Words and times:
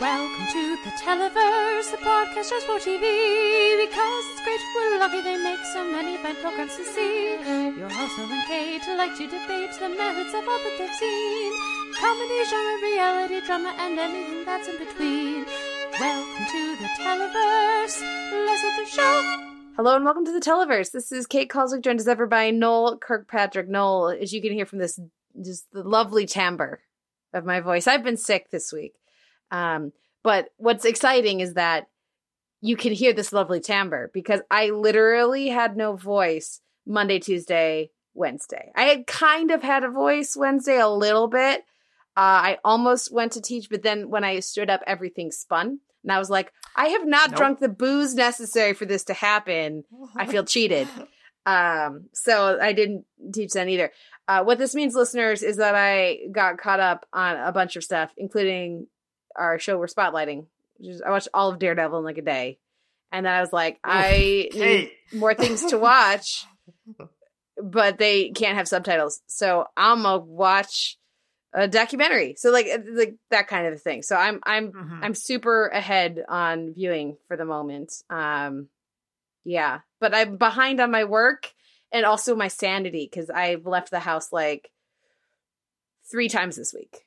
Welcome 0.00 0.46
to 0.46 0.76
the 0.82 0.90
Televerse, 0.96 1.90
the 1.90 1.98
podcast 1.98 2.48
just 2.48 2.64
for 2.64 2.78
TV. 2.78 3.04
Because 3.84 4.24
it's 4.32 4.42
great, 4.44 4.58
we're 4.74 4.98
lucky 4.98 5.20
they 5.20 5.36
make 5.36 5.60
so 5.74 5.84
many 5.92 6.16
fine 6.16 6.36
programs 6.36 6.74
to 6.76 6.84
see. 6.86 7.32
Your 7.76 7.90
host, 7.90 8.18
and 8.18 8.46
Kate, 8.48 8.82
to 8.84 8.96
like 8.96 9.14
to 9.18 9.26
debate 9.26 9.72
the 9.78 9.90
merits 9.90 10.32
of 10.32 10.48
all 10.48 10.58
that 10.58 10.74
they've 10.78 10.94
seen. 10.94 11.52
Comedy, 12.00 12.44
genre, 12.48 12.80
reality, 12.80 13.40
drama, 13.44 13.74
and 13.76 13.98
anything 13.98 14.42
that's 14.46 14.68
in 14.68 14.78
between. 14.78 15.44
Welcome 16.00 16.46
to 16.46 16.76
the 16.76 16.88
Televerse. 16.98 18.00
Let's 18.46 18.62
the 18.62 18.86
show. 18.86 19.22
Hello 19.76 19.96
and 19.96 20.04
welcome 20.06 20.24
to 20.24 20.32
the 20.32 20.40
Televerse. 20.40 20.92
This 20.92 21.12
is 21.12 21.26
Kate 21.26 21.50
Kulzick, 21.50 21.82
joined 21.82 22.00
as 22.00 22.08
ever 22.08 22.26
by 22.26 22.50
Noel 22.50 22.96
Kirkpatrick. 22.96 23.68
Noel, 23.68 24.16
as 24.18 24.32
you 24.32 24.40
can 24.40 24.54
hear 24.54 24.64
from 24.64 24.78
this, 24.78 24.98
just 25.44 25.70
the 25.72 25.82
lovely 25.82 26.24
timbre 26.24 26.80
of 27.34 27.44
my 27.44 27.60
voice. 27.60 27.86
I've 27.86 28.02
been 28.02 28.16
sick 28.16 28.50
this 28.50 28.72
week. 28.72 28.94
Um, 29.50 29.92
but 30.22 30.48
what's 30.56 30.84
exciting 30.84 31.40
is 31.40 31.54
that 31.54 31.88
you 32.60 32.76
can 32.76 32.92
hear 32.92 33.12
this 33.12 33.32
lovely 33.32 33.60
timbre 33.60 34.10
because 34.12 34.40
I 34.50 34.70
literally 34.70 35.48
had 35.48 35.76
no 35.76 35.96
voice 35.96 36.60
Monday, 36.86 37.18
Tuesday, 37.18 37.90
Wednesday. 38.14 38.70
I 38.76 38.82
had 38.82 39.06
kind 39.06 39.50
of 39.50 39.62
had 39.62 39.82
a 39.84 39.88
voice 39.90 40.36
Wednesday 40.36 40.78
a 40.78 40.88
little 40.88 41.26
bit. 41.28 41.60
Uh, 42.16 42.20
I 42.52 42.58
almost 42.64 43.12
went 43.12 43.32
to 43.32 43.40
teach, 43.40 43.70
but 43.70 43.82
then 43.82 44.10
when 44.10 44.24
I 44.24 44.40
stood 44.40 44.68
up, 44.68 44.82
everything 44.86 45.30
spun. 45.30 45.78
And 46.02 46.12
I 46.12 46.18
was 46.18 46.28
like, 46.28 46.52
I 46.76 46.88
have 46.88 47.06
not 47.06 47.30
Nope. 47.30 47.38
drunk 47.38 47.58
the 47.60 47.68
booze 47.68 48.14
necessary 48.14 48.74
for 48.74 48.84
this 48.84 49.04
to 49.04 49.14
happen. 49.14 49.84
I 50.16 50.26
feel 50.26 50.44
cheated. 50.44 50.88
Um, 51.46 52.10
so 52.12 52.58
I 52.60 52.74
didn't 52.74 53.06
teach 53.32 53.52
then 53.54 53.70
either. 53.70 53.90
Uh, 54.28 54.44
what 54.44 54.58
this 54.58 54.74
means, 54.74 54.94
listeners, 54.94 55.42
is 55.42 55.56
that 55.56 55.74
I 55.74 56.18
got 56.30 56.58
caught 56.58 56.80
up 56.80 57.06
on 57.14 57.36
a 57.38 57.50
bunch 57.50 57.76
of 57.76 57.82
stuff, 57.82 58.12
including 58.18 58.86
our 59.36 59.58
show 59.58 59.78
we're 59.78 59.86
spotlighting. 59.86 60.46
Is, 60.78 61.02
I 61.02 61.10
watched 61.10 61.28
all 61.34 61.50
of 61.50 61.58
Daredevil 61.58 61.98
in 61.98 62.04
like 62.04 62.18
a 62.18 62.22
day, 62.22 62.58
and 63.12 63.26
then 63.26 63.32
I 63.32 63.40
was 63.40 63.52
like, 63.52 63.78
I 63.84 64.48
need 64.54 64.90
more 65.12 65.34
things 65.34 65.66
to 65.66 65.78
watch, 65.78 66.46
but 67.62 67.98
they 67.98 68.30
can't 68.30 68.56
have 68.56 68.68
subtitles, 68.68 69.20
so 69.26 69.66
I'm 69.76 70.02
gonna 70.02 70.18
watch 70.18 70.96
a 71.52 71.66
documentary. 71.66 72.36
So 72.38 72.50
like, 72.52 72.68
like 72.92 73.16
that 73.30 73.48
kind 73.48 73.66
of 73.66 73.74
a 73.74 73.76
thing. 73.78 74.02
So 74.02 74.14
I'm 74.16 74.40
I'm 74.44 74.72
Mhm. 74.72 74.98
I'm 75.02 75.14
super 75.14 75.66
ahead 75.66 76.24
on 76.28 76.72
viewing 76.74 77.16
for 77.26 77.36
the 77.36 77.44
moment. 77.44 77.92
Um 78.08 78.68
yeah, 79.44 79.80
but 80.00 80.14
I'm 80.14 80.36
behind 80.36 80.80
on 80.80 80.90
my 80.92 81.04
work 81.04 81.52
and 81.90 82.06
also 82.06 82.36
my 82.36 82.46
sanity 82.48 83.08
cuz 83.08 83.30
I've 83.30 83.66
left 83.66 83.90
the 83.90 83.98
house 83.98 84.32
like 84.32 84.70
3 86.10 86.28
times 86.28 86.56
this 86.56 86.72
week. 86.72 87.04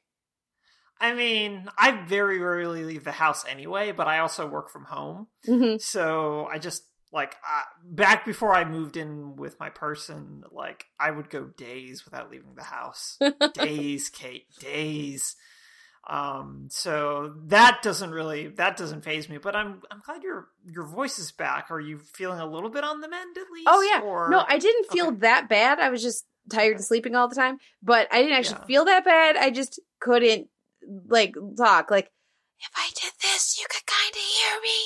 I 0.99 1.13
mean, 1.13 1.67
I 1.77 1.91
very 2.05 2.39
rarely 2.39 2.83
leave 2.83 3.03
the 3.03 3.11
house 3.11 3.45
anyway, 3.47 3.91
but 3.91 4.07
I 4.07 4.19
also 4.19 4.47
work 4.47 4.69
from 4.69 4.85
home. 4.85 5.27
Mhm. 5.47 5.81
So 5.81 6.47
I 6.51 6.59
just 6.59 6.83
like 7.11 7.35
uh, 7.47 7.61
back 7.83 8.25
before 8.25 8.55
I 8.55 8.63
moved 8.65 8.97
in 8.97 9.35
with 9.35 9.59
my 9.59 9.69
person, 9.69 10.43
like 10.51 10.85
I 10.99 11.11
would 11.11 11.29
go 11.29 11.43
days 11.45 12.05
without 12.05 12.31
leaving 12.31 12.55
the 12.55 12.63
house. 12.63 13.19
days, 13.53 14.09
Kate, 14.09 14.45
days. 14.59 15.35
Um, 16.09 16.67
so 16.69 17.33
that 17.47 17.79
doesn't 17.81 18.11
really 18.11 18.47
that 18.49 18.75
doesn't 18.77 19.03
phase 19.03 19.29
me. 19.29 19.37
But 19.37 19.55
I'm 19.55 19.81
I'm 19.91 20.01
glad 20.05 20.23
your 20.23 20.47
your 20.65 20.85
voice 20.85 21.17
is 21.19 21.31
back. 21.31 21.67
Are 21.71 21.79
you 21.79 21.99
feeling 21.99 22.39
a 22.39 22.45
little 22.49 22.69
bit 22.69 22.83
on 22.83 22.99
the 23.01 23.07
mend 23.07 23.37
at 23.37 23.51
least? 23.53 23.67
Oh 23.69 23.81
yeah. 23.81 24.01
Or... 24.01 24.29
No, 24.29 24.43
I 24.47 24.57
didn't 24.57 24.91
feel 24.91 25.07
Okay. 25.07 25.17
that 25.19 25.47
bad. 25.49 25.79
I 25.79 25.89
was 25.89 26.01
just 26.01 26.25
tired 26.51 26.75
and 26.75 26.83
sleeping 26.85 27.15
all 27.15 27.29
the 27.29 27.35
time, 27.35 27.57
but 27.81 28.07
I 28.11 28.21
didn't 28.21 28.37
actually 28.37 28.59
Yeah. 28.61 28.65
feel 28.65 28.85
that 28.85 29.05
bad. 29.05 29.37
I 29.37 29.49
just 29.49 29.79
couldn't 30.01 30.49
like 31.07 31.35
talk 31.57 31.91
like 31.91 32.11
if 32.59 32.69
I 32.75 32.89
did 32.93 33.11
this, 33.21 33.59
you 33.59 33.65
could 33.69 33.85
kind 33.85 34.11
of 34.11 34.17
hear 34.17 34.61
me. 34.61 34.79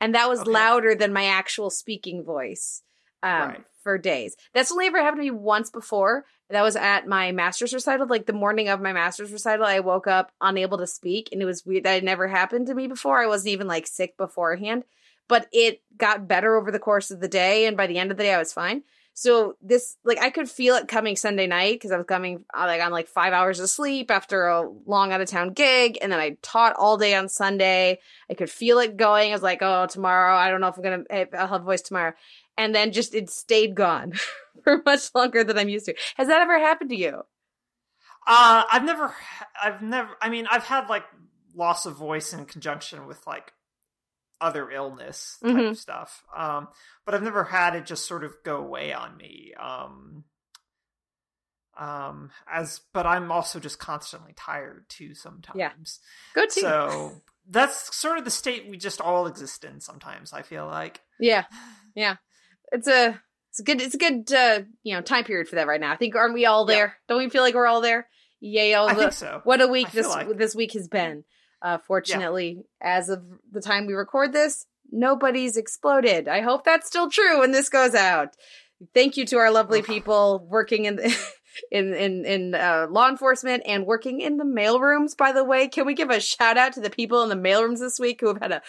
And 0.00 0.14
that 0.14 0.28
was 0.28 0.40
Okay. 0.40 0.50
louder 0.50 0.94
than 0.94 1.12
my 1.12 1.26
actual 1.26 1.70
speaking 1.70 2.24
voice. 2.24 2.82
Um, 3.22 3.48
Right. 3.50 3.64
for 3.84 3.98
days. 3.98 4.36
That's 4.54 4.72
only 4.72 4.86
ever 4.86 5.00
happened 5.00 5.20
to 5.20 5.24
me 5.24 5.30
once 5.30 5.70
before. 5.70 6.24
That 6.50 6.62
was 6.62 6.74
at 6.76 7.06
my 7.06 7.32
master's 7.32 7.72
recital. 7.72 8.06
Like 8.06 8.26
the 8.26 8.32
morning 8.32 8.68
of 8.68 8.80
my 8.80 8.92
master's 8.92 9.32
recital, 9.32 9.64
I 9.64 9.80
woke 9.80 10.06
up 10.06 10.32
unable 10.40 10.78
to 10.78 10.86
speak, 10.86 11.28
and 11.32 11.40
it 11.40 11.44
was 11.44 11.64
weird. 11.64 11.84
That 11.84 11.94
had 11.94 12.04
never 12.04 12.28
happened 12.28 12.66
to 12.66 12.74
me 12.74 12.86
before. 12.88 13.22
I 13.22 13.26
wasn't 13.28 13.52
even 13.52 13.66
like 13.68 13.86
sick 13.86 14.16
beforehand, 14.16 14.84
but 15.28 15.46
it 15.52 15.82
got 15.96 16.28
better 16.28 16.56
over 16.56 16.70
the 16.70 16.78
course 16.78 17.10
of 17.10 17.20
the 17.20 17.28
day, 17.28 17.66
and 17.66 17.76
by 17.76 17.86
the 17.86 17.98
end 17.98 18.10
of 18.10 18.16
the 18.16 18.24
day, 18.24 18.34
I 18.34 18.38
was 18.38 18.52
fine. 18.52 18.82
So 19.14 19.56
this, 19.60 19.96
like, 20.04 20.18
I 20.20 20.30
could 20.30 20.48
feel 20.48 20.74
it 20.76 20.88
coming 20.88 21.16
Sunday 21.16 21.46
night 21.46 21.74
because 21.74 21.92
I 21.92 21.98
was 21.98 22.06
coming 22.06 22.44
uh, 22.54 22.64
like 22.66 22.80
on 22.80 22.92
like 22.92 23.08
five 23.08 23.32
hours 23.32 23.60
of 23.60 23.68
sleep 23.68 24.10
after 24.10 24.46
a 24.46 24.70
long 24.86 25.12
out 25.12 25.20
of 25.20 25.28
town 25.28 25.52
gig, 25.52 25.98
and 26.00 26.10
then 26.10 26.18
I 26.18 26.36
taught 26.42 26.74
all 26.76 26.96
day 26.96 27.14
on 27.14 27.28
Sunday. 27.28 27.98
I 28.30 28.34
could 28.34 28.50
feel 28.50 28.78
it 28.78 28.96
going. 28.96 29.30
I 29.30 29.34
was 29.34 29.42
like, 29.42 29.58
oh, 29.60 29.86
tomorrow, 29.86 30.34
I 30.34 30.50
don't 30.50 30.60
know 30.60 30.68
if 30.68 30.76
I'm 30.76 30.82
gonna, 30.82 31.04
I'll 31.38 31.48
have 31.48 31.62
a 31.62 31.64
voice 31.64 31.82
tomorrow 31.82 32.14
and 32.56 32.74
then 32.74 32.92
just 32.92 33.14
it 33.14 33.30
stayed 33.30 33.74
gone 33.74 34.12
for 34.64 34.82
much 34.84 35.14
longer 35.14 35.44
than 35.44 35.58
I'm 35.58 35.68
used 35.68 35.86
to. 35.86 35.94
Has 36.16 36.28
that 36.28 36.42
ever 36.42 36.58
happened 36.58 36.90
to 36.90 36.96
you? 36.96 37.22
Uh, 38.26 38.62
I've 38.70 38.84
never, 38.84 39.14
I've 39.60 39.82
never. 39.82 40.10
I 40.20 40.28
mean, 40.28 40.46
I've 40.50 40.64
had 40.64 40.88
like 40.88 41.04
loss 41.54 41.86
of 41.86 41.96
voice 41.96 42.32
in 42.32 42.44
conjunction 42.44 43.06
with 43.06 43.26
like 43.26 43.52
other 44.42 44.70
illness 44.70 45.38
type 45.42 45.52
Mhm. 45.54 45.76
stuff. 45.76 46.24
Um, 46.36 46.68
but 47.06 47.14
I've 47.14 47.22
never 47.22 47.44
had 47.44 47.74
it 47.76 47.86
just 47.86 48.06
sort 48.06 48.24
of 48.24 48.34
go 48.44 48.56
away 48.56 48.92
on 48.92 49.16
me. 49.16 49.54
Um, 49.54 50.24
um, 51.78 52.30
as 52.50 52.80
but 52.92 53.06
I'm 53.06 53.32
also 53.32 53.58
just 53.58 53.78
constantly 53.78 54.34
tired 54.36 54.84
too 54.88 55.14
sometimes. 55.14 55.56
Yeah. 55.58 55.72
Good 56.34 56.50
too. 56.50 56.60
So 56.60 57.22
that's 57.48 57.96
sort 57.96 58.18
of 58.18 58.24
the 58.24 58.30
state 58.30 58.68
we 58.68 58.76
just 58.76 59.00
all 59.00 59.26
exist 59.26 59.64
in. 59.64 59.80
Sometimes 59.80 60.32
I 60.32 60.42
feel 60.42 60.66
like. 60.66 61.00
yeah, 61.18 61.44
yeah. 61.94 62.16
It's 62.72 62.88
a 62.88 63.20
it's 63.50 63.60
a 63.60 63.62
good 63.62 63.80
it's 63.80 63.94
a 63.94 63.98
good 63.98 64.32
uh, 64.32 64.60
you 64.82 64.94
know 64.94 65.00
time 65.02 65.24
period 65.24 65.48
for 65.48 65.56
that 65.56 65.66
right 65.66 65.80
now. 65.80 65.92
I 65.92 65.96
think 65.96 66.14
aren't 66.14 66.34
we 66.34 66.44
all 66.46 66.68
Yeah. 66.68 66.74
there? 66.76 66.96
Don't 67.08 67.18
we 67.18 67.30
feel 67.30 67.42
like 67.42 67.54
we're 67.54 67.66
all 67.66 67.80
there? 67.80 68.06
Yeah, 68.40 68.74
all 68.78 68.88
I 68.88 68.94
the- 68.94 69.00
think 69.02 69.12
so. 69.14 69.40
what 69.44 69.60
a 69.62 69.66
week 69.68 69.90
this 69.92 70.06
like- 70.08 70.36
this 70.36 70.54
week 70.54 70.72
has 70.72 70.88
been. 70.88 71.24
Uh, 71.62 71.78
fortunately, 71.78 72.64
as 72.80 73.08
of 73.08 73.22
the 73.50 73.60
time 73.60 73.86
we 73.86 73.94
record 73.94 74.32
this, 74.32 74.66
nobody's 74.90 75.56
exploded. 75.56 76.28
I 76.28 76.40
hope 76.40 76.64
that's 76.64 76.88
still 76.88 77.08
true 77.08 77.38
when 77.38 77.52
this 77.52 77.68
goes 77.68 77.94
out. 77.94 78.30
Thank 78.94 79.16
you 79.16 79.24
to 79.26 79.38
our 79.38 79.52
lovely 79.52 79.80
people 79.80 80.44
working 80.50 80.86
in 80.86 80.98
in 81.70 81.94
in 81.94 82.24
in 82.24 82.54
uh, 82.54 82.88
law 82.90 83.08
enforcement 83.08 83.62
and 83.66 83.86
working 83.86 84.20
in 84.20 84.38
the 84.38 84.44
mailrooms. 84.44 85.16
By 85.16 85.32
the 85.32 85.44
way, 85.44 85.68
can 85.68 85.86
we 85.86 85.94
give 85.94 86.10
a 86.10 86.20
shout 86.20 86.58
out 86.58 86.72
to 86.72 86.80
the 86.80 86.90
people 86.90 87.22
in 87.22 87.28
the 87.28 87.48
mailrooms 87.48 87.78
this 87.78 88.00
week 88.00 88.20
who 88.20 88.28
have 88.28 88.42
had 88.42 88.52
a 88.52 88.62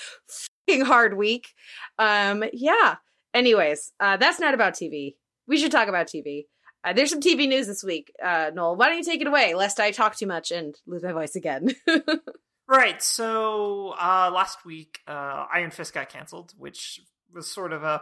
fucking 0.67 0.85
hard 0.85 1.17
week? 1.17 1.49
Um, 1.97 2.43
yeah. 2.53 2.97
Anyways, 3.33 3.91
uh, 3.99 4.17
that's 4.17 4.39
not 4.39 4.53
about 4.53 4.73
TV. 4.73 5.15
We 5.47 5.57
should 5.57 5.71
talk 5.71 5.87
about 5.87 6.07
TV. 6.07 6.45
Uh, 6.83 6.93
there's 6.93 7.09
some 7.09 7.21
TV 7.21 7.47
news 7.47 7.65
this 7.65 7.83
week. 7.83 8.11
Uh, 8.23 8.51
Noel, 8.53 8.75
why 8.75 8.89
don't 8.89 8.97
you 8.97 9.03
take 9.03 9.21
it 9.21 9.27
away, 9.27 9.55
lest 9.55 9.79
I 9.79 9.91
talk 9.91 10.15
too 10.15 10.27
much 10.27 10.51
and 10.51 10.75
lose 10.85 11.01
my 11.01 11.13
voice 11.13 11.35
again? 11.35 11.69
Right. 12.73 13.03
So 13.03 13.89
uh, 13.99 14.31
last 14.33 14.65
week, 14.65 14.99
uh, 15.07 15.45
Iron 15.53 15.69
Fist 15.69 15.93
got 15.93 16.09
canceled, 16.09 16.53
which 16.57 16.99
was 17.31 17.47
sort 17.49 17.71
of 17.71 17.83
a 17.83 18.01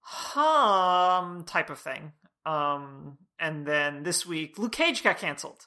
hum 0.00 1.44
type 1.44 1.68
of 1.68 1.80
thing. 1.80 2.12
Um, 2.46 3.18
and 3.40 3.66
then 3.66 4.04
this 4.04 4.24
week, 4.24 4.56
Luke 4.56 4.72
Cage 4.72 5.02
got 5.02 5.18
canceled, 5.18 5.66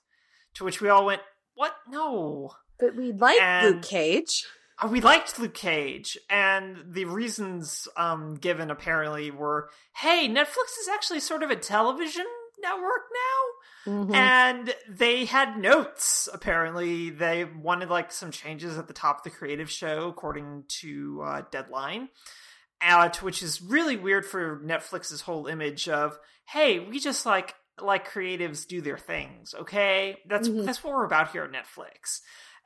to 0.56 0.64
which 0.64 0.80
we 0.80 0.88
all 0.88 1.06
went, 1.06 1.22
"What? 1.56 1.76
No." 1.90 2.52
but 2.80 2.96
we 2.96 3.12
liked 3.12 3.42
And- 3.42 3.76
Luke 3.76 3.84
Cage. 3.84 4.46
Uh, 4.82 4.88
we 4.88 5.02
liked 5.02 5.40
Luke 5.40 5.56
Cage, 5.56 6.16
and 6.30 6.94
the 6.94 7.06
reasons 7.06 7.88
um, 7.98 8.36
given 8.36 8.70
apparently 8.72 9.30
were, 9.32 9.70
"Hey, 9.96 10.30
Netflix 10.30 10.78
is 10.80 10.88
actually 10.88 11.20
sort 11.20 11.44
of 11.44 11.50
a 11.50 11.56
television 11.56 12.28
network 12.60 13.08
now." 13.12 13.67
Mhm. 13.88 14.14
and 14.14 14.76
they 14.90 15.24
had 15.26 15.58
notes 15.58 16.28
apparently 16.34 17.10
they 17.10 17.46
wanted 17.46 17.90
like 17.90 18.12
some 18.12 18.32
changes 18.32 18.78
at 18.78 18.88
the 18.88 18.94
top 18.94 19.20
of 19.20 19.24
the 19.24 19.30
creative 19.30 19.72
show 19.72 20.10
according 20.10 20.66
to 20.82 21.22
uh, 21.24 21.42
deadline 21.52 22.10
uh, 22.82 23.10
which 23.22 23.42
is 23.42 23.62
really 23.62 23.96
weird 23.96 24.26
for 24.26 24.60
netflix's 24.60 25.22
whole 25.22 25.48
image 25.48 25.88
of 25.88 26.20
hey 26.46 26.80
we 26.80 27.00
just 27.00 27.26
like 27.26 27.56
like 27.82 28.10
creatives 28.12 28.68
do 28.68 28.82
their 28.82 28.98
things 28.98 29.56
okay 29.58 30.18
that's 30.28 30.50
Mhm. 30.50 30.66
that's 30.66 30.84
what 30.84 30.94
we're 30.94 31.06
about 31.06 31.32
here 31.32 31.44
at 31.44 31.52
netflix 31.52 32.20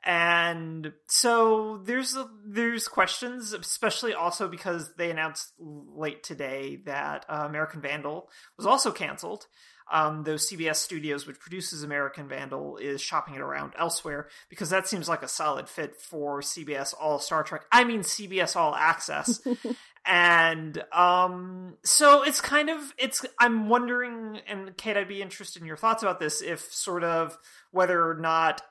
and 0.04 0.92
so 1.06 1.80
there's 1.84 2.16
a, 2.16 2.28
there's 2.44 2.88
questions 2.88 3.52
especially 3.52 4.14
also 4.14 4.48
because 4.48 4.94
they 4.96 5.10
announced 5.10 5.52
late 5.60 6.22
today 6.24 6.82
that 6.86 7.24
uh, 7.28 7.44
american 7.46 7.80
vandal 7.80 8.28
was 8.56 8.66
also 8.66 8.90
canceled 8.90 9.46
um, 9.92 10.24
though 10.24 10.36
CBS 10.36 10.76
Studios, 10.76 11.26
which 11.26 11.38
produces 11.38 11.82
American 11.82 12.26
Vandal, 12.26 12.78
is 12.78 13.00
shopping 13.00 13.34
it 13.34 13.42
around 13.42 13.74
elsewhere 13.78 14.28
because 14.48 14.70
that 14.70 14.88
seems 14.88 15.08
like 15.08 15.22
a 15.22 15.28
solid 15.28 15.68
fit 15.68 16.00
for 16.00 16.40
CBS 16.40 16.94
All 16.98 17.18
Star 17.18 17.44
Trek. 17.44 17.66
I 17.70 17.84
mean, 17.84 18.00
CBS 18.00 18.56
All 18.56 18.74
Access. 18.74 19.40
and 20.06 20.82
um, 20.92 21.76
so 21.84 22.22
it's 22.22 22.40
kind 22.40 22.70
of 22.70 22.80
it's. 22.96 23.24
I'm 23.38 23.68
wondering, 23.68 24.40
and 24.48 24.74
Kate, 24.78 24.96
I'd 24.96 25.08
be 25.08 25.20
interested 25.20 25.60
in 25.60 25.68
your 25.68 25.76
thoughts 25.76 26.02
about 26.02 26.18
this. 26.18 26.40
If 26.40 26.60
sort 26.72 27.04
of 27.04 27.36
whether 27.70 28.08
or 28.10 28.14
not 28.14 28.62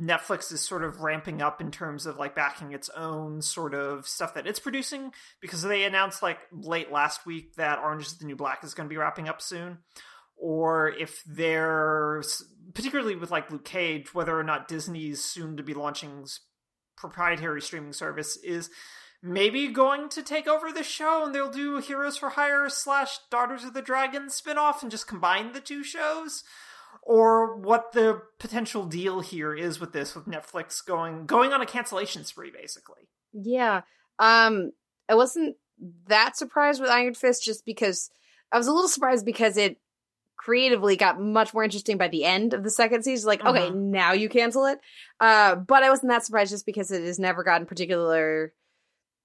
Netflix 0.00 0.52
is 0.52 0.60
sort 0.60 0.82
of 0.82 1.00
ramping 1.00 1.42
up 1.42 1.60
in 1.60 1.70
terms 1.70 2.06
of 2.06 2.16
like 2.16 2.34
backing 2.34 2.72
its 2.72 2.88
own 2.90 3.40
sort 3.40 3.74
of 3.74 4.06
stuff 4.06 4.34
that 4.34 4.46
it's 4.46 4.58
producing 4.58 5.12
because 5.40 5.62
they 5.62 5.84
announced 5.84 6.22
like 6.22 6.38
late 6.52 6.90
last 6.90 7.24
week 7.24 7.54
that 7.54 7.78
Orange 7.78 8.06
is 8.06 8.14
the 8.14 8.26
New 8.26 8.36
Black 8.36 8.64
is 8.64 8.74
going 8.74 8.88
to 8.88 8.92
be 8.92 8.96
wrapping 8.96 9.28
up 9.28 9.40
soon. 9.40 9.78
Or 10.42 10.88
if 10.88 11.22
they're 11.26 12.22
particularly 12.74 13.14
with 13.14 13.30
like 13.30 13.50
Luke 13.50 13.64
Cage, 13.64 14.14
whether 14.14 14.38
or 14.38 14.44
not 14.44 14.68
Disney's 14.68 15.22
soon 15.22 15.56
to 15.56 15.62
be 15.62 15.74
launching 15.74 16.26
proprietary 16.96 17.60
streaming 17.60 17.92
service 17.92 18.36
is 18.36 18.70
maybe 19.22 19.68
going 19.68 20.08
to 20.08 20.22
take 20.22 20.46
over 20.46 20.72
the 20.72 20.82
show 20.82 21.24
and 21.24 21.34
they'll 21.34 21.50
do 21.50 21.78
Heroes 21.78 22.16
for 22.16 22.30
Hire 22.30 22.68
slash 22.68 23.18
Daughters 23.30 23.64
of 23.64 23.74
the 23.74 23.82
Dragon 23.82 24.28
spinoff 24.28 24.82
and 24.82 24.90
just 24.90 25.06
combine 25.06 25.52
the 25.52 25.60
two 25.60 25.82
shows 25.82 26.42
or 27.02 27.56
what 27.56 27.92
the 27.92 28.22
potential 28.38 28.84
deal 28.84 29.20
here 29.20 29.54
is 29.54 29.80
with 29.80 29.92
this 29.92 30.14
with 30.14 30.26
Netflix 30.26 30.84
going 30.84 31.26
going 31.26 31.52
on 31.52 31.60
a 31.60 31.66
cancellation 31.66 32.24
spree 32.24 32.50
basically. 32.50 33.08
Yeah. 33.32 33.82
Um 34.18 34.72
I 35.08 35.14
wasn't 35.14 35.56
that 36.06 36.36
surprised 36.36 36.80
with 36.80 36.90
Iron 36.90 37.14
Fist 37.14 37.44
just 37.44 37.64
because 37.64 38.10
I 38.52 38.58
was 38.58 38.66
a 38.66 38.72
little 38.72 38.88
surprised 38.88 39.24
because 39.24 39.56
it 39.56 39.78
creatively 40.40 40.96
got 40.96 41.20
much 41.20 41.52
more 41.52 41.62
interesting 41.62 41.98
by 41.98 42.08
the 42.08 42.24
end 42.24 42.54
of 42.54 42.64
the 42.64 42.70
second 42.70 43.02
season. 43.02 43.28
Like, 43.28 43.44
uh-huh. 43.44 43.50
okay, 43.50 43.70
now 43.74 44.12
you 44.12 44.30
cancel 44.30 44.64
it. 44.64 44.80
Uh, 45.20 45.54
but 45.54 45.82
I 45.82 45.90
wasn't 45.90 46.10
that 46.10 46.24
surprised 46.24 46.50
just 46.50 46.64
because 46.64 46.90
it 46.90 47.04
has 47.04 47.18
never 47.18 47.44
gotten 47.44 47.66
particular 47.66 48.54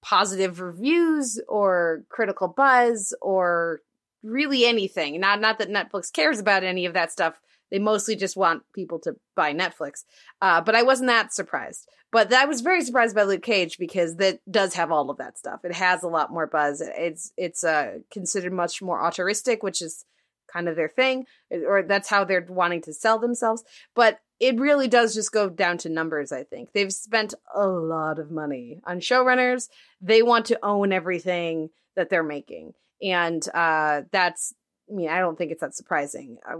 positive 0.02 0.60
reviews 0.60 1.40
or 1.48 2.02
critical 2.10 2.48
buzz 2.48 3.14
or 3.22 3.80
really 4.22 4.66
anything. 4.66 5.18
Not 5.18 5.40
not 5.40 5.58
that 5.58 5.70
Netflix 5.70 6.12
cares 6.12 6.38
about 6.38 6.64
any 6.64 6.84
of 6.84 6.92
that 6.92 7.10
stuff. 7.10 7.40
They 7.70 7.78
mostly 7.78 8.14
just 8.14 8.36
want 8.36 8.62
people 8.74 8.98
to 9.00 9.16
buy 9.34 9.54
Netflix. 9.54 10.04
Uh, 10.42 10.60
but 10.60 10.74
I 10.74 10.82
wasn't 10.82 11.08
that 11.08 11.32
surprised. 11.32 11.88
But 12.12 12.32
I 12.32 12.44
was 12.44 12.60
very 12.60 12.82
surprised 12.82 13.16
by 13.16 13.22
Luke 13.22 13.42
Cage 13.42 13.78
because 13.78 14.16
that 14.16 14.40
does 14.50 14.74
have 14.74 14.92
all 14.92 15.08
of 15.08 15.16
that 15.16 15.38
stuff. 15.38 15.64
It 15.64 15.72
has 15.72 16.02
a 16.02 16.08
lot 16.08 16.30
more 16.30 16.46
buzz. 16.46 16.82
It's 16.82 17.32
it's 17.38 17.64
uh, 17.64 18.00
considered 18.12 18.52
much 18.52 18.82
more 18.82 19.02
auteuristic, 19.02 19.62
which 19.62 19.80
is 19.80 20.04
kind 20.52 20.68
of 20.68 20.76
their 20.76 20.88
thing, 20.88 21.26
or 21.50 21.82
that's 21.82 22.08
how 22.08 22.24
they're 22.24 22.46
wanting 22.48 22.82
to 22.82 22.92
sell 22.92 23.18
themselves. 23.18 23.64
But 23.94 24.18
it 24.38 24.58
really 24.58 24.88
does 24.88 25.14
just 25.14 25.32
go 25.32 25.48
down 25.48 25.78
to 25.78 25.88
numbers, 25.88 26.32
I 26.32 26.44
think. 26.44 26.72
They've 26.72 26.92
spent 26.92 27.34
a 27.54 27.66
lot 27.66 28.18
of 28.18 28.30
money 28.30 28.80
on 28.84 29.00
showrunners. 29.00 29.68
They 30.00 30.22
want 30.22 30.46
to 30.46 30.58
own 30.62 30.92
everything 30.92 31.70
that 31.96 32.10
they're 32.10 32.22
making. 32.22 32.74
And 33.02 33.46
uh, 33.54 34.02
that's, 34.12 34.54
I 34.90 34.94
mean, 34.94 35.08
I 35.08 35.20
don't 35.20 35.36
think 35.36 35.52
it's 35.52 35.62
that 35.62 35.74
surprising. 35.74 36.36
I, 36.44 36.54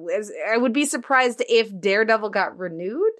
I 0.52 0.56
would 0.56 0.72
be 0.72 0.86
surprised 0.86 1.44
if 1.48 1.68
Daredevil 1.78 2.30
got 2.30 2.58
renewed 2.58 3.12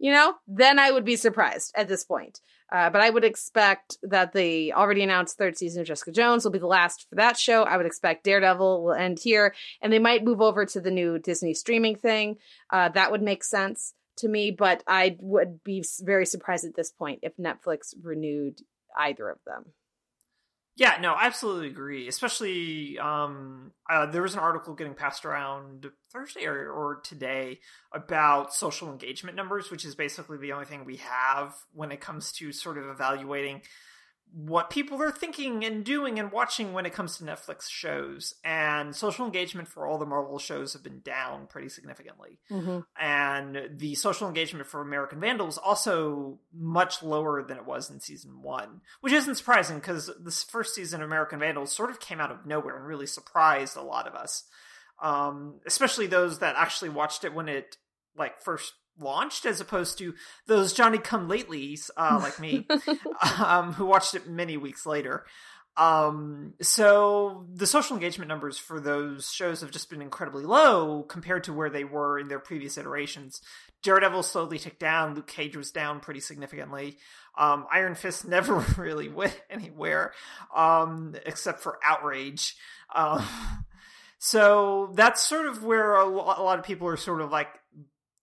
you 0.00 0.10
know, 0.10 0.34
then 0.48 0.78
I 0.78 0.90
would 0.90 1.04
be 1.04 1.16
surprised 1.16 1.72
at 1.76 1.86
this 1.86 2.04
point. 2.04 2.40
Uh, 2.72 2.90
but 2.90 3.00
I 3.00 3.10
would 3.10 3.24
expect 3.24 3.98
that 4.02 4.32
the 4.32 4.72
already 4.72 5.02
announced 5.02 5.36
third 5.36 5.58
season 5.58 5.80
of 5.80 5.86
Jessica 5.86 6.12
Jones 6.12 6.44
will 6.44 6.52
be 6.52 6.58
the 6.58 6.66
last 6.66 7.06
for 7.08 7.16
that 7.16 7.36
show. 7.36 7.64
I 7.64 7.76
would 7.76 7.86
expect 7.86 8.24
Daredevil 8.24 8.84
will 8.84 8.92
end 8.92 9.18
here, 9.18 9.54
and 9.80 9.92
they 9.92 9.98
might 9.98 10.24
move 10.24 10.40
over 10.40 10.64
to 10.66 10.80
the 10.80 10.90
new 10.90 11.18
Disney 11.18 11.54
streaming 11.54 11.96
thing. 11.96 12.36
Uh, 12.70 12.88
that 12.90 13.10
would 13.10 13.22
make 13.22 13.42
sense 13.42 13.94
to 14.18 14.28
me, 14.28 14.50
but 14.50 14.84
I 14.86 15.16
would 15.20 15.64
be 15.64 15.84
very 16.00 16.26
surprised 16.26 16.64
at 16.64 16.76
this 16.76 16.90
point 16.90 17.20
if 17.22 17.36
Netflix 17.36 17.94
renewed 18.02 18.60
either 18.96 19.28
of 19.28 19.38
them. 19.46 19.72
Yeah, 20.76 20.96
no, 21.00 21.12
I 21.12 21.26
absolutely 21.26 21.68
agree. 21.68 22.08
Especially, 22.08 22.98
um, 22.98 23.72
uh, 23.90 24.06
there 24.06 24.22
was 24.22 24.34
an 24.34 24.40
article 24.40 24.74
getting 24.74 24.94
passed 24.94 25.24
around 25.24 25.90
Thursday 26.12 26.46
or, 26.46 26.70
or, 26.70 27.00
today 27.04 27.60
about 27.92 28.54
social 28.54 28.90
engagement 28.90 29.36
numbers, 29.36 29.70
which 29.70 29.84
is 29.84 29.94
basically 29.94 30.38
the 30.38 30.52
only 30.52 30.64
thing 30.64 30.84
we 30.84 30.96
have 30.96 31.54
when 31.72 31.92
it 31.92 32.00
comes 32.00 32.32
to 32.32 32.52
sort 32.52 32.78
of 32.78 32.86
evaluating 32.88 33.62
what 34.32 34.70
people 34.70 35.02
are 35.02 35.10
thinking 35.10 35.64
and 35.64 35.84
doing 35.84 36.18
and 36.18 36.30
watching 36.30 36.72
when 36.72 36.86
it 36.86 36.92
comes 36.92 37.16
to 37.16 37.24
Netflix 37.24 37.68
shows. 37.68 38.34
And 38.44 38.94
social 38.94 39.26
engagement 39.26 39.68
for 39.68 39.86
all 39.86 39.98
the 39.98 40.06
Marvel 40.06 40.38
shows 40.38 40.72
have 40.72 40.82
been 40.82 41.00
down 41.00 41.46
pretty 41.46 41.68
significantly. 41.68 42.38
Mm-hmm. 42.50 42.80
And 43.00 43.70
the 43.76 43.94
social 43.94 44.28
engagement 44.28 44.66
for 44.66 44.80
American 44.80 45.20
Vandals 45.20 45.58
also 45.58 46.38
much 46.52 47.02
lower 47.02 47.42
than 47.42 47.56
it 47.56 47.66
was 47.66 47.90
in 47.90 48.00
season 48.00 48.42
one, 48.42 48.80
which 49.00 49.12
isn't 49.12 49.34
surprising 49.36 49.78
because 49.78 50.10
this 50.22 50.42
first 50.42 50.74
season 50.74 51.02
of 51.02 51.08
American 51.08 51.38
Vandals 51.40 51.72
sort 51.72 51.90
of 51.90 52.00
came 52.00 52.20
out 52.20 52.30
of 52.30 52.46
nowhere 52.46 52.76
and 52.76 52.86
really 52.86 53.06
surprised 53.06 53.76
a 53.76 53.82
lot 53.82 54.06
of 54.06 54.14
us. 54.14 54.44
Um, 55.02 55.60
especially 55.66 56.06
those 56.06 56.40
that 56.40 56.56
actually 56.56 56.90
watched 56.90 57.24
it 57.24 57.34
when 57.34 57.48
it 57.48 57.76
like 58.16 58.40
first 58.42 58.74
launched 58.98 59.44
as 59.46 59.60
opposed 59.60 59.98
to 59.98 60.14
those 60.46 60.72
Johnny 60.72 60.98
come 60.98 61.28
latelys 61.28 61.90
uh, 61.96 62.18
like 62.22 62.38
me 62.40 62.66
um, 63.38 63.72
who 63.74 63.86
watched 63.86 64.14
it 64.14 64.28
many 64.28 64.56
weeks 64.56 64.86
later. 64.86 65.24
Um, 65.76 66.54
so 66.60 67.46
the 67.52 67.66
social 67.66 67.96
engagement 67.96 68.28
numbers 68.28 68.58
for 68.58 68.80
those 68.80 69.30
shows 69.30 69.60
have 69.60 69.70
just 69.70 69.88
been 69.88 70.02
incredibly 70.02 70.44
low 70.44 71.02
compared 71.04 71.44
to 71.44 71.52
where 71.52 71.70
they 71.70 71.84
were 71.84 72.18
in 72.18 72.28
their 72.28 72.38
previous 72.38 72.76
iterations. 72.76 73.40
Daredevil 73.82 74.24
slowly 74.24 74.58
ticked 74.58 74.80
down. 74.80 75.14
Luke 75.14 75.26
Cage 75.26 75.56
was 75.56 75.70
down 75.70 76.00
pretty 76.00 76.20
significantly. 76.20 76.98
Um, 77.38 77.66
Iron 77.72 77.94
Fist 77.94 78.24
never 78.28 78.58
really 78.76 79.08
went 79.08 79.40
anywhere, 79.48 80.12
um, 80.54 81.14
except 81.24 81.60
for 81.60 81.78
outrage. 81.84 82.56
Um, 82.94 83.26
so 84.18 84.92
that's 84.94 85.26
sort 85.26 85.46
of 85.46 85.64
where 85.64 85.94
a 85.94 86.06
lot 86.06 86.58
of 86.58 86.64
people 86.64 86.88
are 86.88 86.98
sort 86.98 87.22
of 87.22 87.30
like 87.30 87.48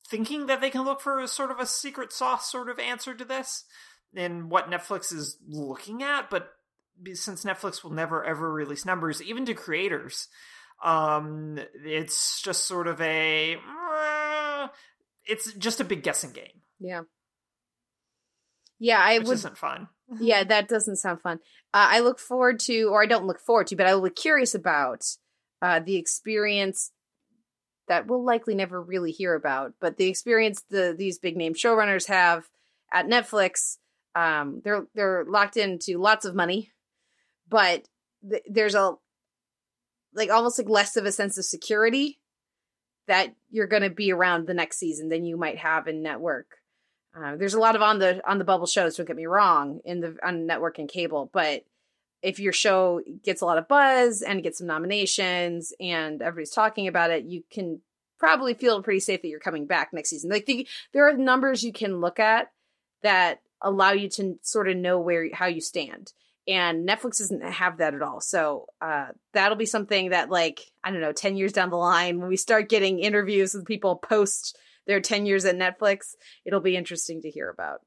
thinking 0.09 0.47
that 0.47 0.61
they 0.61 0.69
can 0.69 0.83
look 0.85 1.01
for 1.01 1.19
a 1.19 1.27
sort 1.27 1.51
of 1.51 1.59
a 1.59 1.65
secret 1.65 2.13
sauce 2.13 2.51
sort 2.51 2.69
of 2.69 2.79
answer 2.79 3.13
to 3.13 3.25
this 3.25 3.65
and 4.15 4.49
what 4.49 4.69
Netflix 4.69 5.13
is 5.13 5.37
looking 5.47 6.03
at, 6.03 6.29
but 6.29 6.53
since 7.13 7.43
Netflix 7.43 7.83
will 7.83 7.91
never 7.91 8.23
ever 8.23 8.51
release 8.51 8.85
numbers, 8.85 9.21
even 9.21 9.45
to 9.45 9.53
creators, 9.53 10.27
um, 10.83 11.59
it's 11.83 12.41
just 12.41 12.65
sort 12.65 12.87
of 12.87 12.99
a 13.01 13.55
uh, 13.55 14.67
it's 15.25 15.53
just 15.53 15.79
a 15.79 15.85
big 15.85 16.03
guessing 16.03 16.31
game. 16.31 16.61
Yeah. 16.79 17.01
Yeah, 18.79 18.99
I 18.99 19.17
Which 19.17 19.27
would. 19.27 19.33
Isn't 19.35 19.57
fun. 19.57 19.89
yeah, 20.19 20.43
that 20.43 20.67
doesn't 20.67 20.97
sound 20.97 21.21
fun. 21.21 21.39
Uh, 21.73 21.87
I 21.89 21.99
look 21.99 22.19
forward 22.19 22.59
to, 22.61 22.83
or 22.83 23.03
I 23.03 23.07
don't 23.07 23.25
look 23.25 23.39
forward 23.39 23.67
to, 23.67 23.75
but 23.75 23.87
I 23.87 23.95
will 23.95 24.03
be 24.03 24.09
curious 24.09 24.55
about 24.55 25.03
uh, 25.61 25.79
the 25.79 25.97
experience 25.97 26.91
that 27.87 28.07
we'll 28.07 28.23
likely 28.23 28.55
never 28.55 28.81
really 28.81 29.11
hear 29.11 29.33
about. 29.33 29.73
But 29.79 29.97
the 29.97 30.07
experience 30.07 30.63
the 30.69 30.95
these 30.97 31.19
big 31.19 31.37
name 31.37 31.53
showrunners 31.53 32.07
have 32.07 32.49
at 32.91 33.07
Netflix, 33.07 33.77
um, 34.15 34.61
they're 34.63 34.87
they're 34.93 35.25
locked 35.27 35.57
into 35.57 35.97
lots 35.97 36.25
of 36.25 36.35
money, 36.35 36.71
but 37.49 37.87
th- 38.29 38.43
there's 38.49 38.75
a 38.75 38.93
like 40.13 40.29
almost 40.29 40.57
like 40.57 40.69
less 40.69 40.97
of 40.97 41.05
a 41.05 41.11
sense 41.11 41.37
of 41.37 41.45
security 41.45 42.19
that 43.07 43.33
you're 43.49 43.67
going 43.67 43.83
to 43.83 43.89
be 43.89 44.11
around 44.11 44.47
the 44.47 44.53
next 44.53 44.77
season 44.77 45.09
than 45.09 45.23
you 45.23 45.37
might 45.37 45.57
have 45.57 45.87
in 45.87 46.01
network. 46.01 46.57
Uh, 47.17 47.35
there's 47.37 47.53
a 47.53 47.59
lot 47.59 47.75
of 47.75 47.81
on 47.81 47.99
the 47.99 48.21
on 48.29 48.37
the 48.37 48.43
bubble 48.43 48.67
shows. 48.67 48.95
Don't 48.95 49.07
get 49.07 49.15
me 49.15 49.25
wrong 49.25 49.79
in 49.85 50.01
the 50.01 50.17
on 50.23 50.45
network 50.45 50.77
and 50.77 50.89
cable, 50.89 51.29
but 51.33 51.63
if 52.27 52.39
your 52.41 52.51
show 52.51 53.01
gets 53.23 53.41
a 53.41 53.45
lot 53.45 53.57
of 53.57 53.69
buzz 53.69 54.21
and 54.21 54.43
gets 54.43 54.57
some 54.57 54.67
nominations 54.67 55.71
and 55.79 56.21
everybody's 56.21 56.51
talking 56.51 56.89
about 56.89 57.09
it, 57.09 57.23
you 57.23 57.41
can 57.49 57.79
probably 58.19 58.53
feel 58.53 58.83
pretty 58.83 58.99
safe 58.99 59.21
that 59.21 59.29
you're 59.29 59.39
coming 59.39 59.65
back 59.65 59.93
next 59.93 60.09
season. 60.09 60.29
Like 60.29 60.45
the, 60.45 60.67
there 60.91 61.07
are 61.07 61.15
numbers 61.15 61.63
you 61.63 61.71
can 61.71 62.01
look 62.01 62.19
at 62.19 62.51
that 63.01 63.39
allow 63.61 63.91
you 63.91 64.09
to 64.09 64.37
sort 64.41 64.67
of 64.67 64.75
know 64.75 64.99
where 64.99 65.33
how 65.33 65.45
you 65.45 65.61
stand. 65.61 66.11
And 66.49 66.87
Netflix 66.87 67.19
doesn't 67.19 67.43
have 67.43 67.77
that 67.77 67.93
at 67.93 68.01
all. 68.01 68.19
So 68.19 68.65
uh, 68.81 69.07
that'll 69.31 69.57
be 69.57 69.65
something 69.65 70.09
that, 70.09 70.29
like, 70.29 70.71
I 70.83 70.91
don't 70.91 71.01
know, 71.01 71.13
10 71.13 71.37
years 71.37 71.53
down 71.53 71.69
the 71.69 71.77
line, 71.77 72.19
when 72.19 72.29
we 72.29 72.37
start 72.37 72.69
getting 72.69 72.99
interviews 72.99 73.53
with 73.53 73.65
people 73.65 73.95
post 73.95 74.57
their 74.85 74.99
10 74.99 75.25
years 75.25 75.45
at 75.45 75.55
Netflix, 75.55 76.15
it'll 76.45 76.59
be 76.59 76.75
interesting 76.75 77.21
to 77.21 77.29
hear 77.29 77.49
about. 77.49 77.81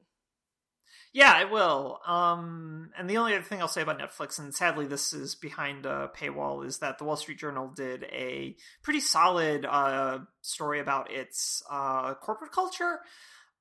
Yeah, 1.13 1.41
it 1.41 1.51
will. 1.51 1.99
Um, 2.07 2.91
and 2.97 3.09
the 3.09 3.17
only 3.17 3.33
other 3.33 3.43
thing 3.43 3.59
I'll 3.61 3.67
say 3.67 3.81
about 3.81 3.99
Netflix, 3.99 4.39
and 4.39 4.53
sadly 4.55 4.85
this 4.85 5.11
is 5.11 5.35
behind 5.35 5.85
a 5.85 6.09
paywall, 6.15 6.65
is 6.65 6.77
that 6.79 6.97
the 6.97 7.03
Wall 7.03 7.17
Street 7.17 7.37
Journal 7.39 7.67
did 7.67 8.03
a 8.05 8.55
pretty 8.81 9.01
solid 9.01 9.65
uh, 9.65 10.19
story 10.41 10.79
about 10.79 11.11
its 11.11 11.63
uh, 11.69 12.13
corporate 12.13 12.53
culture 12.53 12.99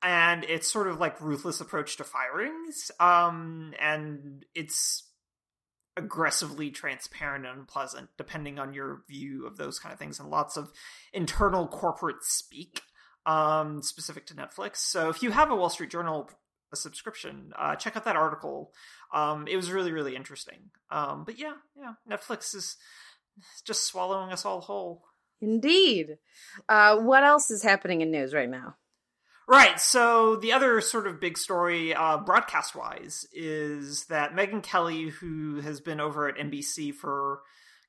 and 0.02 0.44
its 0.44 0.70
sort 0.70 0.86
of 0.86 1.00
like 1.00 1.20
ruthless 1.20 1.60
approach 1.60 1.96
to 1.96 2.04
firings. 2.04 2.92
Um, 3.00 3.74
and 3.80 4.44
it's 4.54 5.08
aggressively 5.96 6.70
transparent 6.70 7.46
and 7.46 7.58
unpleasant, 7.60 8.10
depending 8.16 8.60
on 8.60 8.74
your 8.74 9.02
view 9.08 9.44
of 9.46 9.56
those 9.56 9.80
kind 9.80 9.92
of 9.92 9.98
things, 9.98 10.20
and 10.20 10.30
lots 10.30 10.56
of 10.56 10.70
internal 11.12 11.66
corporate 11.66 12.22
speak 12.22 12.82
um, 13.26 13.82
specific 13.82 14.26
to 14.26 14.34
Netflix. 14.34 14.76
So 14.76 15.08
if 15.08 15.20
you 15.22 15.32
have 15.32 15.50
a 15.50 15.56
Wall 15.56 15.68
Street 15.68 15.90
Journal 15.90 16.30
a 16.72 16.76
subscription, 16.76 17.52
uh, 17.58 17.76
check 17.76 17.96
out 17.96 18.04
that 18.04 18.16
article. 18.16 18.72
Um, 19.12 19.46
it 19.48 19.56
was 19.56 19.70
really, 19.70 19.92
really 19.92 20.16
interesting. 20.16 20.70
Um, 20.90 21.24
but 21.24 21.38
yeah, 21.38 21.54
yeah, 21.76 21.94
Netflix 22.08 22.54
is 22.54 22.76
just 23.64 23.86
swallowing 23.86 24.32
us 24.32 24.44
all 24.44 24.60
whole. 24.60 25.04
Indeed. 25.40 26.18
Uh, 26.68 26.98
what 26.98 27.24
else 27.24 27.50
is 27.50 27.62
happening 27.62 28.02
in 28.02 28.10
news 28.10 28.34
right 28.34 28.48
now? 28.48 28.76
Right. 29.48 29.80
So 29.80 30.36
the 30.36 30.52
other 30.52 30.80
sort 30.80 31.08
of 31.08 31.20
big 31.20 31.36
story, 31.36 31.92
uh, 31.92 32.18
broadcast 32.18 32.76
wise, 32.76 33.26
is 33.32 34.04
that 34.04 34.32
Megyn 34.32 34.62
Kelly, 34.62 35.08
who 35.08 35.60
has 35.60 35.80
been 35.80 35.98
over 35.98 36.28
at 36.28 36.36
NBC 36.36 36.94
for, 36.94 37.40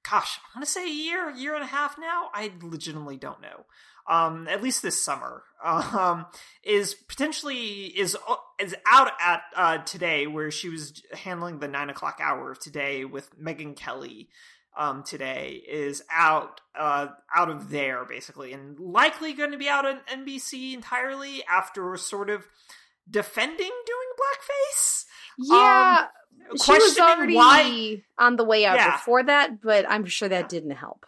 gosh, 0.10 0.40
I 0.40 0.58
want 0.58 0.66
to 0.66 0.72
say 0.72 0.86
a 0.86 0.94
year, 0.94 1.30
year 1.30 1.54
and 1.54 1.64
a 1.64 1.68
half 1.68 1.98
now. 2.00 2.30
I 2.34 2.52
legitimately 2.64 3.18
don't 3.18 3.42
know. 3.42 3.66
Um, 4.08 4.48
at 4.48 4.62
least 4.64 4.82
this 4.82 5.04
summer, 5.04 5.44
um, 5.64 6.26
is 6.64 6.94
potentially 6.94 7.86
is 7.86 8.18
is 8.60 8.76
out 8.86 9.12
at 9.22 9.42
uh, 9.56 9.78
today, 9.80 10.28
where 10.28 10.52
she 10.52 10.70
was 10.70 11.02
handling 11.14 11.60
the 11.60 11.68
nine 11.68 11.90
o'clock 11.90 12.20
hour 12.22 12.52
of 12.52 12.60
today 12.60 13.06
with 13.06 13.30
Megyn 13.40 13.76
Kelly 13.76 14.30
um, 14.78 15.04
today 15.04 15.62
is 15.68 16.02
out 16.12 16.62
uh, 16.76 17.08
out 17.36 17.50
of 17.50 17.70
there 17.70 18.06
basically, 18.06 18.54
and 18.54 18.80
likely 18.80 19.34
going 19.34 19.52
to 19.52 19.58
be 19.58 19.70
out 19.70 19.86
on 19.86 20.00
NBC 20.12 20.74
entirely 20.74 21.44
after 21.50 21.96
sort 21.98 22.30
of 22.30 22.46
defending 23.10 23.58
doing 23.86 24.10
blackface. 24.20 25.06
Yeah, 25.38 26.06
um, 26.50 26.58
she 26.58 26.72
was 26.72 26.98
already 27.00 27.36
why. 27.36 28.04
on 28.18 28.36
the 28.36 28.44
way 28.44 28.66
out 28.66 28.76
Yeah. 28.78 28.98
before 28.98 29.24
that, 29.24 29.62
but 29.62 29.86
I'm 29.90 30.06
sure 30.06 30.30
that 30.30 30.44
Yeah. 30.44 30.48
didn't 30.48 30.72
help. 30.72 31.06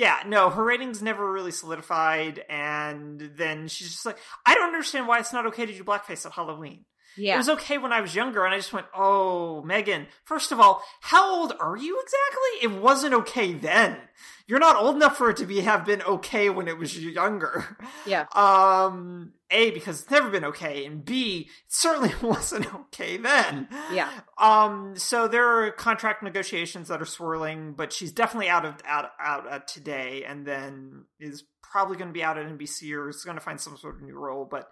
Yeah, 0.00 0.22
no, 0.26 0.48
her 0.48 0.64
ratings 0.64 1.02
never 1.02 1.30
really 1.30 1.50
solidified, 1.50 2.42
and 2.48 3.20
then 3.36 3.68
she's 3.68 3.90
just 3.90 4.06
like, 4.06 4.16
I 4.46 4.54
don't 4.54 4.68
understand 4.68 5.06
why 5.06 5.18
it's 5.18 5.34
not 5.34 5.44
okay 5.48 5.66
to 5.66 5.72
do 5.74 5.84
blackface 5.84 6.24
at 6.24 6.32
Halloween. 6.32 6.86
Yeah, 7.18 7.34
It 7.34 7.36
was 7.36 7.50
okay 7.50 7.76
when 7.76 7.92
I 7.92 8.00
was 8.00 8.14
younger, 8.14 8.42
and 8.46 8.54
I 8.54 8.56
just 8.56 8.72
went, 8.72 8.86
"Oh, 8.96 9.62
Megyn. 9.66 10.06
First 10.24 10.52
of 10.52 10.60
all, 10.60 10.82
how 11.02 11.40
old 11.40 11.52
are 11.60 11.76
you 11.76 12.00
exactly? 12.00 12.74
It 12.76 12.80
wasn't 12.82 13.12
okay 13.12 13.52
then. 13.52 13.98
You're 14.46 14.58
not 14.58 14.76
old 14.76 14.96
enough 14.96 15.18
for 15.18 15.28
it 15.28 15.36
to 15.36 15.44
be 15.44 15.60
have 15.60 15.84
been 15.84 16.00
okay 16.02 16.48
when 16.48 16.66
it 16.66 16.78
was 16.78 16.98
younger. 16.98 17.76
yeah. 18.06 18.24
Um, 18.32 19.34
a 19.50 19.70
because 19.70 20.02
it's 20.02 20.10
never 20.10 20.30
been 20.30 20.44
okay, 20.46 20.84
and 20.84 21.04
B 21.04 21.48
it 21.48 21.72
certainly 21.72 22.12
wasn't 22.22 22.72
okay 22.74 23.16
then. 23.16 23.68
Yeah. 23.92 24.10
Um. 24.38 24.94
So 24.96 25.28
there 25.28 25.46
are 25.46 25.70
contract 25.70 26.22
negotiations 26.22 26.88
that 26.88 27.00
are 27.00 27.06
swirling, 27.06 27.74
but 27.74 27.92
she's 27.92 28.12
definitely 28.12 28.48
out 28.48 28.64
of 28.64 28.74
out 28.86 29.10
out 29.20 29.50
uh, 29.50 29.58
today, 29.60 30.24
and 30.26 30.46
then 30.46 31.04
is 31.18 31.44
probably 31.62 31.96
going 31.96 32.08
to 32.08 32.14
be 32.14 32.22
out 32.22 32.38
at 32.38 32.46
NBC 32.46 32.92
or 32.96 33.08
is 33.08 33.24
going 33.24 33.36
to 33.36 33.42
find 33.42 33.60
some 33.60 33.76
sort 33.76 33.96
of 33.96 34.02
new 34.02 34.18
role, 34.18 34.46
but. 34.50 34.68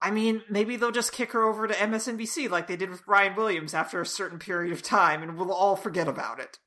I 0.00 0.12
mean, 0.12 0.42
maybe 0.48 0.76
they'll 0.76 0.92
just 0.92 1.10
kick 1.10 1.32
her 1.32 1.42
over 1.42 1.66
to 1.66 1.74
MSNBC 1.74 2.48
like 2.50 2.68
they 2.68 2.76
did 2.76 2.88
with 2.88 3.04
Brian 3.04 3.34
Williams 3.34 3.74
after 3.74 4.00
a 4.00 4.06
certain 4.06 4.38
period 4.38 4.72
of 4.72 4.80
time, 4.80 5.24
and 5.24 5.36
we'll 5.36 5.50
all 5.50 5.74
forget 5.74 6.06
about 6.06 6.38
it. 6.38 6.60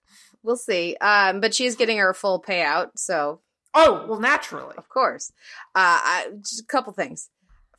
We'll 0.44 0.58
see. 0.58 0.98
Um, 1.00 1.40
but 1.40 1.54
she 1.54 1.66
is 1.66 1.78
getting 1.78 1.98
her 1.98 2.14
full 2.14 2.42
payout, 2.42 2.90
so 2.98 3.40
Oh, 3.74 4.06
well, 4.08 4.20
naturally. 4.20 4.76
of 4.78 4.90
course. 4.90 5.32
Uh, 5.76 6.00
I, 6.04 6.28
just 6.40 6.62
a 6.62 6.66
couple 6.66 6.94
things. 6.94 7.30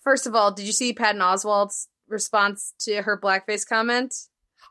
First 0.01 0.27
of 0.27 0.35
all, 0.35 0.51
did 0.51 0.67
you 0.67 0.73
see 0.73 0.93
Patton 0.93 1.21
Oswalt's 1.21 1.89
response 2.09 2.75
to 2.81 3.03
her 3.03 3.19
blackface 3.19 3.67
comment? 3.69 4.15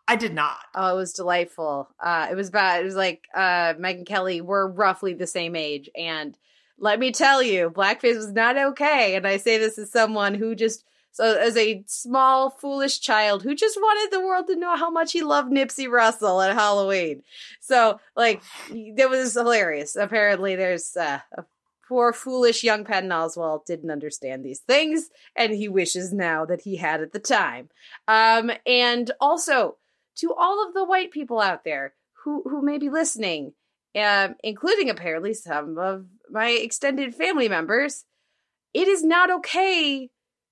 I 0.07 0.15
did 0.15 0.33
not. 0.33 0.57
Oh, 0.75 0.93
it 0.93 0.97
was 0.97 1.13
delightful. 1.13 1.89
Uh, 1.99 2.27
it 2.29 2.35
was 2.35 2.49
about 2.49 2.81
it 2.81 2.83
was 2.83 2.95
like 2.95 3.25
uh, 3.33 3.75
Megyn 3.75 4.05
Kelly. 4.05 4.41
We're 4.41 4.67
roughly 4.67 5.13
the 5.13 5.27
same 5.27 5.55
age, 5.55 5.89
and 5.95 6.35
let 6.77 6.99
me 6.99 7.11
tell 7.11 7.41
you, 7.43 7.69
blackface 7.69 8.15
was 8.15 8.31
not 8.31 8.57
okay. 8.57 9.15
And 9.15 9.27
I 9.27 9.37
say 9.37 9.57
this 9.57 9.77
as 9.77 9.91
someone 9.91 10.33
who 10.33 10.55
just 10.55 10.83
so 11.12 11.38
as 11.38 11.58
a 11.58 11.84
small 11.88 12.50
foolish 12.50 13.00
child 13.00 13.44
who 13.44 13.53
just 13.53 13.77
wanted 13.77 14.12
the 14.12 14.25
world 14.25 14.48
to 14.48 14.56
know 14.56 14.75
how 14.77 14.89
much 14.89 15.12
he 15.12 15.22
loved 15.22 15.51
Nipsey 15.51 15.89
Russell 15.89 16.41
at 16.41 16.56
Halloween. 16.56 17.22
So 17.60 18.00
like 18.15 18.41
that 18.96 19.10
was 19.10 19.34
hilarious. 19.34 19.96
Apparently, 19.96 20.56
there's 20.56 20.96
uh, 20.96 21.20
a 21.38 21.44
poor 21.88 22.13
foolish 22.13 22.63
young 22.63 22.86
Patton 22.86 23.10
Oswalt 23.10 23.65
didn't 23.65 23.91
understand 23.91 24.46
these 24.46 24.60
things, 24.60 25.10
and 25.36 25.53
he 25.53 25.68
wishes 25.68 26.13
now 26.13 26.46
that 26.46 26.62
he 26.62 26.77
had 26.77 27.01
at 27.01 27.12
the 27.12 27.20
time. 27.20 27.70
Um, 28.08 28.50
and 28.65 29.12
also 29.20 29.75
to 30.15 30.34
all 30.34 30.65
of 30.65 30.74
the 30.74 30.86
white 30.86 31.12
people 31.12 31.41
out 31.41 31.65
there 31.65 31.94
who 32.24 32.44
who 32.44 32.62
may 32.62 32.77
be 32.77 32.89
listening, 32.89 33.53
um, 34.01 34.36
including 34.44 34.89
apparently 34.89 35.34
some 35.34 35.77
of 35.77 36.06
my 36.30 36.51
extended 36.51 37.13
family 37.13 37.50
members, 37.50 38.06
it 38.74 38.88
is 38.88 39.03
not 39.03 39.30
okay 39.30 40.10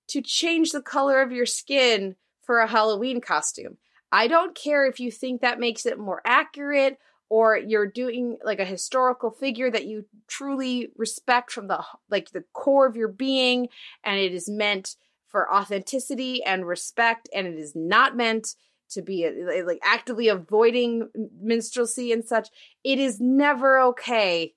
to 0.10 0.22
change 0.22 0.72
the 0.72 0.82
color 0.82 1.22
of 1.22 1.32
your 1.32 1.46
skin 1.46 2.16
for 2.42 2.60
a 2.60 2.68
Halloween 2.68 3.22
costume. 3.22 3.78
I 4.12 4.28
don't 4.28 4.56
care 4.56 4.86
if 4.86 5.00
you 5.00 5.12
think 5.12 5.42
that 5.42 5.60
makes 5.60 5.86
it 5.86 6.00
more 6.00 6.22
accurate 6.26 6.98
or 7.30 7.56
you're 7.58 7.86
doing 7.86 8.38
like 8.44 8.60
a 8.60 8.66
historical 8.66 9.30
figure 9.30 9.70
that 9.70 9.86
you 9.86 10.06
truly 10.28 10.90
respect 10.98 11.52
from 11.52 11.68
the 11.68 11.84
like 12.10 12.32
the 12.32 12.44
core 12.54 12.88
of 12.88 12.96
your 12.96 13.08
being 13.08 13.70
and 14.04 14.20
it 14.20 14.34
is 14.34 14.50
meant 14.50 14.96
for 15.28 15.54
authenticity 15.54 16.44
and 16.44 16.66
respect 16.66 17.30
and 17.34 17.46
it 17.46 17.56
is 17.56 17.76
not 17.76 18.18
meant 18.18 18.56
to 18.90 19.04
be 19.04 19.28
uh, 19.28 19.64
like 19.66 19.80
actively 19.84 20.28
avoiding 20.28 21.08
minstrelsy 21.40 22.12
and 22.12 22.26
such 22.26 22.50
it 22.84 22.98
is 22.98 23.20
never 23.20 23.80
okay 23.80 24.56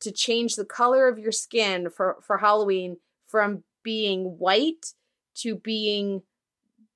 to 0.00 0.12
change 0.12 0.54
the 0.54 0.64
color 0.64 1.08
of 1.08 1.18
your 1.18 1.32
skin 1.32 1.90
for 1.90 2.18
for 2.22 2.38
halloween 2.38 2.98
from 3.26 3.64
being 3.88 4.36
white 4.36 4.92
to 5.34 5.54
being 5.54 6.20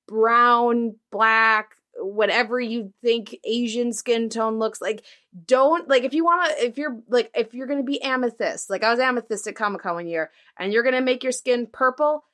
brown 0.07 0.95
black 1.11 1.71
whatever 1.95 2.59
you 2.59 2.93
think 3.01 3.35
asian 3.43 3.91
skin 3.91 4.29
tone 4.29 4.59
looks 4.59 4.79
like 4.79 5.03
don't 5.47 5.89
like 5.89 6.03
if 6.03 6.13
you 6.13 6.23
want 6.23 6.47
to 6.47 6.63
if 6.63 6.77
you're 6.77 6.99
like 7.07 7.31
if 7.33 7.55
you're 7.55 7.65
gonna 7.65 7.81
be 7.81 7.99
amethyst 8.03 8.69
like 8.69 8.83
i 8.83 8.91
was 8.91 8.99
amethyst 8.99 9.47
at 9.47 9.55
comic-con 9.55 9.95
one 9.95 10.05
year 10.05 10.29
and 10.59 10.71
you're 10.71 10.83
gonna 10.83 11.01
make 11.01 11.23
your 11.23 11.31
skin 11.31 11.65
purple 11.65 12.25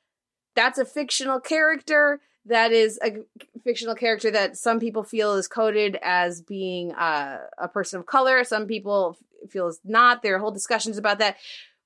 that's 0.54 0.78
a 0.78 0.84
fictional 0.84 1.40
character 1.40 2.20
that 2.44 2.70
is 2.70 2.98
a 3.02 3.16
fictional 3.64 3.94
character 3.94 4.30
that 4.30 4.58
some 4.58 4.78
people 4.78 5.02
feel 5.02 5.36
is 5.36 5.48
coded 5.48 5.98
as 6.02 6.42
being 6.42 6.92
uh, 6.92 7.38
a 7.58 7.68
person 7.68 8.00
of 8.00 8.06
color. 8.06 8.42
Some 8.44 8.66
people 8.66 9.16
feel 9.48 9.68
is 9.68 9.80
not. 9.84 10.22
There 10.22 10.36
are 10.36 10.38
whole 10.38 10.50
discussions 10.50 10.98
about 10.98 11.18
that, 11.18 11.36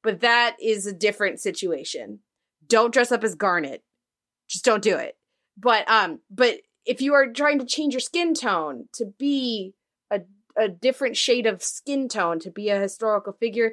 but 0.03 0.21
that 0.21 0.57
is 0.61 0.87
a 0.87 0.93
different 0.93 1.41
situation. 1.41 2.21
Don't 2.69 2.93
dress 2.93 3.13
up 3.13 3.25
as 3.25 3.35
Garnet. 3.35 3.83
Just 4.49 4.65
don't 4.65 4.83
do 4.83 4.97
it. 4.97 5.17
But 5.57 5.89
um, 5.89 6.21
but 6.31 6.61
if 6.85 7.01
you 7.01 7.15
are 7.15 7.33
trying 7.33 7.59
to 7.59 7.65
change 7.65 7.95
your 7.95 8.01
skin 8.01 8.35
tone 8.35 8.89
to 8.93 9.07
be 9.19 9.75
a 10.11 10.23
a 10.57 10.69
different 10.69 11.17
shade 11.17 11.47
of 11.47 11.63
skin 11.63 12.09
tone 12.09 12.39
to 12.41 12.51
be 12.51 12.69
a 12.69 12.81
historical 12.81 13.33
figure, 13.33 13.73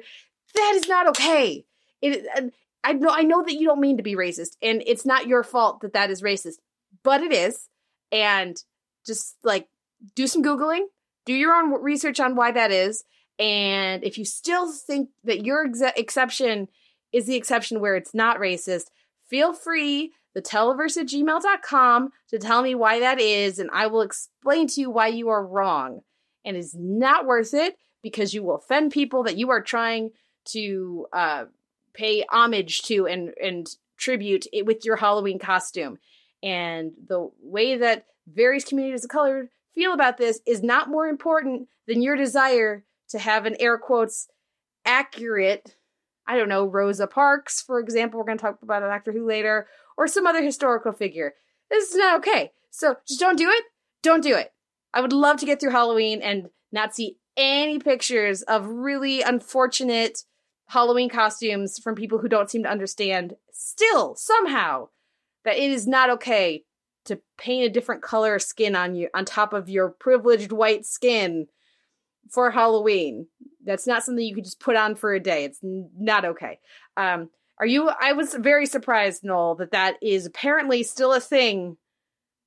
that 0.54 0.72
is 0.74 0.88
not 0.88 1.08
okay. 1.08 1.64
It 2.00 2.26
I 2.84 2.92
know 2.92 3.10
I 3.10 3.22
know 3.22 3.42
that 3.42 3.54
you 3.54 3.66
don't 3.66 3.80
mean 3.80 3.96
to 3.96 4.02
be 4.02 4.14
racist, 4.14 4.56
and 4.62 4.82
it's 4.86 5.06
not 5.06 5.26
your 5.26 5.42
fault 5.42 5.80
that 5.80 5.92
that 5.92 6.10
is 6.10 6.22
racist, 6.22 6.56
but 7.02 7.22
it 7.22 7.32
is. 7.32 7.68
And 8.10 8.62
just 9.06 9.36
like 9.42 9.68
do 10.14 10.26
some 10.26 10.42
googling, 10.42 10.86
do 11.24 11.32
your 11.32 11.54
own 11.54 11.82
research 11.82 12.20
on 12.20 12.34
why 12.34 12.52
that 12.52 12.70
is, 12.70 13.04
and 13.38 14.04
if 14.04 14.18
you 14.18 14.24
still 14.24 14.70
think 14.70 15.10
that 15.24 15.44
your 15.44 15.68
exception 15.96 16.68
is 17.12 17.26
the 17.26 17.36
exception 17.36 17.80
where 17.80 17.96
it's 17.96 18.14
not 18.14 18.38
racist, 18.38 18.86
feel 19.28 19.52
free 19.52 20.12
the 20.34 20.40
at 20.40 20.44
gmail.com 21.06 22.10
to 22.28 22.38
tell 22.38 22.62
me 22.62 22.74
why 22.74 23.00
that 23.00 23.20
is, 23.20 23.58
and 23.58 23.70
I 23.72 23.86
will 23.86 24.00
explain 24.00 24.66
to 24.68 24.80
you 24.80 24.90
why 24.90 25.08
you 25.08 25.28
are 25.28 25.44
wrong. 25.44 26.00
And 26.44 26.56
it's 26.56 26.74
not 26.74 27.26
worth 27.26 27.54
it 27.54 27.76
because 28.02 28.34
you 28.34 28.42
will 28.42 28.56
offend 28.56 28.92
people 28.92 29.22
that 29.24 29.36
you 29.36 29.50
are 29.50 29.60
trying 29.60 30.10
to 30.46 31.06
uh, 31.12 31.44
pay 31.94 32.24
homage 32.30 32.82
to 32.82 33.06
and 33.06 33.32
and 33.40 33.68
tribute 33.96 34.46
it 34.52 34.66
with 34.66 34.84
your 34.84 34.96
Halloween 34.96 35.38
costume. 35.38 35.98
And 36.42 36.92
the 37.06 37.30
way 37.40 37.76
that 37.76 38.06
various 38.26 38.64
communities 38.64 39.04
of 39.04 39.10
color 39.10 39.50
feel 39.74 39.92
about 39.92 40.16
this 40.16 40.40
is 40.46 40.62
not 40.62 40.88
more 40.88 41.06
important 41.06 41.68
than 41.86 42.02
your 42.02 42.16
desire 42.16 42.84
to 43.10 43.18
have 43.18 43.46
an 43.46 43.56
air 43.60 43.78
quotes 43.78 44.28
accurate, 44.84 45.76
I 46.26 46.36
don't 46.36 46.48
know, 46.48 46.66
Rosa 46.66 47.06
Parks, 47.06 47.60
for 47.60 47.80
example. 47.80 48.18
We're 48.18 48.26
going 48.26 48.38
to 48.38 48.42
talk 48.42 48.58
about 48.62 48.80
Doctor 48.80 49.12
Who 49.12 49.26
later, 49.26 49.66
or 49.96 50.06
some 50.06 50.26
other 50.26 50.42
historical 50.42 50.92
figure. 50.92 51.34
This 51.70 51.90
is 51.90 51.96
not 51.96 52.18
okay. 52.18 52.52
So 52.70 52.96
just 53.06 53.20
don't 53.20 53.38
do 53.38 53.48
it. 53.50 53.64
Don't 54.02 54.22
do 54.22 54.34
it. 54.36 54.52
I 54.94 55.00
would 55.00 55.12
love 55.12 55.38
to 55.38 55.46
get 55.46 55.60
through 55.60 55.70
Halloween 55.70 56.20
and 56.22 56.48
not 56.70 56.94
see 56.94 57.18
any 57.36 57.78
pictures 57.78 58.42
of 58.42 58.66
really 58.66 59.22
unfortunate 59.22 60.24
Halloween 60.68 61.08
costumes 61.08 61.78
from 61.78 61.94
people 61.94 62.18
who 62.18 62.28
don't 62.28 62.50
seem 62.50 62.62
to 62.62 62.70
understand 62.70 63.34
still 63.52 64.14
somehow 64.16 64.88
that 65.44 65.56
it 65.56 65.70
is 65.70 65.86
not 65.86 66.10
okay 66.10 66.64
to 67.04 67.20
paint 67.36 67.64
a 67.64 67.72
different 67.72 68.02
color 68.02 68.38
skin 68.38 68.76
on 68.76 68.94
you 68.94 69.08
on 69.14 69.24
top 69.24 69.52
of 69.52 69.68
your 69.68 69.88
privileged 69.88 70.52
white 70.52 70.86
skin 70.86 71.46
for 72.30 72.50
Halloween. 72.50 73.26
That's 73.64 73.86
not 73.86 74.04
something 74.04 74.24
you 74.24 74.34
could 74.34 74.44
just 74.44 74.60
put 74.60 74.76
on 74.76 74.94
for 74.94 75.14
a 75.14 75.20
day. 75.20 75.44
It's 75.44 75.62
n- 75.62 75.90
not 75.96 76.24
okay. 76.24 76.58
Um, 76.96 77.30
are 77.58 77.66
you? 77.66 77.88
I 77.88 78.12
was 78.12 78.34
very 78.34 78.66
surprised, 78.66 79.22
Noel, 79.24 79.54
that 79.56 79.72
that 79.72 79.96
is 80.02 80.26
apparently 80.26 80.82
still 80.82 81.12
a 81.12 81.20
thing 81.20 81.76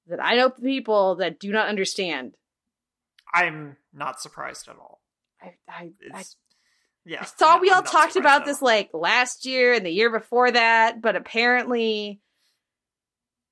that 0.07 0.23
I 0.23 0.35
know 0.35 0.49
people 0.49 1.15
that 1.15 1.39
do 1.39 1.51
not 1.51 1.67
understand. 1.67 2.35
I'm 3.33 3.77
not 3.93 4.21
surprised 4.21 4.67
at 4.67 4.77
all. 4.77 5.01
I, 5.41 5.53
I, 5.67 5.91
I 6.13 6.23
Yeah, 7.05 7.21
I 7.21 7.25
thought 7.25 7.57
no, 7.57 7.61
we 7.61 7.69
all 7.69 7.81
talked 7.81 8.15
about 8.15 8.45
this 8.45 8.61
like 8.61 8.89
last 8.93 9.45
year 9.45 9.73
and 9.73 9.85
the 9.85 9.91
year 9.91 10.09
before 10.09 10.51
that, 10.51 11.01
but 11.01 11.15
apparently, 11.15 12.21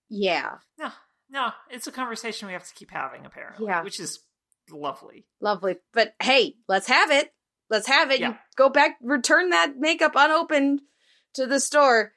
yeah, 0.09 0.57
No, 0.77 0.91
no, 1.29 1.51
it's 1.69 1.87
a 1.87 1.91
conversation 1.91 2.47
we 2.47 2.53
have 2.53 2.67
to 2.67 2.73
keep 2.73 2.91
having, 2.91 3.25
apparently. 3.25 3.67
Yeah. 3.67 3.83
which 3.83 3.99
is 3.99 4.19
lovely. 4.71 5.25
lovely. 5.41 5.77
But 5.93 6.13
hey, 6.21 6.55
let's 6.67 6.87
have 6.87 7.11
it. 7.11 7.33
Let's 7.73 7.87
have 7.87 8.11
it. 8.11 8.19
You 8.19 8.27
Yeah. 8.27 8.37
go 8.55 8.69
back, 8.69 8.97
return 9.01 9.49
that 9.49 9.77
makeup 9.77 10.13
unopened 10.15 10.81
to 11.33 11.47
the 11.47 11.59
store. 11.59 12.13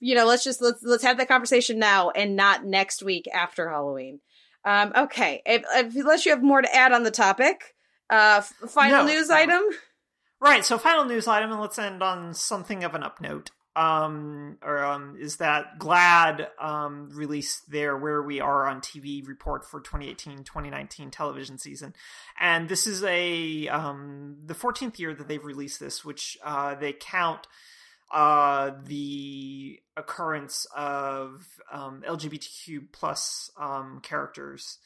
You 0.00 0.14
know, 0.14 0.24
let's 0.26 0.42
just 0.44 0.60
let's 0.62 0.82
let's 0.82 1.04
have 1.04 1.18
that 1.18 1.28
conversation 1.28 1.78
now 1.78 2.10
and 2.10 2.36
not 2.36 2.64
next 2.64 3.02
week 3.02 3.28
after 3.32 3.68
Halloween. 3.68 4.20
Um, 4.64 4.92
okay, 4.96 5.42
if, 5.44 5.62
if, 5.74 5.94
unless 5.94 6.24
you 6.24 6.32
have 6.32 6.42
more 6.42 6.62
to 6.62 6.74
add 6.74 6.92
on 6.92 7.02
the 7.02 7.10
topic, 7.10 7.74
uh, 8.08 8.40
final 8.40 9.04
No, 9.04 9.12
news 9.12 9.28
no. 9.28 9.36
item. 9.36 9.62
Right. 10.40 10.64
So, 10.64 10.78
final 10.78 11.04
news 11.04 11.28
item, 11.28 11.52
and 11.52 11.60
let's 11.60 11.78
end 11.78 12.02
on 12.02 12.32
something 12.34 12.82
of 12.82 12.94
an 12.94 13.02
up 13.02 13.20
note. 13.20 13.50
Um, 13.76 14.58
or 14.62 14.84
um, 14.84 15.16
is 15.18 15.38
that 15.38 15.78
GLAAD 15.80 16.46
um 16.60 17.10
released 17.12 17.68
their 17.70 17.96
Where 17.96 18.22
We 18.22 18.40
Are 18.40 18.66
on 18.68 18.80
TV 18.80 19.26
report 19.26 19.68
for 19.68 19.80
2018-2019 19.80 21.10
television 21.10 21.58
season, 21.58 21.94
and 22.38 22.68
this 22.68 22.86
is 22.86 23.02
a 23.02 23.66
um 23.68 24.36
the 24.46 24.54
14th 24.54 24.98
year 24.98 25.12
that 25.14 25.26
they've 25.26 25.44
released 25.44 25.80
this, 25.80 26.04
which 26.04 26.38
uh 26.44 26.76
they 26.76 26.92
count 26.92 27.48
uh 28.12 28.70
the 28.84 29.80
occurrence 29.96 30.66
of 30.76 31.44
um 31.72 32.02
LGBTQ 32.06 32.92
plus 32.92 33.50
um 33.56 34.00
characters 34.02 34.78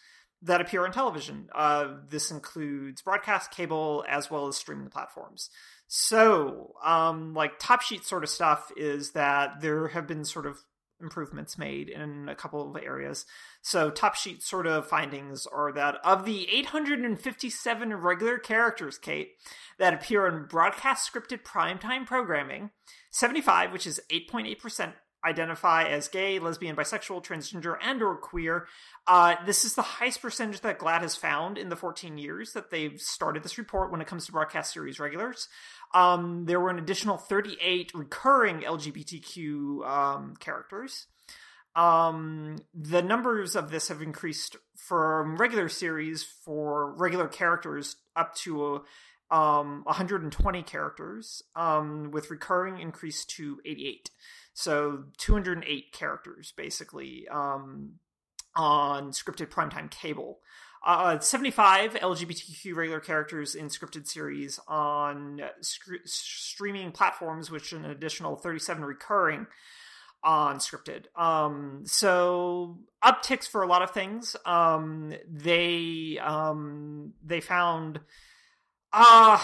that 0.43 0.61
appear 0.61 0.85
on 0.85 0.93
television. 0.93 1.49
Uh, 1.55 1.95
this 2.09 2.31
includes 2.31 3.03
broadcast, 3.03 3.51
cable, 3.51 4.05
as 4.09 4.31
well 4.31 4.47
as 4.47 4.57
streaming 4.57 4.89
platforms. 4.89 5.51
So, 5.89 6.75
um, 6.85 7.33
like 7.33 7.59
top 7.59 7.81
sheet 7.81 8.05
sort 8.05 8.23
of 8.23 8.29
stuff 8.29 8.71
is 8.77 9.13
that 9.13 9.63
there 9.63 9.89
have 9.89 10.07
been 10.07 10.25
sort 10.25 10.45
of 10.45 10.59
improvements 11.01 11.57
made 11.57 11.89
in 11.89 12.29
a 12.29 12.35
couple 12.35 12.71
of 12.71 12.83
areas. 12.83 13.25
So, 13.63 13.91
top 13.91 14.15
sheet 14.15 14.43
sort 14.43 14.67
of 14.67 14.87
findings 14.87 15.47
are 15.47 15.73
that 15.73 15.97
of 16.05 16.27
the 16.27 16.47
857 16.51 17.95
regular 17.95 18.37
characters, 18.37 18.99
Kate, 18.99 19.31
that 19.79 19.95
appear 19.95 20.27
in 20.27 20.45
broadcast 20.45 21.11
scripted 21.11 21.43
primetime 21.43 22.05
programming, 22.05 22.71
75, 23.11 23.73
which 23.73 23.87
is 23.87 23.99
8.8%, 24.13 24.93
identify 25.25 25.85
as 25.85 26.09
gay, 26.09 26.39
lesbian, 26.39 26.77
bisexual, 26.77 27.25
transgender, 27.25 27.77
and 27.83 28.03
or 28.03 28.17
queer. 28.17 28.67
Uh, 29.07 29.37
this 29.47 29.65
is 29.65 29.75
the 29.75 29.83
highest 29.83 30.23
percentage 30.23 30.61
that 30.61 30.79
GLAAD 30.79 31.03
has 31.03 31.17
found 31.17 31.59
in 31.59 31.69
the 31.69 31.77
14 31.77 32.19
years 32.19 32.53
that 32.53 32.71
they've 32.71 33.01
started 33.01 33.43
this 33.43 33.59
report 33.59 33.91
when 33.91 34.01
it 34.01 34.07
comes 34.07 34.27
to 34.27 34.33
broadcast 34.33 34.73
series 34.73 35.01
regulars. 35.01 35.49
Um, 35.95 36.45
there 36.47 36.61
were 36.61 36.71
an 36.71 36.79
additional 36.79 37.17
38 37.17 37.93
recurring 37.95 38.61
LGBTQ 38.61 39.87
um, 39.89 40.35
characters. 40.39 41.07
Um, 41.75 42.57
the 42.75 43.03
numbers 43.03 43.55
of 43.55 43.71
this 43.71 43.89
have 43.89 44.03
increased 44.03 44.57
from 44.77 45.37
regular 45.37 45.69
series 45.69 46.23
for 46.23 46.93
regular 46.95 47.29
characters 47.29 47.97
up 48.17 48.35
to 48.37 48.85
um, 49.31 49.83
120 49.85 50.63
characters, 50.63 51.43
um, 51.55 52.11
with 52.11 52.31
recurring 52.31 52.81
increased 52.81 53.31
to 53.31 53.61
88. 53.65 54.11
So 54.55 55.05
208 55.19 55.93
characters 55.93 56.53
basically 56.57 57.29
um, 57.29 58.01
on 58.57 59.13
scripted 59.13 59.49
primetime 59.49 59.91
cable. 59.91 60.41
Uh, 60.85 61.19
75 61.19 61.95
LGBTQ 61.95 62.75
regular 62.75 63.01
characters 63.01 63.55
in 63.55 63.67
scripted 63.67 64.07
series 64.07 64.61
on 64.69 65.43
sc- 65.61 66.05
streaming 66.05 66.93
platforms, 66.93 67.51
which 67.51 67.73
an 67.73 67.85
additional 67.85 68.37
37 68.37 68.85
recurring 68.85 69.47
on 70.23 70.59
scripted. 70.59 71.05
Um, 71.17 71.83
so 71.85 72.79
upticks 73.05 73.49
for 73.49 73.63
a 73.63 73.67
lot 73.67 73.83
of 73.83 73.91
things. 73.91 74.37
Um, 74.45 75.13
they 75.29 76.19
um, 76.23 77.13
they 77.25 77.41
found 77.41 78.01
uh 78.91 79.39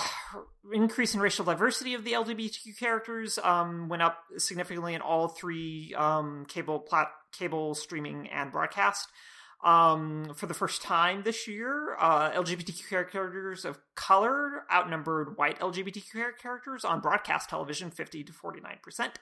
increase 0.72 1.14
in 1.14 1.20
racial 1.20 1.44
diversity 1.44 1.92
of 1.92 2.02
the 2.02 2.12
LGBTQ 2.12 2.78
characters 2.78 3.38
um 3.42 3.90
went 3.90 4.00
up 4.00 4.20
significantly 4.38 4.94
in 4.94 5.02
all 5.02 5.28
three 5.28 5.94
um 5.98 6.46
cable 6.48 6.78
plat 6.78 7.08
cable 7.30 7.74
streaming 7.74 8.28
and 8.30 8.50
broadcast. 8.50 9.08
Um, 9.64 10.32
for 10.36 10.46
the 10.46 10.52
first 10.54 10.82
time 10.82 11.22
this 11.24 11.48
year, 11.48 11.96
uh, 11.98 12.30
LGBTQ 12.32 13.10
characters 13.10 13.64
of 13.64 13.78
color 13.94 14.64
outnumbered 14.70 15.38
white 15.38 15.58
LGBTQ 15.58 16.36
characters 16.40 16.84
on 16.84 17.00
broadcast 17.00 17.48
television, 17.48 17.90
fifty 17.90 18.22
to 18.24 18.32
forty 18.32 18.60
nine 18.60 18.78
percent. 18.82 19.18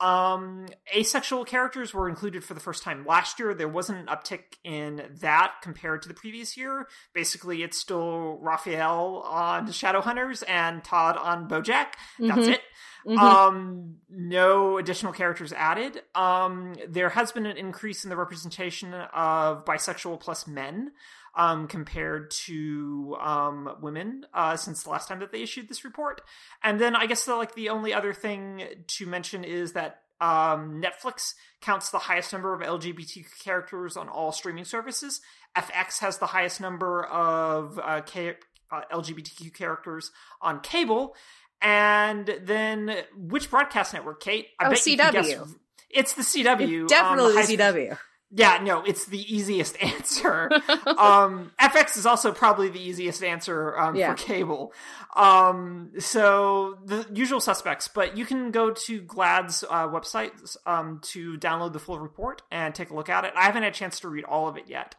Um, 0.00 0.66
asexual 0.96 1.44
characters 1.44 1.92
were 1.92 2.08
included 2.08 2.42
for 2.42 2.54
the 2.54 2.60
first 2.60 2.82
time 2.82 3.04
last 3.04 3.38
year. 3.38 3.52
There 3.52 3.68
wasn't 3.68 3.98
an 3.98 4.06
uptick 4.06 4.44
in 4.64 5.02
that 5.20 5.56
compared 5.62 6.00
to 6.02 6.08
the 6.08 6.14
previous 6.14 6.56
year. 6.56 6.88
Basically, 7.12 7.62
it's 7.62 7.78
still 7.78 8.38
Raphael 8.40 9.22
on 9.26 9.66
Shadowhunters 9.68 10.42
and 10.48 10.82
Todd 10.82 11.18
on 11.18 11.48
BoJack. 11.48 11.88
That's 12.18 12.40
Mhm. 12.40 12.52
it. 12.54 12.62
Mhm. 13.06 13.18
Um, 13.18 13.96
no 14.08 14.78
additional 14.78 15.12
characters 15.12 15.52
added. 15.52 16.02
Um, 16.14 16.74
there 16.88 17.08
has 17.10 17.32
been 17.32 17.46
an 17.46 17.56
increase 17.56 18.04
in 18.04 18.10
the 18.10 18.16
representation 18.16 18.92
of 18.92 19.64
bisexual 19.64 20.20
plus 20.20 20.46
men 20.46 20.92
um, 21.34 21.68
compared 21.68 22.30
to 22.46 23.16
um, 23.20 23.76
women 23.80 24.26
uh, 24.34 24.56
since 24.56 24.82
the 24.82 24.90
last 24.90 25.08
time 25.08 25.20
that 25.20 25.32
they 25.32 25.42
issued 25.42 25.68
this 25.68 25.84
report. 25.84 26.20
And 26.62 26.80
then 26.80 26.94
I 26.96 27.06
guess 27.06 27.24
the, 27.24 27.36
like 27.36 27.54
the 27.54 27.68
only 27.70 27.94
other 27.94 28.12
thing 28.12 28.64
to 28.86 29.06
mention 29.06 29.44
is 29.44 29.72
that 29.72 30.02
um, 30.20 30.82
Netflix 30.82 31.34
counts 31.62 31.90
the 31.90 31.98
highest 31.98 32.32
number 32.32 32.52
of 32.52 32.60
LGBT 32.60 33.24
characters 33.42 33.96
on 33.96 34.08
all 34.08 34.32
streaming 34.32 34.64
services. 34.64 35.20
FX 35.56 36.00
has 36.00 36.18
the 36.18 36.26
highest 36.26 36.60
number 36.60 37.04
of 37.04 37.78
uh, 37.82 38.02
K- 38.02 38.36
uh, 38.70 38.82
LGBTQ 38.92 39.54
characters 39.54 40.10
on 40.42 40.60
cable. 40.60 41.14
And 41.62 42.26
then 42.42 42.94
which 43.16 43.50
broadcast 43.50 43.92
network, 43.94 44.20
Kate? 44.22 44.48
I 44.58 44.66
Oh, 44.66 44.70
bet 44.70 44.86
you 44.86 44.96
can 44.96 45.12
CW. 45.14 45.28
guess- 45.28 45.54
It's 45.90 46.12
the 46.14 46.22
CW. 46.22 46.82
It's 46.84 46.92
definitely 46.92 47.36
um, 47.36 47.46
the 47.46 47.56
CW. 47.56 47.98
yeah, 48.30 48.58
no, 48.62 48.82
it's 48.84 49.04
the 49.06 49.20
easiest 49.34 49.76
answer. 49.82 50.50
um, 50.86 51.50
FX 51.60 51.96
is 51.98 52.06
also 52.06 52.32
probably 52.32 52.68
the 52.70 52.80
easiest 52.80 53.22
answer 53.22 53.76
um, 53.78 53.94
Yeah. 53.96 54.14
for 54.14 54.22
cable. 54.22 54.72
Um, 55.16 55.90
so 55.98 56.78
the 56.84 57.04
usual 57.12 57.40
suspects, 57.40 57.88
but 57.88 58.16
you 58.16 58.24
can 58.24 58.52
go 58.52 58.70
to 58.70 59.02
GLAAD's 59.02 59.64
uh, 59.68 59.88
website 59.88 60.56
um, 60.66 61.00
to 61.04 61.36
download 61.38 61.72
the 61.72 61.80
full 61.80 61.98
report 61.98 62.42
and 62.50 62.74
take 62.74 62.90
a 62.90 62.94
look 62.94 63.08
at 63.08 63.24
it. 63.24 63.32
I 63.36 63.42
haven't 63.46 63.64
had 63.64 63.72
a 63.72 63.76
chance 63.76 64.00
to 64.00 64.08
read 64.08 64.24
all 64.24 64.48
of 64.48 64.56
it 64.56 64.68
yet, 64.68 64.94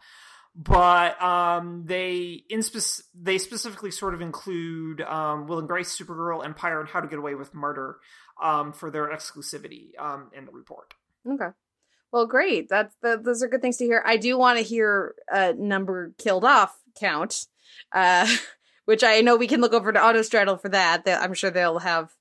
but 0.55 1.21
um, 1.21 1.83
they 1.85 2.43
in 2.49 2.61
spec- 2.61 3.05
they 3.15 3.37
specifically 3.37 3.91
sort 3.91 4.13
of 4.13 4.21
include 4.21 5.01
um, 5.01 5.47
Will 5.47 5.59
and 5.59 5.67
Grace, 5.67 5.97
Supergirl, 5.97 6.43
Empire, 6.43 6.79
and 6.79 6.89
How 6.89 6.99
to 6.99 7.07
Get 7.07 7.19
Away 7.19 7.35
with 7.35 7.53
Murder 7.53 7.97
um, 8.41 8.73
for 8.73 8.91
their 8.91 9.07
exclusivity 9.09 9.97
um, 9.99 10.29
in 10.35 10.45
the 10.45 10.51
report. 10.51 10.93
Okay. 11.27 11.49
Well, 12.11 12.25
great. 12.25 12.67
That's 12.67 12.93
that, 13.01 13.23
those 13.23 13.41
are 13.41 13.47
good 13.47 13.61
things 13.61 13.77
to 13.77 13.85
hear. 13.85 14.03
I 14.05 14.17
do 14.17 14.37
want 14.37 14.57
to 14.57 14.63
hear 14.63 15.15
a 15.29 15.53
number 15.53 16.13
killed 16.17 16.43
off 16.43 16.77
count, 16.99 17.45
uh, 17.93 18.27
which 18.85 19.03
I 19.03 19.21
know 19.21 19.37
we 19.37 19.47
can 19.47 19.61
look 19.61 19.73
over 19.73 19.93
to 19.93 19.99
Autostraddle 19.99 20.61
for 20.61 20.69
that. 20.69 21.03
I'm 21.07 21.33
sure 21.33 21.51
they'll 21.51 21.79
have 21.79 22.11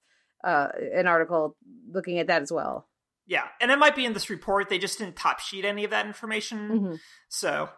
uh, 0.44 0.68
an 0.94 1.08
article 1.08 1.56
looking 1.90 2.20
at 2.20 2.28
that 2.28 2.42
as 2.42 2.52
well. 2.52 2.86
Yeah, 3.26 3.44
and 3.60 3.70
it 3.70 3.78
might 3.78 3.94
be 3.94 4.04
in 4.04 4.12
this 4.12 4.30
report. 4.30 4.68
They 4.68 4.78
just 4.78 4.98
didn't 4.98 5.16
top 5.16 5.38
sheet 5.40 5.64
any 5.64 5.84
of 5.84 5.90
that 5.90 6.06
information. 6.06 6.68
Mhm. 6.70 7.00
So 7.28 7.68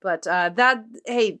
But 0.00 0.26
uh, 0.26 0.50
that 0.50 0.84
hey, 1.04 1.40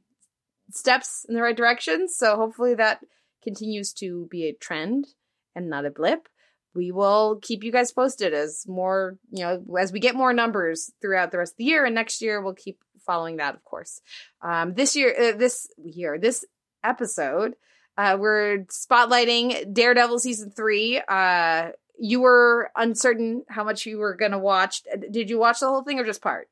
steps 0.70 1.24
in 1.28 1.34
the 1.34 1.42
right 1.42 1.56
direction. 1.56 2.08
So 2.08 2.36
hopefully 2.36 2.74
that 2.74 3.00
continues 3.42 3.92
to 3.94 4.26
be 4.30 4.44
a 4.44 4.52
trend 4.52 5.06
and 5.54 5.70
not 5.70 5.86
a 5.86 5.90
blip. 5.90 6.28
We 6.74 6.92
will 6.92 7.38
keep 7.40 7.64
you 7.64 7.72
guys 7.72 7.92
posted 7.92 8.34
as 8.34 8.64
more, 8.68 9.18
you 9.30 9.42
know, 9.42 9.64
as 9.80 9.90
we 9.90 10.00
get 10.00 10.14
more 10.14 10.32
numbers 10.32 10.92
throughout 11.00 11.32
the 11.32 11.38
rest 11.38 11.54
of 11.54 11.58
the 11.58 11.64
year, 11.64 11.84
and 11.84 11.94
next 11.94 12.20
year 12.20 12.40
we'll 12.40 12.54
keep 12.54 12.78
following 13.04 13.38
that, 13.38 13.54
of 13.54 13.64
course. 13.64 14.00
Um, 14.42 14.74
this 14.74 14.94
year, 14.94 15.14
uh, 15.18 15.36
this 15.36 15.66
year, 15.82 16.18
this 16.18 16.44
episode, 16.84 17.54
uh, 17.96 18.16
we're 18.20 18.66
spotlighting 18.70 19.72
Daredevil 19.72 20.20
season 20.20 20.50
three. 20.50 21.00
Uh, 21.08 21.70
you 21.98 22.20
were 22.20 22.70
uncertain 22.76 23.44
how 23.48 23.64
much 23.64 23.86
you 23.86 23.98
were 23.98 24.14
going 24.14 24.32
to 24.32 24.38
watch. 24.38 24.82
Did 25.10 25.30
you 25.30 25.38
watch 25.38 25.60
the 25.60 25.68
whole 25.68 25.82
thing 25.82 25.98
or 25.98 26.04
just 26.04 26.22
part? 26.22 26.48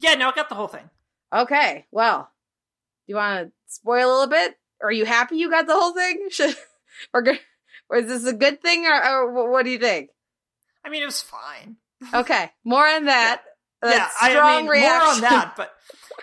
Yeah, 0.00 0.14
no, 0.14 0.28
I 0.30 0.32
got 0.32 0.48
the 0.48 0.54
whole 0.54 0.68
thing. 0.68 0.88
Okay, 1.34 1.86
well, 1.90 2.30
do 3.06 3.12
you 3.12 3.16
want 3.16 3.46
to 3.48 3.52
spoil 3.66 4.08
a 4.08 4.12
little 4.12 4.26
bit? 4.28 4.56
Are 4.82 4.92
you 4.92 5.04
happy 5.04 5.36
you 5.36 5.50
got 5.50 5.66
the 5.66 5.74
whole 5.74 5.92
thing? 5.94 6.26
Should, 6.30 6.54
or, 7.14 7.22
g- 7.22 7.38
or 7.88 7.98
is 7.98 8.06
this 8.06 8.26
a 8.26 8.32
good 8.32 8.60
thing, 8.62 8.86
or, 8.86 9.02
or 9.28 9.50
what 9.50 9.64
do 9.64 9.70
you 9.70 9.78
think? 9.78 10.10
I 10.84 10.88
mean, 10.90 11.02
it 11.02 11.06
was 11.06 11.20
fine. 11.22 11.76
Okay, 12.12 12.50
more 12.62 12.86
on 12.86 13.06
that 13.06 13.42
That 13.80 14.10
yeah, 14.22 14.28
strong 14.30 14.44
I 14.54 14.60
mean, 14.60 14.70
reaction. 14.70 14.98
more 14.98 15.08
on 15.14 15.20
that, 15.22 15.54
but 15.56 15.72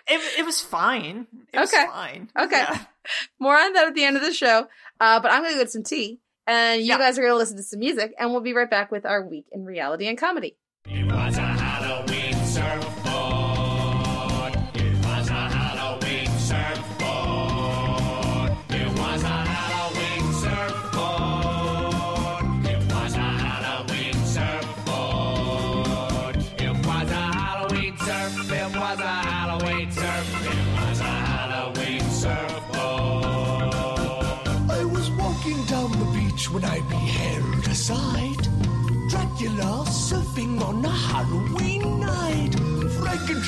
it, 0.07 0.39
it 0.39 0.45
was 0.45 0.61
fine. 0.61 1.25
It 1.51 1.59
was 1.59 1.73
Okay. 1.73 1.85
fine. 1.87 2.29
Okay. 2.39 2.57
Yeah. 2.59 2.79
More 3.39 3.57
on 3.57 3.73
that 3.73 3.87
at 3.87 3.95
the 3.95 4.03
end 4.05 4.15
of 4.15 4.21
the 4.21 4.33
show. 4.33 4.67
Uh, 4.99 5.19
but 5.19 5.31
I'm 5.31 5.41
going 5.41 5.51
to 5.53 5.57
go 5.57 5.63
get 5.63 5.71
some 5.71 5.83
tea, 5.83 6.19
and 6.47 6.81
you 6.81 6.87
Yeah. 6.87 6.97
guys 6.97 7.17
are 7.17 7.21
going 7.21 7.33
to 7.33 7.37
listen 7.37 7.57
to 7.57 7.63
some 7.63 7.79
music, 7.79 8.13
and 8.19 8.31
we'll 8.31 8.41
be 8.41 8.53
right 8.53 8.69
back 8.69 8.91
with 8.91 9.05
our 9.05 9.25
week 9.25 9.45
in 9.51 9.65
reality 9.65 10.07
and 10.07 10.17
comedy. 10.17 10.57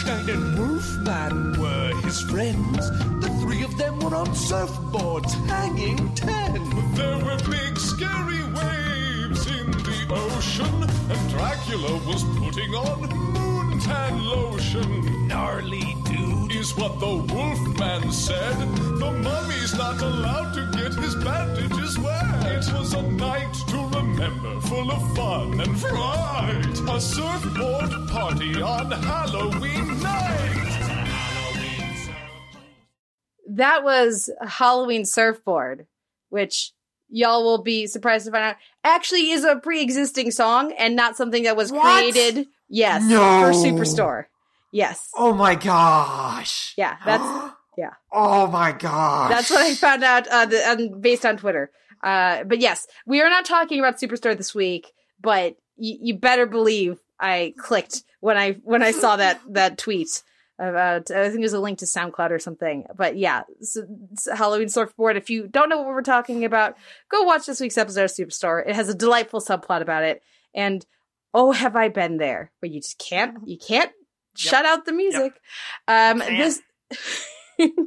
Frankenstein 0.05 0.29
and 0.29 0.59
Wolfman 0.59 1.59
were 1.59 2.01
his 2.01 2.21
friends. 2.21 2.91
The 3.21 3.29
three 3.41 3.63
of 3.63 3.75
them 3.77 3.99
were 3.99 4.15
on 4.15 4.27
surfboards 4.27 5.33
hanging 5.47 6.13
ten. 6.13 6.53
There 6.93 7.17
were 7.17 7.37
big 7.49 7.77
scary 7.79 8.43
waves 8.43 9.47
in 9.47 9.71
the 9.71 10.05
ocean, 10.11 10.83
and 11.09 11.29
Dracula 11.31 11.97
was 12.05 12.23
putting 12.39 12.75
on 12.75 13.54
moontan 13.85 14.25
lotion. 14.25 15.27
Gnarly 15.27 15.95
dude. 16.05 16.51
Is 16.55 16.75
what 16.77 16.99
the 16.99 17.07
Wolfman 17.33 18.11
said. 18.11 18.55
The 18.99 19.11
mummy's 19.11 19.75
not 19.75 20.01
allowed 20.01 20.53
to 20.53 20.71
get 20.77 20.93
his 20.93 21.15
bandages 21.15 21.99
wet. 21.99 22.45
It 22.45 22.71
was 22.73 22.93
a 22.93 23.01
night 23.01 23.53
to 23.67 23.77
remember, 23.99 24.61
full 24.61 24.91
of 24.91 25.15
fun 25.15 25.59
and 25.59 25.79
fright. 25.79 26.95
A 26.95 27.01
surfboard 27.01 28.09
party 28.09 28.61
on 28.61 28.91
Halloween 28.91 29.99
night. 30.01 30.61
That 33.47 33.83
was 33.83 34.29
Halloween 34.41 35.05
Surfboard, 35.05 35.87
which 36.29 36.71
y'all 37.09 37.43
will 37.43 37.61
be 37.61 37.85
surprised 37.87 38.25
to 38.25 38.31
find 38.31 38.43
out 38.43 38.55
actually 38.83 39.29
is 39.31 39.43
a 39.43 39.55
pre-existing 39.57 40.31
song 40.31 40.73
and 40.73 40.95
not 40.95 41.15
something 41.15 41.43
that 41.43 41.55
was 41.55 41.71
What? 41.71 41.83
created. 42.13 42.47
Yes, 42.69 43.03
No. 43.03 43.17
for 43.41 43.51
Superstore. 43.51 44.25
Yes, 44.71 45.09
Oh 45.15 45.33
my 45.33 45.55
gosh. 45.55 46.73
yeah, 46.77 46.97
that's 47.05 47.53
yeah. 47.77 47.91
Oh 48.11 48.47
my 48.47 48.71
gosh. 48.71 49.29
That's 49.31 49.49
what 49.49 49.59
I 49.61 49.73
found 49.75 50.03
out 50.03 50.27
uh, 50.27 50.45
the, 50.45 50.69
um, 50.69 50.99
based 51.01 51.25
on 51.25 51.37
Twitter. 51.37 51.71
Uh, 52.03 52.43
but 52.43 52.59
yes, 52.59 52.85
we 53.05 53.21
are 53.21 53.29
not 53.29 53.45
talking 53.45 53.79
about 53.79 53.99
Superstore 53.99 54.35
this 54.37 54.53
week. 54.53 54.91
But 55.21 55.53
y- 55.77 55.97
you 56.01 56.17
better 56.17 56.45
believe 56.45 56.99
I 57.19 57.53
clicked 57.57 58.03
when 58.19 58.37
I 58.37 58.53
when 58.63 58.83
I 58.83 58.91
saw 58.91 59.15
that 59.15 59.39
that 59.51 59.77
tweet 59.77 60.21
about. 60.59 61.09
I 61.09 61.27
think 61.29 61.39
it 61.39 61.43
was 61.43 61.53
a 61.53 61.59
link 61.59 61.79
to 61.79 61.85
SoundCloud 61.85 62.31
or 62.31 62.39
something. 62.39 62.85
But 62.95 63.15
yeah, 63.17 63.43
s 63.61 63.77
s- 64.13 64.27
Halloween 64.37 64.67
Surfboard. 64.69 65.15
If 65.15 65.29
you 65.29 65.47
don't 65.47 65.69
know 65.69 65.77
what 65.77 65.87
we're 65.87 66.01
talking 66.01 66.43
about, 66.43 66.75
go 67.09 67.23
watch 67.23 67.45
this 67.45 67.61
week's 67.61 67.77
episode 67.77 68.03
of 68.03 68.11
Superstore. 68.11 68.67
It 68.67 68.75
has 68.75 68.89
a 68.89 68.93
delightful 68.93 69.39
subplot 69.41 69.81
about 69.81 70.03
it. 70.03 70.21
And 70.53 70.85
oh, 71.35 71.51
have 71.51 71.75
I 71.75 71.89
been 71.89 72.17
there? 72.17 72.51
Where 72.59 72.71
you 72.71 72.81
just 72.81 72.97
can't 72.97 73.47
you 73.47 73.57
can't 73.59 73.91
shut 74.35 74.65
out 74.65 74.85
the 74.85 74.93
music. 74.93 75.33
Um, 75.87 76.19
Can't. 76.21 76.37
this. 76.37 76.61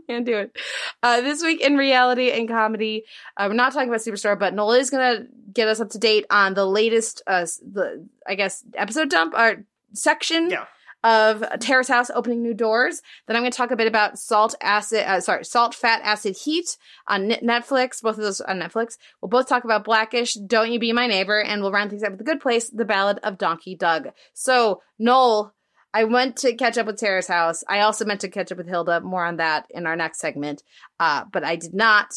Can't 0.09 0.25
do 0.25 0.39
it. 0.39 0.57
Uh, 1.03 1.21
this 1.21 1.43
week 1.43 1.61
in 1.61 1.77
reality 1.77 2.31
and 2.31 2.49
comedy, 2.49 3.05
uh, 3.37 3.45
we're 3.49 3.55
not 3.55 3.75
talking 3.75 3.91
about 3.91 4.01
Superstore, 4.01 4.39
but 4.39 4.55
Noel 4.55 4.73
is 4.73 4.89
gonna 4.89 5.27
get 5.53 5.69
us 5.69 5.79
up 5.79 5.91
to 5.91 5.99
date 5.99 6.25
on 6.31 6.55
the 6.55 6.65
latest, 6.65 7.21
uh, 7.27 7.45
the 7.71 8.09
I 8.27 8.35
guess 8.35 8.65
episode 8.75 9.11
dump 9.11 9.35
or 9.37 9.65
section 9.93 10.49
Yeah. 10.49 10.65
Of 11.05 11.45
Terrace 11.61 11.89
House 11.89 12.11
opening 12.11 12.43
new 12.43 12.55
doors. 12.55 13.03
Then 13.27 13.37
I'm 13.37 13.43
gonna 13.43 13.51
talk 13.51 13.71
a 13.71 13.77
bit 13.77 13.87
about 13.87 14.19
salt 14.19 14.55
acid, 14.61 15.09
uh, 15.09 15.21
sorry, 15.21 15.45
salt 15.45 15.75
fat 15.75 16.01
acid 16.03 16.37
heat 16.37 16.77
on 17.07 17.29
Netflix. 17.29 18.03
Both 18.03 18.19
of 18.19 18.25
those 18.25 18.41
on 18.41 18.59
Netflix. 18.59 18.97
We'll 19.21 19.29
both 19.29 19.49
talk 19.49 19.65
about 19.65 19.85
Blackish, 19.85 20.35
Don't 20.35 20.73
You 20.73 20.79
Be 20.79 20.93
My 20.93 21.07
Neighbor, 21.07 21.41
and 21.41 21.63
we'll 21.63 21.73
round 21.73 21.91
things 21.91 22.03
up 22.03 22.11
with 22.11 22.19
The 22.19 22.25
Good 22.25 22.41
Place, 22.41 22.71
The 22.71 22.85
Ballad 22.85 23.19
of 23.23 23.39
Donkey 23.39 23.77
Doug. 23.77 24.09
So 24.35 24.83
Noel. 24.99 25.55
I 25.95 26.05
went 26.05 26.37
to 26.39 26.55
catch 26.55 26.77
up 26.77 26.87
with 26.87 26.99
Terrace 26.99 27.27
House. 27.27 27.65
I 27.67 27.81
also 27.81 28.05
meant 28.05 28.21
to 28.21 28.29
catch 28.29 28.53
up 28.53 28.59
with 28.59 28.69
Hilda. 28.69 29.01
More 29.01 29.25
on 29.25 29.39
that 29.39 29.67
in 29.71 29.87
our 29.87 29.97
next 29.97 30.21
segment. 30.21 30.63
Uh, 31.01 31.25
but 31.33 31.45
I 31.45 31.57
did 31.57 31.73
not. 31.73 32.13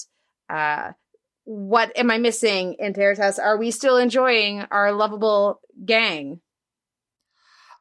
Uh, 0.50 0.92
what 1.46 1.98
am 1.98 2.12
I 2.12 2.18
missing 2.18 2.76
in 2.80 2.94
Terrace 2.94 3.18
House? 3.18 3.40
Are 3.40 3.58
we 3.58 3.72
still 3.72 3.96
enjoying 3.96 4.62
our 4.72 4.92
lovable 4.92 5.62
gang? 5.86 6.42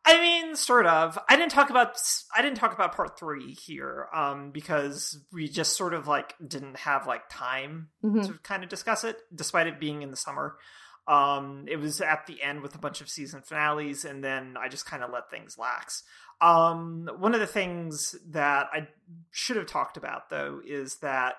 I 0.05 0.19
mean, 0.21 0.57
sort 0.57 0.87
of. 0.87 1.19
I 1.29 1.37
didn't 1.37 1.53
talk 1.53 1.71
about 1.71 1.97
I 2.35 2.43
didn't 2.43 2.57
talk 2.57 2.73
about 2.73 2.95
part 2.95 3.19
three 3.19 3.53
here, 3.53 4.09
um, 4.15 4.51
because 4.51 5.19
we 5.33 5.47
just 5.49 5.77
sort 5.77 5.95
of 5.95 6.07
like 6.09 6.35
didn't 6.45 6.79
have 6.79 7.07
like 7.07 7.25
time 7.31 7.91
Mhm. 8.03 8.27
to 8.27 8.33
kind 8.43 8.63
of 8.65 8.71
discuss 8.71 9.05
it, 9.05 9.19
despite 9.35 9.67
it 9.67 9.79
being 9.79 10.03
in 10.03 10.11
the 10.11 10.17
summer. 10.17 10.57
Um, 11.07 11.65
it 11.69 11.77
was 11.77 12.01
at 12.01 12.27
the 12.27 12.43
end 12.43 12.61
with 12.63 12.75
a 12.75 12.79
bunch 12.79 13.01
of 13.01 13.09
season 13.09 13.43
finales, 13.43 14.05
and 14.05 14.23
then 14.25 14.57
I 14.59 14.69
just 14.69 14.87
kind 14.87 15.03
of 15.03 15.11
let 15.11 15.31
things 15.31 15.59
lax. 15.59 16.03
Um, 16.41 17.09
one 17.19 17.35
of 17.35 17.41
the 17.41 17.47
things 17.47 18.15
that 18.31 18.69
I 18.73 18.89
should 19.31 19.57
have 19.57 19.67
talked 19.67 19.97
about 19.99 20.31
though 20.31 20.61
is 20.65 20.97
that 21.03 21.35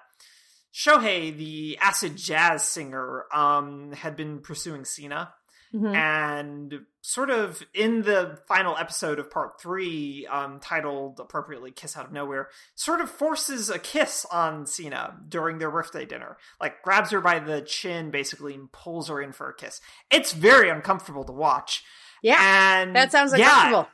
Shohei, 0.73 1.35
the 1.35 1.77
acid 1.79 2.15
jazz 2.15 2.63
singer, 2.63 3.25
um, 3.33 3.91
had 3.91 4.15
been 4.15 4.39
pursuing 4.41 4.83
Seina 4.83 5.29
Mhm. 5.73 5.95
and 5.95 6.85
sort 6.99 7.29
of 7.29 7.63
in 7.73 8.01
the 8.01 8.37
final 8.45 8.75
episode 8.75 9.19
of 9.19 9.31
part 9.31 9.61
three 9.61 10.27
um, 10.27 10.59
titled 10.59 11.19
appropriately 11.19 11.71
kiss 11.71 11.95
out 11.95 12.05
of 12.05 12.11
nowhere 12.11 12.49
sort 12.75 12.99
of 12.99 13.09
forces 13.09 13.69
a 13.69 13.79
kiss 13.79 14.25
on 14.31 14.65
Seina 14.65 15.15
during 15.29 15.59
their 15.59 15.71
birthday 15.71 16.05
dinner. 16.05 16.37
Like 16.59 16.81
grabs 16.81 17.11
her 17.11 17.21
by 17.21 17.39
the 17.39 17.61
chin 17.61 18.11
basically 18.11 18.53
and 18.53 18.69
pulls 18.71 19.07
her 19.07 19.21
in 19.21 19.31
for 19.31 19.49
a 19.49 19.55
kiss. 19.55 19.79
It's 20.09 20.33
very 20.33 20.69
uncomfortable 20.69 21.23
to 21.23 21.31
watch. 21.31 21.83
Yeah, 22.21 22.81
and 22.81 22.95
that 22.95 23.11
sounds 23.13 23.33
yeah, 23.37 23.47
uncomfortable. 23.67 23.87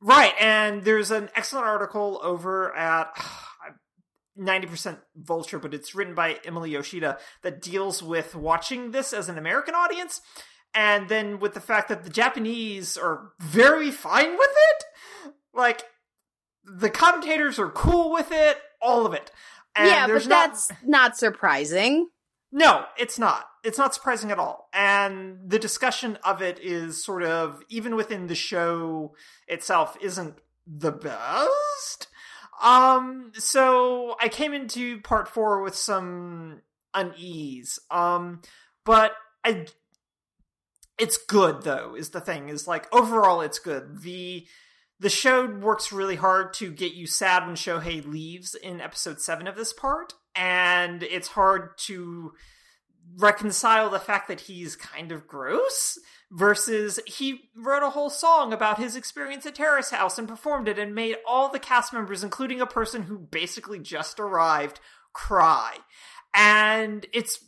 Right, 0.00 0.32
and 0.40 0.82
there's 0.82 1.10
an 1.10 1.28
excellent 1.36 1.66
article 1.66 2.20
over 2.22 2.74
at 2.74 3.14
90% 4.38 4.98
Vulture, 5.14 5.58
but 5.58 5.74
it's 5.74 5.94
written 5.94 6.14
by 6.14 6.40
Emily 6.44 6.70
Yoshida 6.70 7.18
that 7.42 7.60
deals 7.60 8.02
with 8.02 8.34
watching 8.34 8.90
this 8.90 9.12
as 9.12 9.28
an 9.28 9.38
American 9.38 9.74
audience 9.74 10.22
and 10.74 11.08
then 11.08 11.38
with 11.38 11.54
the 11.54 11.60
fact 11.60 11.88
that 11.88 12.04
the 12.04 12.10
Japanese 12.10 12.96
are 12.96 13.32
very 13.40 13.90
fine 13.90 14.32
with 14.36 14.50
it. 14.50 15.32
Like, 15.54 15.84
the 16.64 16.90
commentators 16.90 17.58
are 17.58 17.68
cool 17.70 18.12
with 18.12 18.30
it, 18.32 18.56
all 18.80 19.04
of 19.06 19.12
it. 19.14 19.30
And 19.74 19.88
yeah, 19.88 20.06
but 20.06 20.14
not- 20.26 20.28
that's 20.28 20.70
not 20.84 21.16
surprising. 21.16 22.08
no, 22.50 22.84
it's 22.98 23.18
not. 23.18 23.46
It's 23.64 23.78
not 23.78 23.94
surprising 23.94 24.30
at 24.30 24.38
all. 24.38 24.68
And 24.72 25.38
the 25.48 25.58
discussion 25.58 26.18
of 26.24 26.42
it 26.42 26.58
is 26.60 27.02
sort 27.04 27.22
of, 27.22 27.62
even 27.68 27.94
within 27.96 28.26
the 28.26 28.34
show 28.34 29.14
itself, 29.46 29.96
isn't 30.00 30.38
the 30.66 30.90
best. 30.92 32.08
Um, 32.60 33.32
so 33.34 34.16
I 34.20 34.28
came 34.28 34.52
into 34.52 35.00
part 35.00 35.28
four 35.28 35.62
with 35.62 35.74
some 35.74 36.62
unease. 36.94 37.78
Um, 37.90 38.42
but 38.84 39.12
I, 39.44 39.66
it's 41.02 41.16
good 41.16 41.62
though, 41.62 41.96
is 41.96 42.10
the 42.10 42.20
thing, 42.20 42.48
is 42.48 42.68
like, 42.68 42.86
overall 42.94 43.40
it's 43.40 43.58
good. 43.58 44.02
The, 44.02 44.46
the 45.00 45.10
show 45.10 45.46
works 45.46 45.90
really 45.90 46.14
hard 46.14 46.54
to 46.54 46.70
get 46.70 46.94
you 46.94 47.08
sad 47.08 47.44
when 47.44 47.56
Shohei 47.56 48.06
leaves 48.06 48.54
in 48.54 48.80
episode 48.80 49.20
seven 49.20 49.48
of 49.48 49.56
this 49.56 49.72
part, 49.72 50.14
and 50.36 51.02
it's 51.02 51.26
hard 51.28 51.76
to 51.86 52.34
reconcile 53.18 53.90
the 53.90 53.98
fact 53.98 54.28
that 54.28 54.42
he's 54.42 54.76
kind 54.76 55.10
of 55.10 55.26
gross 55.26 55.98
versus 56.30 57.00
he 57.06 57.50
wrote 57.56 57.82
a 57.82 57.90
whole 57.90 58.08
song 58.08 58.52
about 58.52 58.78
his 58.78 58.94
experience 58.94 59.44
at 59.44 59.56
Terrace 59.56 59.90
House 59.90 60.18
and 60.18 60.28
performed 60.28 60.68
it 60.68 60.78
and 60.78 60.94
made 60.94 61.16
all 61.26 61.48
the 61.48 61.58
cast 61.58 61.92
members, 61.92 62.22
including 62.22 62.60
a 62.60 62.66
person 62.66 63.02
who 63.02 63.18
basically 63.18 63.80
just 63.80 64.20
arrived, 64.20 64.78
cry. 65.12 65.78
And 66.32 67.04
it's 67.12 67.40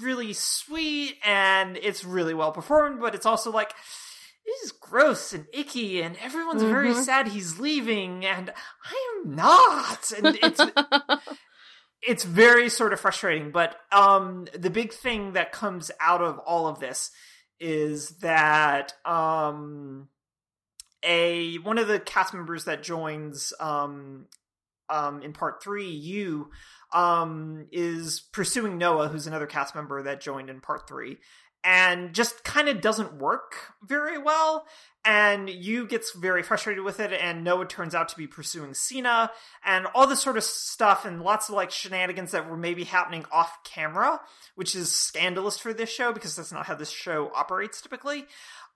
really 0.00 0.32
sweet 0.32 1.16
and 1.24 1.76
it's 1.76 2.04
really 2.04 2.34
well 2.34 2.52
performed, 2.52 3.00
but 3.00 3.14
it's 3.14 3.26
also 3.26 3.50
like, 3.50 3.72
this 4.46 4.60
is 4.64 4.72
gross 4.72 5.32
and 5.32 5.46
icky, 5.52 6.02
and 6.02 6.16
everyone's 6.22 6.62
very 6.62 6.90
Mhm. 6.90 7.02
sad 7.04 7.28
he's 7.28 7.58
leaving, 7.58 8.26
and 8.26 8.52
I 8.84 9.20
am 9.24 9.34
not. 9.34 10.10
And 10.12 10.36
it's 10.42 10.60
it's 12.02 12.24
very 12.24 12.68
sort 12.68 12.92
of 12.92 13.00
frustrating. 13.00 13.50
But 13.50 13.76
um, 13.90 14.46
the 14.54 14.68
big 14.70 14.92
thing 14.92 15.32
that 15.32 15.52
comes 15.52 15.90
out 16.00 16.20
of 16.22 16.38
all 16.40 16.66
of 16.66 16.78
this 16.80 17.10
is 17.58 18.10
that 18.18 18.92
um, 19.06 20.08
a 21.02 21.56
one 21.56 21.78
of 21.78 21.88
the 21.88 22.00
cast 22.00 22.34
members 22.34 22.64
that 22.64 22.82
joins 22.82 23.52
um 23.60 24.26
um 24.88 25.22
in 25.22 25.32
part 25.32 25.62
three, 25.62 25.88
you 25.90 26.50
um 26.94 27.66
is 27.72 28.20
pursuing 28.32 28.78
Noah, 28.78 29.08
who's 29.08 29.26
another 29.26 29.46
cast 29.46 29.74
member 29.74 30.02
that 30.02 30.20
joined 30.20 30.48
in 30.48 30.60
part 30.60 30.88
three, 30.88 31.18
and 31.64 32.14
just 32.14 32.44
kind 32.44 32.68
of 32.68 32.80
doesn't 32.80 33.14
work 33.14 33.74
very 33.82 34.18
well. 34.18 34.66
And 35.06 35.50
you 35.50 35.86
gets 35.86 36.12
very 36.12 36.42
frustrated 36.42 36.82
with 36.82 36.98
it, 36.98 37.12
and 37.12 37.44
Noah 37.44 37.66
turns 37.66 37.94
out 37.94 38.08
to 38.08 38.16
be 38.16 38.26
pursuing 38.26 38.72
Seina, 38.72 39.28
and 39.62 39.86
all 39.94 40.06
this 40.06 40.22
sort 40.22 40.38
of 40.38 40.44
stuff, 40.44 41.04
and 41.04 41.20
lots 41.20 41.50
of 41.50 41.56
like 41.56 41.70
shenanigans 41.70 42.30
that 42.30 42.48
were 42.48 42.56
maybe 42.56 42.84
happening 42.84 43.26
off 43.30 43.58
camera, 43.64 44.20
which 44.54 44.74
is 44.74 44.90
scandalous 44.94 45.58
for 45.58 45.74
this 45.74 45.90
show 45.90 46.12
because 46.12 46.36
that's 46.36 46.52
not 46.52 46.64
how 46.64 46.74
this 46.74 46.90
show 46.90 47.30
operates 47.34 47.82
typically. 47.82 48.24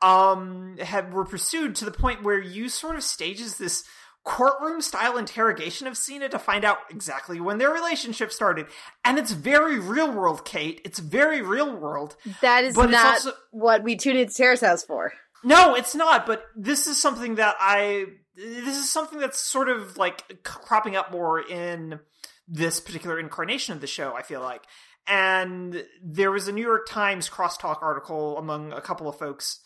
Um, 0.03 0.77
had 0.79 1.15
were 1.15 1.25
pursued 1.25 1.77
to 1.77 1.85
the 1.87 1.91
point 1.91 2.23
where 2.23 2.39
you 2.39 2.69
sort 2.69 2.97
of 2.97 3.03
stages 3.03 3.57
this 3.57 3.85
courtroom 4.25 4.81
style 4.81 5.17
interrogation 5.17 5.87
of 5.87 5.95
Seina 5.95 6.29
to 6.31 6.39
find 6.39 6.65
out 6.65 6.79
exactly 6.91 7.41
when 7.41 7.59
their 7.59 7.71
relationship 7.71 8.33
started. 8.33 8.67
And 9.05 9.19
it's 9.19 9.33
very 9.33 9.79
real 9.79 10.13
world, 10.13 10.45
Kate. 10.45 10.81
It's 10.85 10.99
very 10.99 11.41
real 11.41 11.75
world. 11.75 12.17
That 12.43 12.65
is 12.65 12.75
But 12.75 12.91
not 12.91 13.15
also- 13.15 13.33
what 13.51 13.83
we 13.83 13.97
tuned 13.97 14.19
into 14.19 14.35
Terrace 14.35 14.61
House 14.61 14.85
for. 14.85 15.13
No, 15.43 15.75
it's 15.75 15.95
not, 15.95 16.27
but 16.27 16.45
this 16.57 16.87
is 16.87 17.01
something 17.01 17.37
that 17.37 17.57
I 17.61 18.07
this 18.37 18.77
is 18.77 18.89
something 18.89 19.19
that's 19.19 19.39
sort 19.39 19.69
of 19.69 19.97
like 19.97 20.45
cropping 20.45 20.95
up 20.95 21.11
more 21.11 21.41
in 21.41 21.99
this 22.47 22.79
particular 22.81 23.19
incarnation 23.19 23.75
of 23.75 23.81
the 23.81 23.87
show, 23.89 24.15
I 24.15 24.23
feel 24.23 24.41
like. 24.41 24.63
And 25.09 25.85
there 26.05 26.31
was 26.31 26.47
a 26.49 26.53
New 26.53 26.63
York 26.63 26.87
Times 26.89 27.29
crosstalk 27.31 27.83
article 27.83 28.37
among 28.39 28.73
a 28.73 28.81
couple 28.81 29.09
of 29.09 29.19
folks 29.19 29.61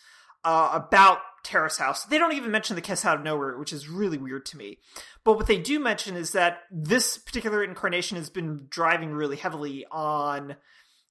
uh, 0.45 0.71
about 0.73 1.19
Terrace 1.43 1.79
House. 1.79 2.05
They 2.05 2.19
don't 2.19 2.35
even 2.35 2.51
mention 2.51 2.77
the 2.77 2.83
kiss 2.83 3.05
out 3.05 3.19
of 3.19 3.25
nowhere, 3.25 3.59
which 3.59 3.73
is 3.73 3.89
really 3.89 4.19
weird 4.19 4.47
to 4.47 4.57
me. 4.57 4.79
But 5.25 5.37
what 5.37 5.47
they 5.47 5.59
do 5.59 5.81
mention 5.81 6.17
is 6.17 6.33
that 6.33 6.61
this 6.71 7.19
particular 7.19 7.65
incarnation 7.65 8.17
has 8.17 8.31
been 8.31 8.67
driving 8.69 9.13
really 9.13 9.37
heavily 9.37 9.85
on 9.91 10.57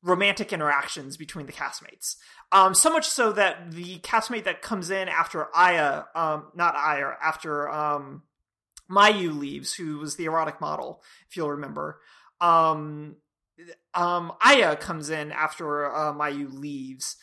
romantic 0.03 0.51
interactions 0.51 1.17
between 1.17 1.45
the 1.45 1.51
castmates. 1.51 2.15
Um, 2.51 2.73
so 2.73 2.91
much 2.91 3.07
so 3.07 3.31
that 3.33 3.71
the 3.71 3.99
castmate 3.99 4.45
that 4.45 4.61
comes 4.61 4.89
in 4.89 5.07
after 5.07 5.55
Aya, 5.55 6.03
um, 6.15 6.47
not 6.55 6.75
Aya, 6.75 7.11
after 7.21 7.69
um, 7.69 8.23
Mayu 8.89 9.37
leaves, 9.37 9.73
who 9.73 9.99
was 9.99 10.15
the 10.15 10.25
erotic 10.25 10.59
model, 10.59 11.03
if 11.29 11.37
you'll 11.37 11.51
remember. 11.51 11.99
Um, 12.39 13.17
um, 13.93 14.33
Aya 14.41 14.75
comes 14.75 15.09
in 15.09 15.31
after 15.31 15.85
uh, 15.85 16.13
Mayu 16.13 16.51
leaves, 16.51 17.17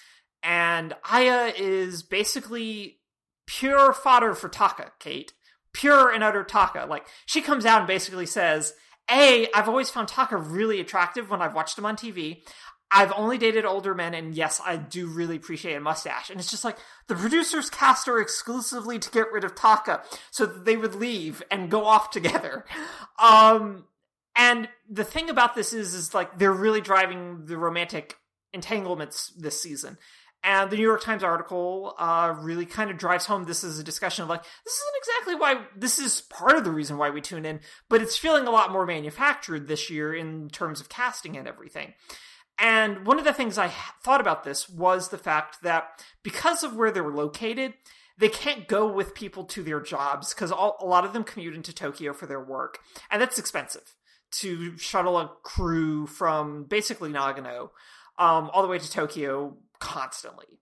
and 0.48 0.96
Aya 1.04 1.52
is 1.58 2.02
basically 2.02 3.00
pure 3.46 3.92
fodder 3.92 4.34
for 4.34 4.48
Taka, 4.48 4.92
Kate. 4.98 5.34
Pure 5.74 6.10
and 6.10 6.24
utter 6.24 6.42
Taka. 6.42 6.86
Like, 6.88 7.06
she 7.26 7.42
comes 7.42 7.66
out 7.66 7.80
and 7.80 7.86
basically 7.86 8.24
says, 8.24 8.72
A, 9.10 9.46
I've 9.54 9.68
always 9.68 9.90
found 9.90 10.08
Taka 10.08 10.38
really 10.38 10.80
attractive 10.80 11.28
when 11.28 11.42
I've 11.42 11.54
watched 11.54 11.76
him 11.76 11.84
on 11.84 11.96
TV. 11.96 12.40
I've 12.90 13.12
only 13.12 13.36
dated 13.36 13.66
older 13.66 13.94
men, 13.94 14.14
and 14.14 14.34
yes, 14.34 14.58
I 14.64 14.78
do 14.78 15.08
really 15.08 15.36
appreciate 15.36 15.74
a 15.74 15.80
mustache. 15.80 16.30
And 16.30 16.40
it's 16.40 16.50
just 16.50 16.64
like 16.64 16.78
the 17.08 17.14
producers 17.14 17.68
cast 17.68 18.06
her 18.06 18.18
exclusively 18.18 18.98
to 18.98 19.10
get 19.10 19.30
rid 19.30 19.44
of 19.44 19.54
Taka 19.54 20.00
so 20.30 20.46
that 20.46 20.64
they 20.64 20.78
would 20.78 20.94
leave 20.94 21.42
and 21.50 21.70
go 21.70 21.84
off 21.84 22.10
together. 22.10 22.64
Um, 23.20 23.84
and 24.36 24.68
the 24.88 25.02
thing 25.02 25.28
about 25.28 25.56
this 25.56 25.72
is, 25.72 25.92
is 25.92 26.14
like 26.14 26.38
they're 26.38 26.52
really 26.52 26.80
driving 26.80 27.46
the 27.46 27.58
romantic 27.58 28.16
entanglements 28.52 29.32
this 29.36 29.60
season. 29.60 29.98
And 30.44 30.70
the 30.70 30.76
New 30.76 30.82
York 30.82 31.02
Times 31.02 31.24
article 31.24 31.94
uh, 31.98 32.34
really 32.38 32.64
kind 32.64 32.90
of 32.90 32.96
drives 32.96 33.26
home 33.26 33.44
this 33.44 33.64
is 33.64 33.78
a 33.78 33.84
discussion 33.84 34.22
of 34.22 34.28
like, 34.28 34.42
this 34.64 34.74
isn't 34.74 34.94
exactly 34.96 35.34
why, 35.34 35.66
this 35.76 35.98
is 35.98 36.20
part 36.22 36.56
of 36.56 36.64
the 36.64 36.70
reason 36.70 36.96
why 36.96 37.10
we 37.10 37.20
tune 37.20 37.44
in, 37.44 37.60
but 37.88 38.00
it's 38.00 38.16
feeling 38.16 38.46
a 38.46 38.50
lot 38.50 38.72
more 38.72 38.86
manufactured 38.86 39.66
this 39.66 39.90
year 39.90 40.14
in 40.14 40.48
terms 40.48 40.80
of 40.80 40.88
casting 40.88 41.36
and 41.36 41.48
everything. 41.48 41.94
And 42.58 43.06
one 43.06 43.18
of 43.18 43.24
the 43.24 43.32
things 43.32 43.58
I 43.58 43.72
thought 44.02 44.20
about 44.20 44.44
this 44.44 44.68
was 44.68 45.08
the 45.08 45.18
fact 45.18 45.62
that 45.62 46.04
because 46.22 46.62
of 46.62 46.74
where 46.74 46.90
they 46.90 47.00
were 47.00 47.14
located, 47.14 47.74
they 48.18 48.28
can't 48.28 48.66
go 48.66 48.90
with 48.90 49.14
people 49.14 49.44
to 49.44 49.62
their 49.62 49.80
jobs 49.80 50.34
because 50.34 50.50
a 50.50 50.84
lot 50.84 51.04
of 51.04 51.12
them 51.12 51.22
commute 51.22 51.54
into 51.54 51.72
Tokyo 51.72 52.12
for 52.12 52.26
their 52.26 52.42
work. 52.42 52.80
And 53.10 53.22
that's 53.22 53.38
expensive 53.38 53.94
to 54.30 54.76
shuttle 54.76 55.18
a 55.18 55.30
crew 55.42 56.06
from 56.06 56.64
basically 56.64 57.10
Nagano 57.10 57.70
um, 58.18 58.50
all 58.52 58.62
the 58.62 58.68
way 58.68 58.78
to 58.78 58.90
Tokyo 58.90 59.56
constantly. 59.80 60.60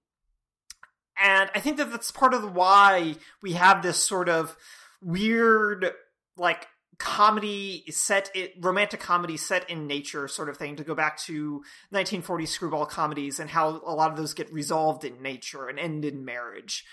And 1.22 1.50
I 1.54 1.60
think 1.60 1.78
that 1.78 1.90
that's 1.90 2.10
part 2.10 2.34
of 2.34 2.54
why 2.54 3.16
we 3.42 3.52
have 3.52 3.82
this 3.82 4.02
sort 4.02 4.28
of 4.28 4.56
weird, 5.00 5.90
like, 6.36 6.68
comedy 6.98 7.84
set 7.90 8.30
it 8.34 8.54
romantic 8.60 9.00
comedy 9.00 9.36
set 9.36 9.68
in 9.68 9.86
nature 9.86 10.28
sort 10.28 10.48
of 10.48 10.56
thing 10.56 10.76
to 10.76 10.84
go 10.84 10.94
back 10.94 11.18
to 11.18 11.56
1940 11.90 12.46
screwball 12.46 12.86
comedies 12.86 13.38
and 13.38 13.50
how 13.50 13.82
a 13.86 13.94
lot 13.94 14.10
of 14.10 14.16
those 14.16 14.32
get 14.32 14.50
resolved 14.52 15.04
in 15.04 15.20
nature 15.20 15.68
and 15.68 15.78
end 15.78 16.06
in 16.06 16.24
marriage 16.24 16.86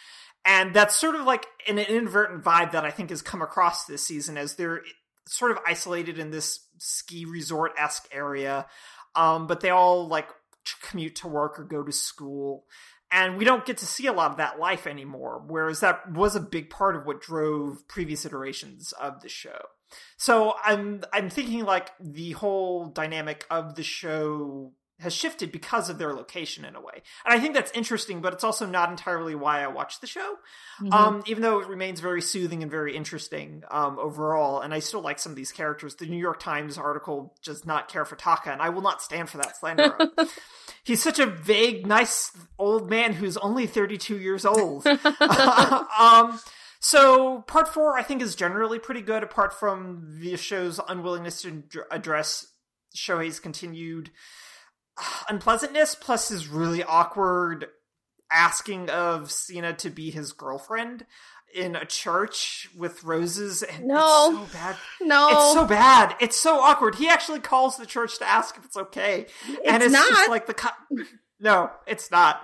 and 0.43 0.73
that's 0.73 0.93
sort 0.93 1.15
of 1.15 1.25
like 1.25 1.45
an 1.69 1.79
inadvertent 1.79 2.43
vibe 2.43 2.71
that 2.73 2.83
i 2.83 2.91
think 2.91 3.12
has 3.12 3.21
come 3.21 3.41
across 3.41 3.86
this 3.86 4.05
season 4.05 4.38
as 4.38 4.55
they're 4.55 4.81
sort 5.25 5.51
of 5.51 5.59
isolated 5.65 6.19
in 6.19 6.31
this 6.31 6.67
ski 6.79 7.23
resort-esque 7.23 8.07
area 8.12 8.65
um, 9.15 9.47
but 9.47 9.62
they 9.62 9.69
all 9.69 10.07
like 10.07 10.27
commute 10.82 11.15
to 11.17 11.28
work 11.28 11.60
or 11.60 11.63
go 11.63 11.84
to 11.84 11.91
school. 11.91 12.65
And 13.12 13.38
we 13.38 13.45
don't 13.45 13.65
get 13.65 13.78
to 13.78 13.86
see 13.86 14.08
a 14.08 14.13
lot 14.13 14.32
of 14.32 14.38
that 14.38 14.60
life 14.60 14.88
anymore 14.88 15.43
whereas 15.45 15.82
that 15.82 16.12
was 16.12 16.36
a 16.36 16.39
big 16.39 16.69
part 16.69 16.95
of 16.95 17.06
what 17.06 17.21
drove 17.21 17.88
previous 17.88 18.26
iterations 18.26 18.91
of 18.93 19.21
the 19.21 19.30
show. 19.30 19.60
So 20.17 20.56
i'm 20.63 21.04
i'm 21.13 21.30
thinking 21.30 21.65
like 21.65 21.91
the 21.99 22.32
whole 22.32 22.88
dynamic 22.88 23.45
of 23.52 23.76
the 23.76 23.84
show 23.84 24.73
has 25.04 25.13
shifted 25.13 25.52
because 25.52 25.89
of 25.89 25.98
their 25.98 26.13
location 26.13 26.66
in 26.66 26.76
a 26.76 26.82
way. 26.82 27.04
And 27.26 27.34
i 27.34 27.39
think 27.39 27.54
that's 27.54 27.72
interesting 27.74 28.22
but 28.22 28.34
it's 28.34 28.44
also 28.44 28.66
not 28.66 28.89
entirely 28.89 29.36
why 29.36 29.63
i 29.63 29.68
watch 29.68 30.00
the 30.00 30.08
show. 30.08 30.38
Um 30.92 31.24
even 31.28 31.44
though 31.44 31.60
it 31.60 31.68
remains 31.68 32.00
very 32.00 32.22
soothing 32.22 32.63
and 32.63 32.72
very 32.72 32.96
interesting 32.96 33.63
um 33.70 34.00
overall 34.00 34.62
and 34.62 34.74
i 34.74 34.80
still 34.80 35.02
like 35.02 35.20
some 35.20 35.32
of 35.32 35.36
these 35.36 35.52
characters. 35.52 35.96
The 35.96 36.08
new 36.08 36.18
york 36.18 36.39
times 36.39 36.78
article 36.78 37.36
does 37.44 37.66
not 37.66 37.89
care 37.89 38.06
for 38.06 38.16
taka 38.16 38.52
and 38.52 38.62
i 38.62 38.70
will 38.70 38.82
not 38.82 39.02
stand 39.02 39.30
for 39.30 39.38
that 39.38 39.58
slander. 39.58 39.96
He's 40.84 41.02
such 41.02 41.20
a 41.20 41.26
vague 41.26 41.86
nice 41.88 42.32
old 42.58 42.89
man 42.89 43.13
who's 43.13 43.38
only 43.38 43.68
32 43.68 44.18
years 44.18 44.46
old. 44.46 44.86
Um 46.00 46.39
so 46.84 47.39
part 47.48 47.70
four, 47.70 47.98
I 47.98 48.04
think, 48.04 48.22
is 48.22 48.36
generally 48.36 48.78
pretty 48.78 49.00
good, 49.00 49.24
apart 49.24 49.58
from 49.58 50.18
the 50.20 50.36
show's 50.36 50.82
unwillingness 50.86 51.42
to 51.44 51.48
ad- 51.50 51.86
address 51.89 52.46
Shohei's 52.94 53.39
continued 53.39 54.12
unpleasantness, 55.29 55.95
plus 55.95 56.29
his 56.29 56.47
really 56.47 56.84
awkward 56.84 57.67
asking 58.32 58.89
of 58.89 59.29
Seina 59.29 59.77
to 59.79 59.89
be 59.89 60.10
his 60.12 60.32
girlfriend 60.34 61.06
in 61.56 61.75
a 61.75 61.86
church 61.86 62.67
with 62.75 63.03
roses. 63.03 63.62
And 63.62 63.86
No. 63.88 64.41
it's 64.43 64.51
so 64.53 64.58
bad. 64.58 64.75
No, 65.01 65.29
It's 65.29 65.53
so 65.53 65.65
bad. 65.67 66.15
It's 66.19 66.36
so 66.38 66.60
awkward. 66.60 66.95
He 66.95 67.08
actually 67.08 67.41
calls 67.41 67.77
the 67.77 67.86
church 67.86 68.17
to 68.19 68.25
ask 68.27 68.58
if 68.58 68.65
it's 68.65 68.77
okay, 68.77 69.27
and 69.65 69.84
It's 69.84 69.86
it's 69.86 69.93
just 69.93 70.12
not. 70.12 70.29
like 70.29 70.47
the. 70.47 70.56
Co- 70.56 70.69
no, 71.39 71.69
it's 71.86 72.10
not. 72.10 72.43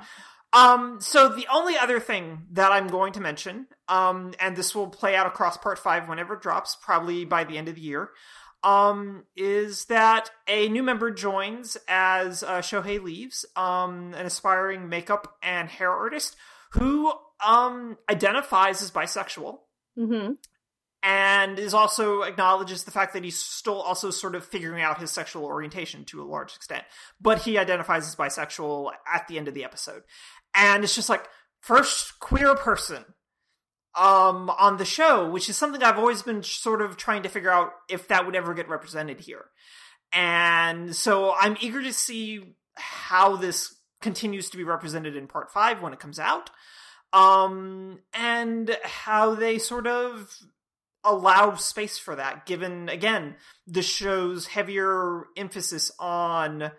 Um, 0.51 0.99
so 0.99 1.29
the 1.29 1.45
only 1.51 1.77
other 1.77 1.99
thing 1.99 2.47
that 2.53 2.71
I'm 2.71 2.87
going 2.87 3.13
to 3.13 3.21
mention, 3.21 3.67
um, 3.87 4.33
and 4.39 4.55
this 4.55 4.73
will 4.75 4.87
play 4.87 5.15
out 5.15 5.27
across 5.27 5.57
part 5.57 5.77
five 5.79 6.07
whenever 6.09 6.33
it 6.35 6.41
drops, 6.41 6.75
probably 6.81 7.23
by 7.25 7.43
the 7.43 7.57
end 7.57 7.67
of 7.67 7.75
the 7.75 7.81
year, 7.81 8.09
um, 8.63 9.25
is 9.35 9.85
that 9.85 10.31
a 10.47 10.69
new 10.69 10.83
member 10.83 11.11
joins 11.11 11.77
as 11.87 12.43
uh, 12.43 12.59
Shohei 12.59 13.01
leaves, 13.01 13.45
um, 13.55 14.13
an 14.13 14.25
aspiring 14.25 14.89
makeup 14.89 15.37
and 15.41 15.69
hair 15.69 15.91
artist 15.91 16.35
who 16.73 17.11
um 17.45 17.97
identifies 18.09 18.81
as 18.81 18.91
bisexual. 18.91 19.59
Hmm 19.95 20.33
and 21.01 21.59
is 21.59 21.73
also 21.73 22.21
acknowledges 22.23 22.83
the 22.83 22.91
fact 22.91 23.13
that 23.13 23.23
he's 23.23 23.39
still 23.39 23.81
also 23.81 24.11
sort 24.11 24.35
of 24.35 24.45
figuring 24.45 24.83
out 24.83 24.99
his 24.99 25.11
sexual 25.11 25.45
orientation 25.45 26.03
to 26.05 26.21
a 26.21 26.25
large 26.25 26.55
extent. 26.55 26.83
But 27.21 27.39
he 27.39 27.57
identifies 27.57 28.07
as 28.07 28.15
bisexual 28.15 28.91
at 29.11 29.27
the 29.27 29.37
end 29.37 29.47
of 29.47 29.53
the 29.53 29.63
episode. 29.63 30.03
And 30.53 30.83
it's 30.83 30.95
just 30.95 31.09
like 31.09 31.25
first 31.61 32.19
queer 32.19 32.55
person 32.55 33.05
um 33.95 34.49
on 34.51 34.77
the 34.77 34.85
show 34.85 35.29
which 35.29 35.49
is 35.49 35.57
something 35.57 35.81
i've 35.81 35.97
always 35.97 36.21
been 36.21 36.43
sort 36.43 36.81
of 36.81 36.95
trying 36.95 37.23
to 37.23 37.29
figure 37.29 37.49
out 37.49 37.71
if 37.89 38.07
that 38.07 38.25
would 38.25 38.35
ever 38.35 38.53
get 38.53 38.69
represented 38.69 39.19
here. 39.21 39.45
And 40.11 40.95
so 40.95 41.33
i'm 41.39 41.57
eager 41.59 41.81
to 41.81 41.93
see 41.93 42.55
how 42.75 43.35
this 43.35 43.75
continues 44.01 44.49
to 44.49 44.57
be 44.57 44.63
represented 44.63 45.15
in 45.15 45.27
part 45.27 45.51
5 45.51 45.81
when 45.81 45.93
it 45.93 45.99
comes 45.99 46.19
out 46.19 46.49
um 47.13 47.99
and 48.13 48.77
how 48.83 49.35
they 49.35 49.57
sort 49.57 49.87
of 49.87 50.35
allow 51.03 51.55
space 51.55 51.97
for 51.97 52.15
that 52.15 52.45
given 52.45 52.89
again 52.89 53.35
the 53.65 53.81
show's 53.81 54.47
heavier 54.47 55.25
emphasis 55.35 55.91
on 55.99 56.71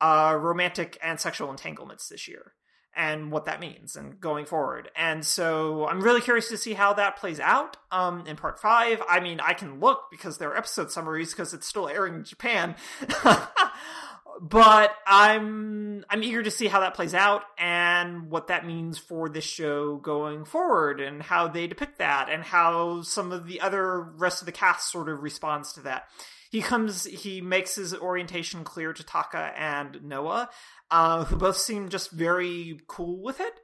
uh 0.00 0.36
romantic 0.40 0.98
and 1.02 1.20
sexual 1.20 1.50
entanglements 1.50 2.08
this 2.08 2.26
year 2.26 2.54
and 2.94 3.30
what 3.30 3.46
that 3.46 3.60
means 3.60 3.96
and 3.96 4.20
going 4.20 4.44
forward. 4.44 4.90
And 4.96 5.24
so 5.24 5.86
I'm 5.86 6.00
really 6.00 6.20
curious 6.20 6.48
to 6.48 6.56
see 6.56 6.74
how 6.74 6.92
that 6.94 7.16
plays 7.16 7.40
out 7.40 7.76
um, 7.90 8.26
in 8.26 8.36
part 8.36 8.60
five. 8.60 9.02
I 9.08 9.20
mean, 9.20 9.40
I 9.40 9.54
can 9.54 9.80
look 9.80 10.10
because 10.10 10.38
there 10.38 10.50
are 10.50 10.56
episode 10.56 10.90
summaries 10.90 11.32
because 11.32 11.54
it's 11.54 11.66
still 11.66 11.88
airing 11.88 12.14
in 12.16 12.24
Japan. 12.24 12.76
but 14.40 14.94
I'm 15.06 16.04
I'm 16.10 16.22
eager 16.22 16.42
to 16.42 16.50
see 16.50 16.66
how 16.66 16.80
that 16.80 16.94
plays 16.94 17.14
out 17.14 17.42
and 17.58 18.30
what 18.30 18.48
that 18.48 18.66
means 18.66 18.98
for 18.98 19.28
this 19.28 19.44
show 19.44 19.96
going 19.96 20.44
forward 20.44 21.00
and 21.00 21.22
how 21.22 21.48
they 21.48 21.66
depict 21.66 21.98
that 21.98 22.28
and 22.28 22.42
how 22.42 23.02
some 23.02 23.32
of 23.32 23.46
the 23.46 23.60
other 23.60 24.00
rest 24.00 24.42
of 24.42 24.46
the 24.46 24.52
cast 24.52 24.90
sort 24.90 25.08
of 25.08 25.22
responds 25.22 25.72
to 25.74 25.80
that. 25.82 26.04
He 26.52 26.60
comes 26.60 27.04
he 27.04 27.40
makes 27.40 27.76
his 27.76 27.94
orientation 27.94 28.62
clear 28.62 28.92
to 28.92 29.02
Taka 29.02 29.54
and 29.56 30.02
Noah, 30.02 30.50
uh, 30.90 31.24
who 31.24 31.36
both 31.36 31.56
seem 31.56 31.88
just 31.88 32.10
very 32.10 32.78
cool 32.86 33.22
with 33.22 33.40
it. 33.40 33.54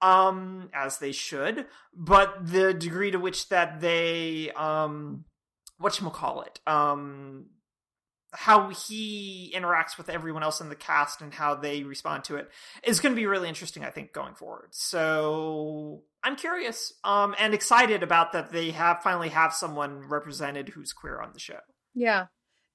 Um, 0.00 0.70
as 0.72 0.96
they 0.96 1.12
should, 1.12 1.66
but 1.94 2.34
the 2.40 2.72
degree 2.72 3.10
to 3.10 3.18
which 3.18 3.50
that 3.50 3.82
they 3.82 4.50
um 4.52 5.26
whatchamacallit, 5.78 6.66
um 6.66 7.50
how 8.32 8.70
he 8.70 9.52
interacts 9.54 9.98
with 9.98 10.08
everyone 10.08 10.42
else 10.42 10.62
in 10.62 10.70
the 10.70 10.76
cast 10.76 11.20
and 11.20 11.34
how 11.34 11.54
they 11.54 11.82
respond 11.82 12.24
to 12.24 12.36
it 12.36 12.48
is 12.84 13.00
going 13.00 13.12
to 13.12 13.20
be 13.20 13.26
really 13.26 13.48
interesting 13.48 13.84
i 13.84 13.90
think 13.90 14.12
going 14.12 14.36
forward 14.36 14.68
so 14.70 16.04
i'm 16.22 16.36
curious 16.36 16.92
um 17.02 17.34
and 17.40 17.54
excited 17.54 18.04
about 18.04 18.30
that 18.30 18.52
they 18.52 18.70
have 18.70 19.02
finally 19.02 19.30
have 19.30 19.52
someone 19.52 20.08
represented 20.08 20.68
who's 20.68 20.92
queer 20.92 21.20
on 21.20 21.32
the 21.32 21.40
show 21.40 21.58
Yeah. 21.94 22.26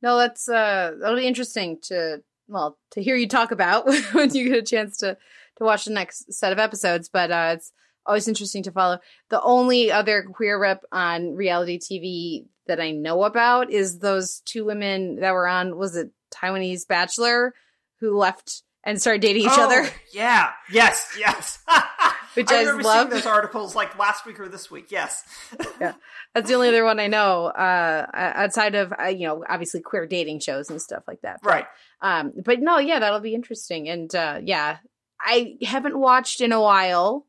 No, 0.01 0.17
that's 0.17 0.47
uh 0.47 0.93
that'll 0.99 1.17
be 1.17 1.27
interesting 1.27 1.79
to 1.83 2.21
well, 2.47 2.77
to 2.91 3.01
hear 3.01 3.15
you 3.15 3.27
talk 3.27 3.51
about 3.51 3.85
when 4.13 4.33
you 4.33 4.49
get 4.49 4.57
a 4.59 4.61
chance 4.63 4.97
to 4.97 5.17
to 5.57 5.63
watch 5.63 5.85
the 5.85 5.93
next 5.93 6.31
set 6.33 6.51
of 6.51 6.59
episodes, 6.59 7.09
but 7.09 7.31
uh 7.31 7.51
it's 7.55 7.71
always 8.05 8.27
interesting 8.27 8.61
to 8.63 8.71
follow. 8.71 8.99
The 9.29 9.41
only 9.41 9.91
other 9.91 10.23
queer 10.23 10.59
rep 10.59 10.83
on 10.91 11.33
reality 11.35 11.79
TV 11.79 12.45
that 12.67 12.79
I 12.79 12.91
know 12.91 13.23
about 13.23 13.71
is 13.71 13.99
those 13.99 14.41
two 14.45 14.65
women 14.65 15.17
that 15.21 15.33
were 15.33 15.47
on 15.47 15.75
was 15.77 15.95
it 15.95 16.11
Taiwanese 16.31 16.87
Bachelor 16.87 17.53
who 17.99 18.17
left 18.17 18.63
and 18.83 19.01
started 19.01 19.21
dating 19.21 19.43
each 19.43 19.51
Oh, 19.53 19.63
other, 19.65 19.89
yeah 20.13 20.51
yes 20.71 21.15
yes 21.17 21.59
which 22.35 22.51
i 22.51 22.57
I, 22.57 22.59
remember 22.59 22.83
love. 22.83 22.97
seeing 22.97 23.09
those 23.09 23.25
articles 23.25 23.75
like 23.75 23.97
last 23.97 24.25
week 24.25 24.39
or 24.39 24.47
this 24.47 24.69
week 24.69 24.91
yes 24.91 25.23
yeah, 25.81 25.93
That's 26.33 26.47
the 26.49 26.55
only 26.55 26.69
other 26.69 26.83
one 26.83 26.99
I 26.99 27.07
know 27.07 27.45
uh 27.47 28.07
outside 28.13 28.75
of 28.75 28.93
uh, 28.99 29.07
you 29.07 29.27
know 29.27 29.43
obviously 29.47 29.81
queer 29.81 30.05
dating 30.05 30.39
shows 30.39 30.69
and 30.69 30.81
stuff 30.81 31.03
like 31.07 31.21
that. 31.21 31.39
But, 31.41 31.49
right 31.49 31.65
Um, 32.01 32.33
but 32.43 32.59
no, 32.59 32.77
yeah, 32.77 32.99
that'll 32.99 33.19
be 33.19 33.33
interesting. 33.35 33.89
And 33.89 34.13
uh, 34.13 34.39
yeah, 34.43 34.77
I 35.19 35.55
haven't 35.63 35.97
watched 35.97 36.41
in 36.41 36.51
a 36.51 36.61
while, 36.61 37.25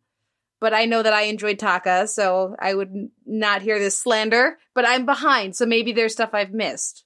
but 0.60 0.74
I 0.74 0.84
know 0.84 1.02
that 1.02 1.12
I 1.12 1.22
enjoyed 1.22 1.58
Taka, 1.58 2.08
so 2.08 2.54
I 2.58 2.74
would 2.74 2.92
not 3.24 3.62
hear 3.62 3.78
this 3.78 3.98
slander. 3.98 4.58
But 4.74 4.86
I'm 4.86 5.06
behind, 5.06 5.56
so 5.56 5.66
maybe 5.66 5.92
there's 5.92 6.12
stuff 6.12 6.30
I've 6.32 6.52
missed. 6.52 7.04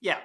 Yeah. 0.00 0.18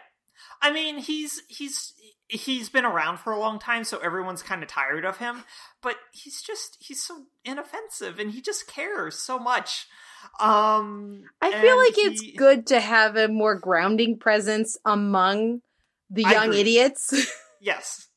I 0.61 0.71
mean, 0.71 0.97
he's 0.97 1.41
he's 1.47 1.93
he's 2.27 2.69
been 2.69 2.85
around 2.85 3.17
for 3.19 3.31
a 3.33 3.39
long 3.39 3.59
time, 3.59 3.83
so 3.83 3.97
everyone's 3.99 4.41
kind 4.41 4.63
of 4.63 4.69
tired 4.69 5.05
of 5.05 5.17
him, 5.17 5.43
but 5.81 5.95
he's 6.11 6.41
just 6.41 6.77
he's 6.79 7.03
so 7.03 7.25
inoffensive 7.45 8.19
and 8.19 8.31
he 8.31 8.41
just 8.41 8.67
cares 8.67 9.15
so 9.19 9.37
much. 9.39 9.87
Um 10.39 11.23
I 11.41 11.51
feel 11.61 11.77
like 11.77 11.93
it's 11.97 12.23
good 12.37 12.67
to 12.67 12.79
have 12.79 13.15
a 13.17 13.27
more 13.27 13.55
grounding 13.55 14.17
presence 14.17 14.77
among 14.85 15.61
the 16.09 16.23
young 16.23 16.53
idiots. 16.53 17.13
Yes. 17.61 18.09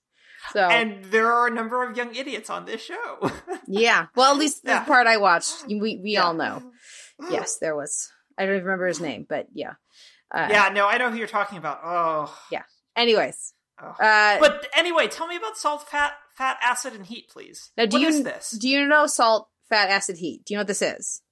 so 0.52 0.60
And 0.68 1.04
there 1.04 1.30
are 1.32 1.46
a 1.46 1.50
number 1.52 1.88
of 1.88 1.96
young 1.96 2.14
idiots 2.16 2.50
on 2.50 2.64
this 2.64 2.80
show. 2.82 3.30
yeah, 3.68 4.06
well, 4.16 4.32
at 4.32 4.38
least 4.38 4.62
Yeah. 4.64 4.80
the 4.80 4.86
part 4.86 5.06
I 5.06 5.18
watched, 5.18 5.66
we 5.68 5.78
we 5.80 6.00
Yeah. 6.12 6.24
all 6.24 6.34
know. 6.34 6.62
Yes, 7.30 7.58
there 7.60 7.74
was. 7.76 8.10
I 8.36 8.44
don't 8.44 8.56
even 8.56 8.64
remember 8.66 8.86
his 8.88 9.00
name, 9.00 9.24
but 9.28 9.46
yeah. 9.54 9.74
Uh, 10.30 10.48
yeah, 10.50 10.68
no, 10.70 10.86
I 10.86 10.98
know 10.98 11.10
who 11.10 11.16
you're 11.16 11.26
talking 11.28 11.56
about. 11.58 11.80
Oh. 11.84 12.38
Yeah. 12.50 12.64
Anyways. 12.96 13.54
Uh, 13.78 14.38
But 14.40 14.66
anyway, 14.74 15.08
tell 15.08 15.26
me 15.26 15.36
about 15.36 15.56
salt, 15.56 15.88
fat, 15.88 16.12
fat, 16.36 16.58
acid, 16.62 16.94
and 16.94 17.06
heat, 17.06 17.28
please. 17.28 17.70
Now, 17.76 17.86
do 17.86 17.96
What 17.96 18.02
you 18.02 18.08
is 18.08 18.22
this? 18.24 18.50
do 18.50 18.68
you 18.68 18.86
know 18.86 19.06
salt, 19.06 19.48
fat, 19.68 19.90
acid, 19.90 20.18
heat? 20.18 20.44
Do 20.44 20.54
you 20.54 20.58
know 20.58 20.60
what 20.60 20.68
this 20.68 20.82
is? 20.82 21.22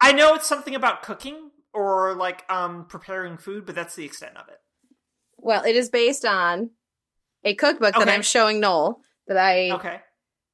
I 0.00 0.12
know 0.12 0.34
it's 0.34 0.46
something 0.48 0.74
about 0.74 1.02
cooking 1.02 1.50
or 1.72 2.14
like 2.14 2.44
um 2.50 2.86
preparing 2.86 3.38
food, 3.38 3.66
but 3.66 3.74
that's 3.74 3.94
the 3.94 4.04
extent 4.04 4.36
of 4.36 4.48
it. 4.48 4.58
Well, 5.38 5.64
it 5.64 5.76
is 5.76 5.88
based 5.88 6.24
on 6.24 6.70
a 7.44 7.54
cookbook 7.54 7.94
that 7.94 8.08
I'm 8.08 8.22
showing 8.22 8.60
Noel. 8.60 9.00
That 9.28 9.36
I 9.36 9.70
Okay. 9.70 10.00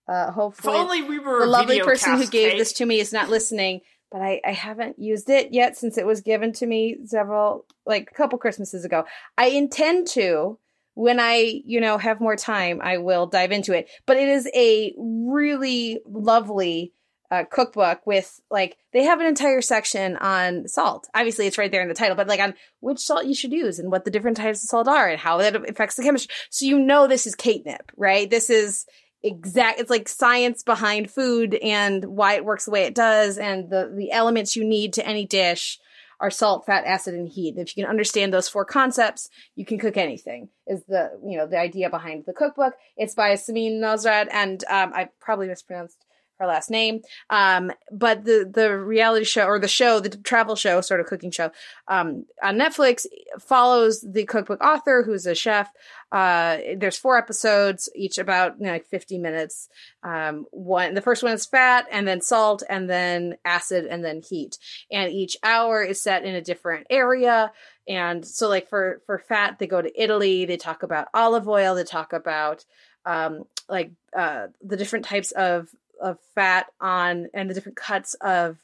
uh, 0.07 0.29
If 0.29 0.35
hopefully 0.35 0.77
only 0.77 1.03
we 1.03 1.19
were 1.19 1.41
the 1.41 1.47
lovely 1.47 1.81
person 1.81 2.17
who 2.17 2.27
gave 2.27 2.51
Kate. 2.53 2.59
this 2.59 2.73
to 2.75 2.87
me 2.87 3.01
is 3.01 3.13
not 3.13 3.29
listening. 3.31 3.81
But 4.11 4.23
I, 4.23 4.41
I 4.47 4.53
haven't 4.53 4.99
used 4.99 5.29
it 5.29 5.53
yet 5.53 5.77
since 5.77 5.99
it 5.99 6.07
was 6.07 6.23
given 6.23 6.53
to 6.55 6.67
me 6.67 6.97
several 7.05 7.67
like 7.85 8.09
a 8.11 8.15
couple 8.15 8.39
Christmases 8.39 8.85
ago. 8.85 9.05
I 9.37 9.49
intend 9.49 10.07
to 10.09 10.59
when 10.99 11.21
I 11.21 11.63
you 11.65 11.81
know 11.81 11.97
have 11.97 12.21
more 12.21 12.35
time. 12.35 12.81
I 12.83 12.99
will 12.99 13.27
dive 13.27 13.53
into 13.53 13.73
it. 13.73 13.89
But 14.05 14.17
it 14.17 14.29
is 14.29 14.51
a 14.53 14.93
really 14.99 16.01
lovely 16.05 16.93
uh, 17.31 17.45
cookbook 17.45 18.05
with 18.05 18.41
like 18.51 18.77
they 18.93 19.05
have 19.05 19.21
an 19.21 19.27
entire 19.27 19.61
section 19.61 20.17
on 20.17 20.67
salt. 20.67 21.07
Obviously, 21.15 21.47
it's 21.47 21.57
right 21.57 21.71
there 21.71 21.83
in 21.83 21.89
the 21.89 21.95
title, 21.95 22.17
but 22.17 22.27
like 22.27 22.41
on 22.41 22.55
which 22.81 22.99
salt 22.99 23.27
you 23.27 23.35
should 23.35 23.53
use 23.53 23.79
and 23.79 23.93
what 23.93 24.05
the 24.05 24.11
different 24.11 24.39
types 24.39 24.65
of 24.65 24.69
salt 24.69 24.89
are 24.89 25.09
and 25.09 25.21
how 25.21 25.39
that 25.39 25.71
affects 25.71 25.95
the 25.95 26.03
chemistry. 26.03 26.35
So 26.51 26.67
you 26.67 26.81
know 26.81 27.07
this 27.07 27.29
is 27.29 27.37
catnip, 27.37 27.93
right? 27.97 28.29
This 28.29 28.51
is 28.51 28.85
exact. 29.23 29.79
It's 29.79 29.91
like 29.91 30.09
science 30.09 30.65
behind 30.65 31.13
food 31.13 31.55
and 31.55 32.05
why 32.07 32.35
it 32.35 32.45
works 32.45 32.65
the 32.65 32.73
way 32.73 32.83
it 32.83 32.95
does, 32.97 33.39
and 33.39 33.71
the 33.71 33.95
the 33.97 34.11
elements 34.11 34.57
you 34.57 34.65
need 34.65 34.95
to 34.95 35.07
any 35.07 35.27
dish 35.27 35.79
are 36.21 36.31
salt, 36.31 36.67
fat, 36.67 36.85
acid, 36.85 37.15
and 37.15 37.29
heat. 37.29 37.55
If 37.57 37.77
you 37.77 37.85
can 37.85 37.91
understand 37.91 38.33
those 38.33 38.49
four 38.49 38.65
concepts, 38.65 39.29
you 39.55 39.65
can 39.65 39.79
cook 39.79 39.97
anything. 39.97 40.49
Is 40.67 40.85
the 40.87 41.11
you 41.25 41.39
know 41.39 41.47
the 41.47 41.59
idea 41.59 41.91
behind 41.91 42.25
the 42.27 42.33
cookbook? 42.33 42.75
It's 42.97 43.15
by 43.15 43.33
Samin 43.35 43.81
Nosrat, 43.81 44.29
and 44.33 44.63
um, 44.69 44.93
I 44.95 45.09
probably 45.21 45.49
mispronounced 45.49 46.05
her 46.39 46.47
last 46.47 46.71
name. 46.71 47.03
Um, 47.31 47.73
but 47.91 48.25
the 48.25 48.51
the 48.53 48.77
reality 48.77 49.25
show 49.25 49.47
or 49.47 49.59
the 49.59 49.69
show, 49.69 50.01
the 50.01 50.11
travel 50.11 50.57
show, 50.57 50.81
sort 50.81 51.01
of 51.01 51.07
cooking 51.07 51.31
show, 51.31 51.51
um, 51.89 52.27
on 52.43 52.57
Netflix 52.57 53.07
follows 53.41 54.01
the 54.01 54.25
cookbook 54.25 54.63
author, 54.63 55.03
who's 55.03 55.27
a 55.27 55.35
chef. 55.35 55.71
Uh, 56.11 56.59
there's 56.77 56.97
four 56.97 57.19
episodes, 57.19 57.89
each 57.95 58.17
about 58.17 58.59
you 58.59 58.67
know, 58.67 58.73
like 58.73 58.87
50 58.87 59.19
minutes. 59.19 59.69
Um, 60.03 60.47
one, 60.53 60.95
the 60.95 61.03
first 61.03 61.23
one 61.23 61.33
is 61.33 61.45
fat, 61.45 61.87
and 61.91 62.09
then 62.09 62.23
salt, 62.23 62.63
and 62.69 62.89
then 62.89 63.37
acid, 63.45 63.85
and 63.85 64.03
then 64.05 64.23
heat. 64.23 64.59
And 64.91 65.13
each 65.13 65.37
hour 65.43 65.83
is 65.83 66.01
set 66.01 66.25
in 66.25 66.35
a 66.35 66.41
different 66.41 66.87
area. 66.89 67.53
And 67.87 68.25
so, 68.25 68.49
like 68.49 68.69
for 68.69 69.01
for 69.07 69.19
fat, 69.19 69.59
they 69.59 69.67
go 69.67 69.83
to 69.83 70.03
Italy. 70.03 70.45
They 70.45 70.57
talk 70.57 70.83
about 70.83 71.09
olive 71.13 71.49
oil. 71.49 71.75
They 71.75 71.85
talk 71.85 72.13
about 72.13 72.65
um, 73.05 73.45
like 73.69 73.91
uh, 74.17 74.49
the 74.63 74.77
different 74.77 75.05
types 75.05 75.33
of 75.33 75.69
of 76.01 76.19
fat 76.35 76.67
on 76.81 77.29
and 77.35 77.49
the 77.49 77.55
different 77.55 77.77
cuts 77.77 78.15
of 78.21 78.59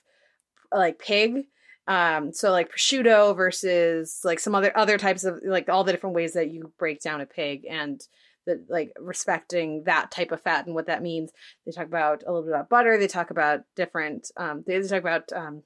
like 0.73 0.99
pig 0.99 1.45
um 1.87 2.33
so 2.33 2.51
like 2.51 2.71
prosciutto 2.73 3.37
versus 3.37 4.21
like 4.25 4.41
some 4.41 4.55
other 4.55 4.77
other 4.77 4.99
types 4.99 5.25
of 5.25 5.41
like 5.45 5.69
all 5.69 5.85
the 5.85 5.93
different 5.93 6.17
ways 6.17 6.33
that 6.33 6.51
you 6.51 6.73
break 6.79 7.01
down 7.01 7.21
a 7.21 7.27
pig 7.27 7.65
and 7.69 8.03
the 8.47 8.65
like 8.69 8.93
respecting 8.99 9.85
that 9.85 10.11
type 10.11 10.33
of 10.33 10.41
fat 10.41 10.67
and 10.67 10.75
what 10.75 10.87
that 10.87 11.03
means 11.03 11.31
they 11.65 11.73
talk 11.73 11.87
about 11.87 12.23
a 12.27 12.33
little 12.33 12.43
bit 12.43 12.55
about 12.55 12.69
butter 12.69 12.99
they 12.99 13.07
talk 13.07 13.31
about 13.31 13.61
different 13.77 14.31
um 14.37 14.65
they, 14.67 14.81
talk 14.83 15.01
about 15.01 15.31
um 15.35 15.63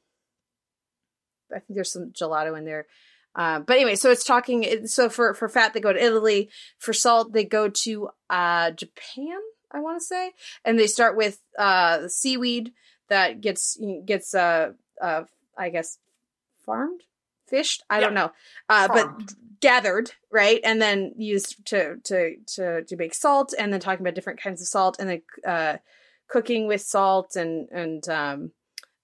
i 1.55 1.59
think 1.59 1.75
there's 1.75 1.93
some 1.93 2.11
gelato 2.11 2.57
in 2.59 2.65
there 2.65 2.87
um, 3.39 3.63
but 3.63 3.77
anyway, 3.77 3.95
so 3.95 4.11
it's 4.11 4.25
talking. 4.25 4.87
So 4.89 5.09
for 5.09 5.33
for 5.33 5.49
fat, 5.49 5.73
they 5.73 5.81
go 5.81 5.93
to 5.93 6.03
Italy. 6.03 6.51
For 6.79 6.93
salt, 6.93 7.33
they 7.33 7.45
go 7.45 7.69
to 7.69 8.09
uh, 8.29 8.73
Japan. 8.73 9.39
I 9.71 9.81
want 9.81 10.01
to 10.01 10.05
say, 10.05 10.33
and 10.65 10.79
they 10.79 10.87
start 10.87 11.17
with 11.17 11.41
uh, 11.59 12.09
seaweed 12.09 12.73
that 13.09 13.41
gets 13.41 13.79
gets 14.05 14.35
uh, 14.35 14.73
uh, 15.01 15.25
I 15.57 15.71
guess 15.71 15.99
farmed, 16.65 17.03
fished. 17.47 17.83
I 17.91 18.01
don't 18.01 18.15
know, 18.15 18.33
uh, 18.69 18.89
but 18.89 19.35
gathered 19.61 20.13
right, 20.31 20.61
and 20.65 20.81
then 20.81 21.15
used 21.17 21.67
to 21.67 21.97
to 22.05 22.37
to 22.55 22.85
to 22.85 22.97
make 22.97 23.15
salt, 23.15 23.55
and 23.59 23.73
then 23.73 23.81
talking 23.81 24.05
about 24.05 24.15
different 24.15 24.41
kinds 24.41 24.61
of 24.61 24.69
salt, 24.69 24.97
and 24.99 25.09
then 25.09 25.23
uh, 25.47 25.77
cooking 26.29 26.67
with 26.67 26.83
salt 26.83 27.37
and 27.37 27.69
and 27.71 28.09
um, 28.09 28.53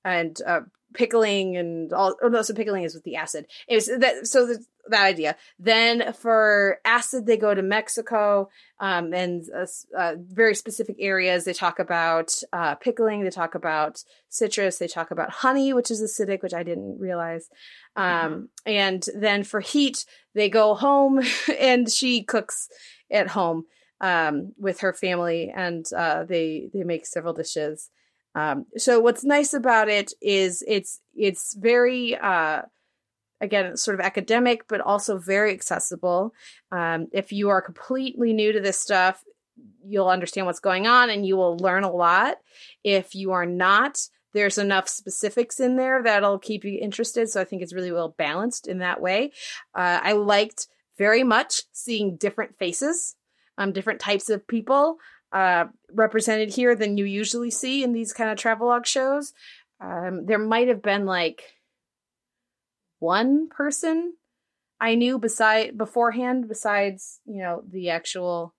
and 0.05 0.41
uh, 0.47 0.61
pickling 0.95 1.57
and 1.57 1.93
all. 1.93 2.17
Oh 2.23 2.29
no, 2.29 2.43
so 2.43 2.55
pickling 2.55 2.85
is 2.85 2.95
with 2.95 3.05
the 3.05 3.17
acid. 3.17 3.47
It 3.69 3.75
was 3.75 3.87
that. 3.87 4.27
So 4.27 4.47
the, 4.47 4.65
that 4.89 5.05
idea. 5.05 5.37
Then 5.59 6.13
for 6.13 6.79
acid, 6.85 7.27
they 7.27 7.37
go 7.37 7.55
to 7.55 7.63
Mexico 7.63 8.49
um, 8.81 9.13
and 9.15 9.43
uh, 9.57 9.67
uh, 9.97 10.15
very 10.19 10.55
specific 10.55 10.97
areas. 10.99 11.45
They 11.45 11.53
talk 11.55 11.79
about 11.79 12.35
uh, 12.53 12.75
pickling. 12.77 13.23
They 13.25 13.31
talk 13.31 13.55
about 13.55 14.03
citrus. 14.29 14.79
They 14.79 14.89
talk 14.89 15.11
about 15.11 15.31
honey, 15.31 15.73
which 15.73 15.91
is 15.91 16.03
acidic, 16.03 16.43
which 16.43 16.55
I 16.55 16.63
didn't 16.63 16.99
realize. 16.99 17.49
Um, 17.97 18.49
And 18.67 19.05
then 19.15 19.45
for 19.45 19.61
heat, 19.61 20.05
they 20.35 20.49
go 20.49 20.75
home 20.75 21.21
and 21.61 21.91
she 21.91 22.23
cooks 22.23 22.69
at 23.11 23.29
home. 23.29 23.65
um, 24.01 24.53
with 24.59 24.81
her 24.81 24.93
family, 24.93 25.51
and 25.55 25.87
uh, 25.97 26.25
they 26.25 26.69
they 26.75 26.83
make 26.85 27.07
several 27.07 27.33
dishes. 27.33 27.91
Um, 28.35 28.67
so 28.77 28.99
what's 29.01 29.25
nice 29.25 29.55
about 29.55 29.89
it 29.89 30.13
is 30.21 30.63
it's 30.67 31.01
it's 31.15 31.55
very 31.55 32.17
again 33.45 33.77
sort 33.77 33.99
of 33.99 34.05
academic, 34.05 34.67
but 34.67 34.81
also 34.81 35.19
very 35.19 35.53
accessible. 35.53 36.35
Um, 36.73 37.07
if 37.13 37.33
you 37.33 37.51
are 37.51 37.63
completely 37.63 38.33
new 38.33 38.53
to 38.53 38.61
this 38.61 38.81
stuff, 38.81 39.23
you'll 39.87 40.09
understand 40.09 40.47
what's 40.47 40.61
going 40.61 40.87
on 40.87 41.11
and 41.11 41.25
you 41.25 41.37
will 41.37 41.57
learn 41.59 41.85
a 41.85 41.93
lot. 41.93 42.39
If 42.83 43.15
you 43.15 43.33
are 43.33 43.47
not, 43.47 43.99
there's 44.33 44.59
enough 44.59 44.89
specifics 44.89 45.61
in 45.61 45.77
there 45.77 46.03
that'll 46.03 46.41
keep 46.41 46.65
you 46.65 46.79
interested. 46.81 47.29
So 47.29 47.41
I 47.41 47.45
think 47.45 47.63
it's 47.63 47.75
really 47.75 47.93
well 47.93 48.15
balanced 48.19 48.67
in 48.67 48.79
that 48.79 49.01
way. 49.01 49.33
Uh, 49.75 50.01
I 50.03 50.13
liked 50.13 50.67
very 50.99 51.23
much 51.23 51.63
seeing 51.73 52.17
different 52.17 52.57
faces, 52.57 53.15
um, 53.59 53.73
different 53.73 54.01
types 54.01 54.31
of 54.31 54.47
people 54.49 54.97
uh, 55.33 55.67
represented 55.93 56.55
here 56.55 56.75
than 56.75 56.97
you 56.97 57.05
usually 57.05 57.51
see 57.51 57.85
in 57.85 57.93
these 57.93 58.13
kind 58.13 58.31
of 58.31 58.39
travelogue 58.39 58.87
shows. 58.87 59.33
Um, 59.81 60.27
there 60.27 60.39
might 60.39 60.69
have 60.69 60.83
been 60.83 61.07
like 61.07 61.43
one 63.05 63.49
person 63.49 64.15
I 64.81 64.95
knew 64.95 65.19
beside 65.19 65.77
beforehand, 65.79 66.49
besides 66.49 67.21
you 67.27 67.43
know 67.43 67.63
the 67.69 67.91
actual 67.91 68.55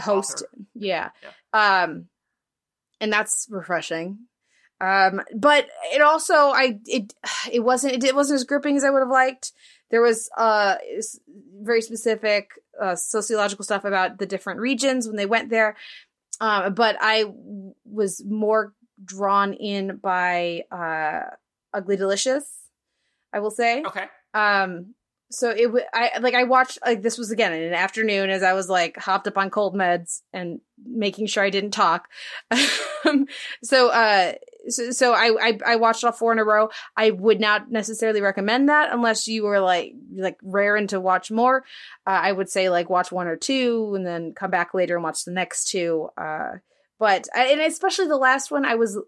host. 0.00 0.42
Author. 0.42 0.48
Yeah. 0.74 1.10
Um, 1.52 2.08
and 3.00 3.12
that's 3.12 3.46
refreshing. 3.50 4.18
Um, 4.80 5.22
but 5.34 5.66
it 5.92 6.02
also 6.02 6.34
I 6.34 6.78
it 6.86 7.12
it 7.52 7.60
wasn't 7.60 7.94
it, 7.94 8.04
it 8.04 8.14
wasn't 8.14 8.36
as 8.36 8.44
gripping 8.44 8.76
as 8.76 8.84
I 8.84 8.90
would 8.90 9.00
have 9.00 9.08
liked. 9.08 9.52
There 9.90 10.02
was 10.02 10.30
uh 10.36 10.76
very 11.62 11.82
specific 11.82 12.50
uh, 12.80 12.94
sociological 12.94 13.64
stuff 13.64 13.84
about 13.84 14.18
the 14.18 14.26
different 14.26 14.60
regions 14.60 15.06
when 15.06 15.16
they 15.16 15.26
went 15.26 15.50
there. 15.50 15.76
Um, 16.40 16.74
but 16.74 16.96
I 17.00 17.22
w- 17.22 17.74
was 17.84 18.22
more 18.24 18.72
drawn 19.04 19.52
in 19.52 19.96
by 19.96 20.62
uh 20.70 21.34
Ugly 21.74 21.96
Delicious, 21.96 22.46
I 23.32 23.40
will 23.40 23.50
say. 23.50 23.82
Okay. 23.84 24.06
Um, 24.34 24.94
so 25.30 25.50
it 25.50 25.64
w- 25.64 25.84
I 25.92 26.18
like 26.20 26.34
I 26.34 26.44
watched 26.44 26.78
like 26.84 27.02
this 27.02 27.18
was 27.18 27.30
again 27.30 27.52
in 27.52 27.62
an 27.62 27.74
afternoon 27.74 28.30
as 28.30 28.42
I 28.42 28.54
was 28.54 28.68
like 28.68 28.96
hopped 28.96 29.26
up 29.26 29.36
on 29.36 29.50
cold 29.50 29.74
meds 29.74 30.22
and 30.32 30.60
making 30.82 31.26
sure 31.26 31.42
I 31.42 31.50
didn't 31.50 31.72
talk. 31.72 32.08
So 33.62 33.88
uh 33.88 34.32
so, 34.68 34.90
so 34.90 35.12
I, 35.12 35.34
I 35.40 35.58
I 35.64 35.76
watched 35.76 36.04
all 36.04 36.12
four 36.12 36.32
in 36.32 36.38
a 36.38 36.44
row. 36.44 36.68
I 36.96 37.10
would 37.10 37.40
not 37.40 37.70
necessarily 37.70 38.20
recommend 38.20 38.68
that 38.68 38.92
unless 38.92 39.28
you 39.28 39.44
were 39.44 39.60
like 39.60 39.94
like 40.14 40.36
raring 40.42 40.88
to 40.88 41.00
watch 41.00 41.30
more. 41.30 41.64
Uh, 42.06 42.10
I 42.10 42.32
would 42.32 42.50
say 42.50 42.68
like 42.68 42.90
watch 42.90 43.10
one 43.10 43.28
or 43.28 43.36
two 43.36 43.92
and 43.94 44.04
then 44.04 44.34
come 44.34 44.50
back 44.50 44.74
later 44.74 44.96
and 44.96 45.04
watch 45.04 45.24
the 45.24 45.32
next 45.32 45.70
two. 45.70 46.08
Uh, 46.18 46.56
but 46.98 47.28
and 47.34 47.60
especially 47.60 48.08
the 48.08 48.16
last 48.16 48.50
one, 48.50 48.64
I 48.64 48.74
was 48.74 48.98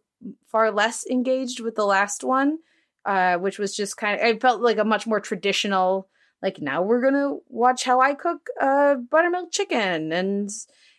far 0.47 0.71
less 0.71 1.05
engaged 1.07 1.61
with 1.61 1.75
the 1.75 1.85
last 1.87 2.25
one 2.25 2.59
uh, 3.05 3.37
which 3.37 3.59
was 3.59 3.75
just 3.75 3.97
kind 3.97 4.21
of 4.21 4.27
it 4.27 4.41
felt 4.41 4.61
like 4.61 4.79
a 4.79 4.85
much 4.85 5.07
more 5.07 5.21
traditional 5.21 6.09
like 6.43 6.61
now 6.61 6.83
we're 6.83 7.03
gonna 7.03 7.37
watch 7.49 7.85
how 7.85 8.01
I 8.01 8.15
cook 8.15 8.49
uh 8.61 8.95
buttermilk 8.95 9.53
chicken 9.53 10.13
and 10.13 10.51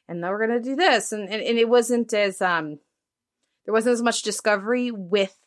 and 0.07 0.19
now 0.19 0.29
we're 0.31 0.45
gonna 0.45 0.61
do 0.61 0.75
this. 0.75 1.11
And, 1.11 1.29
and 1.29 1.41
and 1.41 1.57
it 1.57 1.69
wasn't 1.69 2.13
as 2.13 2.41
um 2.41 2.79
there 3.65 3.73
wasn't 3.73 3.93
as 3.93 4.01
much 4.01 4.23
discovery 4.23 4.91
with 4.91 5.37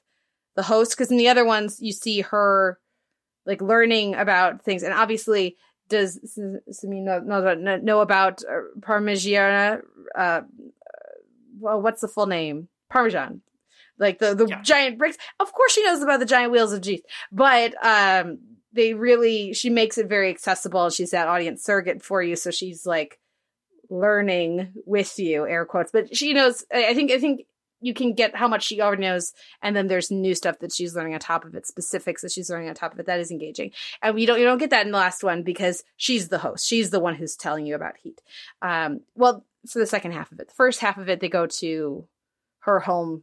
the 0.56 0.62
host 0.62 0.92
because 0.92 1.10
in 1.10 1.16
the 1.16 1.28
other 1.28 1.44
ones 1.44 1.78
you 1.80 1.92
see 1.92 2.22
her 2.22 2.78
like 3.46 3.60
learning 3.60 4.14
about 4.14 4.64
things. 4.64 4.82
And 4.82 4.94
obviously 4.94 5.56
does 5.90 6.18
Samin 6.72 7.04
know, 7.04 7.20
know, 7.20 7.76
know 7.76 8.00
about 8.00 8.42
uh, 8.44 8.78
Parmigiana 8.80 9.82
uh 10.16 10.40
well 11.60 11.80
what's 11.80 12.00
the 12.00 12.08
full 12.08 12.26
name? 12.26 12.68
Parmesan 12.90 13.42
like 13.98 14.18
the 14.18 14.34
the 14.34 14.46
Yeah. 14.46 14.62
giant 14.62 14.98
bricks. 14.98 15.16
Of 15.40 15.52
course, 15.52 15.72
she 15.72 15.84
knows 15.84 16.02
about 16.02 16.20
the 16.20 16.26
giant 16.26 16.52
wheels 16.52 16.72
of 16.72 16.82
cheese, 16.82 17.02
but 17.32 17.74
um, 17.84 18.38
they 18.72 18.94
really 18.94 19.52
she 19.54 19.70
makes 19.70 19.98
it 19.98 20.08
very 20.08 20.30
accessible. 20.30 20.90
She's 20.90 21.10
that 21.10 21.28
audience 21.28 21.62
surrogate 21.64 22.02
for 22.02 22.22
you, 22.22 22.36
so 22.36 22.50
she's 22.50 22.84
like 22.86 23.18
learning 23.90 24.72
with 24.86 25.18
you, 25.18 25.46
air 25.46 25.64
quotes. 25.64 25.90
But 25.92 26.16
she 26.16 26.32
knows. 26.32 26.64
I 26.72 26.94
think. 26.94 27.10
I 27.10 27.18
think 27.18 27.42
you 27.80 27.92
can 27.92 28.14
get 28.14 28.34
how 28.34 28.48
much 28.48 28.62
she 28.64 28.80
already 28.80 29.02
knows, 29.02 29.34
and 29.60 29.76
then 29.76 29.88
there's 29.88 30.10
new 30.10 30.34
stuff 30.34 30.58
that 30.60 30.72
she's 30.72 30.96
learning 30.96 31.12
on 31.12 31.20
top 31.20 31.44
of 31.44 31.54
it, 31.54 31.66
specifics 31.66 32.22
that 32.22 32.32
she's 32.32 32.48
learning 32.48 32.68
on 32.70 32.74
top 32.74 32.94
of 32.94 32.98
it. 32.98 33.04
That 33.06 33.20
is 33.20 33.30
engaging, 33.30 33.72
and 34.02 34.18
you 34.18 34.26
don't 34.26 34.38
you 34.38 34.44
don't 34.46 34.58
get 34.58 34.70
that 34.70 34.86
in 34.86 34.92
the 34.92 34.98
last 34.98 35.22
one 35.22 35.42
because 35.42 35.84
she's 35.96 36.28
the 36.28 36.38
host. 36.38 36.66
She's 36.66 36.90
the 36.90 37.00
one 37.00 37.14
who's 37.14 37.36
telling 37.36 37.66
you 37.66 37.74
about 37.74 37.96
heat. 38.02 38.22
Um, 38.62 39.00
well, 39.14 39.44
for 39.68 39.78
the 39.78 39.86
second 39.86 40.12
half 40.12 40.32
of 40.32 40.40
it, 40.40 40.48
the 40.48 40.54
first 40.54 40.80
half 40.80 40.96
of 40.98 41.08
it, 41.08 41.20
they 41.20 41.28
go 41.28 41.46
to 41.46 42.06
her 42.60 42.80
home 42.80 43.22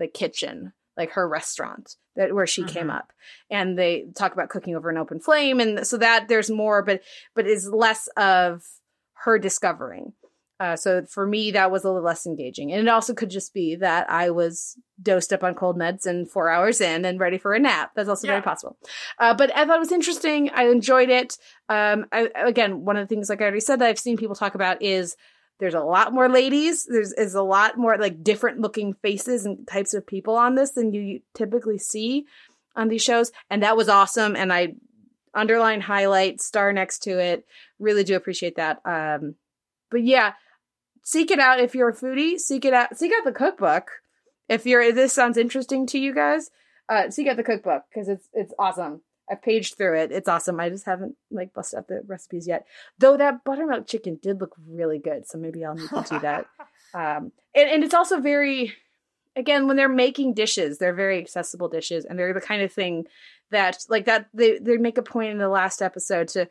the 0.00 0.08
kitchen 0.08 0.72
like 0.96 1.12
her 1.12 1.28
restaurant 1.28 1.94
that 2.16 2.34
where 2.34 2.46
she 2.46 2.64
came 2.64 2.88
Mhm. 2.88 2.96
up. 2.96 3.12
And 3.48 3.78
they 3.78 4.06
talk 4.16 4.32
about 4.32 4.48
cooking 4.50 4.74
over 4.74 4.90
an 4.90 4.98
open 4.98 5.20
flame 5.20 5.60
and 5.60 5.86
so 5.86 5.96
that 5.98 6.26
there's 6.28 6.50
more 6.50 6.82
but 6.82 7.00
but 7.34 7.46
is 7.46 7.68
less 7.70 8.08
of 8.16 8.64
her 9.24 9.38
discovering. 9.38 10.14
Uh, 10.58 10.76
so 10.76 11.02
for 11.06 11.26
me 11.26 11.50
that 11.52 11.70
was 11.70 11.84
a 11.84 11.88
little 11.88 12.02
less 12.04 12.26
engaging. 12.26 12.70
And 12.72 12.86
it 12.86 12.90
also 12.90 13.14
could 13.14 13.30
just 13.30 13.54
be 13.54 13.76
that 13.76 14.10
i 14.10 14.28
was 14.28 14.76
dosed 15.00 15.32
up 15.32 15.42
on 15.44 15.54
cold 15.54 15.78
meds 15.78 16.04
and 16.04 16.28
four 16.30 16.50
hours 16.50 16.82
in 16.82 17.04
and 17.06 17.18
ready 17.20 17.38
for 17.38 17.54
a 17.54 17.58
nap. 17.58 17.92
That's 17.94 18.08
also 18.10 18.26
very 18.26 18.42
possible. 18.42 18.76
Uh, 19.18 19.32
but 19.32 19.56
i 19.56 19.64
thought 19.64 19.76
it 19.76 19.86
was 19.86 19.92
interesting. 19.92 20.50
I 20.52 20.64
enjoyed 20.64 21.08
it. 21.08 21.38
Um, 21.70 22.06
I, 22.12 22.28
again 22.34 22.84
one 22.84 22.96
of 22.98 23.06
the 23.08 23.14
things 23.14 23.30
like 23.30 23.40
i 23.40 23.44
already 23.44 23.60
said 23.60 23.78
that 23.78 23.88
i've 23.88 23.98
seen 23.98 24.16
people 24.18 24.34
talk 24.34 24.54
about 24.56 24.82
is 24.82 25.16
there's 25.60 25.74
a 25.74 25.80
lot 25.80 26.12
more 26.12 26.28
ladies. 26.28 26.86
There's 26.86 27.12
is 27.12 27.34
a 27.34 27.42
lot 27.42 27.76
more 27.78 27.96
like 27.98 28.24
different 28.24 28.60
looking 28.60 28.94
faces 28.94 29.44
and 29.44 29.66
types 29.68 29.94
of 29.94 30.06
people 30.06 30.34
on 30.34 30.54
this 30.54 30.72
than 30.72 30.92
you 30.92 31.20
typically 31.34 31.78
see 31.78 32.26
on 32.74 32.88
these 32.88 33.02
shows. 33.02 33.30
And 33.50 33.62
that 33.62 33.76
was 33.76 33.88
awesome. 33.88 34.34
And 34.34 34.52
I 34.52 34.74
underline 35.34 35.82
highlight 35.82 36.40
star 36.40 36.72
next 36.72 37.00
to 37.00 37.18
it. 37.20 37.46
Really 37.78 38.04
do 38.04 38.16
appreciate 38.16 38.56
that. 38.56 38.80
Um, 38.84 39.36
but 39.90 40.02
yeah, 40.02 40.32
seek 41.04 41.30
it 41.30 41.38
out 41.38 41.60
if 41.60 41.74
you're 41.74 41.90
a 41.90 41.96
foodie. 41.96 42.38
Seek 42.38 42.64
it 42.64 42.72
out. 42.72 42.96
Seek 42.96 43.12
out 43.12 43.24
the 43.24 43.32
cookbook 43.32 43.90
if 44.48 44.66
you're. 44.66 44.82
If 44.82 44.94
this 44.94 45.12
sounds 45.12 45.36
interesting 45.36 45.86
to 45.88 45.98
you 45.98 46.14
guys. 46.14 46.50
Uh, 46.88 47.10
seek 47.10 47.28
out 47.28 47.36
the 47.36 47.44
cookbook 47.44 47.82
because 47.92 48.08
it's 48.08 48.28
it's 48.32 48.54
awesome. 48.58 49.02
I've 49.30 49.42
paged 49.42 49.76
through 49.76 49.98
it. 49.98 50.12
It's 50.12 50.28
awesome. 50.28 50.58
I 50.58 50.68
just 50.68 50.86
haven't 50.86 51.16
like 51.30 51.54
busted 51.54 51.78
up 51.78 51.88
the 51.88 52.02
recipes 52.06 52.48
yet. 52.48 52.66
Though 52.98 53.16
that 53.16 53.44
buttermilk 53.44 53.86
chicken 53.86 54.18
did 54.20 54.40
look 54.40 54.56
really 54.68 54.98
good, 54.98 55.26
so 55.26 55.38
maybe 55.38 55.64
I'll 55.64 55.74
need 55.74 55.88
to 55.88 56.06
do 56.08 56.18
that. 56.20 56.46
Um, 56.92 57.30
and, 57.54 57.70
and 57.70 57.84
it's 57.84 57.94
also 57.94 58.18
very, 58.18 58.72
again, 59.36 59.68
when 59.68 59.76
they're 59.76 59.88
making 59.88 60.34
dishes, 60.34 60.78
they're 60.78 60.92
very 60.92 61.20
accessible 61.20 61.68
dishes, 61.68 62.04
and 62.04 62.18
they're 62.18 62.34
the 62.34 62.40
kind 62.40 62.62
of 62.62 62.72
thing 62.72 63.04
that, 63.52 63.84
like 63.88 64.06
that, 64.06 64.26
they 64.34 64.58
they 64.58 64.76
make 64.76 64.98
a 64.98 65.02
point 65.02 65.30
in 65.30 65.38
the 65.38 65.48
last 65.48 65.82
episode 65.82 66.26
to 66.30 66.48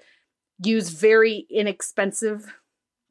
use 0.63 0.91
very 0.91 1.45
inexpensive 1.49 2.53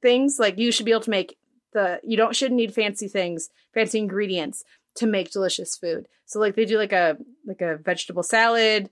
things. 0.00 0.38
Like 0.38 0.56
you 0.56 0.72
should 0.72 0.86
be 0.86 0.92
able 0.92 1.02
to 1.02 1.10
make 1.10 1.36
the 1.74 2.00
you 2.02 2.16
don't 2.16 2.34
shouldn't 2.34 2.56
need 2.56 2.72
fancy 2.72 3.08
things, 3.08 3.50
fancy 3.74 3.98
ingredients 3.98 4.64
to 4.94 5.06
make 5.06 5.30
delicious 5.30 5.76
food. 5.76 6.08
So 6.24 6.40
like 6.40 6.56
they 6.56 6.64
do 6.64 6.78
like 6.78 6.92
a 6.92 7.18
like 7.46 7.60
a 7.60 7.76
vegetable 7.76 8.22
salad. 8.22 8.88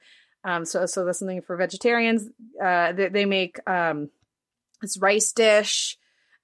Um, 0.46 0.64
so 0.64 0.86
so 0.86 1.04
that's 1.04 1.18
something 1.18 1.42
for 1.42 1.56
vegetarians. 1.56 2.28
Uh, 2.62 2.92
they, 2.92 3.08
they 3.08 3.24
make 3.24 3.58
um, 3.68 4.10
this 4.80 4.96
rice 4.96 5.32
dish. 5.32 5.98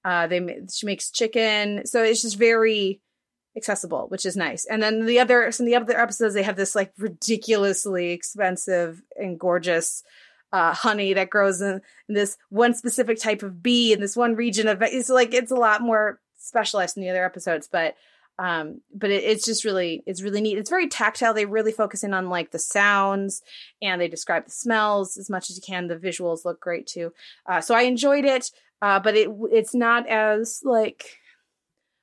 Uh, 0.04 0.26
they 0.26 0.60
she 0.70 0.86
makes 0.86 1.10
chicken, 1.10 1.86
so 1.86 2.02
it's 2.02 2.22
just 2.22 2.36
very 2.36 3.00
accessible, 3.56 4.06
which 4.08 4.26
is 4.26 4.36
nice. 4.36 4.66
And 4.66 4.82
then 4.82 5.06
the 5.06 5.20
other 5.20 5.52
some 5.52 5.66
of 5.66 5.70
the 5.70 5.76
other 5.76 6.00
episodes, 6.00 6.34
they 6.34 6.42
have 6.42 6.56
this 6.56 6.74
like 6.74 6.92
ridiculously 6.98 8.10
expensive 8.10 9.02
and 9.16 9.38
gorgeous 9.38 10.02
uh, 10.52 10.74
honey 10.74 11.14
that 11.14 11.30
grows 11.30 11.62
in, 11.62 11.80
in 12.08 12.14
this 12.14 12.36
one 12.50 12.74
specific 12.74 13.20
type 13.20 13.44
of 13.44 13.62
bee 13.62 13.92
in 13.92 14.00
this 14.00 14.16
one 14.16 14.34
region 14.34 14.66
of 14.66 14.82
it's 14.82 15.08
like 15.08 15.32
it's 15.32 15.52
a 15.52 15.56
lot 15.56 15.80
more 15.80 16.20
specialized 16.36 16.96
in 16.96 17.04
the 17.04 17.10
other 17.10 17.24
episodes, 17.24 17.68
but 17.70 17.94
um 18.42 18.80
but 18.92 19.10
it, 19.10 19.22
it's 19.22 19.46
just 19.46 19.64
really 19.64 20.02
it's 20.04 20.20
really 20.20 20.40
neat. 20.40 20.58
It's 20.58 20.70
very 20.70 20.88
tactile. 20.88 21.32
They 21.32 21.46
really 21.46 21.70
focus 21.70 22.02
in 22.02 22.12
on 22.12 22.28
like 22.28 22.50
the 22.50 22.58
sounds 22.58 23.40
and 23.80 24.00
they 24.00 24.08
describe 24.08 24.46
the 24.46 24.50
smells 24.50 25.16
as 25.16 25.30
much 25.30 25.48
as 25.48 25.56
you 25.56 25.62
can. 25.62 25.86
The 25.86 25.96
visuals 25.96 26.44
look 26.44 26.60
great 26.60 26.86
too. 26.88 27.12
Uh, 27.46 27.60
so 27.60 27.74
i 27.74 27.82
enjoyed 27.82 28.24
it 28.24 28.50
uh, 28.82 28.98
but 28.98 29.14
it 29.16 29.28
it's 29.52 29.74
not 29.74 30.08
as 30.08 30.60
like 30.64 31.20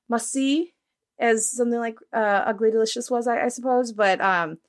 must 0.08 0.32
see 0.32 0.74
as 1.20 1.52
something 1.52 1.80
like 1.80 1.98
uh, 2.14 2.44
ugly 2.46 2.72
delicious 2.72 3.12
was 3.12 3.28
I, 3.28 3.44
I 3.46 3.50
suppose. 3.50 3.92
But 3.92 4.22
um 4.22 4.60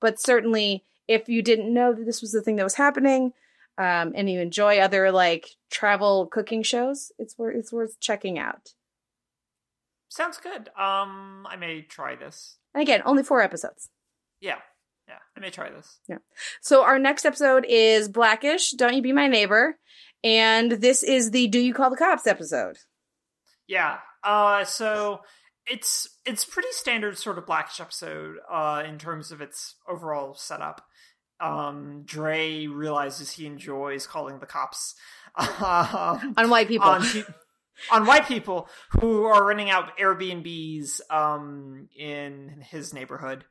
but 0.00 0.18
certainly 0.18 0.84
if 1.06 1.28
you 1.28 1.42
didn't 1.42 1.72
know 1.72 1.92
that 1.92 2.06
this 2.06 2.22
was 2.22 2.32
the 2.32 2.40
thing 2.40 2.56
that 2.56 2.64
was 2.64 2.76
happening 2.76 3.34
um 3.76 4.12
and 4.14 4.30
you 4.30 4.40
enjoy 4.40 4.78
other 4.78 5.12
like 5.12 5.50
travel 5.70 6.26
cooking 6.26 6.62
shows 6.62 7.12
it's 7.18 7.36
worth 7.36 7.56
it's 7.56 7.72
worth 7.72 8.00
checking 8.00 8.38
out 8.38 8.72
Sounds 10.14 10.38
good. 10.38 10.68
Um, 10.78 11.46
I 11.50 11.56
may 11.58 11.82
try 11.82 12.14
this. 12.14 12.56
and 12.72 12.82
again 12.82 13.02
only 13.04 13.22
four 13.24 13.42
episodes 13.42 13.90
Yeah. 14.40 14.58
Yeah, 15.08 15.18
I 15.36 15.40
may 15.40 15.50
try 15.50 15.68
this. 15.70 15.98
Yeah. 16.08 16.18
So 16.62 16.82
our 16.82 16.98
next 16.98 17.26
episode 17.26 17.66
is 17.68 18.08
Blackish, 18.08 18.70
Don't 18.70 18.94
You 18.94 19.02
Be 19.02 19.12
My 19.12 19.26
Neighbor. 19.26 19.76
And 20.22 20.72
this 20.72 21.02
is 21.02 21.30
the 21.32 21.46
Do 21.48 21.58
You 21.60 21.74
Call 21.74 21.90
the 21.90 21.96
Cops 21.96 22.26
episode. 22.26 22.76
Yeah. 23.66 23.98
Uh 24.22 24.64
so 24.64 25.20
it's 25.66 26.08
it's 26.24 26.44
pretty 26.44 26.68
standard 26.72 27.18
sort 27.18 27.36
of 27.38 27.44
blackish 27.46 27.80
episode 27.80 28.36
uh 28.50 28.82
in 28.86 28.98
terms 28.98 29.30
of 29.32 29.40
its 29.42 29.74
overall 29.88 30.34
setup. 30.34 30.86
Um 31.40 32.02
Dre 32.06 32.66
realizes 32.66 33.32
he 33.32 33.44
enjoys 33.46 34.06
calling 34.06 34.38
the 34.38 34.46
cops 34.46 34.94
um, 35.36 36.34
On 36.38 36.48
white 36.48 36.68
people. 36.68 36.88
on 36.88 37.02
on 37.90 38.06
white 38.06 38.26
people 38.26 38.68
who 38.90 39.24
are 39.24 39.44
renting 39.44 39.70
out 39.70 39.96
Airbnbs 39.98 41.00
um 41.10 41.88
in 41.96 42.64
his 42.70 42.94
neighborhood. 42.94 43.44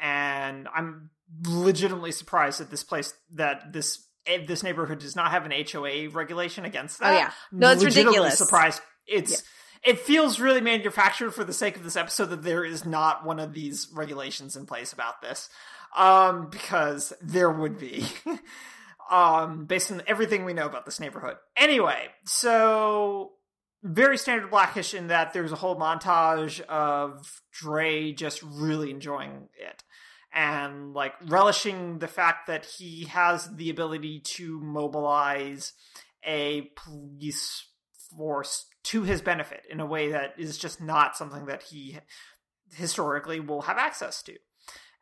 And 0.00 0.68
I'm 0.74 1.10
legitimately 1.46 2.12
surprised 2.12 2.60
that 2.60 2.70
this 2.70 2.84
place 2.84 3.14
that 3.34 3.72
this 3.72 4.06
eh, 4.26 4.44
this 4.46 4.62
neighborhood 4.62 4.98
does 4.98 5.16
not 5.16 5.30
have 5.30 5.46
an 5.46 5.52
HOA 5.52 6.10
regulation 6.10 6.64
against 6.64 7.00
that. 7.00 7.12
Oh, 7.12 7.16
yeah. 7.16 7.30
No, 7.52 7.72
it's 7.72 7.84
ridiculous. 7.84 8.38
Surprised. 8.38 8.80
It's 9.06 9.42
it 9.84 9.98
feels 9.98 10.40
really 10.40 10.60
manufactured 10.60 11.32
for 11.32 11.44
the 11.44 11.52
sake 11.52 11.76
of 11.76 11.84
this 11.84 11.96
episode 11.96 12.26
that 12.26 12.42
there 12.42 12.64
is 12.64 12.86
not 12.86 13.24
one 13.24 13.38
of 13.38 13.52
these 13.52 13.88
regulations 13.92 14.56
in 14.56 14.66
place 14.66 14.92
about 14.92 15.20
this. 15.20 15.48
Um, 15.96 16.48
because 16.50 17.12
there 17.22 17.50
would 17.50 17.78
be. 17.78 18.06
um, 19.10 19.66
based 19.66 19.92
on 19.92 20.02
everything 20.06 20.44
we 20.44 20.54
know 20.54 20.66
about 20.66 20.84
this 20.84 21.00
neighborhood. 21.00 21.36
Anyway, 21.56 22.08
so 22.24 23.32
very 23.84 24.16
standard 24.16 24.50
blackish 24.50 24.94
in 24.94 25.08
that 25.08 25.34
there's 25.34 25.52
a 25.52 25.56
whole 25.56 25.76
montage 25.76 26.60
of 26.62 27.42
Dre 27.52 28.12
just 28.12 28.42
really 28.42 28.90
enjoying 28.90 29.48
it 29.54 29.84
and 30.32 30.94
like 30.94 31.12
relishing 31.26 31.98
the 31.98 32.08
fact 32.08 32.48
that 32.48 32.64
he 32.64 33.04
has 33.04 33.54
the 33.54 33.70
ability 33.70 34.20
to 34.20 34.58
mobilize 34.60 35.74
a 36.26 36.70
police 36.76 37.68
force 38.16 38.66
to 38.84 39.02
his 39.02 39.20
benefit 39.20 39.62
in 39.70 39.80
a 39.80 39.86
way 39.86 40.10
that 40.10 40.34
is 40.38 40.58
just 40.58 40.80
not 40.80 41.16
something 41.16 41.46
that 41.46 41.62
he 41.62 41.98
historically 42.74 43.38
will 43.38 43.62
have 43.62 43.78
access 43.78 44.22
to. 44.22 44.34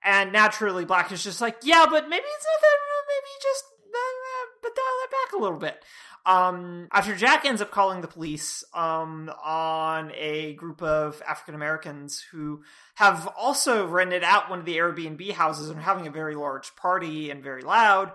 And 0.05 0.33
naturally, 0.33 0.85
Black 0.85 1.13
is 1.13 1.23
just 1.23 1.41
like, 1.41 1.59
yeah, 1.63 1.87
but 1.89 2.09
maybe 2.09 2.25
it's 2.25 2.47
not 2.47 2.61
that. 2.61 2.79
Maybe 3.09 3.29
just 3.43 3.65
uh, 3.95 4.69
uh, 4.69 4.71
dial 4.75 4.99
that 5.01 5.11
back 5.11 5.33
a 5.39 5.43
little 5.43 5.59
bit. 5.59 5.85
Um, 6.25 6.89
after 6.93 7.17
Jack 7.17 7.45
ends 7.45 7.61
up 7.61 7.73
calling 7.73 8.01
the 8.01 8.09
police 8.09 8.63
um, 8.75 9.31
on 9.45 10.13
a 10.15 10.55
group 10.55 10.81
of 10.81 11.21
African 11.27 11.55
Americans 11.55 12.25
who 12.31 12.63
have 12.95 13.29
also 13.37 13.87
rented 13.87 14.23
out 14.23 14.49
one 14.49 14.61
of 14.61 14.65
the 14.65 14.77
Airbnb 14.77 15.33
houses 15.33 15.69
and 15.69 15.79
are 15.79 15.83
having 15.83 16.07
a 16.07 16.13
very 16.13 16.37
large 16.37 16.77
party 16.77 17.31
and 17.31 17.43
very 17.43 17.63
loud, 17.63 18.13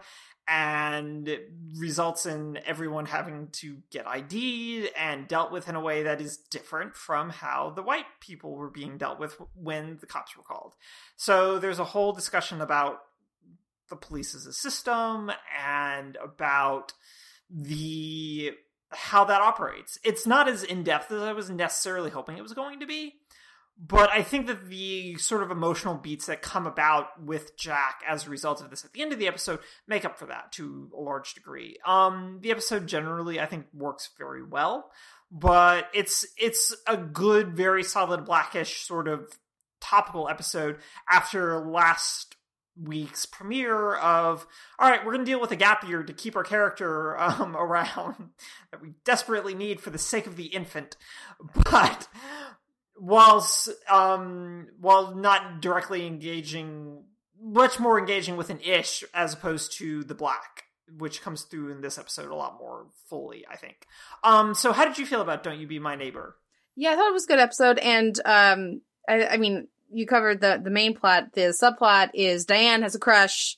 and 0.47 1.28
it 1.28 1.51
results 1.76 2.26
in 2.26 2.58
everyone 2.66 3.05
having 3.05 3.49
to 3.51 3.80
get 3.91 4.08
ID'd 4.08 4.89
and 4.95 5.28
dealt 5.28 5.51
with 5.51 5.68
in 5.68 5.76
a 5.76 5.82
way 5.82 6.03
that 6.03 6.22
is 6.22 6.38
different 6.38 6.95
from 6.95 7.30
how 7.30 7.72
the 7.76 7.84
white 7.84 8.05
people 8.22 8.55
were 8.55 8.70
being 8.70 8.97
dealt 8.97 9.20
with 9.20 9.36
when 9.53 9.97
the 9.99 10.08
cops 10.08 10.38
were 10.38 10.43
called. 10.43 10.74
So 11.18 11.60
there's 11.60 11.80
a 11.80 11.84
whole 11.84 12.14
discussion 12.14 12.62
about 12.62 12.99
the 13.89 13.97
police 13.97 14.34
as 14.34 14.45
a 14.45 14.53
system 14.53 15.32
and 15.62 16.18
about 16.24 16.93
the 17.50 18.52
how 18.91 19.26
that 19.26 19.41
operates. 19.41 19.98
It's 20.04 20.26
not 20.26 20.48
as 20.48 20.64
in 20.64 20.84
depth 20.84 21.12
as 21.12 21.22
I 21.22 21.34
was 21.34 21.50
necessarily 21.50 22.10
hoping 22.10 22.38
it 22.38 22.43
was 22.43 22.54
going 22.54 22.80
to 22.80 22.88
be, 22.88 23.16
but 23.80 24.10
I 24.12 24.24
think 24.24 24.48
that 24.48 24.70
the 24.70 25.18
sort 25.18 25.43
of 25.43 25.52
emotional 25.52 25.95
beats 25.95 26.28
that 26.28 26.41
come 26.41 26.66
about 26.66 27.22
with 27.22 27.58
Jack 27.58 28.02
as 28.08 28.26
a 28.26 28.30
result 28.30 28.62
of 28.62 28.70
this 28.70 28.86
at 28.86 28.93
the 28.93 29.02
end 29.02 29.14
of 29.14 29.20
the 29.20 29.28
episode 29.28 29.60
make 29.88 30.06
up 30.06 30.18
for 30.18 30.26
that 30.28 30.52
to 30.54 30.89
a 30.98 31.02
large 31.02 31.34
degree. 31.34 31.78
Um, 31.86 32.39
the 32.41 32.52
episode 32.52 32.88
generally, 32.88 33.39
I 33.39 33.45
think, 33.45 33.66
works 33.74 34.10
very 34.18 34.43
well, 34.43 34.89
but 35.32 35.89
it's 35.93 36.26
it's 36.38 36.76
a 36.88 36.98
good, 36.98 37.56
very 37.56 37.84
solid 37.84 38.26
blackish 38.26 38.86
sort 38.86 39.08
of 39.08 39.28
topical 39.80 40.28
episode 40.28 40.78
after 41.10 41.60
last 41.60 42.36
week's 42.82 43.25
premiere 43.25 43.95
of 43.95 44.45
all 44.78 44.89
right 44.89 45.05
we're 45.05 45.13
going 45.13 45.25
to 45.25 45.32
deal 45.32 45.41
with 45.41 45.51
a 45.51 45.55
gap 45.55 45.88
year 45.88 46.03
to 46.03 46.13
keep 46.13 46.36
our 46.36 46.43
character 46.43 47.19
um, 47.19 47.55
around 47.59 48.30
that 48.71 48.82
we 48.82 48.93
desperately 49.03 49.53
need 49.53 49.82
for 49.82 49.89
the 49.89 49.97
sake 49.97 50.28
of 50.28 50.36
the 50.36 50.45
infant. 50.45 50.95
But 51.65 52.07
whilst 52.99 53.69
um 53.89 54.67
while 54.80 55.15
not 55.15 55.61
directly 55.61 56.05
engaging 56.05 57.03
much 57.39 57.80
more 57.80 57.99
engaging 57.99 58.36
with 58.36 58.49
an 58.49 58.59
ish 58.61 59.03
as 59.13 59.34
opposed 59.34 59.71
to 59.78 60.03
the 60.03 60.15
black 60.15 60.63
which 60.97 61.21
comes 61.21 61.43
through 61.43 61.69
in 61.69 61.82
this 61.82 61.97
episode 61.97 62.32
a 62.32 62.36
lot 62.36 62.57
more 62.59 62.88
fully 63.09 63.45
i 63.49 63.55
think. 63.55 63.86
Um 64.23 64.53
so 64.53 64.71
how 64.71 64.86
did 64.86 64.97
you 64.97 65.05
feel 65.05 65.21
about 65.21 65.43
don't 65.43 65.59
you 65.59 65.67
be 65.67 65.80
my 65.80 65.95
neighbor? 65.95 66.38
Yeah, 66.78 66.91
I 66.91 66.95
thought 66.95 67.09
it 67.09 67.13
was 67.13 67.25
a 67.25 67.28
good 67.28 67.39
episode, 67.39 67.80
and 67.80 68.19
um, 68.23 68.82
I, 69.09 69.25
I 69.25 69.38
mean, 69.38 69.67
you 69.91 70.05
covered 70.05 70.41
the 70.41 70.59
the 70.63 70.69
main 70.69 70.93
plot. 70.95 71.33
The 71.33 71.55
subplot 71.59 72.09
is 72.13 72.45
Diane 72.45 72.81
has 72.81 72.95
a 72.95 72.99
crush, 72.99 73.57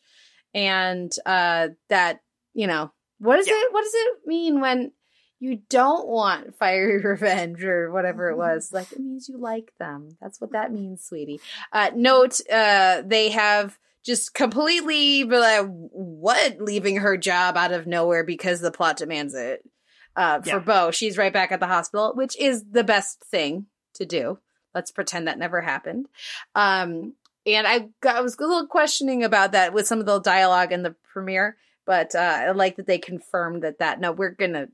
and 0.53 1.11
uh, 1.25 1.69
that 1.89 2.19
you 2.53 2.67
know 2.67 2.91
what 3.19 3.39
is 3.39 3.47
Yeah. 3.47 3.53
it? 3.55 3.73
What 3.73 3.84
does 3.84 3.93
it 3.93 4.17
mean 4.25 4.61
when 4.61 4.91
you 5.39 5.61
don't 5.69 6.07
want 6.07 6.55
fiery 6.57 7.01
revenge 7.03 7.63
or 7.63 7.91
whatever 7.91 8.30
it 8.30 8.38
was? 8.38 8.69
Like 8.73 8.91
it 8.91 8.99
means 8.99 9.30
you 9.30 9.38
like 9.38 9.71
them. 9.80 10.09
That's 10.21 10.39
what 10.41 10.51
that 10.53 10.71
means, 10.71 11.03
sweetie. 11.03 11.39
Uh, 11.71 11.91
note, 11.95 12.39
uh, 12.51 13.01
they 13.05 13.30
have 13.30 13.77
just 14.05 14.34
completely 14.34 15.23
like, 15.25 15.65
what 15.67 16.57
leaving 16.61 16.97
her 16.97 17.17
job 17.17 17.57
out 17.57 17.71
of 17.73 17.86
nowhere 17.88 18.23
because 18.23 18.61
the 18.61 18.71
plot 18.71 18.97
demands 18.97 19.34
it. 19.36 19.61
Uh, 20.15 20.41
for 20.41 20.47
Yeah. 20.49 20.59
Bow, 20.59 20.91
she's 20.91 21.17
right 21.17 21.32
back 21.34 21.51
at 21.51 21.59
the 21.59 21.67
hospital, 21.67 22.13
which 22.15 22.38
is 22.38 22.63
the 22.71 22.84
best 22.84 23.23
thing 23.25 23.67
to 23.95 24.05
do. 24.05 24.39
Let's 24.74 24.91
pretend 24.91 25.28
that 25.28 25.39
never 25.39 25.61
happened. 25.61 26.07
Um, 26.55 27.13
and 27.45 27.65
I 27.65 27.89
got, 28.01 28.17
I 28.17 28.22
was 28.22 28.38
a 28.38 28.41
little 28.41 28.67
questioning 28.67 29.24
about 29.24 29.53
that 29.53 29.74
with 29.74 29.88
some 29.88 29.99
of 29.99 30.05
the 30.05 30.20
dialogue 30.20 30.72
in 30.72 30.84
the 30.84 30.95
premiere, 31.13 31.57
but 31.86 32.13
uh, 32.13 32.20
I 32.20 32.51
like 32.51 32.76
that 32.76 32.86
they 32.86 32.99
confirmed 32.99 33.63
that 33.63 33.80
that 33.80 33.99
no, 33.99 34.11
we're 34.11 34.30
gonna, 34.30 34.67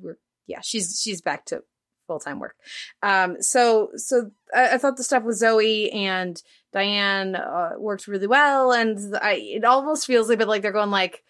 we're 0.00 0.18
yeah, 0.46 0.60
she's 0.62 1.00
she's 1.02 1.20
back 1.20 1.46
to 1.46 1.62
full 2.06 2.20
time 2.20 2.38
work. 2.38 2.56
Um, 3.02 3.40
so 3.40 3.90
so 3.96 4.30
I, 4.54 4.74
I 4.74 4.78
thought 4.78 4.96
the 4.96 5.04
stuff 5.04 5.24
with 5.24 5.36
Zoe 5.36 5.90
and 5.90 6.40
Diane 6.72 7.34
uh, 7.34 7.70
worked 7.78 8.06
really 8.06 8.26
well, 8.26 8.72
and 8.72 9.16
I 9.16 9.34
it 9.34 9.64
almost 9.64 10.06
feels 10.06 10.30
a 10.30 10.36
bit 10.36 10.48
like 10.48 10.62
they're 10.62 10.72
going 10.72 10.90
like, 10.90 11.22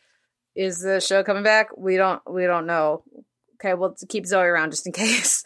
is 0.55 0.81
the 0.81 1.01
show 1.01 1.23
coming 1.23 1.45
back? 1.45 1.77
We 1.77 1.97
don't 1.97 2.21
we 2.31 2.45
don't 2.45 2.67
know. 2.67 3.05
Okay, 3.63 3.75
well 3.75 3.95
to 3.95 4.07
keep 4.07 4.27
Zoe 4.27 4.45
around 4.45 4.73
just 4.73 4.87
in 4.87 4.93
case. 5.05 5.45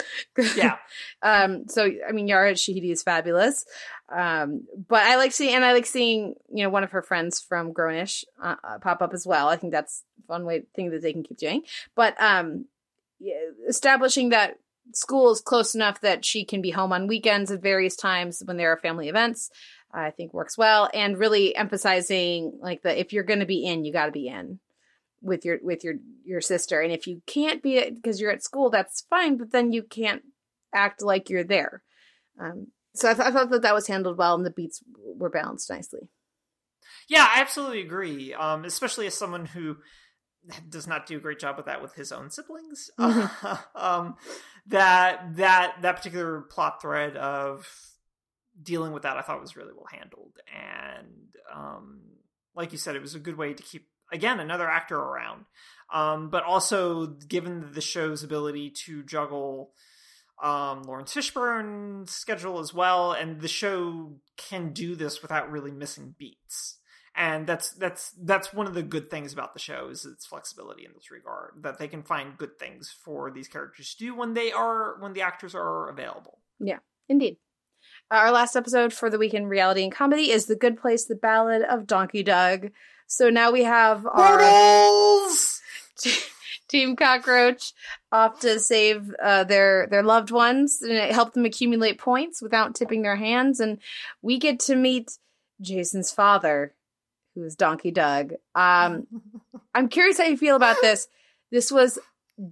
yeah 0.57 0.77
Um, 1.23 1.65
so 1.69 1.91
I 2.09 2.13
mean, 2.13 2.29
Yara 2.29 2.53
Shahidi 2.53 2.93
is 2.93 3.03
fabulous. 3.03 3.65
Um, 4.15 4.67
but 4.89 5.03
I 5.03 5.17
like 5.17 5.33
seeing, 5.33 5.55
and 5.55 5.65
I 5.65 5.73
like 5.73 5.87
seeing, 5.87 6.35
you 6.53 6.63
know, 6.63 6.71
one 6.71 6.85
of 6.85 6.93
her 6.93 7.03
friends 7.03 7.41
from 7.41 7.73
Grownish 7.73 8.23
uh, 8.41 8.55
uh, 8.63 8.79
pop 8.79 9.03
up 9.03 9.13
as 9.13 9.27
well. 9.27 9.49
I 9.49 9.57
think 9.57 9.73
that's 9.73 10.05
one 10.27 10.45
way 10.45 10.65
thing 10.77 10.91
that 10.91 11.03
they 11.03 11.13
can 11.13 11.25
keep 11.25 11.39
doing. 11.39 11.63
But 11.97 12.21
um, 12.21 12.67
yeah, 13.19 13.35
establishing 13.69 14.29
that 14.29 14.59
school 14.95 15.33
is 15.33 15.41
close 15.41 15.75
enough 15.75 16.01
that 16.03 16.25
she 16.25 16.45
can 16.45 16.63
be 16.63 16.71
home 16.71 16.93
on 16.93 17.09
weekends 17.09 17.51
at 17.51 17.63
various 17.63 17.97
times 17.97 18.43
when 18.45 18.57
there 18.57 18.73
are 18.73 18.77
family 18.77 19.09
events, 19.09 19.51
I 19.93 20.11
think 20.11 20.33
works 20.33 20.57
well. 20.57 20.89
And 20.95 21.19
really 21.19 21.57
emphasizing 21.57 22.59
like 22.61 22.83
the 22.83 22.99
if 22.99 23.13
you're 23.13 23.25
going 23.25 23.41
to 23.41 23.47
be 23.47 23.65
in, 23.67 23.85
you 23.85 23.93
got 23.93 24.07
to 24.07 24.13
be 24.13 24.29
in 24.29 24.61
with 25.23 25.45
your 25.45 25.59
with 25.63 25.83
your 25.83 25.95
your 26.25 26.41
sister 26.41 26.81
and 26.81 26.93
if 26.93 27.07
you 27.07 27.23
can't 27.27 27.63
be 27.63 27.77
it 27.77 27.95
because 27.95 28.21
you're 28.21 28.31
at 28.31 28.43
school 28.43 28.71
that's 28.71 29.07
fine 29.09 29.37
but 29.37 29.51
then 29.51 29.73
you 29.73 29.83
can't 29.83 30.23
act 30.75 31.03
like 31.03 31.31
you're 31.31 31.45
there 31.45 31.83
um 32.41 32.69
so 32.95 33.11
I, 33.11 33.15
th- 33.15 33.27
I 33.27 33.31
thought 33.31 33.51
that 33.51 33.63
that 33.63 33.75
was 33.75 33.87
handled 33.87 34.19
well 34.19 34.35
and 34.35 34.45
the 34.45 34.51
beats 34.51 34.83
were 34.95 35.31
balanced 35.31 35.71
nicely 35.71 36.09
Yeah, 37.09 37.27
I 37.29 37.41
absolutely 37.41 37.81
agree. 37.81 38.35
Um, 38.35 38.65
especially 38.65 39.07
as 39.07 39.15
someone 39.15 39.47
who 39.47 39.77
does 40.69 40.87
not 40.87 41.07
do 41.07 41.17
a 41.17 41.21
great 41.21 41.39
job 41.39 41.57
with 41.57 41.67
that 41.67 41.83
with 41.83 41.95
his 41.95 42.13
own 42.13 42.31
siblings. 42.31 42.91
um, 42.99 44.17
that 44.67 45.37
that 45.37 45.77
that 45.83 45.97
particular 45.97 46.43
plot 46.43 46.81
thread 46.83 47.17
of 47.17 47.69
dealing 48.61 48.93
with 48.93 49.03
that, 49.03 49.17
I 49.17 49.23
thought 49.23 49.41
was 49.41 49.57
really 49.57 49.73
well 49.75 49.87
handled, 49.91 50.39
and 50.53 51.35
um, 51.53 52.01
like 52.55 52.73
you 52.73 52.79
said, 52.79 52.97
it 52.97 53.03
was 53.03 53.15
a 53.15 53.21
good 53.21 53.37
way 53.37 53.55
to 53.55 53.63
keep 53.63 53.89
again 54.13 54.41
another 54.41 54.69
actor 54.69 54.99
around. 54.99 55.45
Um, 55.93 56.31
but 56.31 56.43
also 56.43 57.07
given 57.07 57.71
the 57.73 57.81
show's 57.81 58.25
ability 58.25 58.71
to 58.87 59.05
juggle 59.05 59.71
um, 60.43 60.83
Laurence 60.83 61.15
Fishburne's 61.15 62.11
schedule 62.11 62.59
as 62.59 62.75
well, 62.75 63.13
and 63.13 63.41
the 63.41 63.49
show 63.49 64.17
can 64.37 64.73
do 64.73 64.95
this 64.95 65.23
without 65.23 65.51
really 65.51 65.71
missing 65.71 66.15
beats. 66.19 66.79
And 67.15 67.47
that's 67.47 67.71
that's 67.71 68.11
that's 68.23 68.53
one 68.53 68.67
of 68.67 68.75
the 68.75 68.83
good 68.83 69.09
things 69.11 69.33
about 69.33 69.55
the 69.55 69.61
show 69.61 69.89
is 69.89 70.05
its 70.05 70.27
flexibility 70.27 70.85
in 70.85 70.93
this 70.95 71.11
regard 71.11 71.63
that 71.63 71.79
they 71.79 71.89
can 71.89 72.03
find 72.03 72.37
good 72.37 72.59
things 72.59 72.95
for 73.05 73.31
these 73.31 73.49
characters 73.49 73.95
to 73.95 74.05
do 74.05 74.15
when 74.15 74.35
they 74.35 74.53
are 74.53 75.01
when 75.01 75.15
the 75.15 75.23
actors 75.23 75.55
are 75.55 75.89
available. 75.89 76.41
Yeah, 76.61 76.81
indeed 77.09 77.39
Our 78.11 78.31
last 78.31 78.55
episode 78.55 78.93
for 78.93 79.09
the 79.09 79.19
weekend 79.19 79.49
reality 79.49 79.83
and 79.83 79.93
comedy 79.93 80.31
is 80.31 80.45
The 80.45 80.57
Good 80.57 80.77
Place, 80.77 81.07
the 81.07 81.15
Ballad 81.15 81.63
of 81.63 81.87
Donkey 81.87 82.23
Doug. 82.23 82.71
So 83.07 83.31
now 83.31 83.53
we 83.53 83.65
have 83.65 84.07
our 84.07 84.41
Team 86.69 86.97
Cockroach 86.97 87.73
off 88.11 88.41
to 88.41 88.59
save 88.59 89.15
uh, 89.23 89.45
their 89.45 89.87
their 89.87 90.03
loved 90.03 90.31
ones 90.31 90.83
and 90.83 90.93
it 90.93 91.13
helped 91.13 91.35
them 91.35 91.45
accumulate 91.45 91.99
points 91.99 92.43
without 92.43 92.75
tipping 92.75 93.03
their 93.03 93.17
hands. 93.17 93.61
And 93.61 93.79
we 94.23 94.39
get 94.39 94.61
to 94.61 94.77
meet 94.77 95.19
Jason's 95.61 96.11
father, 96.11 96.75
who 97.35 97.45
is 97.45 97.57
Donkey 97.57 97.93
Doug. 97.93 98.35
Um, 98.55 99.07
I'm 99.75 99.89
curious 99.89 100.19
how 100.19 100.25
you 100.25 100.37
feel 100.37 100.57
about 100.57 100.77
this. 100.81 101.09
This 101.53 101.71
was 101.71 101.99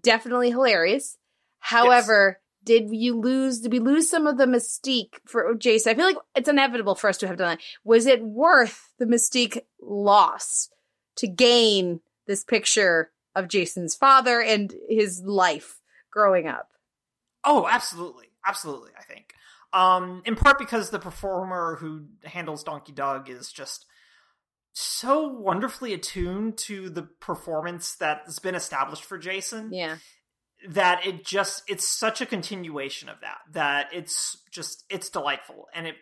definitely 0.02 0.50
hilarious. 0.50 1.18
However, 1.58 2.38
did 2.64 2.90
you 2.90 3.20
lose? 3.20 3.60
Did 3.60 3.72
we 3.72 3.78
lose 3.78 4.10
some 4.10 4.26
of 4.26 4.38
the 4.38 4.46
mystique 4.46 5.14
for 5.26 5.54
Jason? 5.54 5.90
I 5.90 5.94
feel 5.94 6.06
like 6.06 6.16
it's 6.34 6.48
inevitable 6.48 6.94
for 6.94 7.08
us 7.08 7.18
to 7.18 7.28
have 7.28 7.36
done 7.36 7.56
that. 7.56 7.60
Was 7.84 8.06
it 8.06 8.22
worth 8.22 8.90
the 8.98 9.06
mystique 9.06 9.60
loss 9.80 10.70
to 11.16 11.26
gain 11.26 12.00
this 12.26 12.42
picture 12.44 13.10
of 13.34 13.48
Jason's 13.48 13.94
father 13.94 14.40
and 14.40 14.72
his 14.88 15.22
life 15.22 15.80
growing 16.10 16.48
up? 16.48 16.70
Oh, 17.44 17.68
absolutely. 17.70 18.26
Absolutely, 18.46 18.90
I 18.98 19.02
think. 19.02 19.34
Um, 19.72 20.22
in 20.24 20.36
part 20.36 20.58
because 20.58 20.90
the 20.90 20.98
performer 20.98 21.76
who 21.80 22.06
handles 22.24 22.62
Donkey 22.62 22.92
Doug 22.92 23.28
is 23.28 23.50
just 23.50 23.86
so 24.72 25.28
wonderfully 25.28 25.94
attuned 25.94 26.58
to 26.58 26.90
the 26.90 27.02
performance 27.02 27.94
that's 27.96 28.38
been 28.38 28.54
established 28.54 29.04
for 29.04 29.18
Jason 29.18 29.72
Yeah. 29.72 29.96
That 30.68 31.06
it 31.06 31.24
just 31.24 31.62
it's 31.68 31.86
such 31.88 32.20
a 32.20 32.26
continuation 32.26 33.08
of 33.08 33.20
that 33.20 33.38
that 33.52 33.88
it's 33.92 34.38
just 34.50 34.84
it's 34.88 35.10
delightful. 35.10 35.66
And 35.74 35.86
it 35.86 35.96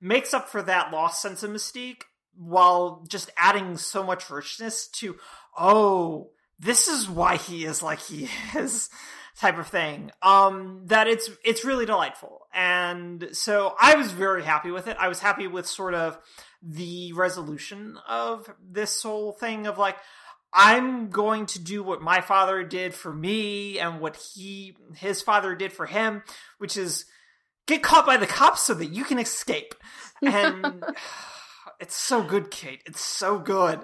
makes 0.00 0.34
up 0.34 0.48
for 0.48 0.62
that 0.62 0.92
lost 0.92 1.22
sense 1.22 1.42
of 1.42 1.50
mystique 1.50 2.02
while 2.36 3.04
just 3.08 3.30
adding 3.36 3.76
so 3.76 4.02
much 4.02 4.30
richness 4.30 4.88
to 4.88 5.16
oh 5.58 6.30
this 6.58 6.88
is 6.88 7.08
why 7.08 7.36
he 7.36 7.64
is 7.64 7.82
like 7.82 8.00
he 8.00 8.28
is 8.56 8.90
type 9.38 9.58
of 9.58 9.68
thing. 9.68 10.10
Um 10.22 10.82
that 10.86 11.06
it's 11.06 11.30
it's 11.44 11.64
really 11.64 11.86
delightful. 11.86 12.46
And 12.52 13.28
so 13.32 13.74
i 13.80 13.94
was 13.94 14.10
very 14.10 14.42
happy 14.42 14.70
with 14.70 14.88
it. 14.88 14.96
I 14.98 15.08
was 15.08 15.20
happy 15.20 15.46
with 15.46 15.66
sort 15.66 15.94
of 15.94 16.18
the 16.62 17.12
resolution 17.12 17.96
of 18.08 18.52
this 18.60 19.02
whole 19.02 19.32
thing 19.32 19.66
of 19.66 19.78
like 19.78 19.96
i'm 20.52 21.10
going 21.10 21.46
to 21.46 21.58
do 21.58 21.82
what 21.82 22.02
my 22.02 22.20
father 22.20 22.62
did 22.62 22.94
for 22.94 23.12
me 23.12 23.78
and 23.78 24.00
what 24.00 24.16
he 24.16 24.76
his 24.96 25.22
father 25.22 25.54
did 25.54 25.72
for 25.72 25.86
him 25.86 26.22
which 26.58 26.76
is 26.76 27.04
get 27.70 27.82
caught 27.82 28.04
by 28.04 28.16
the 28.16 28.26
cops 28.26 28.62
so 28.62 28.74
that 28.74 28.86
you 28.86 29.04
can 29.04 29.18
escape. 29.18 29.74
And 30.20 30.84
it's 31.80 31.96
so 31.96 32.22
good 32.22 32.50
kate. 32.50 32.82
It's 32.84 33.00
so 33.00 33.38
good. 33.38 33.80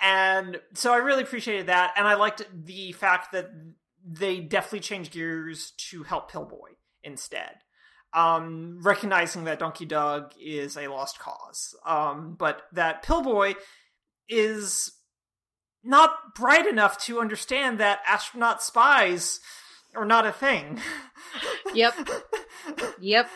And 0.00 0.60
so 0.74 0.92
I 0.92 0.98
really 0.98 1.22
appreciated 1.22 1.68
that, 1.68 1.94
and 1.96 2.06
I 2.06 2.14
liked 2.14 2.46
the 2.52 2.92
fact 2.92 3.32
that 3.32 3.50
they 4.04 4.40
definitely 4.40 4.80
changed 4.80 5.12
gears 5.12 5.72
to 5.90 6.02
help 6.02 6.30
Pillboi 6.30 6.76
instead. 7.02 7.54
Um, 8.12 8.80
recognizing 8.82 9.44
that 9.44 9.58
Donkey 9.58 9.86
Doug 9.86 10.32
is 10.38 10.76
a 10.76 10.88
lost 10.88 11.18
cause, 11.18 11.74
um, 11.84 12.36
but 12.38 12.62
that 12.72 13.04
Pillboi 13.04 13.54
is 14.28 14.92
not 15.86 16.34
bright 16.34 16.66
enough 16.66 16.98
to 17.06 17.20
understand 17.20 17.78
that 17.78 18.00
astronaut 18.06 18.62
spies 18.62 19.40
are 19.94 20.04
not 20.04 20.26
a 20.26 20.32
thing. 20.32 20.80
Yep. 21.74 21.94
Yep. 23.00 23.30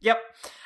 Yep. 0.00 0.18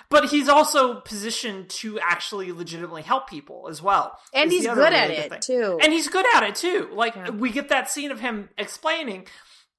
But 0.08 0.26
he's 0.26 0.48
also 0.48 1.00
positioned 1.00 1.68
to 1.70 1.98
actually 1.98 2.52
legitimately 2.52 3.02
help 3.02 3.28
people 3.28 3.66
as 3.68 3.82
well. 3.82 4.18
And 4.32 4.52
he's 4.52 4.66
good 4.66 4.92
at 4.92 5.08
good 5.08 5.18
it, 5.18 5.30
thing. 5.30 5.40
too. 5.40 5.78
And 5.82 5.92
he's 5.92 6.08
good 6.08 6.26
at 6.36 6.42
it 6.44 6.54
too. 6.54 6.90
Like 6.92 7.16
Yeah. 7.16 7.30
we 7.30 7.50
get 7.50 7.70
that 7.70 7.90
scene 7.90 8.10
of 8.12 8.20
him 8.20 8.50
explaining, 8.58 9.26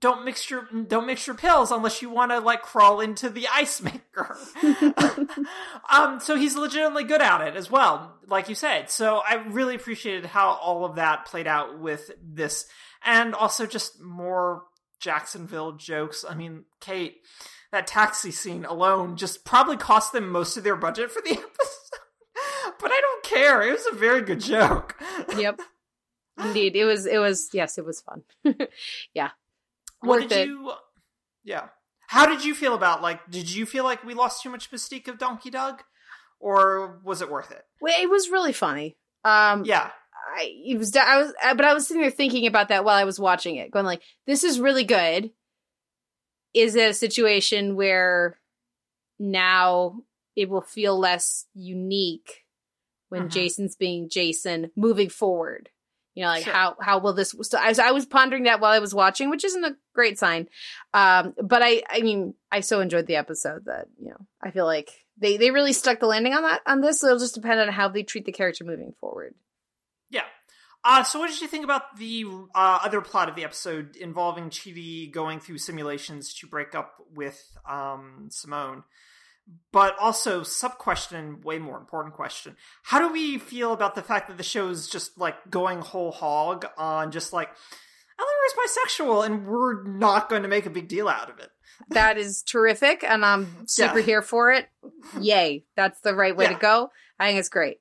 "Don't 0.03 0.25
mix 0.25 0.49
your 0.49 0.67
don't 0.85 1.07
mix 1.07 1.25
your 1.25 1.35
pills 1.37 1.71
unless 1.71 2.01
you 2.01 2.09
want 2.09 2.31
to 2.31 2.39
like 2.39 2.61
crawl 2.61 2.99
into 2.99 3.29
the 3.29 3.47
ice 3.47 3.81
maker." 3.81 4.37
um, 5.89 6.19
so 6.19 6.35
he's 6.35 6.57
legitimately 6.57 7.05
good 7.05 7.21
at 7.21 7.39
it 7.39 7.55
as 7.55 7.71
well, 7.71 8.17
like 8.27 8.49
you 8.49 8.55
said. 8.55 8.89
So 8.89 9.21
I 9.25 9.35
really 9.35 9.75
appreciated 9.75 10.25
how 10.25 10.59
all 10.61 10.83
of 10.83 10.95
that 10.97 11.25
played 11.25 11.47
out 11.47 11.79
with 11.79 12.11
this, 12.21 12.65
and 13.01 13.33
also 13.33 13.65
just 13.65 14.01
more 14.01 14.63
Jacksonville 14.99 15.71
jokes. 15.71 16.25
I 16.27 16.35
mean, 16.35 16.65
Kate, 16.81 17.21
that 17.71 17.87
taxi 17.87 18.31
scene 18.31 18.65
alone 18.65 19.15
just 19.15 19.45
probably 19.45 19.77
cost 19.77 20.11
them 20.11 20.27
most 20.27 20.57
of 20.57 20.65
their 20.65 20.75
budget 20.75 21.11
for 21.11 21.21
the 21.21 21.31
episode. 21.31 21.99
but 22.77 22.91
I 22.91 22.99
don't 22.99 23.23
care. 23.23 23.61
It 23.61 23.71
was 23.71 23.87
a 23.89 23.95
very 23.95 24.21
good 24.21 24.41
joke. 24.41 25.01
Yep. 25.37 25.61
Indeed. 26.43 26.75
It 26.75 26.83
was 26.83 27.05
it 27.05 27.19
was 27.19 27.47
yes, 27.53 27.77
it 27.77 27.85
was 27.85 28.01
fun. 28.01 28.23
yeah. 29.13 29.29
What 30.03 30.21
Worth 30.21 30.29
did 30.29 30.37
it. 30.39 30.47
you? 30.47 30.71
Yeah. 31.43 31.67
How 32.07 32.25
did 32.25 32.43
you 32.45 32.53
feel 32.53 32.75
about 32.75 33.01
like? 33.01 33.19
Did 33.29 33.49
you 33.53 33.65
feel 33.65 33.83
like 33.83 34.03
we 34.03 34.13
lost 34.13 34.41
too 34.43 34.49
much 34.49 34.69
mystique 34.71 35.07
of 35.07 35.17
Donkey 35.17 35.49
Doug, 35.49 35.81
or 36.39 36.99
was 37.03 37.21
it 37.21 37.29
worth 37.31 37.51
it? 37.51 37.63
Well, 37.81 37.93
it 38.01 38.09
was 38.09 38.29
really 38.29 38.53
funny. 38.53 38.97
Um 39.23 39.63
Yeah. 39.65 39.89
I 40.35 40.51
it 40.65 40.77
was 40.77 40.95
I 40.95 41.17
was 41.21 41.33
uh, 41.43 41.53
but 41.55 41.65
I 41.65 41.73
was 41.73 41.87
sitting 41.87 42.01
there 42.01 42.11
thinking 42.11 42.45
about 42.47 42.69
that 42.69 42.85
while 42.85 42.95
I 42.95 43.03
was 43.05 43.19
watching 43.19 43.55
it, 43.57 43.71
going 43.71 43.85
like, 43.85 44.01
this 44.27 44.43
is 44.43 44.59
really 44.59 44.83
good. 44.83 45.31
Is 46.53 46.75
it 46.75 46.89
a 46.89 46.93
situation 46.93 47.75
where 47.75 48.39
now 49.19 50.01
it 50.35 50.49
will 50.49 50.61
feel 50.61 50.97
less 50.97 51.45
unique 51.53 52.45
when 53.09 53.23
Mhm. 53.27 53.31
Jason's 53.31 53.75
being 53.75 54.09
Jason 54.09 54.71
moving 54.75 55.09
forward? 55.09 55.69
You 56.15 56.23
know, 56.23 56.29
like 56.29 56.43
Sure. 56.43 56.53
how 56.53 56.75
how 56.79 56.99
will 56.99 57.13
this? 57.13 57.35
So 57.41 57.57
I 57.57 57.69
was 57.69 57.79
I 57.79 57.91
was 57.91 58.05
pondering 58.05 58.43
that 58.43 58.59
while 58.59 58.71
I 58.71 58.79
was 58.79 58.93
watching, 58.93 59.29
which 59.29 59.43
isn't 59.43 59.63
a 59.63 59.75
great 59.93 60.19
sign. 60.19 60.47
Um, 60.93 61.33
but 61.41 61.61
I 61.63 61.81
I 61.89 62.01
mean 62.01 62.35
I 62.51 62.59
so 62.59 62.81
enjoyed 62.81 63.07
the 63.07 63.15
episode 63.15 63.65
that 63.65 63.87
you 63.99 64.09
know 64.09 64.27
I 64.41 64.51
feel 64.51 64.65
like 64.65 64.91
they 65.17 65.37
they 65.37 65.51
really 65.51 65.73
stuck 65.73 65.99
the 65.99 66.07
landing 66.07 66.33
on 66.33 66.43
that 66.43 66.61
on 66.67 66.81
this. 66.81 66.99
So 66.99 67.07
it'll 67.07 67.19
just 67.19 67.35
depend 67.35 67.59
on 67.59 67.69
how 67.69 67.87
they 67.87 68.03
treat 68.03 68.25
the 68.25 68.31
character 68.31 68.63
moving 68.63 68.93
forward. 68.99 69.33
Yeah. 70.09 70.25
Uh, 70.85 71.01
so 71.03 71.17
what 71.17 71.29
did 71.29 71.39
you 71.41 71.47
think 71.47 71.63
about 71.63 71.97
the 71.97 72.25
uh, 72.53 72.79
other 72.83 72.99
plot 72.99 73.29
of 73.29 73.35
the 73.35 73.43
episode 73.43 73.95
involving 73.95 74.49
Chidi 74.49 75.09
going 75.11 75.39
through 75.39 75.57
simulations 75.57 76.33
to 76.35 76.47
break 76.47 76.75
up 76.75 76.97
with 77.15 77.41
um, 77.67 78.27
Simone? 78.29 78.83
But 79.71 79.97
also, 79.99 80.43
sub 80.43 80.77
question, 80.77 81.41
way 81.41 81.59
more 81.59 81.77
important 81.77 82.15
question. 82.15 82.55
How 82.83 82.99
do 82.99 83.11
we 83.11 83.37
feel 83.37 83.73
about 83.73 83.95
the 83.95 84.01
fact 84.01 84.27
that 84.29 84.37
the 84.37 84.43
show 84.43 84.69
is 84.69 84.87
just 84.87 85.17
like 85.17 85.35
going 85.49 85.79
whole 85.81 86.11
hog 86.11 86.65
on 86.77 87.11
just 87.11 87.33
like, 87.33 87.49
Eleanor 88.19 88.45
is 88.47 88.77
bisexual 88.77 89.25
and 89.25 89.47
we're 89.47 89.83
not 89.83 90.29
going 90.29 90.43
to 90.43 90.47
make 90.47 90.65
a 90.65 90.69
big 90.69 90.87
deal 90.87 91.07
out 91.09 91.29
of 91.29 91.39
it? 91.39 91.49
that 91.89 92.17
is 92.19 92.43
terrific 92.43 93.03
and 93.03 93.25
i'm 93.25 93.65
super 93.67 93.97
Yeah. 93.99 94.05
here 94.05 94.21
for 94.21 94.51
it 94.51 94.67
yay 95.19 95.65
that's 95.75 95.99
the 96.01 96.13
right 96.13 96.35
way 96.37 96.47
to 96.47 96.53
go 96.53 96.89
i 97.19 97.27
think 97.27 97.39
it's 97.39 97.49
great 97.49 97.77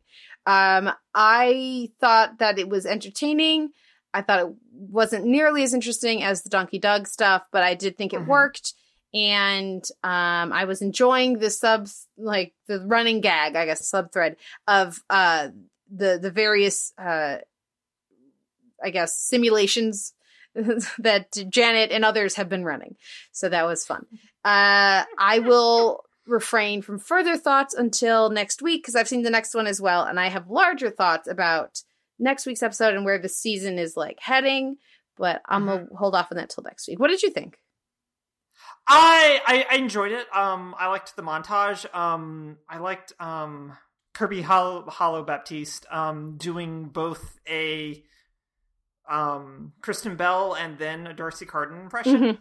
um 0.47 0.91
i 1.15 1.91
thought 2.01 2.39
that 2.39 2.59
it 2.59 2.71
was 2.71 2.87
entertaining 2.87 3.69
i 4.15 4.23
thought 4.23 4.41
it 4.41 4.49
wasn't 4.73 5.27
nearly 5.27 5.63
as 5.63 5.75
interesting 5.75 6.23
as 6.23 6.43
the 6.43 6.49
donkey 6.49 6.79
doug 6.79 7.07
stuff 7.07 7.43
but 7.53 7.63
i 7.63 7.75
did 7.75 7.99
think 7.99 8.15
it 8.15 8.21
Mhm. 8.21 8.27
worked 8.29 8.73
and 9.15 9.85
um 10.03 10.53
i 10.53 10.65
was 10.65 10.83
enjoying 10.83 11.39
the 11.39 11.51
subs 11.51 12.09
like 12.17 12.55
the 12.67 12.81
running 12.81 13.21
gag 13.21 13.57
i 13.57 13.67
guess 13.67 13.87
sub 13.87 14.13
thread 14.13 14.37
of 14.67 15.03
uh 15.11 15.49
the 15.95 16.19
the 16.21 16.31
various 16.31 16.93
uh 16.99 17.37
i 18.83 18.91
guess 18.91 19.17
simulations 19.17 20.15
that 20.99 21.33
Janet 21.49 21.91
and 21.93 22.05
others 22.05 22.35
have 22.35 22.49
been 22.49 22.65
running. 22.65 22.97
So 23.33 23.49
that 23.49 23.67
was 23.67 23.85
fun. 23.85 24.07
Uh, 24.45 25.05
I 25.19 25.39
will 25.39 26.05
refrain 26.27 26.83
from 26.83 26.99
further 26.99 27.37
thoughts 27.37 27.75
until 27.75 28.31
next 28.31 28.63
week 28.63 28.83
because 28.83 28.95
I've 28.95 29.09
seen 29.09 29.23
the 29.23 29.31
next 29.31 29.55
one 29.55 29.67
as 29.67 29.81
well, 29.81 30.05
and 30.05 30.21
I 30.21 30.29
have 30.29 30.49
larger 30.49 30.91
thoughts 30.91 31.29
about 31.29 31.83
next 32.19 32.47
week's 32.47 32.63
episode 32.63 32.95
and 32.95 33.05
where 33.05 33.19
the 33.19 33.29
season 33.29 33.79
is 33.79 33.97
like 33.97 34.19
heading. 34.21 34.77
But 35.17 35.43
I'm 35.47 35.67
gonna 35.67 35.87
hold 35.97 36.15
off 36.15 36.33
on 36.33 36.37
that 36.39 36.51
till 36.51 36.65
next 36.65 36.89
week. 36.89 36.99
What 36.99 37.09
did 37.09 37.23
you 37.23 37.31
think? 37.31 37.59
I, 38.87 39.41
I 39.47 39.67
I 39.71 39.77
enjoyed 39.77 40.13
it. 40.13 40.27
Um, 40.35 40.75
I 40.79 40.89
liked 40.89 41.17
the 41.17 41.23
montage. 41.23 41.93
Um, 41.95 42.59
I 42.69 42.79
liked 42.79 43.13
um 43.21 43.77
Kirby 44.15 44.43
Howell, 44.43 44.91
Hollow 44.91 45.23
Baptiste 45.23 45.87
um 45.91 46.37
doing 46.37 46.87
both 46.87 47.39
a 47.49 48.03
um 49.09 49.73
Kristen 49.81 50.17
Bell 50.17 50.55
and 50.55 50.79
then 50.79 51.07
a 51.07 51.15
D'Arcy 51.15 51.47
Carden 51.47 51.81
impression. 51.81 52.39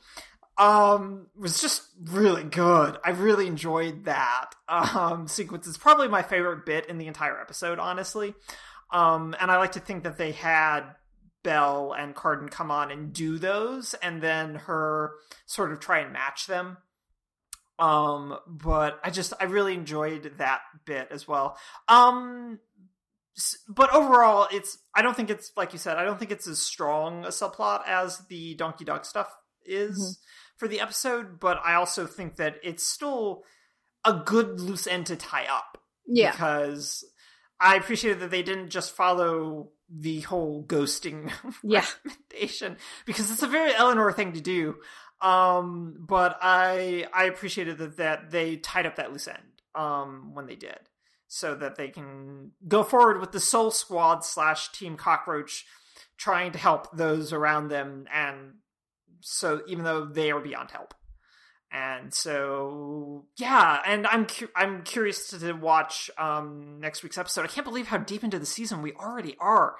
Um, 0.57 1.27
was 1.35 1.61
just 1.61 1.83
really 2.03 2.43
good. 2.43 2.97
I 3.03 3.11
really 3.11 3.47
enjoyed 3.47 4.05
that 4.05 4.51
um 4.67 5.27
sequence. 5.27 5.67
It's 5.67 5.77
probably 5.77 6.07
my 6.07 6.21
favorite 6.21 6.65
bit 6.65 6.87
in 6.87 6.97
the 6.97 7.07
entire 7.07 7.39
episode, 7.39 7.79
honestly. 7.79 8.35
Um, 8.91 9.35
and 9.39 9.49
I 9.49 9.57
like 9.57 9.71
to 9.73 9.79
think 9.79 10.03
that 10.03 10.17
they 10.17 10.33
had 10.33 10.81
Bell 11.43 11.93
and 11.97 12.15
Carden 12.15 12.49
come 12.49 12.71
on 12.71 12.91
and 12.91 13.11
do 13.13 13.37
those, 13.37 13.93
and 13.95 14.21
then 14.21 14.55
her 14.55 15.13
sort 15.45 15.71
of 15.71 15.79
try 15.79 15.99
and 15.99 16.13
match 16.13 16.47
them 16.47 16.77
Um, 17.79 18.37
but 18.47 18.99
I 19.03 19.09
just 19.09 19.33
I 19.39 19.45
really 19.45 19.73
enjoyed 19.73 20.33
that 20.37 20.61
bit 20.85 21.07
as 21.09 21.27
well. 21.27 21.57
Um, 21.87 22.59
but 23.67 23.91
overall, 23.93 24.47
it's 24.51 24.77
I 24.93 25.01
don't 25.01 25.15
think 25.15 25.29
it's 25.31 25.51
like 25.57 25.73
you 25.73 25.79
said. 25.79 25.97
I 25.97 26.03
don't 26.03 26.19
think 26.19 26.31
it's 26.31 26.47
as 26.47 26.59
strong 26.61 27.25
a 27.25 27.29
subplot 27.29 27.87
as 27.87 28.19
the 28.27 28.53
Donkey 28.55 28.85
Doug 28.85 29.03
stuff 29.05 29.33
is 29.65 29.97
Mhm. 29.97 30.59
for 30.59 30.67
the 30.67 30.79
episode. 30.79 31.39
But 31.39 31.59
I 31.63 31.73
also 31.75 32.05
think 32.05 32.35
that 32.35 32.57
it's 32.61 32.85
still 32.85 33.43
a 34.05 34.13
good 34.13 34.59
loose 34.59 34.85
end 34.85 35.07
to 35.07 35.15
tie 35.15 35.45
up 35.45 35.77
Yeah. 36.05 36.31
because 36.31 37.03
I 37.59 37.75
appreciated 37.77 38.19
that 38.21 38.31
they 38.31 38.43
didn't 38.43 38.69
just 38.69 38.91
follow 38.91 39.71
the 39.93 40.21
whole 40.21 40.63
ghosting 40.63 41.31
Yeah. 41.63 41.85
recommendation 42.05 42.77
because 43.05 43.29
it's 43.31 43.43
a 43.43 43.47
very 43.47 43.73
Eleanor 43.75 44.11
thing 44.13 44.33
to 44.33 44.41
do. 44.41 44.75
Um, 45.21 45.95
but 45.99 46.37
I 46.41 47.05
I 47.13 47.25
appreciated 47.25 47.77
that 47.79 47.97
that 47.97 48.31
they 48.31 48.55
tied 48.57 48.85
up 48.85 48.95
that 48.95 49.11
loose 49.11 49.27
end 49.27 49.37
um 49.75 50.31
when 50.33 50.47
they 50.47 50.55
did, 50.55 50.79
so 51.27 51.53
that 51.55 51.75
they 51.75 51.89
can 51.89 52.51
go 52.67 52.83
forward 52.83 53.19
with 53.19 53.31
the 53.31 53.39
Soul 53.39 53.69
Squad 53.71 54.25
slash 54.25 54.71
Team 54.71 54.97
Cockroach 54.97 55.65
trying 56.17 56.51
to 56.53 56.57
help 56.59 56.87
those 56.95 57.33
around 57.33 57.67
them, 57.67 58.05
and 58.11 58.55
so 59.19 59.61
even 59.67 59.83
though 59.83 60.05
they 60.05 60.31
are 60.31 60.39
beyond 60.39 60.71
help. 60.71 60.93
And 61.72 62.13
so, 62.13 63.26
yeah, 63.38 63.80
and 63.86 64.05
I'm 64.05 64.26
cu- 64.26 64.49
I'm 64.55 64.84
curious 64.84 65.30
to, 65.30 65.53
watch 65.53 66.11
um, 66.17 66.80
next 66.82 67.01
week's 67.01 67.17
episode. 67.17 67.45
I 67.45 67.47
can't 67.47 67.65
believe 67.65 67.88
how 67.88 67.97
deep 67.97 68.24
into 68.24 68.39
the 68.39 68.45
season 68.45 68.82
we 68.82 68.93
already 68.93 69.38
are. 69.39 69.76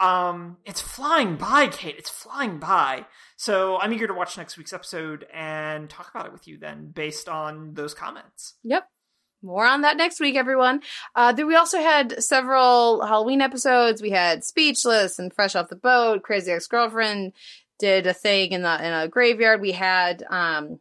Um, 0.00 0.58
it's 0.64 0.80
flying 0.80 1.36
by, 1.36 1.68
Kate. 1.68 1.96
It's 1.98 2.08
flying 2.08 2.58
by. 2.58 3.04
So 3.36 3.78
I'm 3.78 3.92
eager 3.92 4.06
to 4.06 4.14
watch 4.14 4.38
next 4.38 4.56
week's 4.56 4.72
episode 4.72 5.26
and 5.32 5.90
talk 5.90 6.08
about 6.08 6.26
it 6.26 6.32
with 6.32 6.48
you 6.48 6.56
then, 6.56 6.92
based 6.94 7.28
on 7.28 7.74
those 7.74 7.94
comments. 7.94 8.54
Yep. 8.62 8.88
More 9.42 9.66
on 9.66 9.82
that 9.82 9.96
next 9.96 10.20
week, 10.20 10.34
everyone. 10.34 10.80
Uh, 11.14 11.32
then 11.32 11.46
we 11.46 11.54
also 11.54 11.78
had 11.78 12.22
several 12.22 13.04
Halloween 13.06 13.40
episodes. 13.40 14.02
We 14.02 14.10
had 14.10 14.44
Speechless 14.44 15.18
and 15.18 15.32
Fresh 15.32 15.54
Off 15.54 15.68
the 15.68 15.76
Boat. 15.76 16.22
Crazy 16.22 16.50
Ex 16.50 16.66
Girlfriend 16.66 17.34
did 17.78 18.06
a 18.08 18.14
thing 18.14 18.52
in 18.52 18.62
the 18.62 18.84
in 18.84 18.92
a 18.92 19.08
graveyard. 19.08 19.60
We 19.60 19.72
had 19.72 20.24
um, 20.28 20.80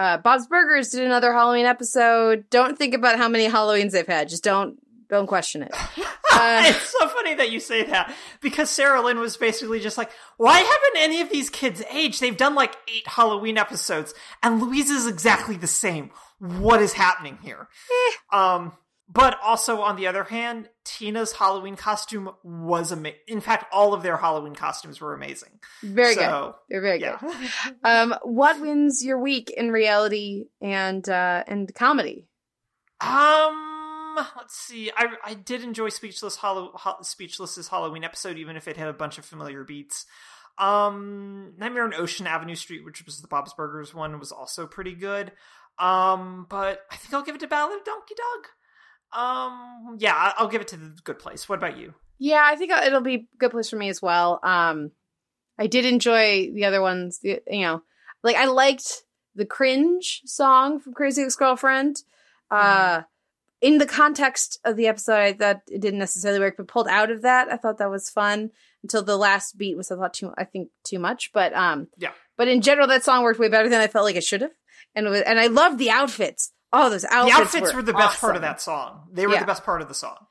uh, 0.00 0.16
Bob's 0.16 0.46
Burgers 0.46 0.88
did 0.88 1.04
another 1.04 1.30
Halloween 1.30 1.66
episode. 1.66 2.48
Don't 2.48 2.78
think 2.78 2.94
about 2.94 3.18
how 3.18 3.28
many 3.28 3.46
Halloweens 3.48 3.92
they've 3.92 4.06
had. 4.06 4.30
Just 4.30 4.42
don't 4.42 4.78
don't 5.08 5.26
question 5.26 5.62
it. 5.62 5.74
Uh, 6.32 6.62
it's 6.64 6.94
so 6.98 7.08
funny 7.08 7.34
that 7.34 7.50
you 7.50 7.58
say 7.58 7.82
that 7.82 8.14
because 8.40 8.70
Sarah 8.70 9.02
Lynn 9.02 9.18
was 9.18 9.36
basically 9.36 9.80
just 9.80 9.98
like, 9.98 10.10
why 10.38 10.56
haven't 10.58 10.96
any 10.96 11.20
of 11.20 11.28
these 11.28 11.50
kids 11.50 11.82
aged? 11.90 12.20
They've 12.20 12.36
done 12.36 12.54
like 12.54 12.74
eight 12.88 13.06
Halloween 13.06 13.58
episodes, 13.58 14.14
and 14.42 14.62
Louise 14.62 14.88
is 14.88 15.06
exactly 15.06 15.56
the 15.56 15.66
same. 15.66 16.12
What 16.38 16.80
is 16.80 16.94
happening 16.94 17.38
here? 17.42 17.68
Um, 18.32 18.72
but 19.12 19.38
also 19.42 19.80
on 19.82 19.96
the 19.96 20.06
other 20.06 20.24
hand, 20.24 20.68
Tina's 20.84 21.32
Halloween 21.32 21.74
costume 21.76 22.30
was 22.44 22.92
amazing. 22.92 23.18
In 23.26 23.40
fact, 23.40 23.64
all 23.72 23.92
of 23.92 24.02
their 24.02 24.16
Halloween 24.18 24.54
costumes 24.54 25.00
were 25.00 25.14
amazing. 25.14 25.58
very 25.82 26.14
good. 26.14 26.52
They're 26.68 26.80
very 26.80 27.00
Yeah. 27.00 27.18
good. 27.20 27.48
Um, 27.82 28.14
what 28.22 28.60
wins 28.60 29.04
your 29.04 29.18
week 29.18 29.50
in 29.50 29.70
reality 29.72 30.44
and 30.60 31.08
uh, 31.08 31.42
and 31.48 31.74
comedy? 31.74 32.28
Um, 33.00 34.16
let's 34.36 34.56
see. 34.56 34.90
I 34.96 35.06
I 35.24 35.34
did 35.34 35.62
enjoy 35.64 35.88
Speechless 35.88 36.36
Hollow 36.36 36.72
Ho- 36.74 36.98
Speechless's 37.02 37.68
Halloween 37.68 38.04
episode, 38.04 38.36
even 38.38 38.56
if 38.56 38.68
it 38.68 38.76
had 38.76 38.88
a 38.88 38.92
bunch 38.92 39.18
of 39.18 39.24
familiar 39.24 39.64
beats. 39.64 40.06
Um, 40.58 41.54
Nightmare 41.56 41.84
on 41.84 41.94
Ocean 41.94 42.26
Avenue 42.26 42.54
Street, 42.54 42.84
which 42.84 43.04
was 43.06 43.20
the 43.20 43.28
Bob's 43.28 43.54
Burgers 43.54 43.94
one, 43.94 44.18
was 44.18 44.30
also 44.32 44.66
pretty 44.66 44.94
good. 44.94 45.32
Um, 45.78 46.46
but 46.50 46.80
I 46.90 46.96
think 46.96 47.14
I'll 47.14 47.22
give 47.22 47.34
it 47.34 47.40
to 47.40 47.46
Ballad 47.46 47.78
of 47.78 47.84
Donkey 47.84 48.14
Doug. 48.14 48.48
Um, 49.12 49.96
yeah, 49.98 50.32
I'll 50.36 50.48
give 50.48 50.60
it 50.60 50.68
to 50.68 50.76
the 50.76 50.96
Good 51.04 51.18
Place. 51.18 51.48
What 51.48 51.58
about 51.58 51.76
you? 51.76 51.94
Yeah, 52.18 52.42
I 52.44 52.56
think 52.56 52.70
it'll 52.70 53.00
be 53.00 53.14
a 53.14 53.26
good 53.38 53.50
place 53.50 53.70
for 53.70 53.76
me 53.76 53.88
as 53.88 54.02
well. 54.02 54.40
Um, 54.42 54.90
I 55.58 55.66
did 55.66 55.86
enjoy 55.86 56.50
the 56.52 56.66
other 56.66 56.80
ones. 56.82 57.18
The, 57.20 57.40
you 57.46 57.62
know, 57.62 57.82
like 58.22 58.36
I 58.36 58.44
liked 58.44 59.04
the 59.34 59.46
cringe 59.46 60.22
song 60.26 60.80
from 60.80 60.92
Crazy 60.92 61.22
Ex 61.22 61.34
Girlfriend. 61.34 62.02
Uh, 62.50 63.02
in 63.60 63.78
the 63.78 63.86
context 63.86 64.58
of 64.64 64.76
the 64.76 64.86
episode, 64.86 65.18
I 65.18 65.32
thought 65.32 65.60
it 65.70 65.80
didn't 65.80 65.98
necessarily 65.98 66.40
work, 66.40 66.56
but 66.56 66.68
pulled 66.68 66.88
out 66.88 67.10
of 67.10 67.22
that, 67.22 67.50
I 67.50 67.56
thought 67.56 67.78
that 67.78 67.90
was 67.90 68.10
fun 68.10 68.50
until 68.82 69.02
the 69.02 69.16
last 69.16 69.56
beat 69.58 69.76
was 69.76 69.90
I 69.90 69.96
thought 69.96 70.14
too. 70.14 70.32
I 70.36 70.44
think 70.44 70.70
too 70.84 70.98
much, 70.98 71.30
but 71.32 71.52
um, 71.54 71.88
Yeah. 71.98 72.12
But 72.36 72.48
in 72.48 72.62
general, 72.62 72.86
that 72.88 73.04
song 73.04 73.22
worked 73.22 73.38
way 73.38 73.48
better 73.48 73.68
than 73.68 73.80
I 73.80 73.86
felt 73.86 74.04
like 74.04 74.16
it 74.16 74.24
should 74.24 74.40
have, 74.40 74.52
and 74.94 75.06
it 75.06 75.10
was, 75.10 75.20
and 75.22 75.38
I 75.38 75.48
loved 75.48 75.78
the 75.78 75.90
outfits. 75.90 76.52
Oh, 76.72 76.88
those 76.88 77.04
outfits! 77.04 77.36
the 77.36 77.42
outfits 77.42 77.74
were, 77.74 77.82
the 77.82 77.92
best 77.92 78.20
part 78.20 78.36
of 78.36 78.42
that 78.42 78.60
song. 78.60 79.08
They 79.12 79.26
were 79.26 79.34
Yeah. 79.34 79.40
the 79.40 79.46
best 79.46 79.64
part 79.64 79.82
of 79.82 79.88
the 79.88 79.94
song. 79.94 80.26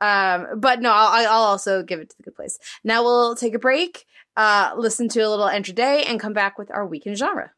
Um, 0.00 0.58
but 0.58 0.80
no, 0.80 0.90
I'll, 0.90 1.26
I'll 1.28 1.42
also 1.42 1.82
give 1.82 2.00
it 2.00 2.10
to 2.10 2.16
the 2.16 2.22
good 2.24 2.34
place. 2.34 2.58
Now 2.82 3.04
we'll 3.04 3.36
take 3.36 3.54
a 3.54 3.58
break, 3.58 4.04
uh, 4.36 4.72
listen 4.76 5.08
to 5.10 5.20
a 5.20 5.28
little 5.28 5.46
Andra 5.48 5.74
Day, 5.74 6.04
and 6.04 6.18
come 6.18 6.32
back 6.32 6.58
with 6.58 6.70
our 6.72 6.86
weekend 6.86 7.18
genre. 7.18 7.52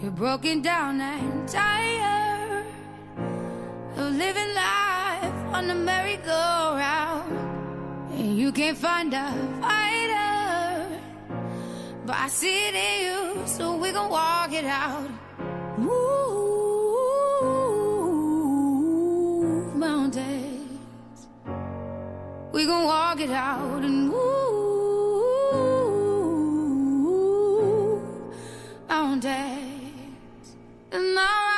You're 0.00 0.10
broken 0.10 0.62
down 0.62 1.00
and 1.00 1.48
tired 1.48 2.66
of 3.96 4.12
living 4.14 4.54
life 4.54 5.54
on 5.54 5.68
the 5.68 5.74
merry-go-round. 5.74 7.38
And 8.14 8.36
you 8.36 8.50
can't 8.50 8.76
find 8.76 9.14
a 9.14 9.32
fighter, 9.60 11.00
but 12.06 12.16
I 12.16 12.28
see 12.28 12.68
it 12.68 12.74
in 12.74 13.06
you, 13.38 13.46
so 13.46 13.76
we 13.76 13.92
gon' 13.92 14.10
walk 14.10 14.52
it 14.52 14.64
out. 14.64 15.08
Move 15.82 17.66
mountains. 19.76 21.26
We 22.52 22.66
gon' 22.66 22.84
walk 22.84 23.20
it 23.20 23.30
out 23.30 23.82
and 23.82 24.08
move 24.08 24.32
mountains. 28.88 30.56
And 30.92 31.18
I 31.18 31.51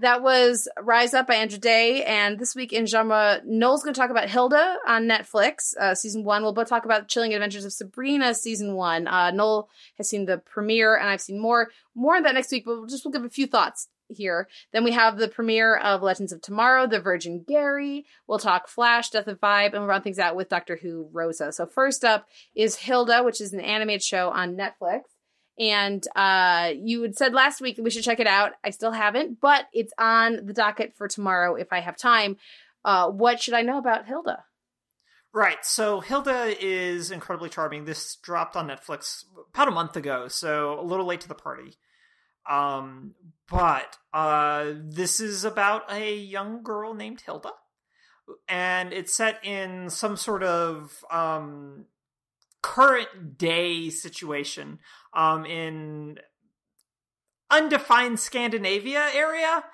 That 0.00 0.22
was 0.22 0.68
Rise 0.80 1.12
Up 1.12 1.26
by 1.26 1.34
Andra 1.34 1.58
Day, 1.58 2.04
and 2.04 2.38
this 2.38 2.54
week 2.54 2.72
in 2.72 2.86
genre, 2.86 3.40
Noel's 3.44 3.82
going 3.82 3.94
to 3.94 4.00
talk 4.00 4.10
about 4.10 4.28
Hilda 4.28 4.76
on 4.86 5.08
Netflix, 5.08 5.76
uh, 5.76 5.96
season 5.96 6.22
one. 6.22 6.42
We'll 6.42 6.52
both 6.52 6.68
talk 6.68 6.84
about 6.84 7.08
Chilling 7.08 7.34
Adventures 7.34 7.64
of 7.64 7.72
Sabrina, 7.72 8.32
season 8.36 8.76
one. 8.76 9.08
Uh, 9.08 9.32
Noel 9.32 9.68
has 9.96 10.08
seen 10.08 10.26
the 10.26 10.38
premiere, 10.38 10.96
and 10.96 11.08
I've 11.08 11.20
seen 11.20 11.40
more. 11.40 11.70
More 11.96 12.14
on 12.14 12.22
that 12.22 12.34
next 12.34 12.52
week, 12.52 12.64
but 12.64 12.76
we'll 12.76 12.86
just 12.86 13.04
we'll 13.04 13.10
give 13.10 13.24
a 13.24 13.28
few 13.28 13.48
thoughts 13.48 13.88
here. 14.06 14.46
Then 14.72 14.84
we 14.84 14.92
have 14.92 15.18
the 15.18 15.26
premiere 15.26 15.76
of 15.76 16.00
Legends 16.00 16.30
of 16.30 16.42
Tomorrow, 16.42 16.86
The 16.86 17.00
Virgin 17.00 17.44
Gary. 17.46 18.06
We'll 18.28 18.38
talk 18.38 18.68
Flash, 18.68 19.10
Death 19.10 19.26
of 19.26 19.40
Vibe, 19.40 19.72
and 19.72 19.80
we'll 19.80 19.86
round 19.86 20.04
things 20.04 20.20
out 20.20 20.36
with 20.36 20.48
Doctor 20.48 20.78
Who 20.80 21.08
Rosa. 21.12 21.50
So 21.50 21.66
first 21.66 22.04
up 22.04 22.28
is 22.54 22.76
Hilda, 22.76 23.24
which 23.24 23.40
is 23.40 23.52
an 23.52 23.60
animated 23.60 24.04
show 24.04 24.30
on 24.30 24.56
Netflix. 24.56 25.00
And 25.58 26.06
uh, 26.14 26.72
you 26.76 27.02
had 27.02 27.16
said 27.16 27.34
last 27.34 27.60
week 27.60 27.78
we 27.82 27.90
should 27.90 28.04
check 28.04 28.20
it 28.20 28.26
out. 28.26 28.52
I 28.62 28.70
still 28.70 28.92
haven't, 28.92 29.40
but 29.40 29.66
it's 29.72 29.92
on 29.98 30.46
the 30.46 30.52
docket 30.52 30.94
for 30.96 31.08
tomorrow 31.08 31.54
if 31.56 31.72
I 31.72 31.80
have 31.80 31.96
time. 31.96 32.36
Uh, 32.84 33.08
what 33.08 33.42
should 33.42 33.54
I 33.54 33.62
know 33.62 33.78
about 33.78 34.06
Hilda? 34.06 34.44
Right. 35.34 35.64
So 35.64 36.00
Hilda 36.00 36.54
is 36.60 37.10
incredibly 37.10 37.50
charming. 37.50 37.84
This 37.84 38.16
dropped 38.16 38.56
on 38.56 38.68
Netflix 38.68 39.24
about 39.52 39.68
a 39.68 39.72
month 39.72 39.96
ago, 39.96 40.28
so 40.28 40.80
a 40.80 40.82
little 40.82 41.06
late 41.06 41.20
to 41.22 41.28
the 41.28 41.34
party. 41.34 41.76
Um, 42.48 43.14
but 43.50 43.98
uh, 44.12 44.72
this 44.74 45.20
is 45.20 45.44
about 45.44 45.92
a 45.92 46.16
young 46.16 46.62
girl 46.62 46.94
named 46.94 47.20
Hilda, 47.20 47.50
and 48.48 48.92
it's 48.92 49.14
set 49.14 49.44
in 49.44 49.90
some 49.90 50.16
sort 50.16 50.42
of 50.42 51.04
um, 51.10 51.84
current 52.62 53.38
day 53.38 53.90
situation 53.90 54.78
um, 55.14 55.44
in 55.46 56.18
undefined 57.50 58.20
Scandinavia 58.20 59.08
area, 59.14 59.64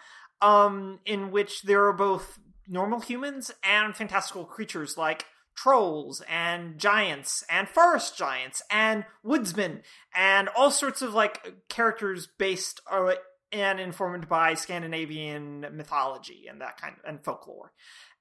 um, 0.41 1.01
in 1.05 1.31
which 1.31 1.63
there 1.63 1.85
are 1.87 1.93
both 1.93 2.39
normal 2.67 3.01
humans 3.01 3.51
and 3.63 3.95
fantastical 3.95 4.45
creatures 4.45 4.97
like 4.97 5.27
trolls 5.57 6.23
and 6.29 6.79
giants 6.79 7.45
and 7.49 7.69
forest 7.69 8.17
giants 8.17 8.63
and 8.71 9.05
woodsmen 9.23 9.83
and 10.15 10.49
all 10.57 10.71
sorts 10.71 11.01
of 11.01 11.15
like 11.15 11.55
characters 11.69 12.29
based 12.39 12.81
uh, 12.91 13.13
and 13.53 13.79
informed 13.79 14.29
by 14.29 14.55
Scandinavian 14.55 15.67
mythology 15.73 16.47
and 16.49 16.61
that 16.61 16.81
kind 16.81 16.95
of, 16.99 17.09
and 17.09 17.25
folklore. 17.25 17.73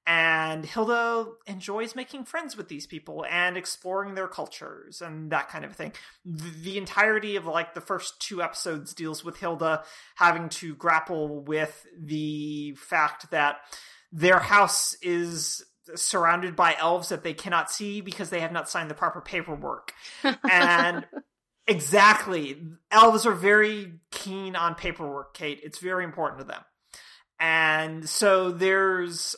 And 0.05 0.65
Hilda 0.65 1.31
enjoys 1.47 1.95
making 1.95 2.25
friends 2.25 2.57
with 2.57 2.67
these 2.67 2.85
people 2.85 3.25
and 3.29 3.55
exploring 3.55 4.15
their 4.15 4.27
cultures 4.27 5.01
and 5.01 5.31
that 5.31 5.47
kind 5.47 5.63
of 5.63 5.75
thing. 5.75 5.93
The, 6.25 6.49
the 6.49 6.77
entirety 6.77 7.37
of 7.37 7.45
like 7.45 7.73
the 7.73 7.81
first 7.81 8.19
two 8.19 8.41
episodes 8.41 8.93
deals 8.93 9.23
with 9.23 9.37
Hilda 9.37 9.83
having 10.15 10.49
to 10.49 10.75
grapple 10.75 11.41
with 11.41 11.87
the 11.97 12.75
fact 12.75 13.31
that 13.31 13.57
their 14.11 14.39
house 14.39 14.95
is 15.01 15.63
surrounded 15.95 16.55
by 16.55 16.75
elves 16.77 17.09
that 17.09 17.23
they 17.23 17.33
cannot 17.33 17.71
see 17.71 18.01
because 18.01 18.29
they 18.29 18.41
have 18.41 18.51
not 18.51 18.69
signed 18.69 18.89
the 18.89 18.95
proper 18.95 19.21
paperwork. 19.21 19.93
And 20.49 21.05
exactly, 21.67 22.61
elves 22.91 23.25
are 23.25 23.33
very 23.33 23.99
keen 24.11 24.55
on 24.55 24.75
paperwork, 24.75 25.33
Kate. 25.33 25.61
It's 25.63 25.79
very 25.79 26.03
important 26.03 26.41
to 26.41 26.45
them. 26.47 26.61
And 27.39 28.07
so 28.07 28.51
there's 28.51 29.35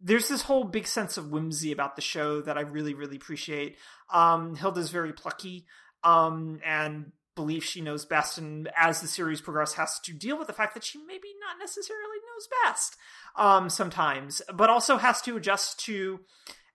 there's 0.00 0.28
this 0.28 0.42
whole 0.42 0.64
big 0.64 0.86
sense 0.86 1.16
of 1.16 1.30
whimsy 1.30 1.72
about 1.72 1.96
the 1.96 2.02
show 2.02 2.40
that 2.42 2.56
I 2.56 2.62
really 2.62 2.94
really 2.94 3.16
appreciate. 3.16 3.76
Um 4.12 4.54
Hilda's 4.54 4.90
very 4.90 5.12
plucky 5.12 5.66
um 6.04 6.60
and 6.64 7.12
believes 7.38 7.64
she 7.64 7.80
knows 7.80 8.04
best 8.04 8.36
and 8.36 8.68
as 8.76 9.00
the 9.00 9.06
series 9.06 9.40
progresses 9.40 9.76
has 9.76 10.00
to 10.00 10.12
deal 10.12 10.36
with 10.36 10.48
the 10.48 10.52
fact 10.52 10.74
that 10.74 10.82
she 10.82 10.98
maybe 11.06 11.28
not 11.40 11.56
necessarily 11.60 12.18
knows 12.26 12.48
best 12.64 12.96
um 13.36 13.70
sometimes 13.70 14.42
but 14.52 14.68
also 14.68 14.96
has 14.96 15.22
to 15.22 15.36
adjust 15.36 15.78
to 15.78 16.18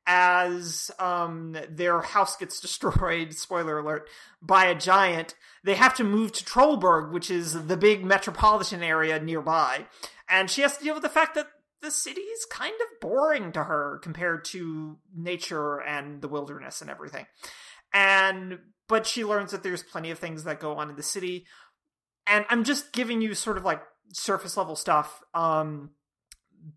as 0.07 0.89
um 0.99 1.57
their 1.69 1.99
house 1.99 2.38
gets 2.38 2.59
destroyed 2.61 3.34
spoiler 3.34 3.80
alert 3.80 4.07
by 4.41 4.65
a 4.67 4.76
giant 4.76 5.36
they 5.65 5.76
have 5.76 5.93
to 5.95 6.03
move 6.03 6.32
to 6.32 6.45
Trolberg 6.45 7.11
which 7.11 7.30
is 7.30 7.67
the 7.67 7.76
big 7.76 8.05
metropolitan 8.05 8.82
area 8.82 9.19
nearby 9.19 9.86
and 10.30 10.49
she 10.49 10.61
has 10.61 10.78
to 10.78 10.84
deal 10.86 10.93
with 10.93 11.03
the 11.03 11.09
fact 11.09 11.36
that 11.36 11.47
the 11.84 11.92
city 11.92 12.22
is 12.22 12.46
kind 12.46 12.74
of 12.74 13.00
boring 13.02 13.52
to 13.52 13.64
her 13.66 14.00
compared 14.02 14.46
to 14.46 14.98
nature 15.16 15.82
and 15.82 16.22
the 16.22 16.30
wilderness 16.30 16.82
and 16.82 16.90
everything. 16.90 17.28
And 17.94 18.60
but 18.88 19.06
she 19.06 19.24
learns 19.24 19.52
that 19.52 19.64
there's 19.64 19.84
plenty 19.84 20.10
of 20.10 20.18
things 20.18 20.46
that 20.46 20.60
go 20.60 20.78
on 20.78 20.90
in 20.90 20.96
the 20.96 21.04
city. 21.04 21.46
And 22.26 22.46
i'm 22.50 22.64
just 22.64 22.94
giving 22.94 23.22
you 23.22 23.36
sort 23.36 23.58
of 23.58 23.66
like 23.66 23.82
surface 24.14 24.56
level 24.56 24.76
stuff 24.76 25.22
um 25.34 25.92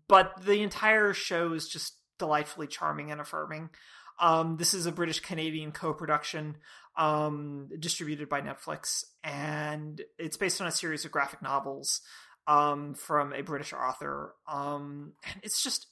but 0.09 0.33
the 0.43 0.61
entire 0.61 1.13
show 1.13 1.53
is 1.53 1.69
just 1.69 1.93
delightfully 2.19 2.67
charming 2.67 3.11
and 3.11 3.21
affirming. 3.21 3.69
Um 4.19 4.57
this 4.57 4.73
is 4.73 4.85
a 4.85 4.91
british 4.91 5.21
canadian 5.21 5.71
co-production 5.71 6.57
um 6.97 7.69
distributed 7.79 8.27
by 8.27 8.41
netflix 8.41 9.05
and 9.23 10.01
it's 10.19 10.35
based 10.35 10.59
on 10.59 10.67
a 10.67 10.71
series 10.71 11.05
of 11.05 11.11
graphic 11.11 11.41
novels 11.41 12.01
um 12.47 12.93
from 12.93 13.33
a 13.33 13.41
british 13.41 13.73
author 13.73 14.33
um 14.47 15.13
and 15.25 15.41
it's 15.43 15.63
just 15.63 15.87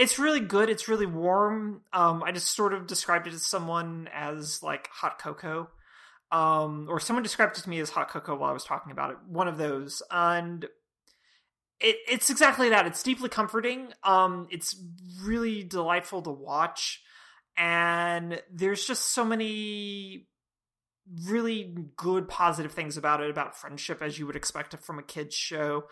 it's 0.00 0.18
really 0.18 0.40
good. 0.40 0.70
It's 0.70 0.88
really 0.88 1.04
warm. 1.04 1.82
Um, 1.92 2.22
I 2.22 2.32
just 2.32 2.56
sort 2.56 2.72
of 2.72 2.86
described 2.86 3.26
it 3.26 3.34
as 3.34 3.42
someone 3.42 4.08
as 4.14 4.62
like 4.62 4.88
hot 4.90 5.18
cocoa, 5.18 5.68
um, 6.32 6.86
or 6.88 7.00
someone 7.00 7.22
described 7.22 7.58
it 7.58 7.64
to 7.64 7.70
me 7.70 7.80
as 7.80 7.90
hot 7.90 8.08
cocoa 8.08 8.34
while 8.34 8.48
I 8.48 8.54
was 8.54 8.64
talking 8.64 8.92
about 8.92 9.10
it. 9.10 9.18
One 9.28 9.46
of 9.46 9.58
those, 9.58 10.02
and 10.10 10.64
it 11.80 11.96
it's 12.08 12.30
exactly 12.30 12.70
that. 12.70 12.86
It's 12.86 13.02
deeply 13.02 13.28
comforting. 13.28 13.88
Um, 14.02 14.48
it's 14.50 14.74
really 15.22 15.64
delightful 15.64 16.22
to 16.22 16.30
watch, 16.30 17.02
and 17.58 18.40
there's 18.50 18.86
just 18.86 19.12
so 19.12 19.22
many 19.22 20.28
really 21.24 21.74
good 21.96 22.28
positive 22.28 22.72
things 22.72 22.96
about 22.96 23.20
it 23.20 23.30
about 23.30 23.56
friendship 23.56 24.00
as 24.00 24.18
you 24.18 24.26
would 24.26 24.36
expect 24.36 24.76
from 24.78 24.98
a 24.98 25.02
kids 25.02 25.34
show 25.34 25.84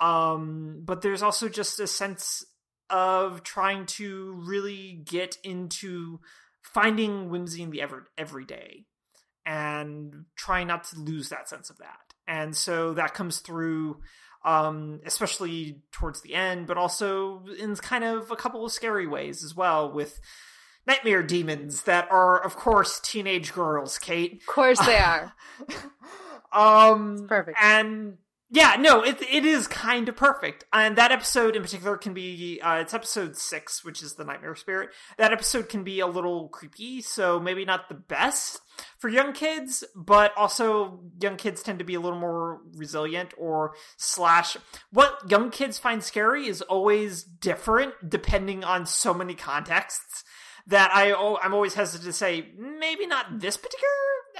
um 0.00 0.82
but 0.84 1.00
there's 1.02 1.22
also 1.22 1.48
just 1.48 1.80
a 1.80 1.86
sense 1.86 2.44
of 2.90 3.42
trying 3.42 3.86
to 3.86 4.32
really 4.46 5.02
get 5.04 5.36
into 5.44 6.20
finding 6.62 7.30
whimsy 7.30 7.62
in 7.62 7.70
the 7.70 7.82
ever 7.82 8.08
everyday 8.16 8.84
and 9.44 10.24
trying 10.36 10.66
not 10.66 10.84
to 10.84 10.98
lose 10.98 11.30
that 11.30 11.48
sense 11.48 11.70
of 11.70 11.78
that. 11.78 11.98
And 12.26 12.54
so 12.54 12.92
that 12.94 13.14
comes 13.14 13.38
through 13.38 14.00
um 14.44 15.00
especially 15.04 15.82
towards 15.90 16.22
the 16.22 16.32
end 16.32 16.68
but 16.68 16.76
also 16.76 17.44
in 17.58 17.74
kind 17.74 18.04
of 18.04 18.30
a 18.30 18.36
couple 18.36 18.64
of 18.64 18.70
scary 18.70 19.06
ways 19.06 19.42
as 19.42 19.52
well 19.52 19.92
with 19.92 20.20
nightmare 20.88 21.22
demons 21.22 21.82
that 21.82 22.10
are 22.10 22.42
of 22.42 22.56
course 22.56 22.98
teenage 23.00 23.52
girls, 23.52 23.98
Kate. 23.98 24.40
Of 24.40 24.46
course 24.46 24.80
they 24.80 24.96
are. 24.96 25.34
Um 26.50 27.26
perfect. 27.28 27.58
And 27.60 28.16
yeah, 28.50 28.76
no, 28.80 29.02
it 29.02 29.20
it 29.20 29.44
is 29.44 29.66
kind 29.66 30.08
of 30.08 30.16
perfect. 30.16 30.64
And 30.72 30.96
that 30.96 31.12
episode 31.12 31.54
in 31.54 31.60
particular 31.60 31.98
can 31.98 32.14
be 32.14 32.58
uh, 32.62 32.76
it's 32.76 32.94
episode 32.94 33.36
six, 33.36 33.84
which 33.84 34.02
is 34.02 34.14
the 34.14 34.24
nightmare 34.24 34.56
spirit. 34.56 34.88
That 35.18 35.34
episode 35.34 35.68
can 35.68 35.84
be 35.84 36.00
a 36.00 36.06
little 36.06 36.48
creepy, 36.48 37.02
so 37.02 37.38
maybe 37.38 37.66
not 37.66 37.90
the 37.90 37.94
best 37.94 38.60
for 38.98 39.10
young 39.10 39.34
kids, 39.34 39.84
but 39.94 40.32
also 40.34 41.00
young 41.20 41.36
kids 41.36 41.62
tend 41.62 41.80
to 41.80 41.84
be 41.84 41.94
a 41.94 42.00
little 42.00 42.18
more 42.18 42.62
resilient 42.74 43.34
or 43.36 43.74
slash 43.98 44.56
what 44.90 45.30
young 45.30 45.50
kids 45.50 45.78
find 45.78 46.02
scary 46.02 46.46
is 46.46 46.62
always 46.62 47.22
different 47.22 47.92
depending 48.08 48.64
on 48.64 48.86
so 48.86 49.12
many 49.12 49.34
contexts 49.34 50.24
that 50.68 50.90
I 50.94 51.12
I'm 51.42 51.54
always 51.54 51.74
hesitant 51.74 52.04
to 52.04 52.12
say 52.12 52.46
maybe 52.56 53.06
not 53.06 53.40
this 53.40 53.56
particular 53.56 53.88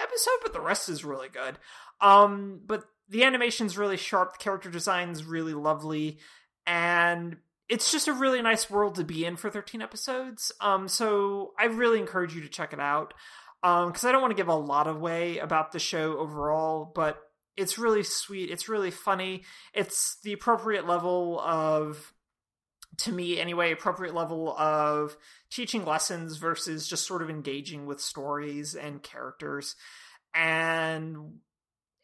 episode, 0.01 0.39
but 0.43 0.53
the 0.53 0.61
rest 0.61 0.89
is 0.89 1.05
really 1.05 1.29
good. 1.29 1.59
Um, 2.01 2.61
but 2.66 2.85
the 3.09 3.24
animation's 3.24 3.76
really 3.76 3.97
sharp, 3.97 4.33
the 4.33 4.43
character 4.43 4.70
design's 4.70 5.24
really 5.24 5.55
lovely, 5.55 6.18
and 6.66 7.37
it's 7.68 7.91
just 7.93 8.09
a 8.09 8.12
really 8.12 8.41
nice 8.41 8.70
world 8.70 8.95
to 8.97 9.05
be 9.05 9.24
in 9.24 9.37
for 9.37 9.51
13 9.51 9.83
episodes. 9.83 10.53
Um, 10.61 10.89
so 10.89 11.53
I 11.59 11.66
really 11.66 11.99
encourage 11.99 12.35
you 12.35 12.41
to 12.43 12.49
check 12.49 12.72
it 12.72 12.81
out. 12.81 13.14
Um, 13.62 13.89
because 13.89 14.05
I 14.05 14.12
don't 14.12 14.22
want 14.22 14.31
to 14.31 14.37
give 14.37 14.49
a 14.49 14.55
lot 14.55 14.87
away 14.87 15.39
about 15.39 15.72
the 15.72 15.81
show 15.81 16.16
overall, 16.18 16.93
but 16.95 17.18
it's 17.57 17.76
really 17.76 18.05
sweet. 18.05 18.51
It's 18.51 18.68
really 18.68 18.93
funny. 18.93 19.43
It's 19.74 20.18
the 20.22 20.33
appropriate 20.33 20.87
level 20.87 21.41
of 21.41 22.12
to 22.99 23.12
me 23.12 23.38
anyway, 23.40 23.72
appropriate 23.72 24.14
level 24.14 24.57
of 24.57 25.16
teaching 25.51 25.84
lessons 25.84 26.36
versus 26.36 26.88
just 26.88 27.07
sort 27.07 27.22
of 27.22 27.30
engaging 27.30 27.86
with 27.86 28.01
stories 28.01 28.74
and 28.74 29.03
characters. 29.03 29.76
And 30.34 31.38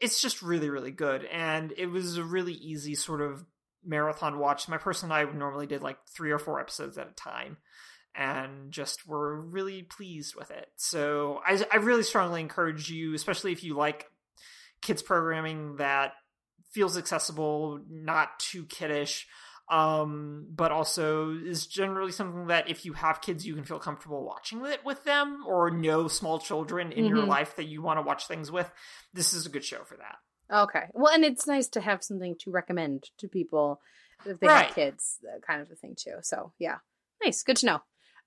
it's 0.01 0.23
just 0.23 0.43
really, 0.43 0.71
really 0.71 0.93
good. 0.93 1.25
And 1.25 1.73
it 1.77 1.87
was 1.87 2.17
a 2.17 2.25
really 2.25 2.53
easy 2.53 2.95
sort 2.95 3.21
of 3.21 3.45
marathon 3.85 4.39
watch. 4.39 4.69
My 4.69 4.79
person 4.79 5.11
and 5.11 5.29
I 5.29 5.33
normally 5.33 5.67
did 5.67 5.83
like 5.83 5.99
three 6.15 6.31
or 6.31 6.39
four 6.39 6.61
episodes 6.61 6.97
at 6.97 7.09
a 7.09 7.15
time 7.15 7.59
and 8.15 8.71
just 8.71 9.07
were 9.07 9.41
really 9.41 9.83
pleased 9.83 10.37
with 10.37 10.51
it. 10.51 10.69
So 10.77 11.41
I, 11.45 11.65
I 11.73 11.77
really 11.77 12.05
strongly 12.05 12.41
encourage 12.41 12.89
you, 12.89 13.15
especially 13.15 13.53
if 13.53 13.65
you 13.65 13.77
like 13.77 14.07
kids 14.81 15.03
programming 15.03 15.77
that 15.77 16.13
feels 16.71 16.97
accessible, 16.97 17.81
not 17.89 18.39
too 18.39 18.65
kiddish, 18.67 19.27
um, 19.69 20.47
but 20.51 20.71
also 20.73 21.31
is 21.31 21.67
generally 21.67 22.13
something 22.13 22.47
that 22.49 22.69
if 22.69 22.85
you 22.85 22.93
have 22.95 23.21
kids, 23.21 23.47
you 23.47 23.55
can 23.55 23.65
feel 23.65 23.79
comfortable 23.79 24.25
watching 24.25 24.65
it 24.67 24.85
with 24.85 25.05
them, 25.05 25.45
or 25.47 25.71
know 25.71 26.09
small 26.09 26.39
children 26.39 26.93
in 26.93 27.07
your 27.07 27.25
Mhm. 27.25 27.29
life 27.29 27.57
that 27.57 27.65
you 27.65 27.81
want 27.83 27.99
to 27.99 28.03
watch 28.03 28.27
things 28.27 28.51
with. 28.51 28.71
This 29.13 29.33
is 29.33 29.47
a 29.47 29.49
good 29.51 29.65
show 29.65 29.85
for 29.85 29.97
that. 29.97 30.17
Okay. 30.51 30.89
Well, 30.93 31.13
and 31.13 31.25
it's 31.25 31.47
nice 31.47 31.69
to 31.69 31.81
have 31.81 32.03
something 32.05 32.37
to 32.41 32.51
recommend 32.51 33.11
to 33.19 33.29
people 33.29 33.81
if 34.27 34.39
they 34.41 34.47
Right. 34.47 34.67
have 34.67 34.75
kids, 34.75 35.19
uh, 35.27 35.41
kind 35.41 35.63
of 35.63 35.71
a 35.71 35.75
thing 35.75 35.95
too. 35.97 36.17
So 36.23 36.53
yeah, 36.59 36.79
nice, 37.25 37.43
good 37.43 37.57
to 37.59 37.67
know. 37.67 37.77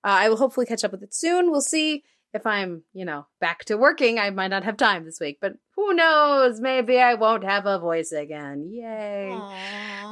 Uh, 0.03 0.17
I 0.25 0.29
will 0.29 0.37
hopefully 0.37 0.65
catch 0.65 0.83
up 0.83 0.91
with 0.91 1.03
it 1.03 1.13
soon. 1.13 1.51
We'll 1.51 1.61
see 1.61 2.03
if 2.37 2.47
I'm, 2.47 2.83
you 2.93 3.03
know, 3.03 3.27
back 3.41 3.65
to 3.65 3.77
working. 3.77 4.17
I 4.17 4.29
might 4.29 4.47
not 4.47 4.63
have 4.63 4.77
time 4.77 5.03
this 5.03 5.19
week, 5.19 5.39
but 5.41 5.53
who 5.75 5.93
knows? 5.93 6.61
Maybe 6.61 6.99
I 6.99 7.15
won't 7.15 7.43
have 7.43 7.65
a 7.65 7.79
voice 7.79 8.11
again. 8.11 8.69
Yay! 8.71 9.31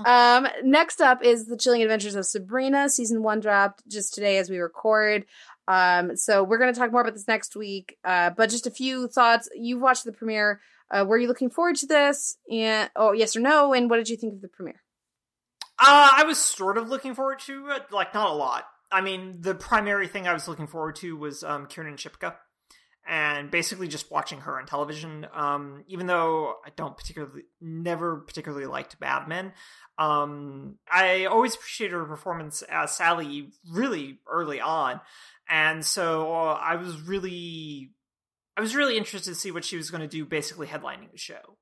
Um, 0.05 0.47
next 0.63 0.99
up 1.01 1.23
is 1.23 1.47
the 1.47 1.57
Chilling 1.57 1.81
Adventures 1.81 2.15
of 2.15 2.25
Sabrina. 2.25 2.89
Season 2.89 3.23
one 3.23 3.39
dropped 3.39 3.87
just 3.87 4.13
today 4.13 4.37
as 4.37 4.49
we 4.49 4.57
record. 4.57 5.25
Um, 5.67 6.15
so 6.17 6.43
we're 6.43 6.59
going 6.59 6.73
to 6.73 6.79
talk 6.79 6.91
more 6.91 7.01
about 7.01 7.13
this 7.13 7.27
next 7.27 7.55
week. 7.55 7.97
Uh, 8.03 8.29
but 8.29 8.49
just 8.49 8.67
a 8.67 8.71
few 8.71 9.07
thoughts. 9.07 9.49
You've 9.55 9.81
watched 9.81 10.03
the 10.03 10.11
premiere. 10.11 10.59
Uh, 10.91 11.05
were 11.07 11.17
you 11.17 11.27
looking 11.27 11.49
forward 11.49 11.77
to 11.77 11.87
this? 11.87 12.37
And 12.51 12.89
oh, 12.95 13.13
yes 13.13 13.35
or 13.35 13.39
no? 13.39 13.73
And 13.73 13.89
what 13.89 13.97
did 13.97 14.09
you 14.09 14.17
think 14.17 14.33
of 14.33 14.41
the 14.41 14.49
premiere? 14.49 14.81
Uh, 15.79 16.09
I 16.17 16.23
was 16.25 16.37
sort 16.37 16.77
of 16.77 16.87
looking 16.87 17.15
forward 17.15 17.39
to 17.47 17.69
it, 17.69 17.91
like 17.91 18.13
not 18.13 18.29
a 18.29 18.33
lot. 18.33 18.65
I 18.91 19.01
mean, 19.01 19.41
the 19.41 19.55
primary 19.55 20.07
thing 20.07 20.27
I 20.27 20.33
was 20.33 20.47
looking 20.47 20.67
forward 20.67 20.95
to 20.97 21.17
was 21.17 21.43
um, 21.43 21.67
Kiernan 21.67 21.97
Shipka, 21.97 22.35
and 23.07 23.51
basically 23.51 23.87
just 23.87 24.11
watching 24.11 24.41
her 24.41 24.59
on 24.59 24.65
television. 24.65 25.27
Um, 25.33 25.83
even 25.87 26.07
though 26.07 26.55
I 26.65 26.69
don't 26.75 26.97
particularly, 26.97 27.43
never 27.61 28.17
particularly 28.17 28.65
liked 28.65 28.99
Mad 29.01 29.27
Men, 29.27 29.53
um, 29.97 30.77
I 30.91 31.25
always 31.25 31.55
appreciated 31.55 31.93
her 31.93 32.05
performance 32.05 32.61
as 32.63 32.91
Sally 32.91 33.51
really 33.71 34.19
early 34.27 34.61
on, 34.61 35.01
and 35.49 35.85
so 35.85 36.33
uh, 36.33 36.59
I 36.61 36.75
was 36.75 37.01
really, 37.01 37.91
I 38.57 38.61
was 38.61 38.75
really 38.75 38.97
interested 38.97 39.31
to 39.31 39.39
see 39.39 39.51
what 39.51 39.65
she 39.65 39.77
was 39.77 39.91
going 39.91 40.01
to 40.01 40.07
do, 40.07 40.25
basically 40.25 40.67
headlining 40.67 41.11
the 41.11 41.17
show. 41.17 41.57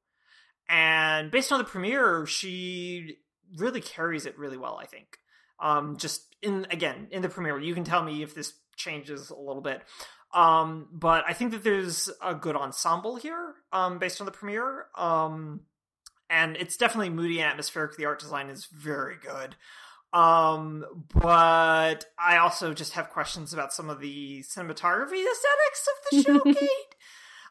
And 0.70 1.30
based 1.30 1.52
on 1.52 1.58
the 1.58 1.66
premiere, 1.66 2.26
she 2.26 3.18
really 3.58 3.82
carries 3.82 4.26
it 4.26 4.38
really 4.38 4.58
well, 4.58 4.80
I 4.82 4.86
think. 4.86 5.18
Um, 5.64 5.98
just 5.98 6.36
in 6.44 6.68
again 6.70 7.08
in 7.10 7.24
the 7.24 7.30
premiere, 7.30 7.60
you 7.60 7.74
can 7.74 7.86
tell 7.86 8.04
me 8.04 8.22
if 8.22 8.36
this 8.36 8.54
changes 8.76 9.32
a 9.32 9.36
little 9.36 9.62
bit. 9.62 9.82
Um, 10.34 10.88
but 10.92 11.24
I 11.28 11.34
think 11.34 11.52
that 11.52 11.64
there's 11.64 12.10
a 12.22 12.36
good 12.36 12.56
ensemble 12.56 13.16
here, 13.16 13.54
um, 13.72 14.00
based 14.00 14.20
on 14.20 14.26
the 14.26 14.32
premiere. 14.32 14.86
Um, 14.98 15.62
and 16.30 16.58
it's 16.58 16.76
definitely 16.76 17.12
moody 17.12 17.40
and 17.40 17.50
atmospheric. 17.50 17.96
The 17.96 18.06
art 18.06 18.20
design 18.20 18.50
is 18.50 18.66
very 18.66 19.16
good. 19.22 19.56
Um, 20.12 20.86
but 21.14 22.06
I 22.20 22.38
also 22.38 22.74
just 22.74 22.94
have 22.94 23.10
questions 23.10 23.54
about 23.54 23.74
some 23.74 23.90
of 23.90 24.00
the 24.00 24.44
cinematography 24.44 25.24
aesthetics 25.24 25.88
of 25.88 25.96
the 26.12 26.22
show. 26.24 26.68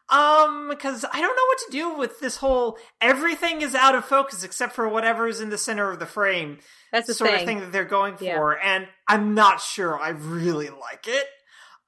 Um, 0.09 0.69
because 0.69 1.05
I 1.11 1.21
don't 1.21 1.37
know 1.37 1.47
what 1.47 1.59
to 1.59 1.71
do 1.71 1.95
with 1.97 2.21
this 2.21 2.37
whole 2.37 2.77
everything 3.01 3.63
is 3.63 3.75
out 3.75 3.95
of 3.95 4.05
focus 4.05 4.43
except 4.45 4.75
for 4.75 4.87
whatever 4.89 5.27
is 5.27 5.41
in 5.41 5.49
the 5.49 5.57
center 5.57 5.91
of 5.91 6.01
the 6.01 6.07
frame 6.07 6.59
That's 6.93 7.07
the 7.07 7.15
sort 7.15 7.31
thing. 7.31 7.41
of 7.41 7.47
thing 7.47 7.61
that 7.61 7.73
they're 7.73 7.85
going 7.85 8.17
Yeah. 8.21 8.37
for, 8.37 8.59
and 8.59 8.89
I'm 9.09 9.35
not 9.35 9.61
sure 9.61 9.99
I 9.99 10.11
really 10.11 10.69
like 10.69 11.07
it. 11.07 11.27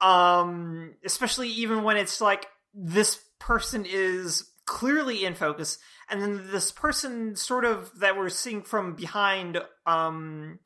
Um, 0.00 0.94
especially 1.04 1.48
even 1.50 1.82
when 1.82 1.96
it's 1.96 2.20
like 2.20 2.46
this 2.72 3.20
person 3.38 3.84
is 3.86 4.48
clearly 4.66 5.24
in 5.24 5.34
focus, 5.34 5.78
and 6.08 6.22
then 6.22 6.50
this 6.50 6.70
person 6.72 7.36
sort 7.36 7.64
of 7.64 7.90
that 8.00 8.16
we're 8.16 8.28
seeing 8.28 8.62
from 8.62 8.94
behind, 8.94 9.60
um, 9.86 10.58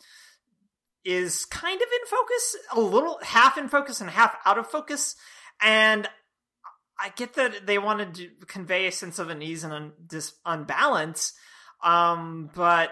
is 1.05 1.45
kind 1.47 1.81
of 1.81 1.89
in 1.89 2.07
focus, 2.09 2.57
a 2.73 2.81
little 2.81 3.19
half 3.23 3.57
in 3.59 3.69
focus 3.69 4.01
and 4.01 4.11
half 4.11 4.37
out 4.45 4.59
of 4.59 4.67
focus, 4.71 5.17
and 5.61 6.09
I 7.01 7.11
get 7.11 7.35
that 7.35 7.67
they 7.67 7.79
wanted 7.79 8.15
to 8.17 8.29
convey 8.47 8.87
a 8.87 8.93
sense 8.93 9.19
of 9.19 9.31
unease 9.31 9.65
and 9.65 9.73
un- 9.73 9.93
dis- 10.07 10.35
unbalance, 10.45 11.33
um, 11.83 12.51
but 12.55 12.91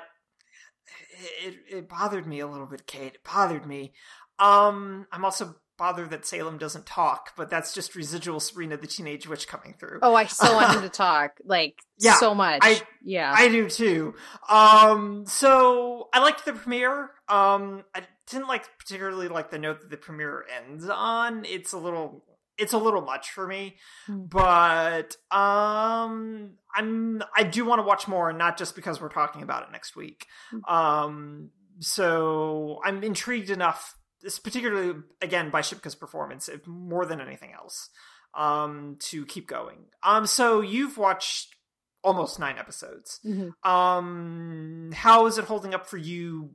it 1.42 1.54
it 1.68 1.88
bothered 1.88 2.26
me 2.26 2.40
a 2.40 2.46
little 2.46 2.66
bit, 2.66 2.86
Kate. 2.86 3.14
It 3.14 3.24
bothered 3.24 3.66
me. 3.66 3.92
Um, 4.38 5.06
I'm 5.12 5.24
also 5.24 5.56
bothered 5.78 6.10
that 6.10 6.24
Salem 6.24 6.56
doesn't 6.56 6.86
talk, 6.86 7.32
but 7.36 7.50
that's 7.50 7.74
just 7.74 7.94
residual 7.94 8.40
Sabrina 8.40 8.76
the 8.78 8.86
Teenage 8.86 9.26
Witch 9.28 9.46
coming 9.46 9.74
through. 9.78 9.98
Oh, 10.02 10.14
I 10.14 10.24
so 10.26 10.54
want 10.54 10.74
him 10.74 10.82
to 10.82 10.88
talk, 11.06 11.32
like 11.44 11.80
Yeah, 11.98 12.14
so 12.18 12.34
much. 12.34 12.60
I- 12.62 12.82
yeah, 13.02 13.32
I 13.36 13.48
do 13.48 13.68
too. 13.68 14.14
Um, 14.48 15.24
so 15.26 16.08
I 16.12 16.20
liked 16.20 16.44
the 16.44 16.52
premiere. 16.54 17.10
Um, 17.28 17.84
I 17.94 18.02
didn't 18.28 18.48
like 18.48 18.78
particularly 18.78 19.28
like 19.28 19.50
the 19.50 19.58
note 19.58 19.80
that 19.80 19.90
the 19.90 19.96
premiere 19.96 20.44
ends 20.64 20.88
on. 20.88 21.44
It's 21.44 21.72
a 21.72 21.78
little, 21.78 22.24
it's 22.58 22.72
a 22.72 22.78
little 22.78 23.02
much 23.02 23.30
for 23.30 23.46
me. 23.46 23.76
Hmm. 24.06 24.24
But 24.26 25.16
um, 25.30 26.52
I'm 26.74 27.22
I 27.34 27.42
do 27.42 27.64
want 27.64 27.80
to 27.80 27.86
watch 27.86 28.08
more, 28.08 28.28
and 28.30 28.38
not 28.38 28.56
just 28.56 28.74
because 28.74 29.00
we're 29.00 29.08
talking 29.08 29.42
about 29.42 29.64
it 29.64 29.72
next 29.72 29.96
week. 29.96 30.26
Hmm. 30.50 30.74
Um, 30.74 31.50
so 31.80 32.80
I'm 32.84 33.02
intrigued 33.02 33.50
enough, 33.50 33.96
this 34.22 34.38
particularly 34.38 35.00
again 35.20 35.50
by 35.50 35.60
Shipka's 35.60 35.94
performance, 35.94 36.48
if 36.48 36.66
more 36.66 37.04
than 37.04 37.20
anything 37.20 37.52
else, 37.52 37.90
um, 38.34 38.96
to 39.00 39.26
keep 39.26 39.46
going. 39.46 39.86
Um, 40.02 40.26
so 40.26 40.60
you've 40.60 40.96
watched 40.98 41.54
almost 42.02 42.38
nine 42.38 42.56
episodes. 42.56 43.20
Mhm. 43.26 43.52
Um, 43.68 44.92
how 44.94 45.26
is 45.26 45.38
it 45.38 45.44
holding 45.44 45.74
up 45.74 45.86
for 45.86 45.96
you? 45.96 46.54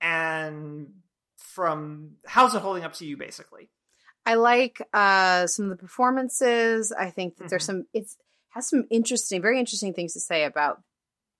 And 0.00 0.88
from 1.36 2.16
how's 2.26 2.54
it 2.54 2.62
holding 2.62 2.84
up 2.84 2.92
to 2.94 3.06
you, 3.06 3.16
basically? 3.16 3.70
I 4.26 4.34
like 4.34 4.82
uh 4.92 5.46
some 5.46 5.66
of 5.66 5.70
the 5.70 5.76
performances. 5.82 6.92
I 6.92 7.10
think 7.10 7.36
that 7.36 7.48
there's 7.48 7.62
Mhm. 7.62 7.66
some 7.66 7.86
it's 7.94 8.16
has 8.50 8.68
some 8.68 8.84
interesting, 8.90 9.40
very 9.42 9.58
interesting 9.58 9.94
things 9.94 10.14
to 10.14 10.20
say 10.20 10.44
about 10.44 10.82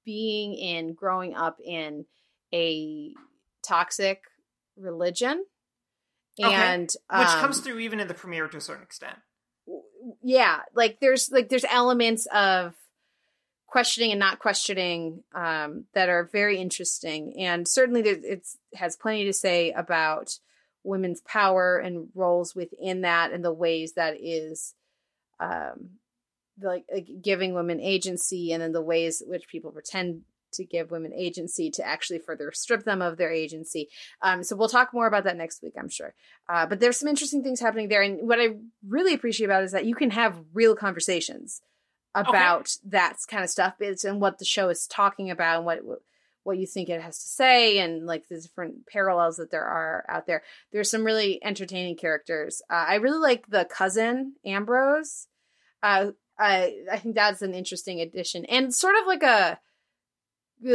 being 0.05 0.55
in 0.55 0.95
growing 0.95 1.35
up 1.35 1.59
in 1.65 2.05
a 2.55 3.13
toxic 3.63 4.23
religion. 4.77 5.45
Okay. 6.43 6.53
And 6.55 6.83
Which 7.11 7.29
um, 7.29 7.41
comes 7.41 7.61
through 7.61 7.79
even 7.81 7.99
in 8.01 8.09
the 8.09 8.15
premiere 8.15 8.47
to 8.49 8.59
a 8.59 8.61
certain 8.61 8.83
extent. 8.85 9.19
yeah 10.23 10.61
like 10.75 11.01
there's 11.01 11.31
like 11.33 11.49
there's 11.49 11.65
elements 11.69 12.27
of 12.27 12.75
questioning 13.67 14.13
and 14.13 14.21
not 14.21 14.39
questioning 14.39 15.25
um 15.35 15.87
that 15.95 16.09
are 16.09 16.29
very 16.33 16.59
interesting 16.59 17.35
and 17.41 17.67
certainly 17.67 18.01
there, 18.03 18.17
it's 18.23 18.57
has 18.75 18.97
plenty 18.97 19.25
to 19.25 19.33
say 19.33 19.73
about 19.73 20.39
women's 20.87 21.21
power 21.23 21.79
and 21.79 22.09
roles 22.15 22.55
within 22.55 23.03
that 23.03 23.33
and 23.33 23.45
the 23.45 23.53
ways 23.53 23.95
that 23.95 24.17
is 24.21 24.75
um 25.41 25.91
like, 26.63 26.85
like 26.93 27.09
giving 27.21 27.53
women 27.53 27.81
agency 27.81 28.53
and 28.53 28.63
then 28.63 28.73
the 28.73 28.81
ways 28.81 29.23
which 29.27 29.49
people 29.49 29.71
pretend 29.71 30.23
to 30.53 30.65
give 30.65 30.91
women 30.91 31.13
agency 31.13 31.71
to 31.71 31.87
actually 31.87 32.19
further 32.19 32.51
strip 32.53 32.85
them 32.85 33.03
of 33.03 33.17
their 33.17 33.31
agency. 33.31 33.89
Um, 34.23 34.43
so 34.43 34.57
we'll 34.57 34.69
talk 34.69 34.95
more 34.95 35.07
about 35.07 35.25
that 35.25 35.37
next 35.37 35.63
week 35.63 35.75
i'm 35.79 35.89
sure. 35.89 36.15
Uh, 36.49 36.67
but 36.67 36.81
there's 36.81 36.97
some 36.97 37.09
interesting 37.09 37.43
things 37.43 37.61
happening 37.61 37.89
there. 37.89 38.03
And 38.03 38.27
what 38.27 38.41
I 38.41 38.57
really 38.87 39.15
appreciate 39.15 39.47
about 39.47 39.63
it 39.63 39.67
is 39.67 39.73
that 39.73 39.85
you 39.85 39.95
can 39.95 40.11
have 40.11 40.41
real 40.55 40.75
conversations 40.75 41.61
about 42.15 42.71
that 42.87 43.19
kind 43.29 43.45
of 43.45 43.51
stuff 43.51 43.75
it's, 43.81 44.05
and 44.05 44.21
what 44.21 44.39
the 44.39 44.45
show 44.45 44.71
is 44.71 44.87
talking 44.87 45.31
about 45.31 45.59
and 45.59 45.67
what 45.67 45.81
what 46.47 46.59
you 46.59 46.67
think 46.67 46.89
it 46.89 47.03
has 47.03 47.19
to 47.19 47.29
say 47.29 47.79
and 47.79 48.07
like 48.07 48.29
the 48.29 48.41
different 48.41 48.87
parallels 48.87 49.37
that 49.37 49.51
there 49.51 49.65
are 49.65 50.05
out 50.09 50.27
there. 50.27 50.43
There's 50.73 50.91
some 50.91 51.05
really 51.05 51.43
entertaining 51.45 51.97
characters. 51.97 52.63
Uh, 52.71 52.85
I 52.89 52.95
really 52.97 53.19
like 53.19 53.49
the 53.49 53.65
cousin 53.65 54.35
Ambrose. 54.45 55.27
Uh, 55.83 56.13
I 56.39 56.75
I 56.91 56.99
think 56.99 57.17
that's 57.17 57.43
an 57.43 57.53
interesting 57.53 58.01
addition 58.01 58.45
and 58.45 58.73
sort 58.73 58.95
of 59.01 59.07
like 59.07 59.23
a 59.25 59.59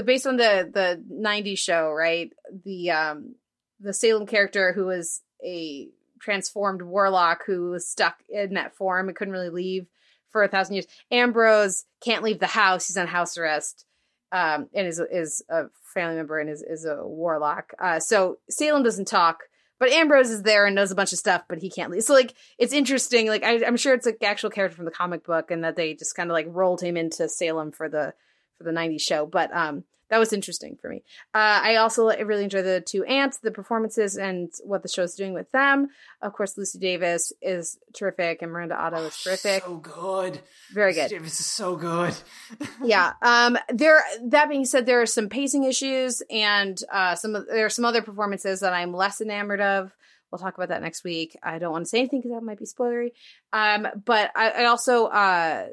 based 0.04 0.28
on 0.28 0.38
the 0.38 0.70
the 0.72 1.04
90s 1.12 1.60
show, 1.60 1.90
right? 1.90 2.32
The 2.66 2.92
um 2.92 3.36
the 3.80 3.94
Salem 3.94 4.28
character 4.28 4.74
who 4.74 4.88
was 4.88 5.22
a 5.44 5.88
transformed 6.20 6.82
warlock 6.82 7.46
who 7.46 7.72
was 7.72 7.88
stuck 7.88 8.18
in 8.30 8.56
that 8.56 8.76
form 8.76 9.08
and 9.08 9.16
couldn't 9.16 9.34
really 9.34 9.50
leave 9.50 9.88
for 10.32 10.44
a 10.44 10.48
thousand 10.48 10.76
years. 10.76 10.88
Ambrose 11.12 11.86
can't 12.04 12.24
leave 12.24 12.40
the 12.40 12.48
house; 12.48 12.88
he's 12.88 12.98
on 12.98 13.08
house 13.08 13.38
arrest, 13.38 13.86
um, 14.32 14.68
and 14.74 14.88
is 14.88 15.00
is 15.12 15.44
a 15.50 15.66
family 15.94 16.16
member 16.16 16.40
and 16.40 16.50
is 16.50 16.62
is 16.62 16.86
a 16.86 17.06
warlock. 17.06 17.74
Uh, 17.80 18.00
so 18.00 18.38
Salem 18.50 18.84
doesn't 18.84 19.08
talk, 19.08 19.44
but 19.80 19.92
Ambrose 19.92 20.30
is 20.30 20.44
there 20.44 20.66
and 20.66 20.76
knows 20.76 20.92
a 20.92 20.96
bunch 20.96 21.12
of 21.12 21.20
stuff, 21.20 21.44
but 21.50 21.60
he 21.60 21.70
can't 21.70 21.92
leave. 21.92 22.04
So 22.04 22.14
like 22.14 22.34
it's 22.58 22.74
interesting. 22.74 23.28
Like 23.28 23.44
I, 23.44 23.66
I'm 23.66 23.78
sure 23.78 23.94
it's 23.94 24.08
an 24.08 24.18
actual 24.24 24.50
character 24.50 24.76
from 24.76 24.86
the 24.86 24.92
comic 24.92 25.26
book, 25.26 25.52
and 25.52 25.64
that 25.64 25.76
they 25.76 25.94
just 25.94 26.16
kind 26.16 26.30
of 26.30 26.34
like 26.34 26.48
rolled 26.50 26.82
him 26.82 26.98
into 26.98 27.28
Salem 27.28 27.72
for 27.72 27.90
the 27.90 28.14
for 28.58 28.64
the 28.64 28.72
'90s 28.72 29.02
show. 29.02 29.26
But 29.26 29.54
um, 29.54 29.84
that 30.12 30.20
was 30.20 30.34
interesting 30.34 30.78
for 30.82 30.90
me. 30.90 31.04
Uh, 31.34 31.64
I 31.64 31.78
also 31.78 32.10
really 32.10 32.44
enjoy 32.44 32.62
the 32.62 32.82
two 32.82 33.06
aunts, 33.06 33.38
the 33.38 33.50
performances, 33.50 34.18
and 34.18 34.52
what 34.62 34.84
the 34.84 34.90
show's 34.90 35.16
doing 35.16 35.34
with 35.34 35.50
them. 35.52 35.88
Of 36.22 36.34
course, 36.34 36.58
Lucy 36.58 36.80
Davis 36.80 37.32
is 37.42 37.80
terrific, 37.94 38.42
and 38.42 38.52
Miranda 38.52 38.76
Otto 38.76 38.98
is 39.06 39.18
terrific. 39.18 39.64
So 39.64 39.78
good. 39.78 40.42
Very 40.74 40.94
good. 40.94 41.10
Davis 41.10 41.40
is 41.40 41.46
so 41.46 41.78
good. 41.78 42.14
yeah. 42.84 43.14
Um. 43.22 43.58
There. 43.70 44.04
That 44.24 44.50
being 44.50 44.66
said, 44.66 44.86
there 44.86 45.02
are 45.02 45.06
some 45.06 45.30
pacing 45.30 45.64
issues, 45.64 46.22
and 46.30 46.78
uh, 46.92 47.16
some 47.16 47.34
of, 47.34 47.48
there 47.48 47.66
are 47.66 47.70
some 47.70 47.86
other 47.86 48.02
performances 48.02 48.60
that 48.60 48.74
I'm 48.74 48.94
less 48.94 49.22
enamored 49.22 49.62
of. 49.62 49.96
We'll 50.30 50.40
talk 50.40 50.56
about 50.56 50.70
that 50.70 50.82
next 50.82 51.06
week. 51.06 51.38
I 51.42 51.58
don't 51.58 51.72
want 51.72 51.86
to 51.86 51.90
say 51.90 52.00
anything 52.00 52.20
because 52.20 52.32
that 52.32 52.44
might 52.44 52.60
be 52.60 52.66
spoilery. 52.66 53.12
Um. 53.54 53.88
But 54.04 54.32
I, 54.36 54.50
I 54.50 54.66
also 54.66 55.06
uh, 55.06 55.68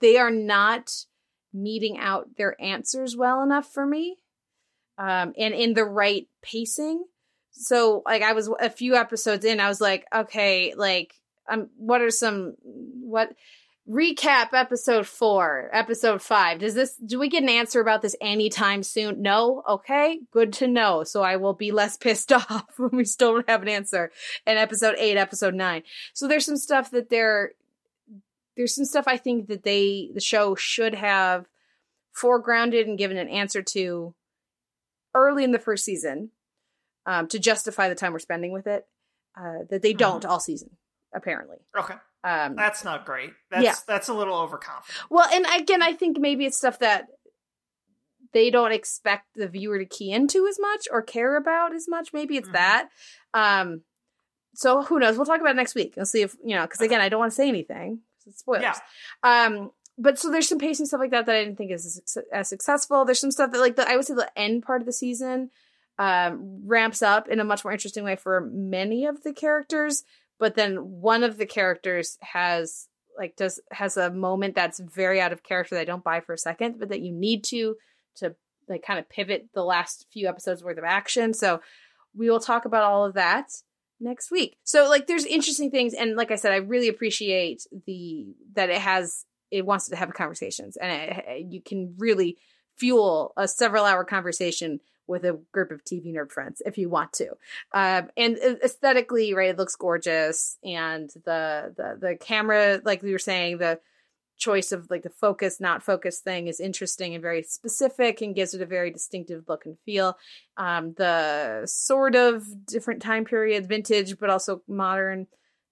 they 0.00 0.16
are 0.16 0.30
not 0.30 1.04
meting 1.56 1.98
out 1.98 2.28
their 2.36 2.60
answers 2.60 3.16
well 3.16 3.42
enough 3.42 3.72
for 3.72 3.86
me 3.86 4.16
um 4.98 5.32
and 5.38 5.54
in 5.54 5.74
the 5.74 5.84
right 5.84 6.28
pacing. 6.42 7.04
So 7.50 8.02
like 8.04 8.22
i 8.22 8.32
was 8.32 8.48
a 8.60 8.70
few 8.70 8.94
episodes 8.96 9.44
in 9.44 9.60
i 9.60 9.68
was 9.68 9.80
like 9.80 10.06
okay 10.14 10.74
like 10.76 11.14
um 11.48 11.68
what 11.76 12.02
are 12.02 12.10
some 12.10 12.54
what 12.62 13.32
recap 13.88 14.48
episode 14.52 15.06
four 15.06 15.70
episode 15.72 16.20
five. 16.20 16.58
Does 16.58 16.74
this 16.74 16.96
do 16.96 17.18
we 17.18 17.28
get 17.28 17.42
an 17.42 17.48
answer 17.48 17.80
about 17.80 18.02
this 18.02 18.16
anytime 18.20 18.82
soon? 18.82 19.22
No? 19.22 19.62
Okay 19.68 20.20
good 20.32 20.52
to 20.54 20.66
know. 20.66 21.04
So 21.04 21.22
i 21.22 21.36
will 21.36 21.54
be 21.54 21.70
less 21.72 21.96
pissed 22.06 22.32
off 22.32 22.66
when 22.76 22.90
we 22.92 23.04
still 23.04 23.34
don't 23.34 23.48
have 23.48 23.62
an 23.62 23.68
answer 23.68 24.10
in 24.46 24.56
episode 24.56 24.96
eight 24.98 25.16
episode 25.16 25.54
nine. 25.54 25.82
So 26.14 26.26
there's 26.26 26.46
some 26.46 26.56
stuff 26.56 26.90
that 26.90 27.10
they're 27.10 27.52
there's 28.56 28.74
some 28.74 28.84
stuff 28.84 29.04
I 29.06 29.16
think 29.16 29.48
that 29.48 29.62
they 29.62 30.10
the 30.14 30.20
show 30.20 30.54
should 30.54 30.94
have 30.94 31.46
foregrounded 32.16 32.84
and 32.84 32.96
given 32.98 33.16
an 33.18 33.28
answer 33.28 33.62
to 33.62 34.14
early 35.14 35.44
in 35.44 35.52
the 35.52 35.58
first 35.58 35.84
season 35.84 36.30
um, 37.04 37.26
to 37.28 37.38
justify 37.38 37.88
the 37.88 37.94
time 37.94 38.12
we're 38.12 38.18
spending 38.18 38.52
with 38.52 38.66
it. 38.66 38.86
Uh, 39.38 39.64
that 39.68 39.82
they 39.82 39.92
don't 39.92 40.24
all 40.24 40.40
season, 40.40 40.70
apparently. 41.14 41.58
Okay. 41.78 41.94
Um, 42.24 42.56
That's 42.56 42.84
not 42.84 43.04
great. 43.04 43.30
That's 43.50 43.62
Yeah. 43.62 43.74
that's 43.86 44.08
a 44.08 44.14
little 44.14 44.34
overconfident. 44.36 45.10
well, 45.10 45.28
and 45.30 45.44
again, 45.60 45.82
I 45.82 45.92
think 45.92 46.18
maybe 46.18 46.46
it's 46.46 46.56
stuff 46.56 46.78
that 46.78 47.08
they 48.32 48.50
don't 48.50 48.72
expect 48.72 49.26
the 49.34 49.46
viewer 49.46 49.78
to 49.78 49.84
key 49.84 50.10
into 50.10 50.46
as 50.46 50.58
much 50.58 50.88
or 50.90 51.02
care 51.02 51.36
about 51.36 51.74
as 51.74 51.86
much. 51.86 52.12
Maybe 52.14 52.36
it's 52.38 52.48
Mhm. 52.48 52.52
that. 52.54 52.88
Um, 53.34 53.82
so 54.54 54.82
who 54.82 54.98
knows? 54.98 55.16
We'll 55.16 55.26
talk 55.26 55.40
about 55.40 55.50
it 55.52 55.56
next 55.56 55.74
week. 55.74 55.92
We'll 55.96 56.06
see 56.06 56.22
if 56.22 56.34
you 56.42 56.56
know. 56.56 56.62
Because 56.62 56.80
again, 56.80 57.00
I 57.02 57.08
don't 57.10 57.20
want 57.20 57.30
to 57.30 57.36
say 57.36 57.48
anything. 57.48 58.00
Spoilers. 58.32 58.62
Yeah. 58.62 58.74
Um, 59.22 59.70
but 59.98 60.18
so 60.18 60.30
there's 60.30 60.48
some 60.48 60.58
pacing 60.58 60.86
stuff 60.86 61.00
like 61.00 61.10
that 61.10 61.26
that 61.26 61.34
I 61.34 61.44
didn't 61.44 61.56
think 61.56 61.72
is 61.72 61.86
as, 61.86 62.18
as 62.32 62.48
successful. 62.48 63.04
There's 63.04 63.20
some 63.20 63.30
stuff 63.30 63.52
that 63.52 63.60
like 63.60 63.76
the 63.76 63.88
I 63.88 63.96
would 63.96 64.04
say 64.04 64.14
the 64.14 64.30
end 64.36 64.62
part 64.62 64.82
of 64.82 64.86
the 64.86 64.92
season 64.92 65.50
um, 65.98 66.60
ramps 66.66 67.02
up 67.02 67.28
in 67.28 67.40
a 67.40 67.44
much 67.44 67.64
more 67.64 67.72
interesting 67.72 68.04
way 68.04 68.16
for 68.16 68.50
many 68.52 69.06
of 69.06 69.22
the 69.22 69.32
characters. 69.32 70.04
But 70.38 70.54
then 70.54 70.76
one 70.76 71.24
of 71.24 71.38
the 71.38 71.46
characters 71.46 72.18
has 72.20 72.88
like 73.18 73.36
does 73.36 73.60
has 73.72 73.96
a 73.96 74.10
moment 74.10 74.54
that's 74.54 74.80
very 74.80 75.20
out 75.20 75.32
of 75.32 75.42
character 75.42 75.74
that 75.74 75.80
I 75.80 75.86
don't 75.86 76.04
buy 76.04 76.20
for 76.20 76.34
a 76.34 76.38
second, 76.38 76.78
but 76.78 76.90
that 76.90 77.00
you 77.00 77.12
need 77.12 77.44
to 77.44 77.76
to 78.16 78.34
like 78.68 78.82
kind 78.82 78.98
of 78.98 79.08
pivot 79.08 79.48
the 79.54 79.64
last 79.64 80.06
few 80.12 80.28
episodes 80.28 80.62
worth 80.62 80.78
of 80.78 80.84
action. 80.84 81.32
So 81.32 81.60
we 82.14 82.28
will 82.28 82.40
talk 82.40 82.66
about 82.66 82.82
all 82.82 83.04
of 83.06 83.14
that 83.14 83.50
next 84.00 84.30
week. 84.30 84.56
So 84.64 84.88
like 84.88 85.06
there's 85.06 85.24
interesting 85.24 85.70
things 85.70 85.94
and 85.94 86.16
like 86.16 86.30
I 86.30 86.36
said 86.36 86.52
I 86.52 86.56
really 86.56 86.88
appreciate 86.88 87.66
the 87.86 88.34
that 88.54 88.70
it 88.70 88.80
has 88.80 89.24
it 89.50 89.64
wants 89.64 89.88
to 89.88 89.96
have 89.96 90.12
conversations 90.12 90.76
and 90.76 90.90
it, 90.90 91.46
you 91.48 91.60
can 91.60 91.94
really 91.98 92.36
fuel 92.76 93.32
a 93.36 93.48
several 93.48 93.84
hour 93.84 94.04
conversation 94.04 94.80
with 95.06 95.24
a 95.24 95.38
group 95.52 95.70
of 95.70 95.84
TV 95.84 96.12
nerd 96.12 96.32
friends 96.32 96.60
if 96.66 96.78
you 96.78 96.88
want 96.88 97.12
to. 97.14 97.28
Um, 97.72 98.08
and 98.16 98.36
aesthetically, 98.38 99.34
right, 99.34 99.50
it 99.50 99.58
looks 99.58 99.76
gorgeous 99.76 100.58
and 100.64 101.08
the 101.24 101.74
the 101.76 101.98
the 102.00 102.16
camera 102.16 102.80
like 102.84 103.02
we 103.02 103.12
were 103.12 103.18
saying 103.18 103.58
the 103.58 103.80
choice 104.36 104.72
of 104.72 104.88
like 104.90 105.02
the 105.02 105.10
focus 105.10 105.60
not 105.60 105.82
focus 105.82 106.20
thing 106.20 106.46
is 106.46 106.60
interesting 106.60 107.14
and 107.14 107.22
very 107.22 107.42
specific 107.42 108.20
and 108.20 108.34
gives 108.34 108.54
it 108.54 108.62
a 108.62 108.66
very 108.66 108.90
distinctive 108.90 109.44
look 109.48 109.66
and 109.66 109.78
feel. 109.84 110.16
Um 110.56 110.94
the 110.96 111.62
sort 111.66 112.14
of 112.14 112.44
different 112.66 113.02
time 113.02 113.24
periods 113.24 113.66
vintage 113.66 114.18
but 114.18 114.30
also 114.30 114.62
modern 114.68 115.26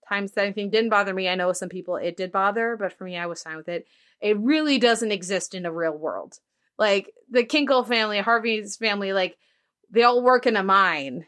time 0.08 0.28
setting 0.28 0.52
thing 0.52 0.70
didn't 0.70 0.90
bother 0.90 1.14
me. 1.14 1.28
I 1.28 1.34
know 1.34 1.52
some 1.52 1.68
people 1.68 1.96
it 1.96 2.16
did 2.16 2.32
bother 2.32 2.76
but 2.76 2.92
for 2.92 3.04
me 3.04 3.16
i 3.16 3.26
was 3.26 3.42
fine 3.42 3.56
with 3.56 3.68
it. 3.68 3.86
It 4.20 4.38
really 4.38 4.78
doesn't 4.78 5.12
exist 5.12 5.54
in 5.54 5.66
a 5.66 5.72
real 5.72 5.96
world. 5.96 6.38
Like 6.78 7.12
the 7.30 7.44
kinkle 7.44 7.86
family 7.86 8.18
harvey's 8.20 8.76
family 8.76 9.12
like 9.12 9.36
they 9.90 10.02
all 10.02 10.22
work 10.22 10.46
in 10.46 10.56
a 10.56 10.62
mine 10.62 11.26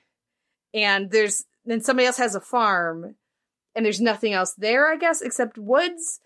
and 0.75 1.11
there's 1.11 1.45
then 1.65 1.81
somebody 1.81 2.07
else 2.07 2.19
has 2.19 2.35
a 2.35 2.41
farm 2.41 3.17
and 3.75 3.85
there's 3.85 4.01
nothing 4.01 4.33
else 4.33 4.55
there 4.55 4.91
i 4.91 4.97
guess 4.97 5.21
except 5.21 5.59
woods 5.59 6.21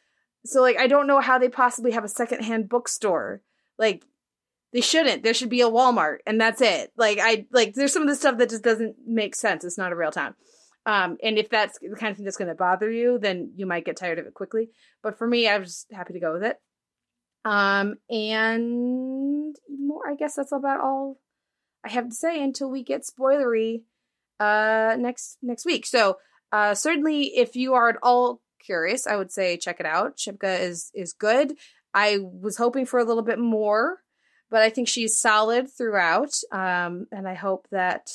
so 0.44 0.60
like 0.62 0.78
I 0.78 0.86
don't 0.86 1.06
know 1.06 1.20
how 1.20 1.38
they 1.38 1.48
possibly 1.48 1.92
have 1.92 2.04
a 2.04 2.08
secondhand 2.08 2.68
bookstore. 2.68 3.42
Like 3.78 4.04
they 4.72 4.80
shouldn't. 4.80 5.22
There 5.22 5.34
should 5.34 5.50
be 5.50 5.60
a 5.60 5.68
Walmart 5.68 6.18
and 6.26 6.40
that's 6.40 6.60
it. 6.60 6.92
Like 6.96 7.18
I 7.20 7.46
like 7.52 7.74
there's 7.74 7.92
some 7.92 8.02
of 8.02 8.08
the 8.08 8.14
stuff 8.14 8.38
that 8.38 8.50
just 8.50 8.62
doesn't 8.62 8.96
make 9.06 9.34
sense. 9.34 9.64
It's 9.64 9.78
not 9.78 9.92
a 9.92 9.96
real 9.96 10.12
town. 10.12 10.34
Um 10.86 11.18
and 11.22 11.38
if 11.38 11.50
that's 11.50 11.78
the 11.78 11.94
kind 11.96 12.10
of 12.10 12.16
thing 12.16 12.24
that's 12.24 12.36
going 12.36 12.48
to 12.48 12.54
bother 12.54 12.90
you, 12.90 13.18
then 13.18 13.52
you 13.56 13.66
might 13.66 13.84
get 13.84 13.96
tired 13.96 14.18
of 14.18 14.26
it 14.26 14.34
quickly. 14.34 14.70
But 15.02 15.18
for 15.18 15.26
me, 15.26 15.48
I 15.48 15.58
was 15.58 15.86
happy 15.92 16.14
to 16.14 16.20
go 16.20 16.32
with 16.32 16.44
it. 16.44 16.58
Um 17.44 17.96
and 18.08 19.56
more 19.68 20.08
I 20.08 20.14
guess 20.14 20.36
that's 20.36 20.52
about 20.52 20.80
all 20.80 21.18
I 21.84 21.90
have 21.90 22.08
to 22.08 22.14
say 22.14 22.42
until 22.42 22.70
we 22.70 22.82
get 22.82 23.06
spoilery 23.06 23.82
uh 24.38 24.96
next 24.98 25.38
next 25.42 25.66
week. 25.66 25.84
So 25.84 26.18
uh 26.52 26.74
certainly 26.74 27.36
if 27.36 27.56
you 27.56 27.74
are 27.74 27.90
at 27.90 27.96
all 28.02 28.40
curious, 28.64 29.06
I 29.06 29.16
would 29.16 29.32
say 29.32 29.56
check 29.56 29.80
it 29.80 29.86
out. 29.86 30.16
Shipka 30.16 30.60
is 30.60 30.90
is 30.94 31.12
good. 31.12 31.54
I 31.92 32.18
was 32.20 32.56
hoping 32.56 32.86
for 32.86 33.00
a 33.00 33.04
little 33.04 33.22
bit 33.22 33.38
more, 33.38 33.98
but 34.50 34.62
I 34.62 34.70
think 34.70 34.88
she's 34.88 35.18
solid 35.18 35.70
throughout. 35.70 36.34
Um, 36.52 37.06
and 37.10 37.26
I 37.26 37.34
hope 37.34 37.66
that 37.70 38.10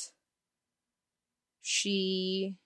she 1.60 2.56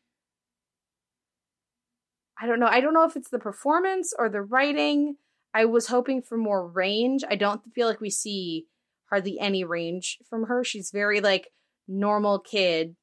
I 2.40 2.46
don't 2.46 2.60
know. 2.60 2.66
I 2.66 2.80
don't 2.80 2.94
know 2.94 3.04
if 3.04 3.16
it's 3.16 3.28
the 3.28 3.38
performance 3.38 4.14
or 4.18 4.30
the 4.30 4.40
writing. 4.40 5.16
I 5.52 5.66
was 5.66 5.88
hoping 5.88 6.22
for 6.22 6.38
more 6.38 6.66
range. 6.66 7.22
I 7.28 7.36
don't 7.36 7.60
feel 7.74 7.86
like 7.86 8.00
we 8.00 8.10
see 8.10 8.66
hardly 9.10 9.38
any 9.38 9.62
range 9.62 10.18
from 10.28 10.44
her. 10.44 10.64
She's 10.64 10.90
very 10.90 11.20
like 11.20 11.48
normal 11.86 12.38
kid 12.38 12.96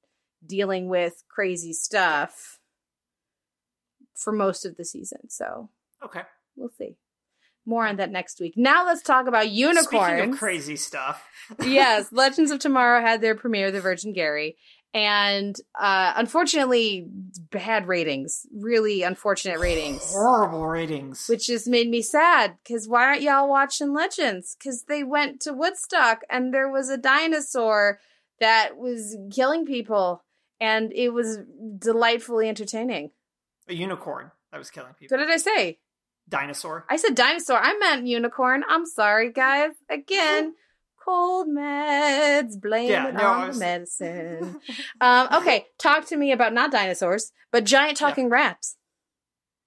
dealing 0.46 0.88
with 0.88 1.24
crazy 1.30 1.74
stuff 1.74 2.57
for 4.18 4.34
most 4.34 4.66
of 4.66 4.76
the 4.78 4.84
season. 4.86 5.30
So 5.30 5.70
Okay. 6.04 6.22
we'll 6.56 6.70
see. 6.78 6.98
More 7.66 7.86
on 7.86 7.98
that 7.98 8.12
next 8.12 8.40
week. 8.40 8.54
Now 8.56 8.86
let's 8.86 9.02
talk 9.02 9.28
about 9.28 9.50
unicorns. 9.50 10.38
crazy 10.38 10.76
stuff. 10.78 11.26
yes, 11.64 12.12
Legends 12.12 12.52
of 12.52 12.60
Tomorrow 12.60 13.02
had 13.02 13.22
their 13.22 13.36
premiere, 13.36 13.72
The 13.72 13.82
Virgin 13.82 14.14
Gary, 14.14 14.56
and 14.94 15.54
uh, 15.78 16.14
unfortunately, 16.16 17.06
bad 17.52 17.88
ratings. 17.88 18.46
Really 18.56 19.04
unfortunate 19.04 19.60
ratings. 19.60 20.14
Horrible 20.14 20.66
ratings. 20.66 21.26
Which 21.28 21.48
just 21.48 21.68
made 21.68 21.90
me 21.90 22.02
sad 22.02 22.56
because 22.64 22.88
why 22.88 23.04
aren't 23.04 23.22
y'all 23.22 23.50
watching 23.50 23.94
Legends? 23.94 24.56
Because 24.58 24.84
they 24.84 25.04
went 25.04 25.42
to 25.42 25.52
Woodstock 25.54 26.22
and 26.30 26.54
there 26.54 26.72
was 26.72 26.90
a 26.90 26.98
dinosaur 26.98 28.00
that 28.40 28.78
was 28.78 29.18
killing 29.30 29.66
people, 29.66 30.24
and 30.62 30.94
it 30.94 31.10
was 31.10 31.40
delightfully 31.80 32.48
entertaining. 32.48 33.12
A 33.68 33.74
unicorn 33.74 34.32
that 34.52 34.58
was 34.58 34.70
killing 34.72 34.94
people. 35.00 35.18
What 35.18 35.26
did 35.26 35.34
I 35.34 35.38
say? 35.38 35.80
Dinosaur. 36.30 36.86
I 36.90 36.98
said 36.98 37.16
dinosaur. 37.16 37.58
I 37.62 37.78
meant 37.78 38.06
unicorn. 38.08 38.64
I'm 38.68 38.86
sorry, 38.86 39.32
guys. 39.32 39.72
Again, 39.90 40.54
cold 41.06 41.48
meds. 41.48 42.60
Blame 42.62 42.90
Yeah, 42.90 43.08
it 43.08 43.14
no, 43.16 43.28
on 43.28 43.48
was- 43.48 43.60
the 43.60 43.66
medicine. 43.66 44.60
um, 45.02 45.28
okay, 45.36 45.66
talk 45.80 46.06
to 46.08 46.18
me 46.18 46.32
about 46.34 46.54
not 46.54 46.72
dinosaurs, 46.72 47.32
but 47.52 47.64
giant 47.64 47.98
talking 47.98 48.30
rats. 48.30 48.76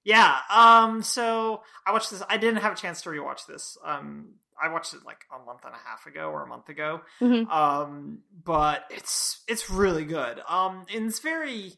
Yeah. 0.05 0.39
Um. 0.51 1.03
So 1.03 1.63
I 1.87 1.93
watched 1.93 2.11
this. 2.11 2.23
I 2.29 2.37
didn't 2.39 2.63
have 2.63 2.73
a 2.73 2.77
chance 2.77 3.03
to 3.03 3.11
rewatch 3.11 3.47
this. 3.47 3.77
Um. 3.85 4.35
I 4.63 4.69
watched 4.69 4.93
it 4.93 5.01
like 5.07 5.25
a 5.35 5.43
month 5.45 5.61
and 5.65 5.73
a 5.75 5.79
half 5.89 6.05
ago 6.07 6.29
or 6.31 6.43
a 6.43 6.47
month 6.47 6.69
ago. 6.69 7.01
Mhm. 7.21 7.49
Um. 7.51 8.19
But 8.45 8.85
it's 8.91 9.43
it's 9.49 9.71
really 9.71 10.05
good. 10.05 10.41
Um. 10.49 10.85
And 10.95 11.07
it's 11.09 11.21
very. 11.21 11.73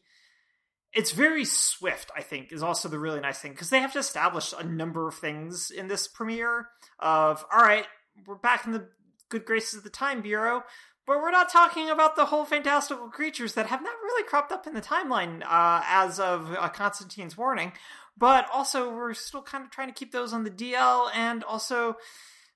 It's 0.93 1.11
very 1.11 1.43
swift, 1.43 2.11
I 2.15 2.21
think, 2.21 2.51
is 2.51 2.61
also 2.61 2.87
the 2.87 2.99
really 2.99 3.19
nice 3.19 3.39
thing 3.39 3.53
because 3.53 3.69
they 3.69 3.79
have 3.79 3.93
to 3.93 3.99
establish 3.99 4.53
a 4.57 4.63
number 4.63 5.07
of 5.07 5.15
things 5.15 5.71
in 5.71 5.87
this 5.87 6.07
premiere. 6.07 6.67
Of 6.99 7.45
all 7.51 7.61
right, 7.61 7.85
we're 8.27 8.35
back 8.35 8.65
in 8.65 8.73
the 8.73 8.87
good 9.29 9.45
graces 9.45 9.79
of 9.79 9.83
the 9.83 9.89
Time 9.89 10.21
Bureau, 10.21 10.63
but 11.07 11.17
we're 11.17 11.31
not 11.31 11.51
talking 11.51 11.89
about 11.89 12.15
the 12.15 12.25
whole 12.25 12.45
fantastical 12.45 13.09
creatures 13.09 13.55
that 13.55 13.67
have 13.67 13.81
not 13.81 13.95
really 14.03 14.23
cropped 14.23 14.51
up 14.51 14.67
in 14.67 14.73
the 14.73 14.81
timeline 14.81 15.41
uh, 15.43 15.81
as 15.85 16.19
of 16.19 16.53
uh, 16.53 16.69
Constantine's 16.69 17.37
warning. 17.37 17.73
But 18.15 18.47
also, 18.53 18.93
we're 18.93 19.15
still 19.15 19.41
kind 19.41 19.63
of 19.63 19.71
trying 19.71 19.87
to 19.87 19.93
keep 19.93 20.11
those 20.11 20.33
on 20.33 20.43
the 20.43 20.51
DL, 20.51 21.09
and 21.15 21.43
also 21.43 21.97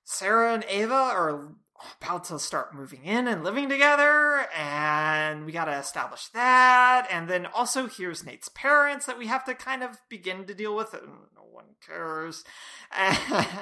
Sarah 0.04 0.54
and 0.54 0.64
Ava 0.68 0.94
are 0.94 1.48
about 2.00 2.24
to 2.24 2.38
start 2.38 2.74
moving 2.74 3.04
in 3.04 3.28
and 3.28 3.44
living 3.44 3.68
together, 3.68 4.46
and 4.56 5.44
we 5.44 5.52
got 5.52 5.66
to 5.66 5.76
establish 5.76 6.28
that. 6.28 7.06
And 7.10 7.28
then 7.28 7.46
also, 7.46 7.86
here's 7.86 8.24
Nate's 8.24 8.48
parents 8.48 9.06
that 9.06 9.18
we 9.18 9.26
have 9.26 9.44
to 9.44 9.54
kind 9.54 9.82
of 9.82 9.98
begin 10.08 10.44
to 10.46 10.54
deal 10.54 10.74
with. 10.74 10.94
And 10.94 11.08
no 11.34 11.42
one 11.50 11.76
cares. 11.86 12.44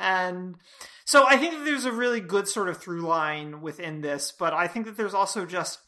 And 0.01 0.57
so 1.05 1.27
I 1.27 1.37
think 1.37 1.55
that 1.55 1.65
there's 1.65 1.85
a 1.85 1.93
really 1.93 2.21
good 2.21 2.49
sort 2.49 2.69
of 2.69 2.79
through 2.79 3.01
line 3.01 3.61
within 3.61 4.01
this, 4.01 4.33
but 4.33 4.53
I 4.53 4.69
think 4.69 4.87
that 4.87 4.97
there's 4.97 5.15
also 5.15 5.47
just 5.47 5.79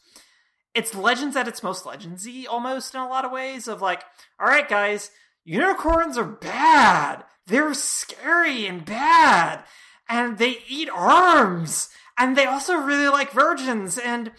it's 0.73 0.95
legends 0.95 1.35
at 1.35 1.47
its 1.47 1.63
most 1.63 1.83
legendsy 1.83 2.45
almost 2.47 2.93
in 2.93 3.01
a 3.01 3.07
lot 3.07 3.25
of 3.25 3.31
ways 3.31 3.67
of 3.67 3.81
like, 3.81 4.03
all 4.39 4.47
right, 4.47 4.69
guys, 4.69 5.11
unicorns 5.43 6.17
are 6.17 6.23
bad. 6.23 7.23
They're 7.47 7.73
scary 7.73 8.67
and 8.67 8.85
bad. 8.85 9.63
And 10.07 10.37
they 10.37 10.59
eat 10.67 10.89
arms. 10.89 11.89
And 12.19 12.35
they 12.37 12.45
also 12.45 12.75
really 12.75 13.07
like 13.07 13.31
virgins. 13.31 13.97
And 13.97 14.31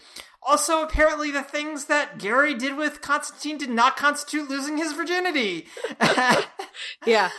also, 0.43 0.81
apparently, 0.83 1.31
the 1.31 1.43
things 1.43 1.85
that 1.85 2.17
Gary 2.19 2.53
did 2.53 2.77
with 2.77 3.01
Constantine 3.01 3.57
did 3.57 3.69
not 3.69 3.97
constitute 3.97 4.49
losing 4.49 4.77
his 4.77 4.93
virginity. 4.93 5.67
Yeah. 7.05 7.29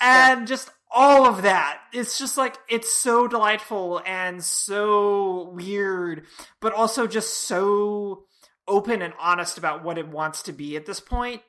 and 0.00 0.46
just 0.46 0.70
all 0.90 1.26
of 1.26 1.42
that. 1.42 1.80
It's 1.92 2.18
just 2.18 2.36
like 2.36 2.56
it's 2.68 2.92
so 2.92 3.28
delightful 3.28 4.00
and 4.06 4.42
so 4.42 5.50
weird, 5.54 6.24
but 6.60 6.72
also 6.72 7.06
just 7.06 7.34
so 7.34 8.24
open 8.66 9.02
and 9.02 9.14
honest 9.20 9.58
about 9.58 9.84
what 9.84 9.98
it 9.98 10.08
wants 10.08 10.42
to 10.44 10.52
be 10.52 10.76
at 10.76 10.86
this 10.86 11.00
point 11.00 11.42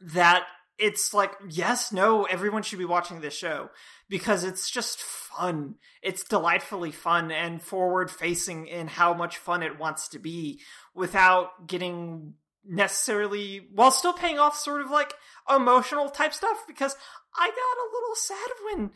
that 0.00 0.44
it's 0.78 1.14
like 1.14 1.32
yes, 1.48 1.92
no, 1.92 2.24
everyone 2.24 2.62
should 2.62 2.78
be 2.78 2.84
watching 2.84 3.20
this 3.20 3.34
show 3.34 3.70
because 4.08 4.44
it's 4.44 4.70
just 4.70 5.00
fun. 5.00 5.76
It's 6.02 6.24
delightfully 6.24 6.92
fun 6.92 7.30
and 7.30 7.60
forward 7.60 8.10
facing 8.10 8.66
in 8.66 8.86
how 8.86 9.14
much 9.14 9.38
fun 9.38 9.62
it 9.62 9.78
wants 9.78 10.08
to 10.08 10.18
be 10.18 10.60
without 10.94 11.66
getting 11.66 12.34
necessarily 12.68 13.68
while 13.72 13.90
still 13.90 14.12
paying 14.12 14.38
off 14.38 14.56
sort 14.56 14.80
of 14.80 14.90
like 14.90 15.14
emotional 15.54 16.08
type 16.08 16.34
stuff 16.34 16.64
because 16.66 16.96
I 17.38 17.48
got 17.48 17.54
a 17.54 17.92
little 17.94 18.14
sad 18.16 18.50
when 18.64 18.90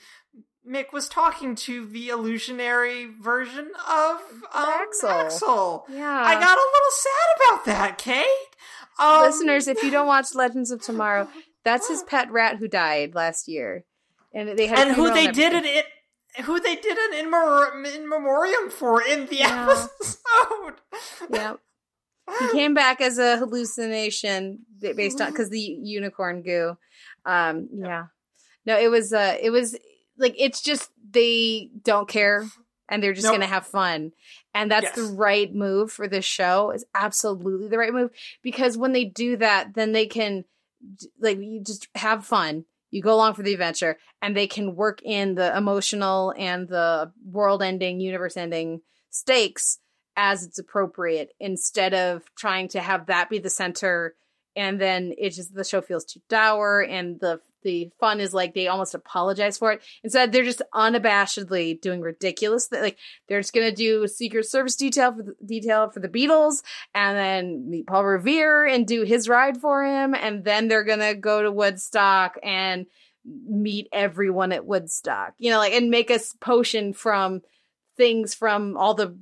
Mick 0.69 0.93
was 0.93 1.09
talking 1.09 1.55
to 1.57 1.87
the 1.87 2.09
illusionary 2.09 3.07
version 3.21 3.71
of 3.89 4.17
um, 4.55 4.67
Axl. 4.67 5.09
Axl. 5.09 5.83
Yeah. 5.89 6.23
I 6.25 6.35
got 6.35 6.59
a 6.59 6.71
little 6.73 6.91
sad 6.93 7.37
about 7.37 7.65
that, 7.67 7.99
Kate. 7.99 8.27
Um, 8.99 9.23
Listeners, 9.23 9.69
if 9.69 9.83
you 9.83 9.91
don't 9.91 10.07
watch 10.07 10.35
Legends 10.35 10.71
of 10.71 10.83
Tomorrow, 10.83 11.29
that's 11.65 11.89
his 11.89 12.03
pet 12.03 12.31
rat 12.31 12.57
who 12.59 12.69
died 12.69 13.15
last 13.15 13.49
year. 13.49 13.85
And 14.33 14.57
they 14.59 14.67
had 14.67 14.89
and 14.89 14.97
who 14.97 15.13
they 15.13 15.27
and 15.27 15.35
did 15.35 15.53
it, 15.55 15.65
it 15.65 15.87
who 16.45 16.61
they 16.61 16.77
did 16.77 16.97
an 16.97 17.19
in, 17.19 17.31
Mem- 17.31 17.85
in 17.87 18.09
memoriam 18.09 18.71
for 18.71 19.03
in 19.03 19.27
the 19.27 19.37
Yeah. 19.37 19.69
episode. 19.71 20.75
Yeah. 21.33 21.55
He 22.39 22.53
came 22.53 22.75
back 22.75 23.01
as 23.01 23.19
a 23.19 23.39
hallucination 23.39 24.61
based 24.81 25.21
on 25.21 25.31
because 25.33 25.51
the 25.51 25.59
unicorn 25.59 26.43
goo. 26.43 26.77
Um, 27.25 27.69
yeah. 27.75 28.05
No, 28.65 28.79
it 28.79 28.89
was 28.89 29.13
uh 29.13 29.37
it 29.41 29.51
was 29.51 29.77
like 30.17 30.35
it's 30.39 30.63
just 30.63 30.91
they 31.11 31.71
don't 31.83 32.09
care 32.09 32.47
and 32.89 33.03
they're 33.03 33.13
just 33.15 33.25
Nope. 33.25 33.35
gonna 33.35 33.47
have 33.47 33.67
fun. 33.67 34.13
And 34.55 34.71
that's 34.71 34.93
the 34.93 35.03
right 35.17 35.53
move 35.53 35.91
for 35.91 36.07
this 36.07 36.25
show. 36.25 36.71
Is 36.71 36.85
absolutely 36.95 37.67
the 37.69 37.79
right 37.79 37.93
move 37.93 38.11
because 38.43 38.77
when 38.79 38.93
they 38.93 39.05
do 39.05 39.37
that, 39.39 39.75
then 39.75 39.91
they 39.93 40.07
can 40.07 40.45
like 41.21 41.39
you 41.39 41.63
just 41.65 41.89
have 41.97 42.25
fun. 42.25 42.65
You 42.91 43.03
go 43.03 43.15
along 43.15 43.35
for 43.35 43.43
the 43.43 43.53
adventure, 43.53 43.99
and 44.21 44.37
they 44.37 44.47
can 44.47 44.75
work 44.75 45.01
in 45.03 45.35
the 45.35 45.57
emotional 45.57 46.35
and 46.37 46.69
the 46.69 47.13
world-ending, 47.25 48.01
universe-ending 48.01 48.81
stakes 49.11 49.79
as 50.17 50.45
it's 50.45 50.59
appropriate, 50.59 51.33
instead 51.39 51.95
of 51.95 52.25
trying 52.37 52.69
to 52.69 52.81
have 52.81 53.07
that 53.07 53.31
be 53.31 53.39
the 53.39 53.49
center, 53.51 54.17
and 54.57 54.81
then 54.81 55.13
it 55.17 55.31
just 55.31 55.55
the 55.55 55.65
show 55.65 55.81
feels 55.81 56.05
too 56.05 56.21
dour, 56.29 56.81
and 56.81 57.21
the 57.21 57.41
the 57.63 57.91
fun 58.01 58.21
is 58.21 58.35
like 58.35 58.55
they 58.55 58.69
almost 58.69 58.95
apologize 58.95 59.59
for 59.59 59.73
it. 59.73 59.83
Instead, 60.03 60.33
they're 60.33 60.45
just 60.45 60.63
unabashedly 60.75 61.81
doing 61.81 62.01
ridiculous. 62.01 62.69
Th- 62.69 62.83
like 62.83 62.99
they're 63.29 63.41
just 63.41 63.53
gonna 63.53 63.73
do 63.73 64.07
Secret 64.07 64.47
Service 64.47 64.77
detail 64.77 65.13
for 65.13 65.23
the 65.23 65.35
detail 65.45 65.91
for 65.91 66.01
the 66.01 66.09
Beatles, 66.09 66.63
and 66.95 67.17
then 67.17 67.71
meet 67.71 67.87
Paul 67.87 68.05
Revere 68.05 68.67
and 68.67 68.87
do 68.87 69.03
his 69.03 69.29
ride 69.29 69.61
for 69.61 69.85
him, 69.85 70.15
and 70.15 70.45
then 70.45 70.69
they're 70.69 70.85
gonna 70.85 71.15
go 71.15 71.43
to 71.43 71.53
Woodstock 71.53 72.39
and 72.43 72.87
meet 73.25 73.89
everyone 73.93 74.53
at 74.53 74.67
Woodstock. 74.67 75.35
You 75.39 75.51
know, 75.51 75.59
like 75.59 75.73
and 75.73 75.91
make 75.91 76.11
a 76.11 76.21
potion 76.41 76.93
from 76.93 77.43
things 77.97 78.35
from 78.35 78.77
all 78.77 78.95
the 78.95 79.17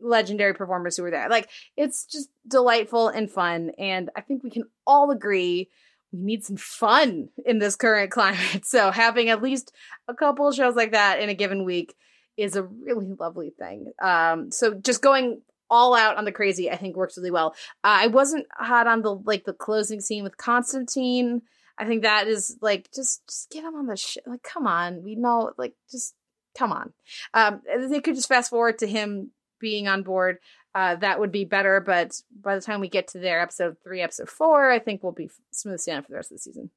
legendary 0.00 0.54
performers 0.54 0.96
who 0.96 1.02
were 1.02 1.10
there. 1.10 1.28
Like 1.28 1.48
it's 1.76 2.04
just 2.06 2.28
delightful 2.46 3.08
and 3.08 3.30
fun, 3.30 3.72
and 3.78 4.10
I 4.16 4.20
think 4.20 4.42
we 4.42 4.50
can 4.50 4.64
all 4.86 5.10
agree 5.10 5.68
we 6.12 6.20
need 6.22 6.44
some 6.44 6.56
fun 6.56 7.28
in 7.44 7.58
this 7.58 7.76
current 7.76 8.10
climate. 8.10 8.64
So 8.64 8.90
having 8.90 9.28
at 9.28 9.42
least 9.42 9.72
a 10.08 10.14
couple 10.14 10.50
shows 10.52 10.76
like 10.76 10.92
that 10.92 11.20
in 11.20 11.28
a 11.28 11.34
given 11.34 11.64
week 11.64 11.94
is 12.36 12.56
a 12.56 12.62
really 12.62 13.14
lovely 13.18 13.50
thing. 13.50 13.92
Um, 14.02 14.50
so 14.50 14.74
just 14.74 15.02
going 15.02 15.42
all 15.70 15.94
out 15.94 16.16
on 16.16 16.24
the 16.24 16.32
crazy, 16.32 16.70
I 16.70 16.76
think 16.76 16.96
works 16.96 17.16
really 17.16 17.30
well. 17.30 17.54
Uh, 17.82 18.04
I 18.04 18.06
wasn't 18.08 18.46
hot 18.52 18.86
on 18.86 19.02
the 19.02 19.14
like 19.14 19.44
the 19.44 19.52
closing 19.52 20.00
scene 20.00 20.22
with 20.22 20.36
Constantine. 20.36 21.42
I 21.78 21.86
think 21.86 22.02
that 22.02 22.28
is 22.28 22.58
like 22.60 22.90
just 22.94 23.26
just 23.26 23.50
get 23.50 23.64
him 23.64 23.74
on 23.74 23.86
the 23.86 23.96
show. 23.96 24.20
Like, 24.26 24.42
come 24.42 24.66
on, 24.66 25.02
we 25.02 25.14
know. 25.14 25.52
Like, 25.56 25.74
just 25.90 26.14
come 26.56 26.72
on. 26.72 26.92
Um, 27.32 27.62
they 27.88 28.00
could 28.00 28.14
just 28.14 28.28
fast 28.28 28.50
forward 28.50 28.78
to 28.78 28.86
him 28.86 29.30
being 29.58 29.88
on 29.88 30.02
board. 30.02 30.38
Uh, 30.74 30.96
that 30.96 31.20
would 31.20 31.32
be 31.32 31.44
better. 31.44 31.80
But 31.80 32.20
by 32.34 32.54
the 32.54 32.60
time 32.62 32.80
we 32.80 32.88
get 32.88 33.08
to 33.08 33.18
their 33.18 33.40
episode 33.40 33.76
three, 33.82 34.00
episode 34.00 34.28
four, 34.28 34.70
I 34.70 34.78
think 34.78 35.02
we'll 35.02 35.12
be 35.12 35.30
smooth 35.50 35.80
sailing 35.80 36.02
for 36.02 36.08
the 36.10 36.16
rest 36.16 36.30
of 36.30 36.36
the 36.36 36.42
season. 36.42 36.70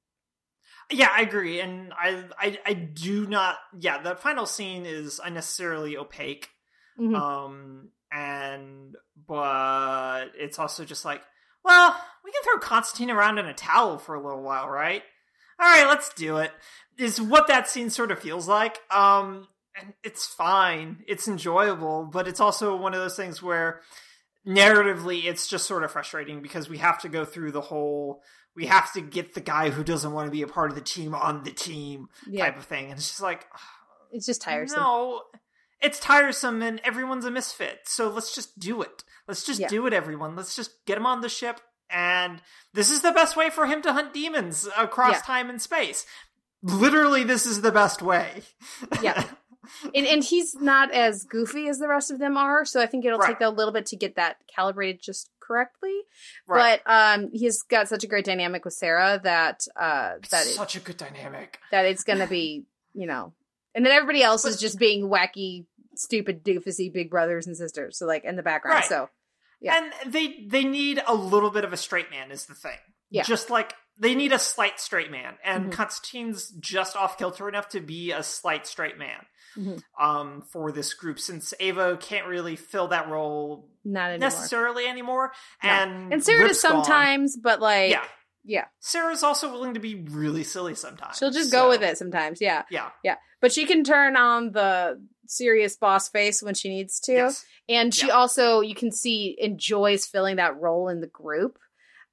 Yeah, 0.92 1.10
I 1.12 1.22
agree, 1.22 1.62
and 1.62 1.94
I, 1.94 2.26
I, 2.38 2.60
I 2.64 2.74
do 2.74 3.26
not. 3.26 3.58
Yeah, 3.80 4.02
the 4.02 4.16
final 4.16 4.46
scene 4.46 4.86
is 4.86 5.20
unnecessarily 5.24 5.98
opaque. 5.98 6.50
Mhm. 7.00 7.16
Um, 7.16 7.90
and 8.12 8.96
but 9.28 10.28
it's 10.38 10.60
also 10.60 10.86
just 10.86 11.04
like, 11.04 11.22
well, 11.64 11.96
we 12.24 12.32
can 12.32 12.42
throw 12.44 12.60
Constantine 12.60 13.10
around 13.10 13.40
in 13.40 13.48
a 13.48 13.54
towel 13.54 13.98
for 13.98 14.14
a 14.14 14.24
little 14.24 14.44
while, 14.44 14.70
right? 14.70 15.02
All 15.60 15.66
right, 15.66 15.88
let's 15.88 16.14
do 16.14 16.38
it. 16.38 16.52
Is 16.98 17.20
what 17.20 17.48
that 17.48 17.68
scene 17.68 17.90
sort 17.90 18.12
of 18.12 18.20
feels 18.20 18.48
like. 18.48 18.78
Um, 18.92 19.48
and 19.80 19.94
it's 20.04 20.26
fine, 20.26 21.04
it's 21.08 21.28
enjoyable, 21.28 22.06
but 22.06 22.28
it's 22.28 22.40
also 22.40 22.76
one 22.76 22.94
of 22.94 23.00
those 23.00 23.16
things 23.16 23.42
where 23.44 23.82
narratively 24.48 25.26
it's 25.26 25.48
just 25.48 25.66
sort 25.66 25.84
of 25.84 25.92
frustrating 25.92 26.42
because 26.42 26.70
we 26.70 26.78
have 26.78 27.00
to 27.02 27.10
go 27.10 27.26
through 27.26 27.52
the 27.52 27.62
whole 27.62 28.22
we 28.56 28.68
have 28.68 28.94
to 28.94 29.02
get 29.02 29.34
the 29.34 29.42
guy 29.42 29.70
who 29.72 29.84
doesn't 29.84 30.14
want 30.14 30.28
to 30.28 30.32
be 30.32 30.44
a 30.44 30.48
part 30.48 30.70
of 30.70 30.76
the 30.76 30.82
team 30.84 31.16
on 31.16 31.44
the 31.44 31.52
team 31.52 32.08
Yeah, 32.28 32.46
type 32.46 32.58
of 32.58 32.66
thing 32.66 32.86
and 32.86 32.94
it's 32.94 33.08
just 33.08 33.22
like 33.22 33.48
it's 34.12 34.28
just 34.28 34.44
tiresome. 34.44 34.80
no 34.80 35.24
it's 35.82 36.00
tiresome 36.00 36.62
and 36.62 36.80
everyone's 36.84 37.26
a 37.26 37.32
misfit 37.32 37.80
so 37.86 38.08
let's 38.10 38.36
just 38.36 38.60
do 38.60 38.84
it 38.84 39.04
let's 39.28 39.44
just 39.44 39.60
Yeah. 39.62 39.68
do 39.68 39.88
it 39.88 39.94
everyone 39.94 40.36
let's 40.36 40.56
just 40.56 40.86
get 40.86 40.98
him 41.00 41.08
on 41.08 41.22
the 41.22 41.30
ship 41.30 41.60
and 41.90 42.40
this 42.72 42.92
is 42.92 43.02
the 43.02 43.12
best 43.14 43.36
way 43.36 43.50
for 43.50 43.66
him 43.66 43.82
to 43.82 43.94
hunt 43.94 44.14
demons 44.14 44.70
across 44.78 45.14
Yeah. 45.14 45.22
time 45.22 45.50
and 45.50 45.60
space 45.60 46.06
literally 46.62 47.24
this 47.24 47.48
is 47.48 47.62
the 47.62 47.72
best 47.72 48.04
way 48.04 48.44
Yeah. 49.02 49.24
and 49.94 50.06
and 50.06 50.24
he's 50.24 50.56
not 50.56 50.92
as 50.92 51.24
goofy 51.24 51.68
as 51.68 51.80
the 51.80 51.88
rest 51.88 52.12
of 52.12 52.20
them 52.20 52.38
are, 52.38 52.66
so 52.66 52.82
I 52.82 52.86
think 52.86 53.06
it'll 53.06 53.20
Right. 53.20 53.30
take 53.30 53.42
a 53.42 53.50
little 53.50 53.74
bit 53.74 53.86
to 53.88 53.96
get 53.96 54.16
that 54.16 54.38
calibrated 54.54 55.02
just 55.02 55.30
correctly. 55.40 56.02
Right. 56.48 56.82
But 56.86 56.92
um, 56.92 57.30
he's 57.32 57.62
got 57.64 57.88
such 57.88 58.04
a 58.04 58.08
great 58.08 58.26
dynamic 58.26 58.66
with 58.66 58.74
Sarah 58.74 59.20
that 59.24 59.66
uh, 59.76 60.14
it's 60.18 60.30
that 60.30 60.46
it, 60.48 60.54
such 60.56 60.76
a 60.76 60.80
good 60.80 60.98
dynamic 60.98 61.60
that 61.72 61.86
it's 61.86 62.04
gonna 62.04 62.28
be 62.28 62.66
you 62.94 63.08
know, 63.08 63.34
and 63.74 63.86
then 63.86 63.92
everybody 63.94 64.24
else 64.24 64.46
is 64.46 64.60
just 64.60 64.80
being 64.80 65.10
wacky, 65.10 65.66
stupid, 65.96 66.44
doofusy 66.44 66.92
big 66.92 67.10
brothers 67.10 67.46
and 67.48 67.58
sisters. 67.58 67.98
So 67.98 68.06
like 68.06 68.24
in 68.24 68.36
the 68.38 68.44
background. 68.44 68.76
Right. 68.76 68.86
So 68.86 69.10
Yeah. 69.62 69.82
And 70.04 70.14
they 70.14 70.46
they 70.48 70.64
need 70.64 71.02
a 71.08 71.14
little 71.14 71.52
bit 71.52 71.64
of 71.64 71.74
a 71.74 71.78
straight 71.78 72.10
man 72.10 72.32
is 72.32 72.46
the 72.46 72.54
thing. 72.56 72.78
Yeah. 73.10 73.24
Just 73.24 73.50
like 73.50 73.74
they 73.98 74.14
need 74.16 74.32
a 74.34 74.40
slight 74.40 74.80
straight 74.80 75.10
man. 75.12 75.36
And 75.44 75.66
Mhm. 75.68 75.72
Constantine's 75.74 76.50
just 76.60 76.96
off 76.96 77.18
kilter 77.18 77.48
enough 77.48 77.70
to 77.70 77.80
be 77.80 78.12
a 78.12 78.24
slight 78.24 78.68
straight 78.68 78.98
man. 78.98 79.26
Mhm. 79.56 79.82
Um, 80.00 80.42
for 80.52 80.72
this 80.74 80.94
group, 80.94 81.18
since 81.20 81.54
Ava 81.62 81.98
can't 81.98 82.28
really 82.28 82.58
fill 82.58 82.90
that 82.90 83.08
role 83.08 83.70
not 83.86 84.10
anymore. 84.10 84.18
necessarily 84.20 84.86
anymore, 84.86 85.32
No. 85.64 85.70
and 85.70 86.14
And 86.14 86.24
Sarah 86.24 86.40
does 86.40 86.50
Rip's 86.50 86.62
gone. 86.64 86.84
sometimes, 86.84 87.38
but 87.38 87.62
like 87.62 87.92
yeah, 87.92 88.04
yeah, 88.44 88.66
Sarah's 88.82 89.24
also 89.24 89.50
willing 89.50 89.74
to 89.76 89.80
be 89.80 89.96
really 89.96 90.44
silly 90.44 90.76
sometimes. 90.76 91.18
she'll 91.18 91.32
just 91.32 91.52
so- 91.52 91.58
go 91.64 91.70
with 91.70 91.82
it 91.84 91.98
sometimes. 91.98 92.42
Yeah. 92.42 92.64
Yeah. 92.70 92.90
Yeah. 93.02 93.16
But 93.40 93.54
she 93.54 93.66
can 93.66 93.86
turn 93.86 94.18
on 94.18 94.52
the 94.52 95.02
serious 95.28 95.78
boss 95.78 96.10
face 96.10 96.44
when 96.44 96.54
she 96.54 96.68
needs 96.68 97.00
to. 97.02 97.14
Yes. 97.14 97.46
And 97.70 97.96
she 97.96 98.08
Yeah. 98.08 98.14
also, 98.14 98.60
you 98.60 98.76
can 98.76 98.92
see, 98.92 99.36
enjoys 99.40 100.06
filling 100.06 100.36
that 100.36 100.60
role 100.60 100.90
in 100.90 101.00
the 101.02 101.08
group. 101.08 101.58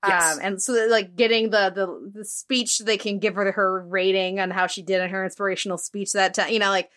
Yes. 0.06 0.34
Um, 0.34 0.40
and 0.42 0.62
so, 0.62 0.72
like, 0.90 1.14
getting 1.14 1.50
the, 1.50 1.70
the 1.70 2.10
the 2.20 2.24
speech 2.24 2.78
they 2.78 2.96
can 2.96 3.18
give 3.18 3.34
her 3.36 3.52
her 3.52 3.80
rating 3.82 4.40
on 4.40 4.50
how 4.50 4.66
she 4.66 4.82
did 4.82 5.00
in 5.00 5.10
her 5.10 5.24
inspirational 5.24 5.78
speech 5.78 6.12
that 6.12 6.34
time, 6.34 6.50
you 6.50 6.58
know, 6.58 6.70
like 6.70 6.90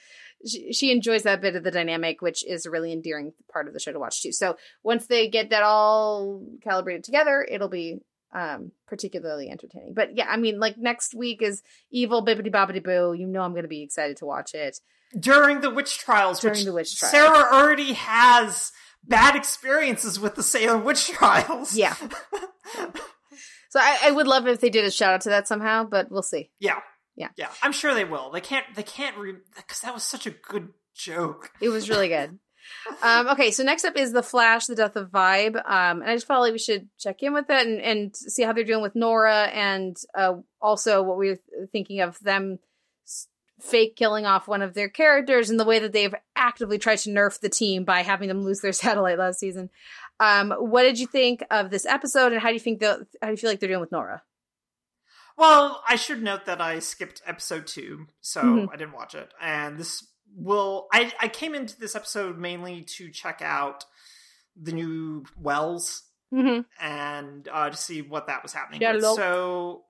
she, 0.46 0.74
she 0.74 0.92
enjoys 0.92 1.24
that 1.24 1.42
bit 1.42 1.56
of 1.56 1.64
the 1.64 1.72
dynamic, 1.72 2.22
which 2.22 2.44
is 2.46 2.66
a 2.66 2.72
really 2.72 2.92
endearing 2.92 3.34
part 3.52 3.68
of 3.68 3.74
the 3.74 3.80
show 3.80 3.92
to 3.92 4.00
watch 4.00 4.22
too. 4.22 4.32
So 4.32 4.58
once 4.84 5.08
they 5.08 5.28
get 5.28 5.50
that 5.52 5.64
all 5.64 6.44
calibrated 6.64 7.04
together, 7.04 7.46
it'll 7.50 7.70
be 7.70 8.00
um 8.34 8.72
particularly 8.88 9.50
entertaining. 9.50 9.94
But 9.94 10.18
yeah, 10.18 10.28
I 10.30 10.38
mean, 10.38 10.60
like 10.60 10.78
next 10.78 11.14
week 11.14 11.42
is 11.42 11.62
Evil 11.92 12.26
Bibbidi 12.26 12.52
Bobbidi 12.52 12.84
Boo. 12.84 13.14
You 13.14 13.28
know, 13.28 13.42
I'm 13.42 13.52
going 13.52 13.64
to 13.64 13.70
be 13.70 13.84
excited 13.84 14.18
to 14.18 14.26
watch 14.26 14.54
it. 14.54 14.80
During 15.18 15.62
the 15.62 15.70
witch 15.70 16.00
trials, 16.00 16.40
During 16.40 16.58
which 16.58 16.66
the 16.66 16.74
witch 16.74 17.00
trials. 17.00 17.12
Sarah 17.12 17.54
already 17.54 17.94
has 17.94 18.72
bad 19.08 19.36
experiences 19.36 20.20
with 20.20 20.36
the 20.36 20.44
Salem 20.44 20.84
witch 20.84 21.08
trials. 21.08 21.76
Yeah. 21.76 21.96
So 23.76 23.82
I, 23.82 23.98
I 24.06 24.12
would 24.12 24.26
love 24.26 24.48
if 24.48 24.62
they 24.62 24.70
did 24.70 24.86
a 24.86 24.90
shout 24.92 25.14
out 25.14 25.22
to 25.22 25.30
that 25.32 25.50
somehow, 25.50 25.84
but 25.84 26.10
we'll 26.10 26.24
see. 26.24 26.50
Yeah. 26.62 26.80
Yeah. 27.18 27.28
Yeah. 27.36 27.50
I'm 27.62 27.74
sure 27.74 27.94
they 27.94 28.06
will. 28.06 28.32
They 28.32 28.40
can't 28.40 28.66
they 28.74 28.84
can't 28.84 29.18
re 29.18 29.34
because 29.54 29.82
that 29.82 29.94
was 29.94 30.04
such 30.04 30.26
a 30.26 30.30
good 30.30 30.70
joke. 30.96 31.52
It 31.60 31.68
was 31.68 31.90
really 31.90 32.08
good. 32.08 32.40
um, 33.04 33.28
okay, 33.28 33.52
so 33.52 33.64
next 33.64 33.84
up 33.84 33.98
is 33.98 34.14
the 34.14 34.24
Flash, 34.24 34.68
the 34.68 34.76
death 34.76 34.96
of 34.96 35.12
Vibe, 35.12 35.58
um, 35.58 36.02
and 36.02 36.10
I 36.10 36.16
just 36.16 36.26
felt 36.26 36.40
like 36.40 36.54
we 36.54 36.58
should 36.58 36.88
check 36.98 37.22
in 37.22 37.34
with 37.34 37.50
it 37.50 37.68
and, 37.68 37.82
and 37.82 38.16
see 38.16 38.44
how 38.44 38.54
they're 38.54 38.64
doing 38.64 38.82
with 38.82 38.96
Nora, 38.96 39.44
and 39.54 39.98
uh, 40.18 40.36
also 40.62 41.04
what 41.04 41.18
we're 41.18 41.40
thinking 41.74 42.00
of 42.00 42.18
them 42.22 42.60
fake 43.66 43.96
killing 43.96 44.26
off 44.26 44.48
one 44.48 44.62
of 44.62 44.74
their 44.74 44.90
characters 44.90 45.50
and 45.50 45.60
the 45.60 45.66
way 45.66 45.80
that 45.80 45.92
they've 45.92 46.14
actively 46.36 46.78
tried 46.78 46.98
to 47.00 47.10
nerf 47.10 47.40
the 47.40 47.50
team 47.50 47.84
by 47.84 48.02
having 48.04 48.28
them 48.28 48.44
lose 48.44 48.62
their 48.62 48.72
satellite 48.84 49.18
last 49.18 49.40
season. 49.40 49.70
Um, 50.20 50.52
what 50.52 50.84
did 50.84 51.00
you 51.00 51.08
think 51.08 51.44
of 51.52 51.70
this 51.72 51.86
episode, 51.86 52.32
and 52.32 52.42
how 52.42 52.48
do 52.50 52.54
you 52.54 52.60
think 52.60 52.82
how 52.82 52.98
do 52.98 53.32
you 53.32 53.38
feel 53.38 53.50
like 53.50 53.60
they're 53.60 53.68
doing 53.70 53.82
with 53.82 53.92
Nora? 53.92 54.22
Well, 55.38 55.84
I 55.88 55.98
should 55.98 56.24
note 56.24 56.46
that 56.46 56.62
I 56.62 56.80
skipped 56.80 57.22
episode 57.26 57.68
two, 57.68 58.08
so 58.22 58.42
Mhm. 58.42 58.70
I 58.72 58.78
didn't 58.78 58.94
watch 58.94 59.16
it. 59.16 59.34
And 59.42 59.78
this 59.78 60.08
will 60.34 60.88
I 60.94 61.12
I 61.20 61.28
came 61.28 61.54
into 61.56 61.78
this 61.80 61.96
episode 61.96 62.38
mainly 62.38 62.84
to 62.84 63.10
check 63.12 63.42
out 63.42 63.86
the 64.56 64.72
new 64.72 65.26
Wells 65.38 66.04
Mm-hmm. 66.34 66.62
and 66.84 67.48
uh, 67.50 67.70
to 67.70 67.78
see 67.78 68.02
what 68.02 68.28
that 68.28 68.44
was 68.44 68.52
happening. 68.52 68.82
Sherloque. 68.82 68.96
With. 68.96 69.16
So, 69.18 69.84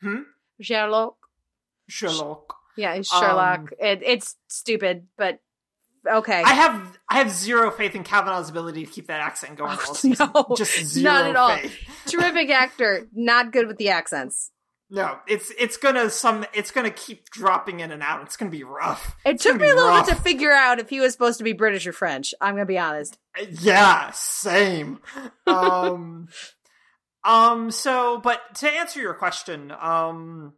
hmm, 0.00 0.20
Sherloque. 0.62 1.16
Sherloque. 1.90 2.54
Yeah, 2.76 2.96
Sherloque. 2.98 3.58
Um, 3.58 3.68
it, 3.78 4.02
it's 4.02 4.36
stupid, 4.48 5.06
but 5.16 5.38
okay. 6.06 6.42
I 6.42 6.52
have 6.54 6.98
I 7.08 7.18
have 7.18 7.30
zero 7.30 7.70
faith 7.70 7.94
in 7.94 8.04
Cavanagh's 8.04 8.50
ability 8.50 8.84
to 8.84 8.90
keep 8.90 9.06
that 9.08 9.20
accent 9.20 9.56
going 9.56 9.70
all 9.86 9.94
season. 9.94 10.30
no, 10.34 10.54
Just 10.56 10.78
zero 10.84 11.12
not 11.12 11.26
at 11.30 11.36
all. 11.36 11.56
faith. 11.56 11.76
Terrific 12.06 12.50
actor, 12.50 13.06
not 13.14 13.52
good 13.52 13.66
with 13.66 13.78
the 13.78 13.88
accents. 13.90 14.50
No, 14.88 15.18
it's 15.26 15.50
it's 15.58 15.76
gonna 15.78 16.10
some 16.10 16.44
it's 16.54 16.70
gonna 16.70 16.92
keep 16.92 17.28
dropping 17.30 17.80
in 17.80 17.90
and 17.90 18.04
out. 18.04 18.22
It's 18.22 18.36
gonna 18.36 18.52
be 18.52 18.62
rough. 18.62 19.16
It 19.24 19.30
It's 19.34 19.42
took 19.42 19.56
me 19.60 19.66
a 19.68 19.74
little 19.74 19.88
rough. 19.90 20.06
bit 20.06 20.16
to 20.16 20.22
figure 20.22 20.52
out 20.52 20.78
if 20.78 20.88
he 20.88 21.00
was 21.00 21.12
supposed 21.12 21.38
to 21.38 21.44
be 21.44 21.52
British 21.54 21.88
or 21.88 21.92
French. 21.92 22.32
I'm 22.40 22.54
gonna 22.54 22.66
be 22.66 22.78
honest. 22.78 23.18
Yeah, 23.50 24.10
same. 24.12 25.00
um 25.46 26.28
um 27.24 27.72
so 27.72 28.18
but 28.18 28.40
to 28.56 28.70
answer 28.70 29.00
your 29.00 29.14
question, 29.14 29.72
um 29.80 30.52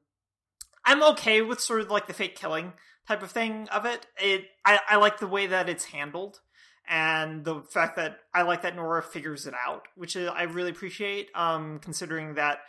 I'm 0.89 1.03
okay 1.11 1.43
with 1.43 1.61
sort 1.61 1.83
of 1.83 1.91
like 1.91 2.07
the 2.07 2.15
fake 2.15 2.35
killing 2.35 2.73
type 3.07 3.23
of 3.23 3.31
thing 3.31 3.69
of 3.69 3.85
it. 3.85 4.07
It 4.17 4.47
I, 4.65 4.81
I 4.89 4.97
like 4.97 5.19
the 5.19 5.27
way 5.27 5.47
that 5.47 5.69
it's 5.69 5.85
handled 5.85 6.41
and 6.89 7.45
the 7.45 7.61
fact 7.61 7.97
that 7.97 8.21
I 8.35 8.41
like 8.43 8.63
that 8.63 8.75
Nora 8.75 9.03
figures 9.03 9.47
it 9.47 9.53
out, 9.53 9.83
which 9.97 10.17
I 10.17 10.45
really 10.45 10.71
appreciate 10.71 11.29
um 11.35 11.79
considering 11.81 12.37
that 12.37 12.61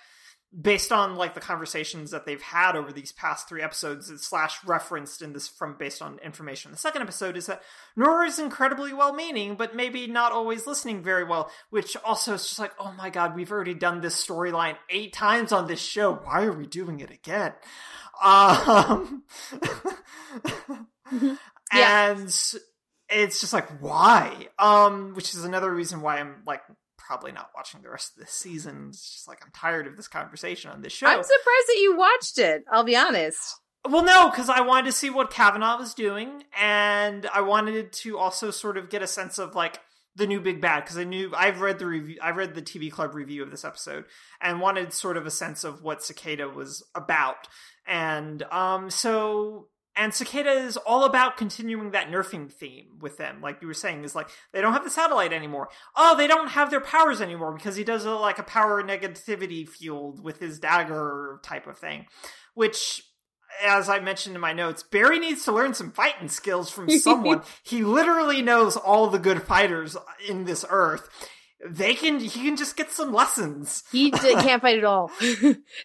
based 0.59 0.91
on 0.91 1.15
like 1.15 1.35
the 1.35 1.39
conversations 1.39 2.09
that 2.09 2.25
they've 2.25 2.41
had 2.41 2.75
over 2.75 2.91
these 2.91 3.11
past 3.11 3.47
three 3.47 3.61
episodes 3.61 4.11
slash 4.21 4.57
referenced 4.65 5.21
in 5.21 5.31
this 5.33 5.47
from 5.47 5.75
based 5.77 6.01
on 6.01 6.17
information. 6.19 6.69
In 6.69 6.73
the 6.73 6.79
second 6.79 7.03
episode 7.03 7.37
is 7.37 7.45
that 7.45 7.61
Nora 7.95 8.27
is 8.27 8.39
incredibly 8.39 8.91
well 8.91 9.13
meaning 9.13 9.55
but 9.55 9.75
maybe 9.75 10.07
not 10.07 10.31
always 10.31 10.65
listening 10.65 11.03
very 11.03 11.23
well 11.23 11.51
which 11.69 11.95
also 12.03 12.33
is 12.33 12.47
just 12.47 12.57
like 12.57 12.71
oh 12.79 12.91
my 12.97 13.11
god 13.11 13.35
we've 13.35 13.51
already 13.51 13.75
done 13.75 14.01
this 14.01 14.25
storyline 14.25 14.75
eight 14.89 15.13
times 15.13 15.51
on 15.51 15.67
this 15.67 15.81
show. 15.81 16.13
Why 16.15 16.45
are 16.45 16.53
we 16.53 16.65
doing 16.65 16.99
it 16.99 17.11
again? 17.11 17.53
Um 18.23 19.23
Yeah. 21.71 22.11
and 22.17 22.27
it's 23.11 23.39
just 23.39 23.53
like 23.53 23.69
why? 23.81 24.47
Um 24.57 25.13
which 25.13 25.35
is 25.35 25.45
another 25.45 25.71
reason 25.71 26.01
why 26.01 26.19
i'm 26.19 26.41
like 26.47 26.61
probably 27.09 27.31
not 27.31 27.49
watching 27.55 27.81
the 27.81 27.89
rest 27.89 28.13
of 28.15 28.23
the 28.23 28.31
season 28.31 28.89
it's 28.89 29.13
just 29.13 29.27
like 29.27 29.39
i'm 29.43 29.49
tired 29.51 29.87
of 29.87 29.97
this 29.97 30.07
conversation 30.07 30.69
on 30.69 30.83
this 30.83 30.93
show 30.93 31.07
I'm 31.07 31.23
surprised 31.23 31.67
that 31.67 31.79
you 31.81 31.97
watched 31.97 32.37
it. 32.37 32.63
I'll 32.71 32.83
be 32.83 32.95
honest. 32.95 33.55
well 33.89 34.03
no 34.03 34.29
because 34.29 34.47
i 34.47 34.61
wanted 34.61 34.85
to 34.85 34.91
see 34.91 35.09
what 35.09 35.31
Cavanagh 35.31 35.77
was 35.79 35.95
doing 35.95 36.43
and 36.55 37.25
i 37.33 37.41
wanted 37.41 37.91
to 37.93 38.19
also 38.19 38.51
sort 38.51 38.77
of 38.77 38.91
get 38.91 39.01
a 39.01 39.07
sense 39.07 39.39
of 39.39 39.55
like 39.55 39.79
the 40.15 40.27
new 40.27 40.39
big 40.39 40.61
bad 40.61 40.83
because 40.83 40.99
i 40.99 41.03
knew 41.03 41.31
i've 41.35 41.61
read 41.61 41.79
the 41.79 41.87
review 41.87 42.17
i 42.21 42.29
read 42.29 42.53
the 42.53 42.61
tv 42.61 42.91
club 42.91 43.15
review 43.15 43.41
of 43.41 43.49
this 43.49 43.65
episode 43.65 44.05
and 44.39 44.61
wanted 44.61 44.93
sort 44.93 45.17
of 45.17 45.25
a 45.25 45.31
sense 45.31 45.63
of 45.63 45.81
what 45.81 46.03
cicada 46.03 46.47
was 46.47 46.83
about 46.93 47.47
and 47.87 48.43
um 48.51 48.91
so 48.91 49.68
and 49.95 50.13
cicada 50.13 50.51
is 50.51 50.77
all 50.77 51.03
about 51.03 51.37
continuing 51.37 51.91
that 51.91 52.09
nerfing 52.09 52.51
theme 52.51 52.87
with 52.99 53.17
them 53.17 53.41
like 53.41 53.61
you 53.61 53.67
were 53.67 53.73
saying 53.73 54.03
is 54.03 54.15
like 54.15 54.29
they 54.53 54.61
don't 54.61 54.73
have 54.73 54.83
the 54.83 54.89
satellite 54.89 55.33
anymore 55.33 55.69
oh 55.95 56.15
they 56.15 56.27
don't 56.27 56.49
have 56.49 56.69
their 56.69 56.81
powers 56.81 57.21
anymore 57.21 57.53
because 57.53 57.75
he 57.75 57.83
does 57.83 58.05
a, 58.05 58.11
like 58.11 58.39
a 58.39 58.43
power 58.43 58.81
negativity 58.83 59.67
field 59.67 60.23
with 60.23 60.39
his 60.39 60.59
dagger 60.59 61.39
type 61.43 61.67
of 61.67 61.77
thing 61.77 62.05
which 62.53 63.03
as 63.63 63.89
I 63.89 63.99
mentioned 63.99 64.35
in 64.35 64.41
my 64.41 64.53
notes, 64.53 64.83
Barry 64.83 65.19
needs 65.19 65.43
to 65.45 65.51
learn 65.51 65.73
some 65.73 65.91
fighting 65.91 66.29
skills 66.29 66.69
from 66.69 66.89
someone. 66.99 67.41
he 67.63 67.83
literally 67.83 68.41
knows 68.41 68.77
all 68.77 69.07
the 69.07 69.19
good 69.19 69.41
fighters 69.43 69.97
in 70.27 70.45
this 70.45 70.63
earth. 70.69 71.09
They 71.65 71.93
can, 71.93 72.19
he 72.21 72.29
can 72.29 72.55
just 72.55 72.77
get 72.77 72.89
some 72.91 73.13
lessons. 73.13 73.83
He 73.91 74.11
d- 74.11 74.17
can't 74.35 74.61
fight 74.61 74.77
at 74.77 74.85
all. 74.85 75.11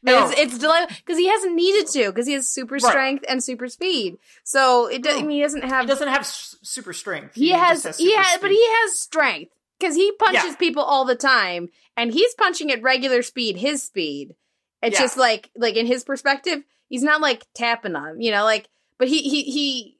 No. 0.02 0.28
It's, 0.30 0.38
it's 0.40 0.58
delightful 0.58 0.96
because 1.04 1.18
he 1.18 1.28
hasn't 1.28 1.54
needed 1.54 1.88
to 1.92 2.12
because 2.12 2.26
he 2.26 2.34
has 2.34 2.48
super 2.48 2.74
Right. 2.74 2.82
strength 2.82 3.24
and 3.28 3.42
super 3.42 3.68
speed. 3.68 4.18
So 4.44 4.86
it 4.86 5.02
does, 5.02 5.18
I 5.18 5.22
mean, 5.22 5.30
he 5.38 5.42
doesn't 5.42 5.64
have. 5.64 5.82
He 5.82 5.88
doesn't 5.88 6.08
have 6.08 6.20
s- 6.20 6.56
super 6.62 6.92
strength. 6.92 7.34
he 7.34 7.48
just 7.50 7.84
has, 7.84 7.96
super 7.96 8.08
he 8.10 8.16
has, 8.16 8.38
but 8.40 8.50
he 8.50 8.62
has 8.64 8.98
strength 9.00 9.52
because 9.80 9.96
he 9.96 10.12
punches 10.18 10.44
Yeah. 10.50 10.56
people 10.56 10.82
all 10.84 11.04
the 11.04 11.16
time, 11.16 11.68
and 11.96 12.12
he's 12.12 12.32
punching 12.34 12.70
at 12.70 12.80
regular 12.82 13.22
speed, 13.22 13.56
his 13.56 13.82
speed. 13.82 14.34
It's 14.82 14.94
Yeah. 14.98 15.02
just 15.04 15.16
like, 15.16 15.50
like 15.56 15.74
in 15.76 15.86
his 15.86 16.04
perspective, 16.04 16.62
he's 16.88 17.02
not 17.02 17.20
like 17.20 17.46
tapping 17.54 17.96
on, 17.96 18.20
you 18.20 18.30
know, 18.30 18.44
like, 18.44 18.68
but 18.98 19.08
he, 19.08 19.22
he, 19.22 19.42
he, 19.42 19.98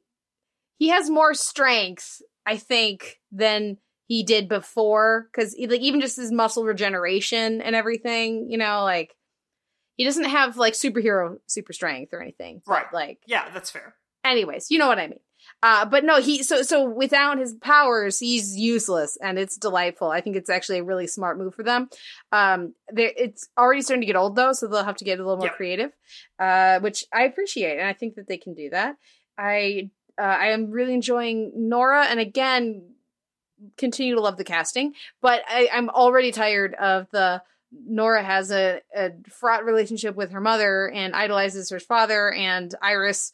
he 0.77 0.89
has 0.91 1.11
more 1.11 1.35
strength, 1.35 2.23
I 2.47 2.59
think, 2.59 3.21
than 3.33 3.79
he 4.07 4.23
did 4.23 4.49
before 4.49 5.29
because 5.33 5.55
like 5.59 5.81
even 5.81 6.01
just 6.01 6.17
his 6.17 6.31
muscle 6.33 6.65
regeneration 6.65 7.61
and 7.63 7.75
everything, 7.75 8.51
you 8.51 8.59
know, 8.59 8.83
like 8.85 9.15
he 9.97 10.05
doesn't 10.05 10.25
have 10.25 10.57
like 10.57 10.75
superhero 10.75 11.37
super 11.47 11.73
strength 11.73 12.13
or 12.13 12.21
anything. 12.21 12.63
but, 12.67 12.73
Right. 12.73 12.93
like 12.93 13.19
Yeah, 13.27 13.49
that's 13.51 13.71
fair. 13.71 13.95
anyways, 14.25 14.71
you 14.71 14.79
know 14.79 14.89
what 14.89 14.99
I 14.99 15.07
mean. 15.09 15.21
Uh, 15.63 15.85
but 15.85 16.05
no, 16.05 16.21
he 16.23 16.43
so 16.43 16.63
so 16.63 16.89
without 16.89 17.39
his 17.39 17.55
powers, 17.55 18.19
he's 18.19 18.57
useless, 18.57 19.19
and 19.23 19.39
it's 19.39 19.59
delightful. 19.59 20.11
I 20.11 20.23
think 20.23 20.37
it's 20.37 20.49
actually 20.49 20.79
a 20.79 20.85
really 20.85 21.07
smart 21.07 21.37
move 21.39 21.55
for 21.55 21.63
them. 21.63 21.89
Um, 22.33 22.75
they 22.91 23.13
it's 23.15 23.47
already 23.59 23.83
starting 23.83 24.01
to 24.01 24.07
get 24.07 24.17
old 24.17 24.37
though, 24.37 24.53
so 24.55 24.67
they'll 24.67 24.85
have 24.85 24.97
to 24.97 25.05
get 25.05 25.19
a 25.21 25.23
little 25.23 25.37
more 25.37 25.49
Yep. 25.49 25.57
creative, 25.57 25.91
uh, 26.39 26.81
which 26.81 27.05
I 27.13 27.25
appreciate, 27.25 27.79
and 27.79 27.87
I 27.87 27.93
think 27.93 28.15
that 28.15 28.27
they 28.27 28.39
can 28.39 28.55
do 28.55 28.71
that. 28.71 28.97
I 29.37 29.91
uh, 30.19 30.23
I 30.23 30.47
am 30.49 30.71
really 30.71 30.95
enjoying 30.95 31.53
Nora, 31.55 32.07
and 32.07 32.21
again, 32.21 32.94
continue 33.77 34.15
to 34.15 34.21
love 34.21 34.37
the 34.37 34.45
casting, 34.45 34.95
but 35.21 35.43
I, 35.49 35.69
I'm 35.73 35.89
already 35.91 36.33
tired 36.33 36.75
of 36.75 37.07
the 37.11 37.43
Nora 37.87 38.23
has 38.23 38.53
a, 38.53 38.81
a 38.97 39.11
fraught 39.31 39.65
relationship 39.65 40.15
with 40.15 40.31
her 40.31 40.41
mother 40.41 40.89
and 40.91 41.15
idolizes 41.15 41.71
her 41.71 41.81
father, 41.81 42.33
and 42.33 42.73
Iris 42.81 43.33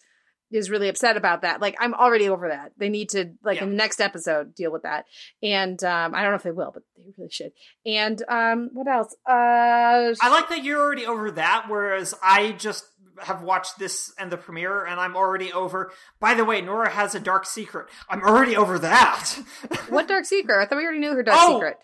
is 0.52 0.68
really 0.70 0.88
upset 0.88 1.16
about 1.16 1.42
that. 1.42 1.60
Like, 1.60 1.76
I'm 1.78 1.94
already 1.94 2.28
over 2.28 2.48
that. 2.48 2.72
They 2.76 2.88
need 2.88 3.10
to, 3.10 3.32
like, 3.44 3.58
Yeah. 3.58 3.64
in 3.64 3.70
the 3.70 3.76
next 3.76 4.00
episode, 4.00 4.54
deal 4.54 4.72
with 4.72 4.82
that. 4.82 5.04
And 5.42 5.82
um, 5.84 6.12
I 6.14 6.22
don't 6.22 6.32
know 6.32 6.36
if 6.36 6.42
they 6.42 6.50
will, 6.50 6.72
but 6.74 6.82
they 6.96 7.04
really 7.16 7.30
should. 7.30 7.52
And 7.86 8.20
um, 8.28 8.70
what 8.72 8.88
else? 8.88 9.14
Uh, 9.28 10.14
I 10.20 10.28
like 10.30 10.48
that 10.48 10.64
you're 10.64 10.80
already 10.80 11.06
over 11.06 11.30
that, 11.32 11.66
whereas 11.68 12.14
I 12.22 12.52
just 12.52 12.84
have 13.18 13.42
watched 13.42 13.78
this 13.78 14.12
and 14.18 14.30
the 14.32 14.36
premiere, 14.36 14.84
and 14.84 14.98
I'm 15.00 15.16
already 15.16 15.52
over. 15.52 15.92
By 16.20 16.34
the 16.34 16.44
way, 16.44 16.60
Nora 16.60 16.90
has 16.90 17.14
a 17.14 17.20
dark 17.20 17.46
secret. 17.46 17.86
I'm 18.08 18.22
already 18.22 18.56
over 18.56 18.78
that. 18.78 19.38
what 19.88 20.08
dark 20.08 20.24
secret? 20.24 20.60
I 20.60 20.66
thought 20.66 20.78
we 20.78 20.84
already 20.84 21.00
knew 21.00 21.14
her 21.14 21.22
dark 21.22 21.38
Oh! 21.40 21.54
secret. 21.54 21.78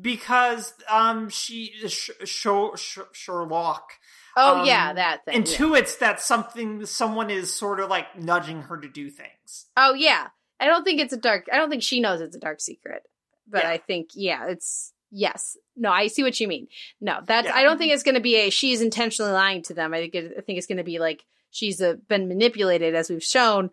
because 0.00 0.74
um 0.90 1.28
she 1.28 1.72
Sh- 1.86 2.10
Sh- 2.24 2.46
Sh- 2.76 2.98
Sherloque 3.12 3.92
Oh 4.36 4.60
um, 4.62 4.66
yeah, 4.66 4.92
that 4.94 5.24
thing. 5.24 5.34
yeah. 5.36 5.42
intuits 5.42 5.98
that 6.00 6.20
something 6.20 6.84
someone 6.86 7.30
is 7.30 7.52
sort 7.52 7.78
of 7.78 7.88
like 7.88 8.18
nudging 8.18 8.62
her 8.62 8.76
to 8.76 8.88
do 8.88 9.08
things. 9.10 9.66
Oh 9.76 9.94
yeah. 9.94 10.28
I 10.58 10.66
don't 10.66 10.82
think 10.84 11.00
it's 11.00 11.12
a 11.12 11.16
dark 11.16 11.46
I 11.52 11.56
don't 11.58 11.70
think 11.70 11.82
she 11.84 12.00
knows 12.00 12.20
it's 12.20 12.34
a 12.34 12.40
dark 12.40 12.60
secret. 12.60 13.02
But 13.48 13.62
Yeah. 13.62 13.70
I 13.70 13.76
think 13.78 14.08
yeah, 14.14 14.46
it's 14.48 14.92
yes. 15.14 15.56
No, 15.76 15.90
I 15.90 16.08
see 16.08 16.22
what 16.22 16.38
you 16.40 16.48
mean. 16.48 16.66
No, 17.00 17.20
that's 17.24 17.46
Yeah. 17.46 17.54
I 17.56 17.62
don't 17.62 17.78
think 17.78 17.92
it's 17.92 18.02
going 18.02 18.16
to 18.16 18.20
be 18.20 18.36
a 18.36 18.50
she's 18.50 18.82
intentionally 18.82 19.32
lying 19.32 19.62
to 19.62 19.74
them. 19.74 19.94
I 19.94 20.00
think 20.00 20.14
it, 20.14 20.34
I 20.36 20.40
think 20.40 20.58
it's 20.58 20.66
going 20.66 20.78
to 20.78 20.84
be 20.84 20.98
like 20.98 21.24
she's 21.50 21.80
uh 21.80 21.94
been 22.08 22.28
manipulated 22.28 22.94
as 22.94 23.08
we've 23.08 23.22
shown. 23.22 23.70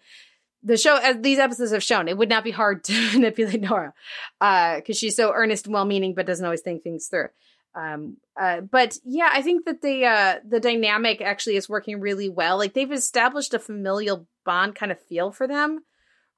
The 0.64 0.78
show 0.78 0.96
as 0.98 1.18
these 1.22 1.40
episodes 1.40 1.72
have 1.72 1.84
shown, 1.84 2.08
it 2.08 2.18
would 2.18 2.30
not 2.30 2.44
be 2.44 2.52
hard 2.52 2.84
to 2.86 2.94
manipulate 3.14 3.62
Nora. 3.62 3.94
Uh 4.40 4.82
cuz 4.82 4.98
she's 4.98 5.16
so 5.16 5.34
earnest 5.34 5.66
and 5.66 5.74
well-meaning 5.74 6.14
but 6.14 6.26
doesn't 6.28 6.46
always 6.46 6.62
think 6.62 6.84
things 6.84 7.08
through. 7.08 7.30
Um 7.76 8.18
uh 8.40 8.62
but 8.62 8.98
yeah, 9.04 9.30
I 9.34 9.42
think 9.42 9.66
that 9.66 9.82
the 9.82 10.06
uh 10.06 10.40
the 10.48 10.60
dynamic 10.60 11.22
actually 11.22 11.56
is 11.56 11.68
working 11.68 12.00
really 12.00 12.30
well. 12.30 12.58
Like 12.58 12.74
they've 12.74 12.92
established 12.92 13.54
a 13.54 13.60
familial 13.60 14.28
bond 14.46 14.76
kind 14.76 14.92
of 14.92 15.02
feel 15.02 15.32
for 15.32 15.48
them 15.48 15.84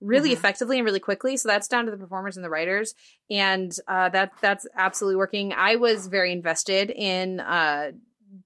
really 0.03 0.29
Mhm. 0.31 0.33
effectively 0.33 0.77
and 0.77 0.85
really 0.85 0.99
quickly. 0.99 1.37
So 1.37 1.47
that's 1.47 1.67
down 1.67 1.85
to 1.85 1.91
the 1.91 1.97
performers 1.97 2.35
and 2.37 2.43
the 2.43 2.49
writers, 2.49 2.93
and 3.29 3.71
uh, 3.87 4.09
that 4.09 4.31
that's 4.41 4.67
absolutely 4.75 5.15
working. 5.15 5.53
I 5.53 5.77
was 5.77 6.07
very 6.07 6.31
invested 6.31 6.89
in 6.89 7.39
uh, 7.39 7.91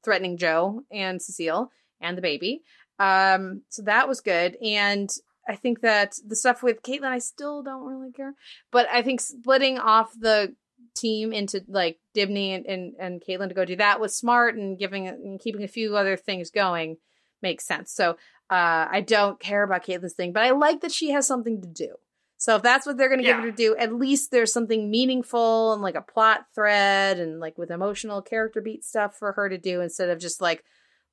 threatening 0.04 0.38
Joe 0.38 0.84
and 0.92 1.22
Cecile 1.22 1.72
and 2.00 2.18
the 2.18 2.22
baby, 2.22 2.62
um, 3.00 3.64
so 3.70 3.82
that 3.84 4.08
was 4.08 4.22
good. 4.22 4.56
And 4.64 5.10
I 5.50 5.56
think 5.56 5.82
that 5.82 6.16
the 6.26 6.36
stuff 6.36 6.62
with 6.62 6.84
Caitlin, 6.84 7.06
I 7.06 7.20
still 7.20 7.64
don't 7.64 7.86
really 7.86 8.12
care, 8.12 8.34
but 8.72 8.88
I 8.92 9.02
think 9.02 9.22
splitting 9.22 9.80
off 9.80 10.12
the 10.18 10.56
team 10.94 11.32
into 11.32 11.64
like 11.68 12.00
Dibney 12.16 12.56
and, 12.56 12.66
and, 12.66 12.94
and 13.00 13.24
Caitlin 13.26 13.50
to 13.50 13.56
go 13.56 13.66
do 13.66 13.76
that 13.78 14.00
was 14.00 14.16
smart, 14.16 14.56
and 14.56 14.78
giving 14.78 15.08
and 15.08 15.40
keeping 15.40 15.64
a 15.64 15.68
few 15.68 15.96
other 15.96 16.18
things 16.18 16.50
going 16.52 16.98
makes 17.42 17.66
sense. 17.66 17.92
So 17.94 18.18
uh, 18.50 18.88
I 18.92 19.02
don't 19.06 19.40
care 19.40 19.64
about 19.64 19.86
Caitlin's 19.86 20.14
thing, 20.14 20.32
but 20.34 20.44
I 20.44 20.52
like 20.52 20.82
that 20.82 20.92
she 20.92 21.12
has 21.12 21.28
something 21.28 21.62
to 21.62 21.68
do. 21.68 21.96
So 22.40 22.56
if 22.56 22.62
that's 22.62 22.86
what 22.86 22.98
they're 22.98 23.10
going 23.10 23.20
to 23.22 23.26
give 23.26 23.38
her 23.38 23.50
to 23.50 23.52
do, 23.52 23.76
at 23.78 23.94
least 23.94 24.30
there's 24.32 24.54
something 24.54 24.92
meaningful 24.92 25.74
and 25.74 25.82
like 25.82 25.96
a 25.96 26.02
plot 26.02 26.46
thread 26.54 27.20
and 27.20 27.40
like 27.40 27.58
with 27.58 27.72
emotional 27.72 28.22
character 28.22 28.62
beat 28.62 28.84
stuff 28.86 29.16
for 29.18 29.32
her 29.32 29.50
to 29.50 29.58
do 29.58 29.82
instead 29.82 30.10
of 30.10 30.20
just 30.20 30.40
like 30.40 30.64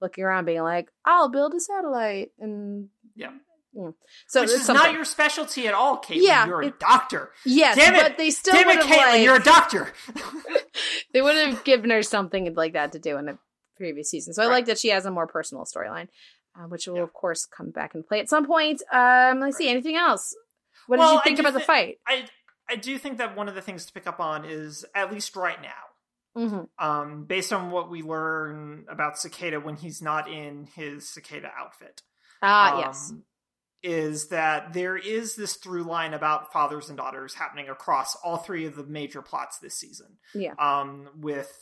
looking 0.02 0.23
around 0.23 0.44
being 0.44 0.62
like, 0.62 0.90
"I'll 1.05 1.31
build 1.31 1.55
a 1.55 1.61
satellite." 1.61 2.32
And 2.39 2.90
Yeah. 3.16 3.31
so 4.27 4.43
Which 4.43 4.51
it's 4.51 4.61
is 4.61 4.66
something. 4.66 4.85
not 4.85 4.93
your 4.94 5.06
specialty 5.06 5.66
at 5.66 5.73
all, 5.73 5.97
Caitlin. 6.02 6.19
Yeah, 6.27 6.47
you're 6.47 6.61
a 6.62 6.66
it- 6.66 6.78
doctor. 6.78 7.32
yes, 7.47 7.77
Damn 7.77 7.94
it! 7.94 8.02
but 8.02 8.19
they 8.19 8.31
still 8.31 8.52
Damn 8.55 8.69
it, 8.69 8.82
Caitlin, 8.85 8.97
like, 9.12 9.23
you're 9.23 9.36
a 9.36 9.43
doctor. 9.43 9.93
they 11.15 11.23
would 11.23 11.36
have 11.36 11.65
given 11.65 11.89
her 11.90 12.02
something 12.02 12.52
like 12.55 12.74
that 12.74 12.93
to 12.93 12.98
do 12.98 13.16
in 13.16 13.28
a 13.31 13.39
previous 13.77 14.11
season. 14.11 14.35
So 14.35 14.43
I 14.43 14.47
like 14.47 14.66
that 14.66 14.78
she 14.78 14.89
has 14.90 15.06
a 15.06 15.11
more 15.11 15.27
personal 15.27 15.65
storyline, 15.65 16.09
uh, 16.57 16.65
which 16.69 16.87
will 16.87 16.97
Yeah. 16.97 17.03
of 17.03 17.13
course 17.13 17.47
come 17.47 17.71
back 17.71 17.95
and 17.95 18.07
play 18.07 18.21
at 18.21 18.29
some 18.29 18.47
point. 18.47 18.83
Um, 18.93 19.41
let's 19.41 19.57
see, 19.57 19.69
anything 19.69 19.97
else? 19.97 20.35
What 20.87 20.99
Well, 20.99 21.09
did 21.11 21.15
you 21.17 21.23
think 21.25 21.39
about 21.41 21.55
the 21.55 21.61
fight? 21.61 21.99
I 22.07 22.29
I 22.69 22.77
do 22.77 22.97
think 22.99 23.19
that 23.19 23.37
one 23.37 23.49
of 23.49 23.55
the 23.55 23.61
things 23.61 23.85
to 23.87 23.93
pick 23.93 24.07
up 24.07 24.21
on 24.21 24.45
is 24.47 24.85
at 24.95 25.13
least 25.13 25.37
right 25.37 25.61
now. 25.61 25.69
Mhm. 26.37 26.69
um, 26.81 27.25
based 27.27 27.53
on 27.53 27.71
what 27.71 27.89
we 27.89 28.03
learn 28.03 28.87
about 28.89 29.17
Cicada 29.17 29.61
when 29.61 29.77
he's 29.77 30.03
not 30.03 30.29
in 30.29 30.67
his 30.75 31.09
Cicada 31.09 31.49
outfit. 31.57 32.03
Ah, 32.43 32.81
yes. 32.81 33.11
um, 33.13 33.25
Is 33.85 34.29
that 34.31 34.73
there 34.73 34.97
is 34.97 35.37
this 35.37 35.55
through 35.57 35.85
line 35.85 36.13
about 36.13 36.53
fathers 36.53 36.89
and 36.89 36.97
daughters 36.99 37.35
happening 37.35 37.69
across 37.69 38.17
all 38.17 38.39
three 38.39 38.65
of 38.67 38.75
the 38.75 38.83
major 38.83 39.23
plots 39.23 39.59
this 39.61 39.79
season. 39.79 40.19
Yeah. 40.35 40.55
Um, 40.59 41.09
with 41.21 41.53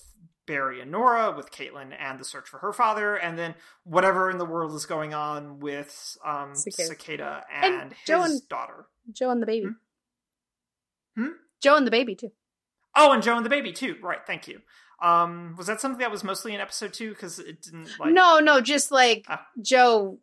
Barry 0.46 0.80
and 0.80 0.90
Nora, 0.90 1.32
with 1.36 1.50
Caitlin 1.52 1.92
and 1.98 2.18
the 2.18 2.24
search 2.24 2.48
for 2.48 2.58
her 2.58 2.72
father, 2.72 3.14
and 3.16 3.38
then 3.38 3.54
whatever 3.84 4.28
in 4.30 4.38
the 4.38 4.44
world 4.44 4.74
is 4.74 4.86
going 4.86 5.14
on 5.14 5.60
with 5.60 6.16
um, 6.24 6.54
Cicada. 6.54 6.88
Cicada, 6.88 7.44
And 7.52 7.74
and, 7.74 7.94
Joe 8.06 8.22
his 8.22 8.32
and- 8.40 8.48
daughter. 8.48 8.86
Joe 9.12 9.30
and 9.30 9.40
the 9.42 9.46
baby. 9.46 9.66
Hmm? 11.16 11.26
Joe 11.62 11.76
and 11.76 11.86
the 11.86 11.90
baby 11.90 12.14
too. 12.14 12.32
Oh, 12.96 13.12
and 13.12 13.22
Joe 13.22 13.36
and 13.36 13.44
the 13.46 13.50
baby 13.50 13.72
too. 13.72 13.96
Right. 14.02 14.18
Thank 14.26 14.48
you. 14.48 14.60
Um, 15.00 15.54
was 15.58 15.66
that 15.66 15.80
something 15.80 15.98
that 16.00 16.10
was 16.10 16.22
mostly 16.22 16.54
in 16.54 16.60
episode 16.60 16.92
two? 16.92 17.10
Because 17.10 17.38
it 17.38 17.62
didn't 17.62 17.88
like. 17.98 18.12
no, 18.12 18.38
no, 18.38 18.60
just 18.60 18.90
like 18.92 19.24
Ah. 19.28 19.44
Joe 19.60 20.18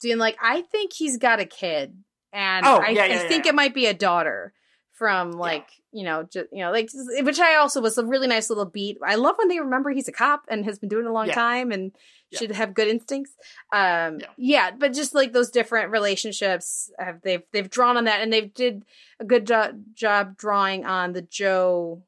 doing 0.00 0.18
like 0.18 0.36
I 0.42 0.62
think 0.62 0.92
he's 0.92 1.16
got 1.18 1.38
a 1.40 1.44
kid, 1.44 1.96
and 2.32 2.66
Oh, 2.66 2.78
I, 2.78 2.88
yeah, 2.90 3.02
I 3.02 3.06
yeah, 3.06 3.28
think 3.28 3.44
yeah. 3.44 3.50
it 3.50 3.54
might 3.54 3.74
be 3.74 3.86
a 3.86 3.94
daughter 3.94 4.52
from 4.96 5.30
like 5.32 5.68
you 5.92 6.04
know 6.04 6.22
just 6.24 6.46
you 6.52 6.64
know 6.64 6.72
like 6.72 6.88
which 7.20 7.38
I 7.38 7.56
also 7.56 7.80
was 7.80 7.98
a 7.98 8.04
really 8.04 8.26
nice 8.26 8.48
little 8.48 8.64
beat. 8.64 8.98
I 9.04 9.14
love 9.16 9.36
when 9.38 9.48
they 9.48 9.60
remember 9.60 9.90
he's 9.90 10.08
a 10.08 10.12
cop 10.12 10.44
and 10.48 10.64
has 10.64 10.78
been 10.78 10.88
doing 10.88 11.04
it 11.04 11.10
a 11.10 11.12
long 11.12 11.28
Yeah. 11.28 11.34
time 11.34 11.70
and 11.70 11.92
Yeah. 12.30 12.38
should 12.40 12.50
have 12.52 12.74
good 12.74 12.88
instincts. 12.88 13.32
Um, 13.72 14.18
Yeah. 14.20 14.26
yeah. 14.36 14.70
but 14.72 14.92
just 14.94 15.14
like 15.14 15.32
those 15.32 15.50
different 15.50 15.90
relationships, 15.90 16.90
have 16.98 17.20
they've 17.22 17.42
they've 17.52 17.70
drawn 17.70 17.96
on 17.96 18.04
that 18.04 18.20
and 18.22 18.32
they've 18.32 18.52
did 18.52 18.84
a 19.20 19.24
good 19.24 19.46
jo- 19.46 19.72
job 19.94 20.36
drawing 20.36 20.84
on 20.86 21.12
the 21.12 21.22
Joe. 21.22 22.02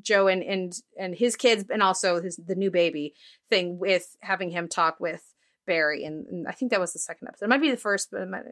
Joe 0.00 0.26
and 0.28 0.42
and 0.42 0.74
and 0.98 1.14
his 1.14 1.36
kids, 1.36 1.64
and 1.70 1.82
also 1.82 2.20
his 2.20 2.36
the 2.36 2.54
new 2.54 2.70
baby 2.70 3.14
thing 3.48 3.78
with 3.78 4.16
having 4.20 4.50
him 4.50 4.68
talk 4.68 5.00
with 5.00 5.22
Barry, 5.66 6.04
and, 6.04 6.26
and 6.28 6.48
I 6.48 6.52
think 6.52 6.70
that 6.70 6.80
was 6.80 6.92
the 6.92 6.98
second 6.98 7.28
episode. 7.28 7.46
It 7.46 7.48
might 7.48 7.60
be 7.60 7.70
the 7.70 7.76
first, 7.76 8.10
but 8.10 8.22
it 8.22 8.28
might, 8.28 8.44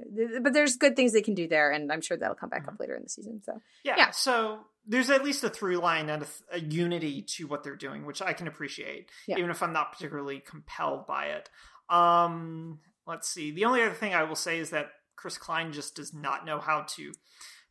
but 0.42 0.52
there's 0.52 0.76
good 0.76 0.96
things 0.96 1.12
they 1.12 1.22
can 1.22 1.34
do 1.34 1.48
there, 1.48 1.70
and 1.70 1.90
I'm 1.92 2.00
sure 2.00 2.16
that'll 2.16 2.34
come 2.34 2.48
back 2.50 2.62
Mm-hmm. 2.62 2.74
up 2.74 2.80
later 2.80 2.94
in 2.96 3.04
the 3.04 3.08
season. 3.08 3.40
So 3.44 3.60
Yeah, 3.84 3.94
Yeah. 3.96 4.10
So 4.10 4.60
there's 4.86 5.08
at 5.10 5.24
least 5.24 5.42
a 5.44 5.48
through 5.48 5.78
line 5.78 6.10
and 6.10 6.22
a, 6.24 6.26
a 6.56 6.60
unity 6.60 7.22
to 7.36 7.46
what 7.46 7.62
they're 7.64 7.76
doing, 7.76 8.04
which 8.04 8.20
I 8.20 8.32
can 8.34 8.48
appreciate, 8.48 9.08
Yeah. 9.26 9.38
even 9.38 9.50
if 9.50 9.62
I'm 9.62 9.72
not 9.72 9.92
particularly 9.92 10.40
compelled 10.40 11.06
by 11.06 11.26
it. 11.26 11.48
Um, 11.88 12.80
let's 13.06 13.28
see. 13.28 13.50
The 13.52 13.64
only 13.64 13.82
other 13.82 13.94
thing 13.94 14.14
I 14.14 14.24
will 14.24 14.34
say 14.36 14.58
is 14.58 14.70
that 14.70 14.88
Chris 15.16 15.38
Klein 15.38 15.72
just 15.72 15.94
does 15.96 16.12
not 16.12 16.44
know 16.44 16.58
how 16.58 16.82
to 16.96 17.12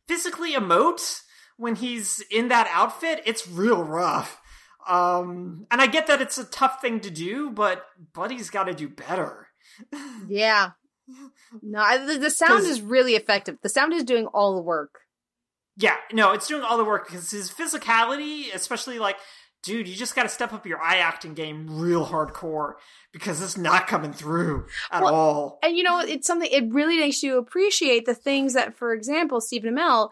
physically 0.08 0.52
emote 0.54 1.20
when 1.56 1.76
he's 1.76 2.20
in 2.30 2.48
that 2.48 2.68
outfit. 2.72 3.22
It's 3.26 3.46
real 3.48 3.82
rough. 3.82 4.40
Um, 4.86 5.66
and 5.70 5.80
I 5.80 5.86
get 5.86 6.06
that 6.08 6.20
it's 6.20 6.38
a 6.38 6.44
tough 6.44 6.80
thing 6.80 7.00
to 7.00 7.10
do, 7.10 7.50
but 7.50 7.86
Buddy's 8.12 8.50
got 8.50 8.64
to 8.64 8.74
do 8.74 8.88
better. 8.88 9.48
yeah, 10.28 10.70
no, 11.62 11.80
I, 11.80 11.98
the, 11.98 12.18
the 12.18 12.30
sound 12.30 12.64
is 12.66 12.80
really 12.80 13.14
effective. 13.14 13.58
The 13.62 13.68
sound 13.68 13.92
is 13.92 14.04
doing 14.04 14.26
all 14.26 14.54
the 14.54 14.62
work. 14.62 15.00
Yeah, 15.76 15.96
no, 16.12 16.32
it's 16.32 16.46
doing 16.46 16.62
all 16.62 16.76
the 16.78 16.84
work 16.84 17.06
because 17.06 17.30
his 17.30 17.50
physicality, 17.50 18.54
especially 18.54 18.98
like, 18.98 19.16
dude, 19.62 19.88
you 19.88 19.94
just 19.96 20.14
got 20.14 20.22
to 20.24 20.28
step 20.28 20.52
up 20.52 20.66
your 20.66 20.80
eye 20.80 20.98
acting 20.98 21.34
game 21.34 21.66
real 21.80 22.06
hardcore 22.06 22.74
because 23.12 23.42
it's 23.42 23.56
not 23.56 23.86
coming 23.86 24.12
through 24.12 24.66
at 24.92 25.02
Well, 25.02 25.14
all. 25.14 25.58
And 25.62 25.76
you 25.76 25.82
know, 25.82 25.98
it's 26.00 26.26
something 26.26 26.48
it 26.50 26.72
really 26.72 26.98
makes 26.98 27.22
you 27.22 27.38
appreciate 27.38 28.06
the 28.06 28.14
things 28.14 28.52
that, 28.52 28.76
for 28.76 28.92
example, 28.92 29.40
Stephen 29.40 29.74
Amell 29.74 30.10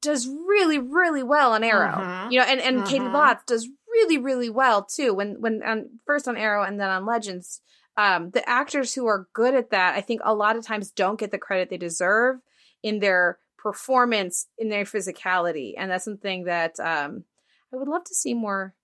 does 0.00 0.28
really, 0.28 0.78
really 0.78 1.22
well 1.22 1.52
on 1.52 1.64
Arrow. 1.64 1.88
Mhm. 1.96 2.30
You 2.32 2.38
know, 2.38 2.44
and 2.44 2.60
and 2.60 2.82
Caity 2.82 3.00
Mhm. 3.08 3.12
Lotz 3.12 3.46
does 3.46 3.68
really, 3.94 4.18
really 4.18 4.50
well 4.50 4.84
too. 4.84 5.14
When 5.14 5.40
when 5.40 5.62
on, 5.62 6.00
first 6.04 6.28
on 6.28 6.36
Arrow 6.36 6.64
and 6.64 6.78
then 6.78 6.90
on 6.90 7.06
Legends, 7.06 7.60
um, 7.96 8.30
the 8.30 8.46
actors 8.48 8.94
who 8.94 9.06
are 9.06 9.28
good 9.32 9.54
at 9.54 9.70
that, 9.70 9.94
I 9.96 10.00
think 10.00 10.20
a 10.24 10.34
lot 10.34 10.56
of 10.56 10.66
times 10.66 10.90
don't 10.90 11.18
get 11.18 11.30
the 11.30 11.38
credit 11.38 11.70
they 11.70 11.78
deserve 11.78 12.40
in 12.82 12.98
their 12.98 13.38
performance, 13.56 14.48
in 14.58 14.68
their 14.68 14.84
physicality, 14.84 15.74
and 15.78 15.90
that's 15.90 16.04
something 16.04 16.44
that 16.44 16.78
um, 16.80 17.24
I 17.72 17.76
would 17.76 17.88
love 17.88 18.04
to 18.04 18.14
see 18.14 18.34
more 18.34 18.74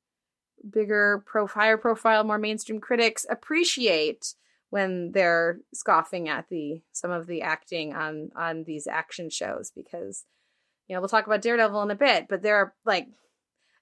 bigger, 0.69 1.23
pro 1.27 1.47
higher 1.47 1.77
profile, 1.77 2.25
more 2.25 2.39
mainstream 2.39 2.81
critics 2.81 3.27
appreciate 3.29 4.35
when 4.71 5.11
they're 5.13 5.59
scoffing 5.75 6.29
at 6.29 6.49
the 6.49 6.81
some 6.93 7.11
of 7.11 7.27
the 7.27 7.43
acting 7.43 7.93
on 7.93 8.31
on 8.37 8.65
these 8.65 8.87
action 8.87 9.29
shows 9.29 9.73
because 9.75 10.25
you 10.87 10.95
know 10.95 11.01
we'll 11.01 11.09
talk 11.09 11.27
about 11.27 11.43
Daredevil 11.43 11.83
in 11.83 11.91
a 11.91 11.97
bit, 11.97 12.27
but 12.29 12.43
there 12.43 12.57
are 12.57 12.75
like 12.85 13.09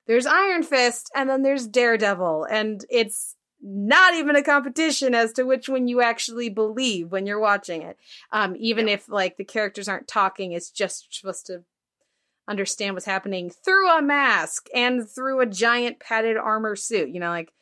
there's 0.08 0.26
Iron 0.26 0.62
Fist 0.62 1.10
and 1.14 1.30
then 1.30 1.42
there's 1.42 1.68
Daredevil, 1.68 2.48
and 2.50 2.84
it's 2.90 3.36
not 3.62 4.14
even 4.14 4.36
a 4.36 4.42
competition 4.42 5.14
as 5.14 5.32
to 5.34 5.44
which 5.44 5.68
one 5.68 5.86
you 5.86 6.00
actually 6.00 6.48
believe 6.48 7.12
when 7.12 7.26
you're 7.26 7.38
watching 7.38 7.82
it. 7.82 7.98
Um, 8.32 8.56
even 8.58 8.88
if 8.88 9.08
like 9.08 9.36
the 9.36 9.44
characters 9.44 9.88
aren't 9.88 10.08
talking, 10.08 10.52
it's 10.52 10.70
just 10.70 11.14
supposed 11.14 11.46
to 11.46 11.62
understand 12.48 12.94
what's 12.94 13.04
happening 13.04 13.50
through 13.50 13.90
a 13.90 14.00
mask 14.00 14.68
and 14.74 15.08
through 15.08 15.40
a 15.40 15.46
giant 15.46 16.00
padded 16.00 16.38
armor 16.38 16.74
suit. 16.74 17.10
You 17.10 17.20
know, 17.20 17.30
like 17.30 17.52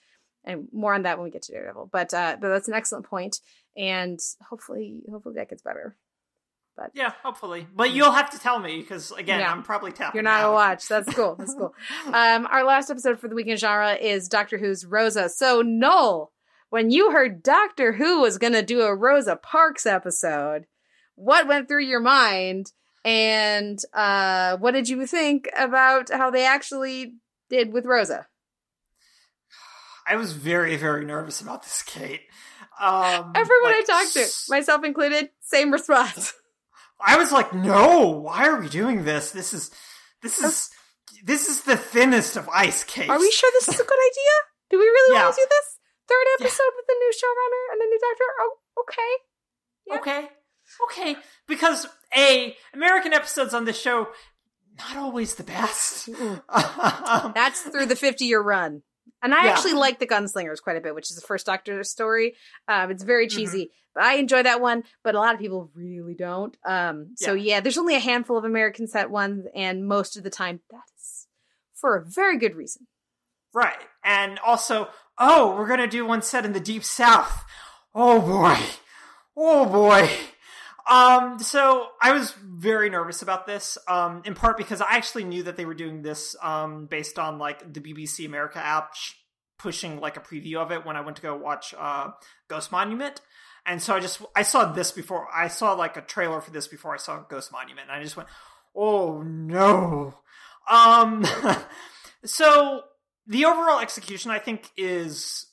and 0.45 0.69
more 0.73 0.95
on 0.95 1.03
that 1.03 1.19
when 1.19 1.25
we 1.25 1.31
get 1.31 1.43
to 1.43 1.53
Daredevil. 1.53 1.91
But 1.93 2.15
uh, 2.15 2.37
but 2.41 2.49
that's 2.49 2.69
an 2.69 2.75
excellent 2.75 3.07
point, 3.07 3.41
and 3.77 4.21
hopefully 4.49 5.03
hopefully 5.11 5.35
that 5.35 5.51
gets 5.51 5.63
better. 5.63 5.97
Yeah, 6.95 7.13
hopefully. 7.23 7.67
But 7.75 7.93
you'll 7.93 8.13
have 8.13 8.31
to 8.31 8.39
tell 8.39 8.59
me 8.59 8.81
because, 8.81 9.11
again, 9.13 9.41
Yeah. 9.41 9.51
I'm 9.51 9.63
probably 9.63 9.93
tapping 9.93 10.17
You're 10.19 10.25
not 10.25 10.43
out. 10.43 10.51
a 10.51 10.53
watch. 10.53 10.89
That's 10.89 11.13
cool. 11.15 11.37
That's 11.37 11.55
cool. 11.55 11.75
Um, 12.13 12.47
our 12.51 12.65
last 12.65 12.91
episode 12.91 13.19
for 13.19 13.29
the 13.29 13.35
weekend 13.35 13.59
genre 13.59 13.95
is 13.95 14.29
Doctor 14.29 14.59
Who's 14.59 14.85
Rosa. 14.85 15.29
So 15.29 15.63
Noel, 15.63 16.33
when 16.71 16.91
you 16.91 17.11
heard 17.11 17.43
Doctor 17.43 17.93
Who 17.93 18.21
was 18.21 18.39
going 18.39 18.53
to 18.53 18.63
do 18.63 18.83
a 18.83 18.95
Rosa 18.95 19.37
Parks 19.37 19.87
episode, 19.87 20.67
what 21.15 21.47
went 21.49 21.69
through 21.69 21.85
your 21.85 22.01
mind, 22.01 22.73
and 23.05 23.79
uh, 23.95 24.57
what 24.59 24.73
did 24.73 24.89
you 24.89 25.07
think 25.07 25.49
about 25.57 26.11
how 26.11 26.31
they 26.31 26.45
actually 26.45 27.15
did 27.49 27.73
with 27.73 27.87
Rosa? 27.87 28.27
I 30.07 30.17
was 30.17 30.33
very, 30.35 30.77
very 30.77 31.05
nervous 31.05 31.41
about 31.41 31.63
this, 31.63 31.83
Kate. 31.83 32.21
Um, 32.81 33.33
Everyone 33.35 33.73
like, 33.73 33.77
I 33.77 33.85
talked 33.87 34.13
to, 34.13 34.27
myself 34.49 34.85
included, 34.85 35.31
same 35.41 35.73
response. 35.73 36.35
I 37.05 37.17
was 37.19 37.33
like, 37.33 37.53
no, 37.55 38.09
why 38.09 38.49
are 38.49 38.61
we 38.61 38.69
doing 38.69 39.05
this? 39.05 39.31
This 39.31 39.53
is, 39.53 39.71
this 40.23 40.39
is, 40.41 40.71
this 41.25 41.49
is 41.49 41.63
the 41.63 41.77
thinnest 41.77 42.37
of 42.37 42.49
ice, 42.49 42.85
cakes. 42.85 43.09
Are 43.11 43.19
we 43.19 43.31
sure 43.31 43.51
this 43.55 43.69
is 43.69 43.75
a 43.81 43.85
good 43.85 43.99
idea? 44.11 44.33
Do 44.71 44.79
we 44.79 44.85
really 44.85 45.17
Yeah. 45.17 45.25
want 45.25 45.35
to 45.37 45.41
do 45.43 45.47
this? 45.49 45.79
Third 46.09 46.27
Yeah. 46.41 46.45
episode 46.47 46.73
with 46.77 46.87
a 46.89 46.99
new 46.99 47.13
showrunner 47.13 47.73
and 47.73 47.83
a 47.83 47.87
new 47.87 47.99
doctor? 48.01 48.25
Oh, 48.41 48.57
okay. 48.81 49.13
Yeah. 49.87 49.97
Okay. 49.99 50.31
Okay. 50.91 51.17
Because 51.47 51.87
A, 52.17 52.57
American 52.75 53.13
episodes 53.13 53.55
on 53.55 53.65
this 53.65 53.81
show, 53.81 54.09
not 54.79 54.97
always 54.97 55.35
the 55.35 55.45
best. 55.45 56.09
Um, 56.49 57.33
That's 57.35 57.61
through 57.61 57.87
the 57.87 57.97
50 57.97 58.25
year 58.25 58.41
run. 58.41 58.83
And 59.23 59.35
I 59.35 59.45
Yeah. 59.47 59.51
actually 59.53 59.73
like 59.75 59.99
the 59.99 60.07
Gunslingers 60.07 60.63
quite 60.63 60.77
a 60.77 60.81
bit, 60.81 60.95
which 60.95 61.11
is 61.11 61.17
the 61.17 61.27
first 61.27 61.47
Doctor 61.47 61.83
story. 61.85 62.37
Um, 62.69 62.91
it's 62.91 63.03
very 63.03 63.27
Mm-hmm. 63.27 63.37
cheesy, 63.37 63.71
but 63.95 64.05
I 64.05 64.15
enjoy 64.15 64.43
that 64.43 64.61
one. 64.61 64.85
But 65.03 65.15
a 65.15 65.19
lot 65.19 65.35
of 65.35 65.41
people 65.41 65.71
really 65.75 66.15
don't. 66.15 66.57
Um, 66.65 67.13
so 67.17 67.33
Yeah. 67.33 67.55
yeah. 67.55 67.61
there's 67.61 67.79
only 67.79 67.95
a 67.97 68.01
handful 68.01 68.37
of 68.37 68.45
American 68.45 68.87
set 68.87 69.11
ones, 69.11 69.47
and 69.55 69.87
most 69.87 70.17
of 70.17 70.23
the 70.23 70.31
time 70.31 70.61
that 70.71 70.83
is 70.99 71.27
for 71.75 71.97
a 71.97 72.05
very 72.05 72.39
good 72.39 72.55
reason. 72.57 72.87
right. 73.55 73.79
And 74.05 74.39
also, 74.41 74.89
oh, 75.19 75.57
we're 75.57 75.67
going 75.67 75.81
to 75.81 75.87
do 75.89 76.05
one 76.07 76.21
set 76.23 76.45
in 76.45 76.53
the 76.53 76.61
deep 76.61 76.85
south. 76.85 77.45
Oh 77.95 78.21
boy. 78.21 78.59
Oh 79.37 79.65
boy. 79.67 80.11
Um, 80.89 81.39
so 81.41 81.89
I 82.01 82.13
was 82.13 82.33
very 82.33 82.91
nervous 82.91 83.23
about 83.23 83.47
this, 83.47 83.77
um, 83.89 84.23
in 84.25 84.35
part 84.35 84.57
because 84.57 84.81
I 84.81 84.93
actually 84.97 85.25
knew 85.25 85.43
that 85.45 85.57
they 85.57 85.65
were 85.65 85.75
doing 85.75 86.03
this, 86.03 86.37
um, 86.43 86.87
based 86.87 87.19
on 87.19 87.39
like 87.39 87.73
the 87.73 87.81
BBC 87.81 88.25
America 88.25 88.59
app 88.59 88.95
sh- 88.95 89.15
pushing 89.59 89.99
like 90.01 90.17
a 90.17 90.21
preview 90.21 90.57
of 90.57 90.71
it 90.71 90.87
when 90.87 90.97
I 90.97 91.01
went 91.01 91.17
to 91.17 91.23
go 91.23 91.35
watch, 91.37 91.75
uh, 91.77 92.11
Ghost 92.49 92.71
Monument. 92.71 93.21
And 93.65 93.83
so 93.83 93.97
I 93.97 94.01
just, 94.01 94.23
I 94.37 94.43
saw 94.43 94.73
this 94.73 94.93
before, 94.93 95.27
I 95.35 95.49
saw 95.49 95.73
like 95.73 95.97
a 95.97 96.03
trailer 96.03 96.41
for 96.41 96.53
this 96.53 96.69
before 96.69 96.95
I 96.95 96.99
saw 96.99 97.19
Ghost 97.19 97.51
Monument, 97.51 97.89
and 97.89 97.99
I 97.99 98.03
just 98.03 98.17
went, 98.17 98.29
oh 98.75 99.23
no. 99.23 100.15
Um, 100.71 101.25
so 102.25 102.83
the 103.27 103.45
overall 103.45 103.81
execution, 103.81 104.31
I 104.31 104.39
think, 104.39 104.71
is. 104.77 105.46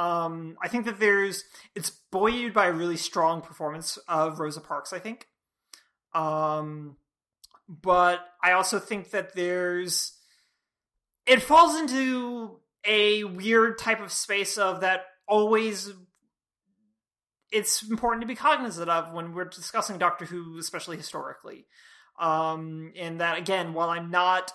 Um, 0.00 0.56
I 0.62 0.68
think 0.68 0.86
that 0.86 0.98
there's 0.98 1.44
it's 1.74 1.90
buoyed 1.90 2.54
by 2.54 2.68
a 2.68 2.72
really 2.72 2.96
strong 2.96 3.42
performance 3.42 3.98
of 4.08 4.40
Rosa 4.40 4.62
Parks. 4.62 4.94
I 4.94 4.98
think, 4.98 5.26
um, 6.14 6.96
but 7.68 8.20
I 8.42 8.52
also 8.52 8.78
think 8.78 9.10
that 9.10 9.34
there's 9.34 10.16
it 11.26 11.42
falls 11.42 11.78
into 11.78 12.60
a 12.86 13.24
weird 13.24 13.76
type 13.76 14.00
of 14.00 14.10
space 14.10 14.56
of 14.56 14.80
that 14.80 15.02
always 15.28 15.92
it's 17.52 17.82
important 17.82 18.22
to 18.22 18.26
be 18.26 18.34
cognizant 18.34 18.88
of 18.88 19.12
when 19.12 19.34
we're 19.34 19.44
discussing 19.44 19.98
Doctor 19.98 20.24
Who, 20.24 20.56
especially 20.58 20.96
historically. 20.96 21.66
Um, 22.18 22.94
and 22.96 23.20
that 23.20 23.36
again, 23.36 23.74
while 23.74 23.90
I'm 23.90 24.10
not 24.10 24.50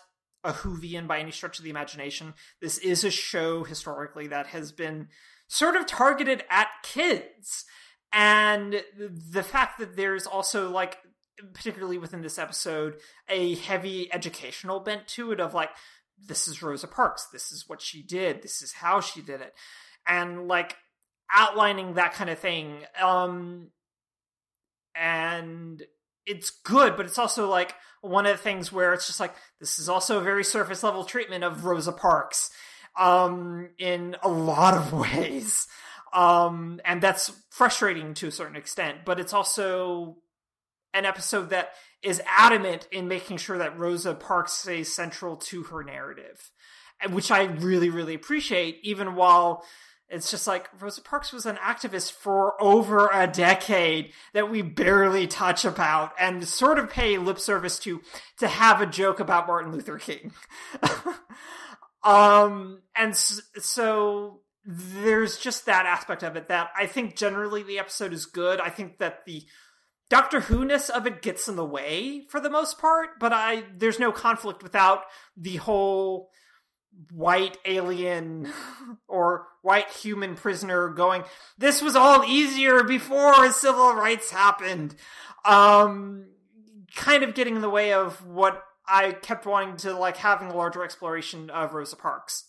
a 0.45 0.53
Whovian 0.53 1.07
by 1.07 1.19
any 1.19 1.31
stretch 1.31 1.57
of 1.57 1.63
the 1.63 1.71
imagination. 1.71 2.35
This 2.61 2.77
is 2.77 3.03
a 3.03 3.09
show 3.09 3.63
historically 3.63 4.27
that 4.27 4.47
has 4.47 4.71
been 4.71 5.07
sort 5.47 5.75
of 5.75 5.85
targeted 5.85 6.43
at 6.49 6.67
kids. 6.83 7.65
And 8.11 8.81
the 8.97 9.43
fact 9.43 9.79
that 9.79 9.95
there's 9.95 10.25
also 10.25 10.69
like 10.69 10.97
particularly 11.53 11.97
within 11.97 12.21
this 12.21 12.39
episode, 12.39 12.95
a 13.29 13.55
heavy 13.55 14.11
educational 14.13 14.79
bent 14.79 15.07
to 15.07 15.31
it 15.31 15.39
of 15.39 15.53
like, 15.53 15.69
this 16.27 16.47
is 16.47 16.61
Rosa 16.61 16.87
Parks, 16.87 17.27
this 17.31 17.51
is 17.51 17.65
what 17.67 17.81
she 17.81 18.01
did, 18.01 18.41
this 18.41 18.61
is 18.61 18.73
how 18.73 19.01
she 19.01 19.21
did 19.21 19.41
it. 19.41 19.53
And 20.07 20.47
like 20.47 20.77
outlining 21.33 21.95
that 21.95 22.13
kind 22.13 22.29
of 22.29 22.39
thing. 22.39 22.77
Um 23.01 23.71
and 24.95 25.83
it's 26.25 26.49
good, 26.49 26.95
but 26.95 27.05
it's 27.05 27.19
also 27.19 27.49
like 27.49 27.75
one 28.01 28.25
of 28.25 28.37
the 28.37 28.43
things 28.43 28.71
where 28.71 28.93
it's 28.93 29.07
just 29.07 29.19
like 29.19 29.35
this 29.59 29.77
is 29.77 29.89
also 29.89 30.19
a 30.19 30.23
very 30.23 30.43
surface 30.43 30.83
level 30.83 31.03
treatment 31.03 31.43
of 31.43 31.65
Rosa 31.65 31.91
Parks 31.91 32.49
um 32.97 33.69
in 33.77 34.15
a 34.23 34.29
lot 34.29 34.73
of 34.73 34.93
ways. 35.15 35.67
Um 36.13 36.79
and 36.85 37.01
that's 37.01 37.31
frustrating 37.49 38.13
to 38.15 38.27
a 38.27 38.31
certain 38.31 38.55
extent, 38.55 38.99
but 39.05 39.19
it's 39.19 39.33
also 39.33 40.17
an 40.93 41.05
episode 41.05 41.49
that 41.49 41.71
is 42.01 42.21
adamant 42.25 42.87
in 42.91 43.07
making 43.07 43.37
sure 43.37 43.57
that 43.57 43.77
Rosa 43.77 44.13
Parks 44.13 44.53
stays 44.53 44.93
central 44.93 45.35
to 45.35 45.63
her 45.63 45.83
narrative, 45.83 46.51
which 47.09 47.31
I 47.31 47.43
really, 47.43 47.89
really 47.89 48.13
appreciate, 48.13 48.79
even 48.83 49.15
while 49.15 49.65
it's 50.07 50.29
just 50.29 50.45
like 50.45 50.69
Rosa 50.79 51.01
Parks 51.01 51.33
was 51.33 51.45
an 51.47 51.55
activist 51.57 52.11
for 52.11 52.61
over 52.61 53.09
a 53.11 53.25
decade 53.25 54.13
that 54.33 54.51
we 54.51 54.61
barely 54.61 55.25
touch 55.25 55.65
about 55.65 56.13
and 56.19 56.47
sort 56.47 56.77
of 56.77 56.91
pay 56.91 57.17
lip 57.17 57.39
service 57.39 57.79
to 57.79 58.01
to 58.37 58.47
have 58.47 58.81
a 58.81 58.85
joke 58.85 59.19
about 59.19 59.47
Martin 59.47 59.71
Luther 59.71 59.97
King. 59.97 60.31
um 62.05 62.81
and 62.95 63.15
so 63.15 64.41
there's 64.65 65.37
just 65.37 65.65
that 65.65 65.85
aspect 65.85 66.23
of 66.23 66.35
it 66.35 66.47
that 66.47 66.69
I 66.75 66.87
think 66.87 67.15
generally 67.15 67.61
the 67.61 67.77
episode 67.77 68.13
is 68.13 68.25
good. 68.25 68.59
I 68.59 68.69
think 68.69 68.97
that 68.97 69.25
the 69.25 69.43
Doctor 70.09 70.39
Who-ness 70.39 70.89
of 70.89 71.07
it 71.07 71.21
gets 71.21 71.47
in 71.47 71.55
the 71.55 71.65
way 71.65 72.25
for 72.29 72.39
the 72.39 72.49
most 72.49 72.79
part, 72.79 73.19
but 73.19 73.33
I 73.33 73.63
there's 73.75 73.99
no 73.99 74.11
conflict 74.11 74.63
without 74.63 75.01
the 75.35 75.57
whole 75.57 76.29
white 77.11 77.57
alien 77.65 78.51
or 79.07 79.47
white 79.61 79.89
human 79.89 80.35
prisoner 80.35 80.89
going 80.89 81.23
this 81.57 81.81
was 81.81 81.95
all 81.95 82.23
easier 82.23 82.83
before 82.83 83.51
civil 83.51 83.93
rights 83.93 84.31
happened 84.31 84.95
um 85.43 86.25
kind 86.95 87.23
of 87.23 87.33
getting 87.33 87.55
in 87.55 87.61
the 87.61 87.69
way 87.69 87.91
of 87.91 88.25
what 88.25 88.63
i 88.87 89.11
kept 89.11 89.45
wanting 89.45 89.75
to 89.77 89.93
like 89.93 90.17
having 90.17 90.49
a 90.49 90.55
larger 90.55 90.83
exploration 90.83 91.49
of 91.49 91.73
rosa 91.73 91.95
parks 91.95 92.45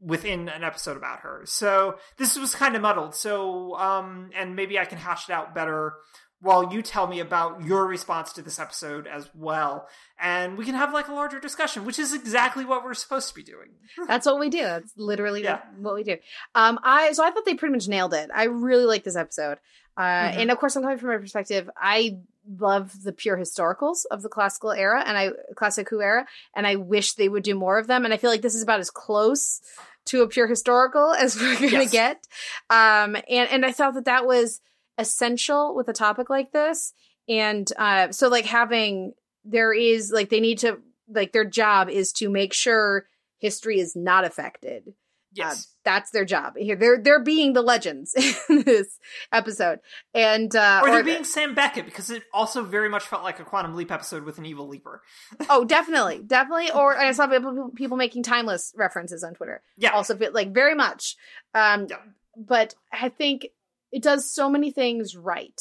within 0.00 0.48
an 0.48 0.62
episode 0.64 0.96
about 0.96 1.20
her 1.20 1.42
so 1.44 1.96
this 2.18 2.36
was 2.38 2.54
kind 2.54 2.76
of 2.76 2.82
muddled 2.82 3.14
so 3.14 3.74
um 3.76 4.30
and 4.36 4.54
maybe 4.56 4.78
i 4.78 4.84
can 4.84 4.98
hash 4.98 5.28
it 5.28 5.32
out 5.32 5.54
better 5.54 5.94
while 6.40 6.70
you 6.74 6.82
tell 6.82 7.06
me 7.06 7.20
about 7.20 7.64
your 7.64 7.86
response 7.86 8.30
to 8.34 8.42
this 8.42 8.58
episode 8.58 9.06
as 9.06 9.30
well 9.34 9.88
and 10.20 10.58
we 10.58 10.64
can 10.66 10.74
have 10.74 10.92
like 10.92 11.08
a 11.08 11.12
larger 11.14 11.40
discussion 11.40 11.86
which 11.86 11.98
is 11.98 12.12
exactly 12.12 12.66
what 12.66 12.84
we're 12.84 12.92
supposed 12.92 13.28
to 13.28 13.34
be 13.34 13.42
doing 13.42 13.70
That's 14.08 14.26
what 14.26 14.38
we 14.40 14.50
do. 14.50 14.60
That's 14.62 14.92
literally 14.96 15.42
Yeah. 15.44 15.60
what 15.78 15.94
we 15.94 16.02
do. 16.02 16.16
Um, 16.54 16.78
I 16.82 17.12
so 17.12 17.24
I 17.24 17.30
thought 17.30 17.44
they 17.46 17.54
pretty 17.54 17.72
much 17.72 17.86
nailed 17.88 18.12
it. 18.12 18.28
I 18.34 18.44
really 18.44 18.84
like 18.84 19.04
this 19.04 19.14
episode. 19.16 19.58
Uh, 19.96 20.02
Mhm. 20.02 20.36
and 20.38 20.50
of 20.50 20.58
course, 20.58 20.74
I'm 20.76 20.82
coming 20.82 20.98
from 20.98 21.10
my 21.10 21.18
perspective. 21.18 21.70
I 21.76 22.18
love 22.58 23.02
the 23.04 23.12
pure 23.12 23.36
historicals 23.38 24.04
of 24.10 24.22
the 24.22 24.28
classical 24.28 24.70
era 24.70 25.02
and 25.06 25.16
I 25.16 25.30
classic 25.56 25.88
Who 25.88 26.02
era, 26.02 26.26
and 26.54 26.66
I 26.66 26.76
wish 26.76 27.12
they 27.14 27.28
would 27.28 27.42
do 27.42 27.54
more 27.54 27.78
of 27.78 27.86
them. 27.86 28.04
And 28.04 28.12
I 28.12 28.16
feel 28.18 28.30
like 28.30 28.42
this 28.42 28.54
is 28.54 28.62
about 28.62 28.80
as 28.80 28.90
close 28.90 29.60
to 30.06 30.22
a 30.22 30.28
pure 30.28 30.46
historical 30.46 31.12
as 31.12 31.36
we're 31.40 31.54
gonna 31.70 31.84
Yes. 31.84 31.90
get. 31.92 32.26
Um, 32.70 33.16
and 33.28 33.48
and 33.50 33.64
I 33.64 33.72
thought 33.72 33.94
that 33.94 34.04
that 34.04 34.26
was 34.26 34.60
essential 34.98 35.74
with 35.74 35.88
a 35.88 35.92
topic 35.92 36.28
like 36.30 36.52
this. 36.52 36.92
And 37.28 37.70
uh, 37.78 38.12
so 38.12 38.28
like 38.28 38.44
having 38.46 39.14
there 39.44 39.72
is 39.72 40.10
like 40.12 40.28
they 40.30 40.40
need 40.40 40.58
to 40.58 40.80
like 41.08 41.32
their 41.32 41.44
job 41.44 41.88
is 41.88 42.12
to 42.14 42.28
make 42.28 42.52
sure 42.52 43.06
history 43.38 43.78
is 43.78 43.94
not 43.96 44.24
affected. 44.24 44.94
Yes 45.34 45.66
Uh, 45.66 45.70
that's 45.84 46.10
their 46.12 46.24
job. 46.24 46.54
Here, 46.56 46.76
they're 46.76 46.98
they're 47.02 47.22
being 47.22 47.52
the 47.52 47.60
legends 47.60 48.14
in 48.48 48.62
this 48.62 48.98
episode, 49.32 49.80
and 50.14 50.54
uh, 50.56 50.80
or 50.82 50.88
they're 50.90 50.98
the- 51.02 51.10
being 51.12 51.24
Sam 51.24 51.54
Beckett 51.54 51.84
because 51.84 52.08
it 52.10 52.22
also 52.32 52.62
very 52.64 52.88
much 52.88 53.04
felt 53.04 53.22
like 53.22 53.38
a 53.40 53.44
Quantum 53.44 53.74
Leap 53.76 53.92
episode 53.92 54.24
with 54.24 54.38
an 54.38 54.46
evil 54.46 54.66
leaper. 54.66 55.02
oh, 55.50 55.64
definitely, 55.64 56.22
definitely. 56.26 56.70
Or 56.72 56.96
I 56.96 57.12
saw 57.12 57.26
people, 57.26 57.70
people 57.74 57.96
making 57.98 58.22
timeless 58.22 58.72
references 58.76 59.22
on 59.22 59.34
Twitter. 59.34 59.60
Yeah, 59.76 59.90
Also, 59.90 60.16
feel 60.16 60.32
like 60.32 60.54
very 60.54 60.74
much. 60.74 61.16
Um, 61.54 61.86
Yeah. 61.90 61.96
But 62.36 62.74
I 62.92 63.10
think 63.10 63.48
it 63.92 64.02
does 64.02 64.32
so 64.32 64.48
many 64.48 64.70
things 64.72 65.14
right, 65.14 65.60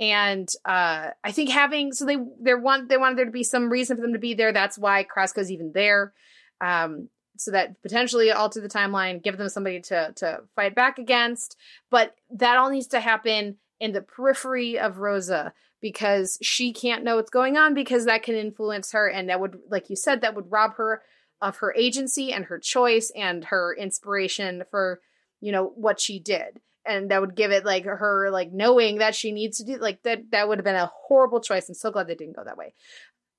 and 0.00 0.48
uh, 0.64 1.10
I 1.22 1.32
think 1.32 1.50
having 1.50 1.92
so 1.92 2.04
they 2.06 2.16
they 2.40 2.54
want 2.54 2.88
they 2.88 2.96
wanted 2.96 3.18
there 3.18 3.24
to 3.26 3.30
be 3.30 3.44
some 3.44 3.68
reason 3.70 3.96
for 3.96 4.02
them 4.02 4.14
to 4.14 4.18
be 4.18 4.34
there. 4.34 4.52
That's 4.52 4.78
why 4.78 5.04
Krasko's 5.04 5.50
even 5.50 5.72
there. 5.72 6.12
Um, 6.60 7.08
so 7.38 7.50
that 7.52 7.80
potentially 7.82 8.30
alter 8.30 8.60
the 8.60 8.68
timeline, 8.68 9.22
give 9.22 9.38
them 9.38 9.48
somebody 9.48 9.80
to 9.82 10.12
to 10.16 10.42
fight 10.54 10.74
back 10.74 10.98
against. 10.98 11.56
But 11.90 12.14
that 12.30 12.56
all 12.56 12.70
needs 12.70 12.88
to 12.88 13.00
happen 13.00 13.56
in 13.80 13.92
the 13.92 14.02
periphery 14.02 14.78
of 14.78 14.98
Rosa 14.98 15.52
because 15.80 16.38
she 16.42 16.72
can't 16.72 17.04
know 17.04 17.16
what's 17.16 17.30
going 17.30 17.56
on 17.56 17.74
because 17.74 18.04
that 18.04 18.22
can 18.22 18.34
influence 18.34 18.92
her, 18.92 19.08
and 19.08 19.28
that 19.28 19.40
would, 19.40 19.58
like 19.70 19.88
you 19.90 19.96
said, 19.96 20.20
that 20.20 20.34
would 20.34 20.50
rob 20.50 20.74
her 20.76 21.02
of 21.40 21.58
her 21.58 21.72
agency 21.74 22.32
and 22.32 22.46
her 22.46 22.58
choice 22.58 23.12
and 23.14 23.44
her 23.46 23.74
inspiration 23.74 24.64
for 24.70 25.00
you 25.40 25.52
know 25.52 25.72
what 25.76 26.00
she 26.00 26.18
did. 26.18 26.60
And 26.84 27.10
that 27.10 27.20
would 27.20 27.36
give 27.36 27.50
it 27.50 27.66
like 27.66 27.84
her 27.84 28.30
like 28.30 28.50
knowing 28.50 28.98
that 28.98 29.14
she 29.14 29.30
needs 29.30 29.58
to 29.58 29.64
do 29.64 29.76
like 29.76 30.02
that 30.02 30.30
that 30.30 30.48
would 30.48 30.58
have 30.58 30.64
been 30.64 30.74
a 30.74 30.90
horrible 31.06 31.40
choice. 31.40 31.68
I'm 31.68 31.74
so 31.74 31.90
glad 31.90 32.06
they 32.06 32.14
didn't 32.14 32.36
go 32.36 32.44
that 32.44 32.56
way 32.56 32.72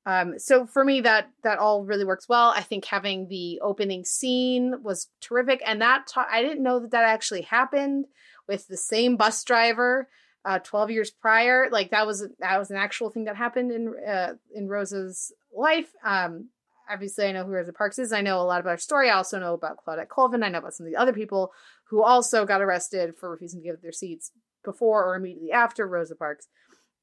um 0.06 0.38
so 0.38 0.66
for 0.66 0.84
me 0.84 1.02
that 1.02 1.30
that 1.44 1.58
all 1.58 1.84
really 1.84 2.06
works 2.06 2.28
well 2.30 2.54
i 2.56 2.62
think 2.62 2.86
having 2.86 3.28
the 3.28 3.60
opening 3.62 4.04
scene 4.04 4.76
was 4.82 5.10
terrific 5.22 5.62
and 5.66 5.82
that 5.82 6.08
ta- 6.08 6.28
i 6.32 6.42
didn't 6.42 6.64
know 6.64 6.80
that 6.80 6.92
that 6.92 7.04
actually 7.04 7.42
happened 7.42 8.06
with 8.48 8.68
the 8.68 8.78
same 8.78 9.16
bus 9.18 9.44
driver 9.44 10.08
uh 10.46 10.60
12 10.60 10.92
years 10.92 11.12
prior 11.12 11.70
like 11.72 11.92
that 11.92 12.08
was 12.08 12.28
that 12.40 12.58
was 12.58 12.72
an 12.72 12.78
actual 12.78 13.10
thing 13.10 13.26
that 13.26 13.36
happened 13.36 13.72
in 13.72 13.94
uh 14.08 14.34
in 14.54 14.68
rosa's 14.68 15.32
life 15.54 15.90
um 16.04 16.50
obviously 16.90 17.28
I 17.28 17.32
know 17.32 17.46
who 17.46 17.52
Rosa 17.52 17.72
Parks 17.72 18.00
is. 18.00 18.12
I 18.12 18.22
know 18.22 18.42
a 18.42 18.44
lot 18.44 18.62
about 18.62 18.72
her 18.72 18.78
story. 18.78 19.10
I 19.10 19.16
also 19.16 19.40
know 19.40 19.54
about 19.54 19.78
Claudette 19.78 20.10
Colvin. 20.10 20.44
I 20.44 20.50
know 20.50 20.58
about 20.58 20.74
some 20.74 20.86
of 20.86 20.92
the 20.92 20.98
other 20.98 21.14
people 21.14 21.52
who 21.90 22.04
also 22.04 22.46
got 22.46 22.62
arrested 22.62 23.16
for 23.16 23.30
refusing 23.30 23.62
to 23.62 23.68
give 23.68 23.82
their 23.82 23.92
seats 23.92 24.32
before 24.64 25.06
or 25.06 25.16
immediately 25.16 25.52
after 25.52 25.88
Rosa 25.88 26.16
Parks. 26.16 26.48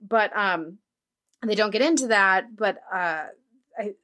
But 0.00 0.36
um 0.36 0.78
they 1.48 1.54
don't 1.54 1.72
get 1.72 1.82
into 1.82 2.08
that, 2.08 2.56
but 2.56 2.78
uh 2.92 3.24
I 3.78 3.94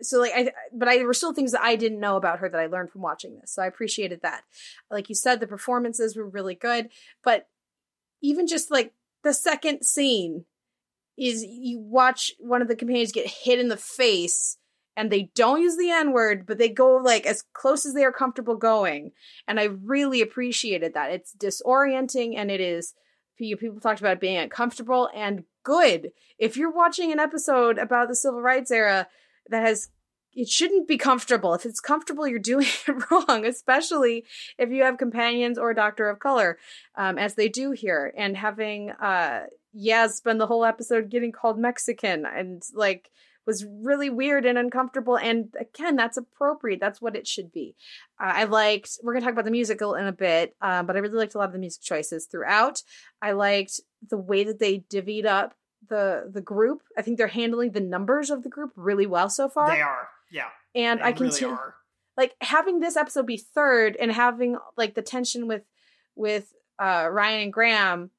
so 0.00 0.20
like 0.20 0.32
I 0.34 0.52
but 0.72 0.88
I 0.88 0.96
there 0.96 1.06
were 1.06 1.14
still 1.14 1.32
things 1.32 1.52
that 1.52 1.62
I 1.62 1.76
didn't 1.76 2.00
know 2.00 2.16
about 2.16 2.38
her 2.38 2.48
that 2.48 2.60
I 2.60 2.66
learned 2.66 2.90
from 2.90 3.02
watching 3.02 3.38
this. 3.38 3.52
So 3.52 3.62
I 3.62 3.66
appreciated 3.66 4.20
that. 4.22 4.42
Like 4.90 5.08
you 5.08 5.14
said 5.14 5.40
the 5.40 5.46
performances 5.46 6.16
were 6.16 6.28
really 6.28 6.54
good, 6.54 6.88
but 7.22 7.48
even 8.22 8.46
just 8.46 8.70
like 8.70 8.92
the 9.22 9.34
second 9.34 9.84
scene 9.84 10.44
is 11.16 11.44
you 11.44 11.80
watch 11.80 12.32
one 12.38 12.62
of 12.62 12.68
the 12.68 12.76
companions 12.76 13.12
get 13.12 13.26
hit 13.26 13.58
in 13.58 13.68
the 13.68 13.76
face 13.76 14.56
and 14.96 15.10
they 15.10 15.30
don't 15.34 15.62
use 15.62 15.76
the 15.76 15.90
N 15.90 16.12
word, 16.12 16.46
but 16.46 16.58
they 16.58 16.68
go 16.68 16.96
like 16.96 17.26
as 17.26 17.44
close 17.52 17.86
as 17.86 17.94
they 17.94 18.04
are 18.04 18.12
comfortable 18.12 18.56
going. 18.56 19.12
And 19.46 19.60
I 19.60 19.64
really 19.64 20.20
appreciated 20.20 20.94
that. 20.94 21.12
It's 21.12 21.34
disorienting 21.34 22.36
and 22.36 22.50
it 22.50 22.60
is 22.60 22.94
people 23.36 23.80
talked 23.80 24.00
about 24.00 24.20
being 24.20 24.36
uncomfortable 24.36 25.08
and 25.14 25.44
good. 25.68 26.12
If 26.38 26.56
you're 26.56 26.72
watching 26.72 27.12
an 27.12 27.20
episode 27.20 27.76
about 27.76 28.08
the 28.08 28.16
civil 28.16 28.40
rights 28.40 28.70
era 28.70 29.06
that 29.50 29.66
has 29.66 29.90
it 30.34 30.48
shouldn't 30.48 30.88
be 30.88 30.96
comfortable. 30.96 31.52
If 31.52 31.66
it's 31.66 31.80
comfortable, 31.80 32.26
you're 32.26 32.38
doing 32.38 32.66
it 32.86 33.10
wrong, 33.10 33.44
especially 33.44 34.24
if 34.56 34.70
you 34.70 34.82
have 34.84 34.96
companions 34.96 35.58
or 35.58 35.70
a 35.70 35.74
doctor 35.74 36.08
of 36.08 36.20
color, 36.20 36.58
um, 36.94 37.18
as 37.18 37.34
they 37.34 37.48
do 37.48 37.72
here. 37.72 38.14
And 38.16 38.34
having 38.34 38.92
uh 38.92 39.46
Yaz 39.76 40.12
spend 40.12 40.40
the 40.40 40.46
whole 40.46 40.64
episode 40.64 41.10
getting 41.10 41.32
called 41.32 41.58
Mexican 41.58 42.24
and 42.24 42.62
like 42.72 43.10
was 43.48 43.64
really 43.82 44.10
weird 44.10 44.44
and 44.44 44.58
uncomfortable. 44.58 45.16
And 45.16 45.48
again, 45.58 45.96
that's 45.96 46.18
appropriate. 46.18 46.80
That's 46.80 47.00
what 47.00 47.16
it 47.16 47.26
should 47.26 47.50
be. 47.50 47.74
Uh, 48.20 48.30
I 48.34 48.44
liked, 48.44 48.98
we're 49.02 49.14
going 49.14 49.22
to 49.22 49.24
talk 49.26 49.32
about 49.32 49.46
the 49.46 49.50
musical 49.50 49.94
in 49.94 50.06
a 50.06 50.12
bit, 50.12 50.54
um, 50.60 50.84
but 50.86 50.94
I 50.94 50.98
really 50.98 51.16
liked 51.16 51.34
a 51.34 51.38
lot 51.38 51.46
of 51.46 51.52
the 51.54 51.58
music 51.58 51.82
choices 51.82 52.26
throughout. 52.26 52.82
I 53.22 53.32
liked 53.32 53.80
the 54.06 54.18
way 54.18 54.44
that 54.44 54.58
they 54.60 54.80
divvied 54.92 55.24
up 55.24 55.54
the 55.88 56.28
the 56.30 56.40
group. 56.42 56.82
I 56.96 57.02
think 57.02 57.16
they're 57.16 57.28
handling 57.28 57.70
the 57.72 57.80
numbers 57.80 58.28
of 58.30 58.42
the 58.42 58.48
group 58.50 58.72
really 58.76 59.06
well 59.06 59.30
so 59.30 59.48
far. 59.48 59.70
they 59.74 59.80
are. 59.80 60.08
Yeah, 60.30 60.48
And 60.74 61.00
they 61.00 61.04
I 61.04 61.10
really 61.10 61.30
continue 61.30 61.54
are. 61.54 61.74
like 62.16 62.34
having 62.42 62.80
this 62.80 62.96
episode 62.96 63.26
be 63.26 63.38
third 63.38 63.96
and 63.98 64.12
having 64.12 64.58
like 64.76 64.94
the 64.94 65.02
tension 65.02 65.48
with 65.48 65.62
with 66.14 66.52
uh 66.78 67.08
Ryan 67.10 67.42
and 67.44 67.52
Graham 67.52 68.10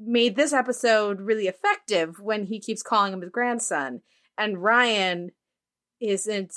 made 0.00 0.36
this 0.36 0.52
episode 0.52 1.20
really 1.20 1.46
effective 1.48 2.18
when 2.18 2.44
he 2.46 2.58
keeps 2.58 2.82
calling 2.82 3.12
him 3.12 3.20
his 3.20 3.30
grandson 3.30 4.00
and 4.38 4.62
Ryan 4.62 5.30
isn't 6.00 6.54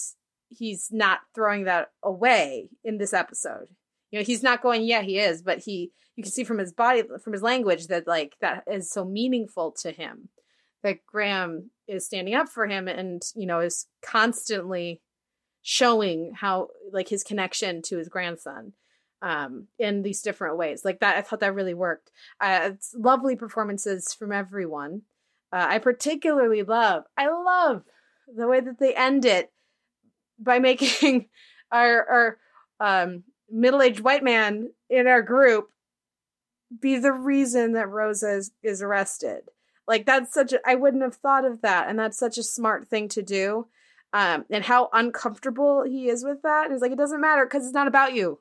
he's 0.49 0.89
not 0.91 1.19
throwing 1.35 1.65
that 1.65 1.91
away 2.03 2.69
in 2.83 2.97
this 2.97 3.13
episode. 3.13 3.67
You 4.11 4.19
know, 4.19 4.25
he's 4.25 4.43
not 4.43 4.61
going, 4.61 4.83
yeah, 4.83 5.01
he 5.01 5.19
is, 5.19 5.41
but 5.41 5.59
he 5.59 5.91
you 6.15 6.23
can 6.23 6.31
see 6.31 6.43
from 6.43 6.57
his 6.57 6.73
body 6.73 7.03
from 7.23 7.33
his 7.33 7.41
language 7.41 7.87
that 7.87 8.07
like 8.07 8.35
that 8.41 8.63
is 8.71 8.89
so 8.89 9.05
meaningful 9.05 9.71
to 9.81 9.91
him 9.91 10.29
that 10.83 11.05
Graham 11.05 11.71
is 11.87 12.05
standing 12.05 12.33
up 12.33 12.49
for 12.49 12.67
him 12.67 12.87
and, 12.87 13.21
you 13.35 13.45
know, 13.45 13.59
is 13.59 13.87
constantly 14.01 15.01
showing 15.61 16.31
how 16.33 16.69
like 16.91 17.09
his 17.09 17.23
connection 17.23 17.81
to 17.81 17.97
his 17.97 18.07
grandson 18.07 18.71
um 19.21 19.67
in 19.77 20.03
these 20.03 20.21
different 20.21 20.57
ways. 20.57 20.85
Like 20.85 20.99
that 20.99 21.17
i 21.17 21.21
thought 21.21 21.41
that 21.41 21.55
really 21.55 21.73
worked. 21.73 22.11
Uh 22.39 22.69
it's 22.73 22.93
lovely 22.95 23.35
performances 23.35 24.13
from 24.13 24.31
everyone 24.31 25.01
uh, 25.51 25.65
i 25.69 25.77
particularly 25.77 26.63
love 26.63 27.03
i 27.17 27.27
love 27.27 27.83
the 28.35 28.47
way 28.47 28.59
that 28.59 28.79
they 28.79 28.93
end 28.93 29.25
it 29.25 29.51
by 30.39 30.59
making 30.59 31.27
our 31.71 32.37
our 32.81 32.97
um 33.03 33.23
middle-aged 33.49 34.01
white 34.01 34.23
man 34.23 34.69
in 34.89 35.07
our 35.07 35.21
group 35.21 35.69
be 36.81 36.97
the 36.97 37.13
reason 37.13 37.73
that 37.73 37.89
rosa 37.89 38.35
is, 38.35 38.51
is 38.61 38.81
arrested 38.81 39.41
like 39.87 40.05
that's 40.05 40.33
such 40.33 40.51
a 40.53 40.59
i 40.65 40.75
wouldn't 40.75 41.03
have 41.03 41.15
thought 41.15 41.45
of 41.45 41.61
that 41.61 41.87
and 41.89 41.97
that's 41.97 42.17
such 42.17 42.37
a 42.37 42.43
smart 42.43 42.87
thing 42.89 43.07
to 43.07 43.21
do 43.21 43.67
um 44.13 44.45
and 44.49 44.65
how 44.65 44.89
uncomfortable 44.93 45.83
he 45.83 46.07
is 46.07 46.23
with 46.23 46.41
that. 46.41 46.71
He's 46.71 46.81
like 46.81 46.91
it 46.91 46.97
doesn't 46.97 47.21
matter 47.21 47.45
because 47.45 47.65
it's 47.65 47.73
not 47.73 47.87
about 47.87 48.13
you 48.13 48.39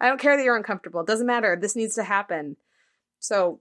I 0.00 0.08
don't 0.08 0.20
care 0.20 0.36
that 0.36 0.44
you're 0.44 0.56
uncomfortable. 0.56 1.00
It 1.00 1.06
doesn't 1.06 1.26
matter. 1.26 1.56
This 1.60 1.76
needs 1.76 1.94
to 1.96 2.04
happen. 2.04 2.56
So 3.18 3.60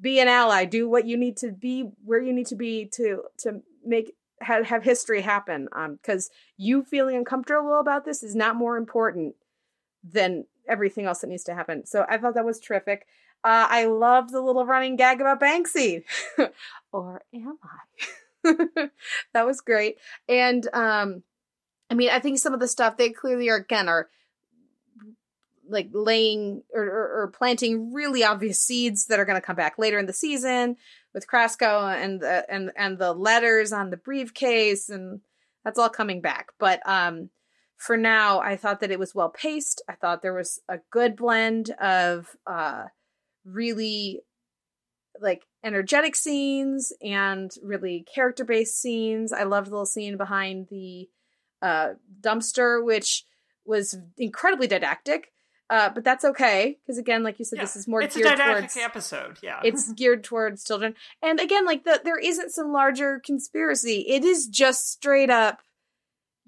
be 0.00 0.20
an 0.20 0.28
ally. 0.28 0.64
Do 0.64 0.88
what 0.88 1.06
you 1.06 1.16
need 1.16 1.36
to 1.38 1.52
be 1.52 1.90
where 2.04 2.20
you 2.20 2.32
need 2.32 2.46
to 2.48 2.56
be 2.56 2.86
to 2.94 3.22
to 3.38 3.62
make 3.84 4.14
have, 4.40 4.66
have 4.66 4.82
history 4.82 5.22
happen. 5.22 5.68
Um, 5.72 5.96
because 5.96 6.30
you 6.56 6.84
feeling 6.84 7.16
uncomfortable 7.16 7.80
about 7.80 8.04
this 8.04 8.22
is 8.22 8.34
not 8.34 8.56
more 8.56 8.76
important 8.76 9.34
than 10.02 10.46
everything 10.68 11.06
else 11.06 11.20
that 11.20 11.28
needs 11.28 11.44
to 11.44 11.54
happen. 11.54 11.86
So 11.86 12.06
I 12.08 12.18
thought 12.18 12.34
that 12.34 12.44
was 12.44 12.60
terrific. 12.60 13.06
Uh, 13.42 13.66
I 13.68 13.84
love 13.84 14.30
the 14.30 14.40
little 14.40 14.64
running 14.64 14.96
gag 14.96 15.20
about 15.20 15.40
Banksy. 15.40 16.04
or 16.92 17.22
am 17.34 17.58
I? 17.62 18.88
that 19.32 19.46
was 19.46 19.60
great. 19.60 19.96
And 20.28 20.66
um, 20.72 21.22
I 21.90 21.94
mean, 21.94 22.10
I 22.10 22.20
think 22.20 22.38
some 22.38 22.54
of 22.54 22.60
the 22.60 22.68
stuff 22.68 22.96
they 22.96 23.10
clearly 23.10 23.50
are 23.50 23.56
again 23.56 23.88
are 23.88 24.08
like 25.68 25.88
laying 25.92 26.62
or, 26.72 26.82
or, 26.82 27.22
or 27.22 27.32
planting 27.36 27.92
really 27.92 28.24
obvious 28.24 28.60
seeds 28.60 29.06
that 29.06 29.18
are 29.18 29.24
going 29.24 29.40
to 29.40 29.46
come 29.46 29.56
back 29.56 29.78
later 29.78 29.98
in 29.98 30.06
the 30.06 30.12
season 30.12 30.76
with 31.12 31.26
Krasko 31.26 31.94
and 31.94 32.20
the 32.20 32.44
and 32.50 32.70
and 32.76 32.98
the 32.98 33.12
letters 33.12 33.72
on 33.72 33.90
the 33.90 33.96
briefcase 33.96 34.88
and 34.88 35.20
that's 35.64 35.78
all 35.78 35.88
coming 35.88 36.20
back. 36.20 36.48
But 36.58 36.80
um 36.86 37.30
for 37.76 37.96
now, 37.96 38.40
I 38.40 38.56
thought 38.56 38.80
that 38.80 38.90
it 38.90 38.98
was 38.98 39.14
well 39.14 39.28
paced. 39.28 39.82
I 39.88 39.94
thought 39.94 40.22
there 40.22 40.34
was 40.34 40.60
a 40.68 40.78
good 40.90 41.16
blend 41.16 41.70
of 41.80 42.28
uh 42.46 42.84
really 43.44 44.22
like 45.20 45.42
energetic 45.62 46.16
scenes 46.16 46.92
and 47.02 47.50
really 47.62 48.04
character 48.12 48.44
based 48.44 48.80
scenes. 48.80 49.32
I 49.32 49.44
loved 49.44 49.68
the 49.68 49.72
little 49.72 49.86
scene 49.86 50.16
behind 50.16 50.68
the 50.70 51.08
uh 51.62 51.94
dumpster 52.20 52.84
which 52.84 53.24
was 53.64 53.96
incredibly 54.18 54.66
didactic 54.66 55.32
uh, 55.74 55.90
but 55.90 56.04
that's 56.04 56.24
okay 56.24 56.78
because 56.86 56.98
again, 56.98 57.24
like 57.24 57.40
you 57.40 57.44
said, 57.44 57.56
Yeah, 57.56 57.64
this 57.64 57.74
is 57.74 57.88
more 57.88 58.00
it's 58.00 58.14
a 58.14 58.20
geared 58.20 58.38
didactic 58.38 58.60
towards 58.60 58.76
episode. 58.76 59.38
Yeah, 59.42 59.60
it's 59.64 59.92
geared 59.94 60.22
towards 60.22 60.62
children. 60.62 60.94
And 61.20 61.40
again, 61.40 61.66
like 61.66 61.82
the, 61.82 62.00
there 62.04 62.16
isn't 62.16 62.52
some 62.52 62.70
larger 62.70 63.18
conspiracy. 63.18 64.04
It 64.08 64.24
is 64.24 64.46
just 64.46 64.88
straight 64.88 65.30
up, 65.30 65.62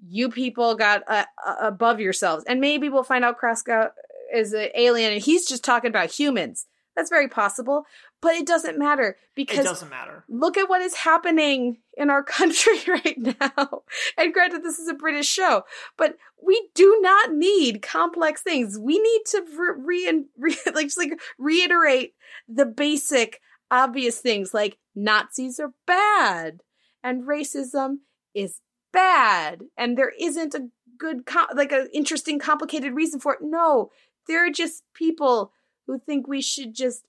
you 0.07 0.29
people 0.29 0.75
got 0.75 1.03
uh, 1.09 1.25
uh, 1.45 1.55
above 1.59 1.99
yourselves. 1.99 2.45
And 2.47 2.61
maybe 2.61 2.87
we'll 2.87 3.03
find 3.03 3.25
out 3.25 3.37
Krasko 3.37 3.89
is 4.33 4.53
an 4.53 4.69
alien 4.75 5.11
and 5.11 5.21
he's 5.21 5.45
just 5.45 5.61
talking 5.61 5.89
about 5.89 6.09
humans. 6.09 6.65
That's 6.95 7.09
very 7.09 7.27
possible, 7.27 7.83
but 8.21 8.35
it 8.35 8.47
doesn't 8.47 8.79
matter 8.79 9.09
it 9.09 9.17
because 9.35 9.65
doesn't 9.65 9.89
matter. 9.89 10.23
look 10.27 10.57
at 10.57 10.69
what 10.69 10.81
is 10.81 10.95
happening 10.95 11.77
in 11.95 12.09
our 12.09 12.23
country 12.37 12.77
right 12.87 13.17
now. 13.17 13.83
And 14.17 14.33
granted, 14.33 14.63
this 14.63 14.79
is 14.79 14.87
a 14.87 14.93
British 14.93 15.27
show, 15.27 15.63
but 15.97 16.17
we 16.43 16.69
do 16.73 16.99
not 17.01 17.33
need 17.33 17.81
complex 17.81 18.41
things. 18.41 18.77
We 18.79 18.99
need 18.99 19.21
to 19.27 19.43
re, 19.57 20.07
re, 20.07 20.23
re 20.37 20.57
like 20.73 20.87
just 20.87 20.97
like 20.97 21.19
reiterate 21.37 22.13
the 22.47 22.65
basic 22.65 23.41
obvious 23.69 24.19
things 24.19 24.53
like 24.53 24.77
Nazis 24.95 25.59
are 25.59 25.73
bad 25.85 26.61
and 27.03 27.23
racism 27.23 27.97
is 28.33 28.61
bad 28.93 29.63
and 29.77 29.97
there 29.97 30.13
isn't 30.19 30.55
a 30.55 30.69
good 30.97 31.25
co- 31.25 31.53
like 31.53 31.71
an 31.71 31.87
interesting 31.93 32.39
complicated 32.39 32.93
reason 32.93 33.19
for 33.19 33.33
it. 33.33 33.39
No, 33.41 33.91
they're 34.27 34.51
just 34.51 34.83
people 34.93 35.51
who 35.85 35.99
think 35.99 36.27
we 36.27 36.41
should 36.41 36.73
just 36.73 37.05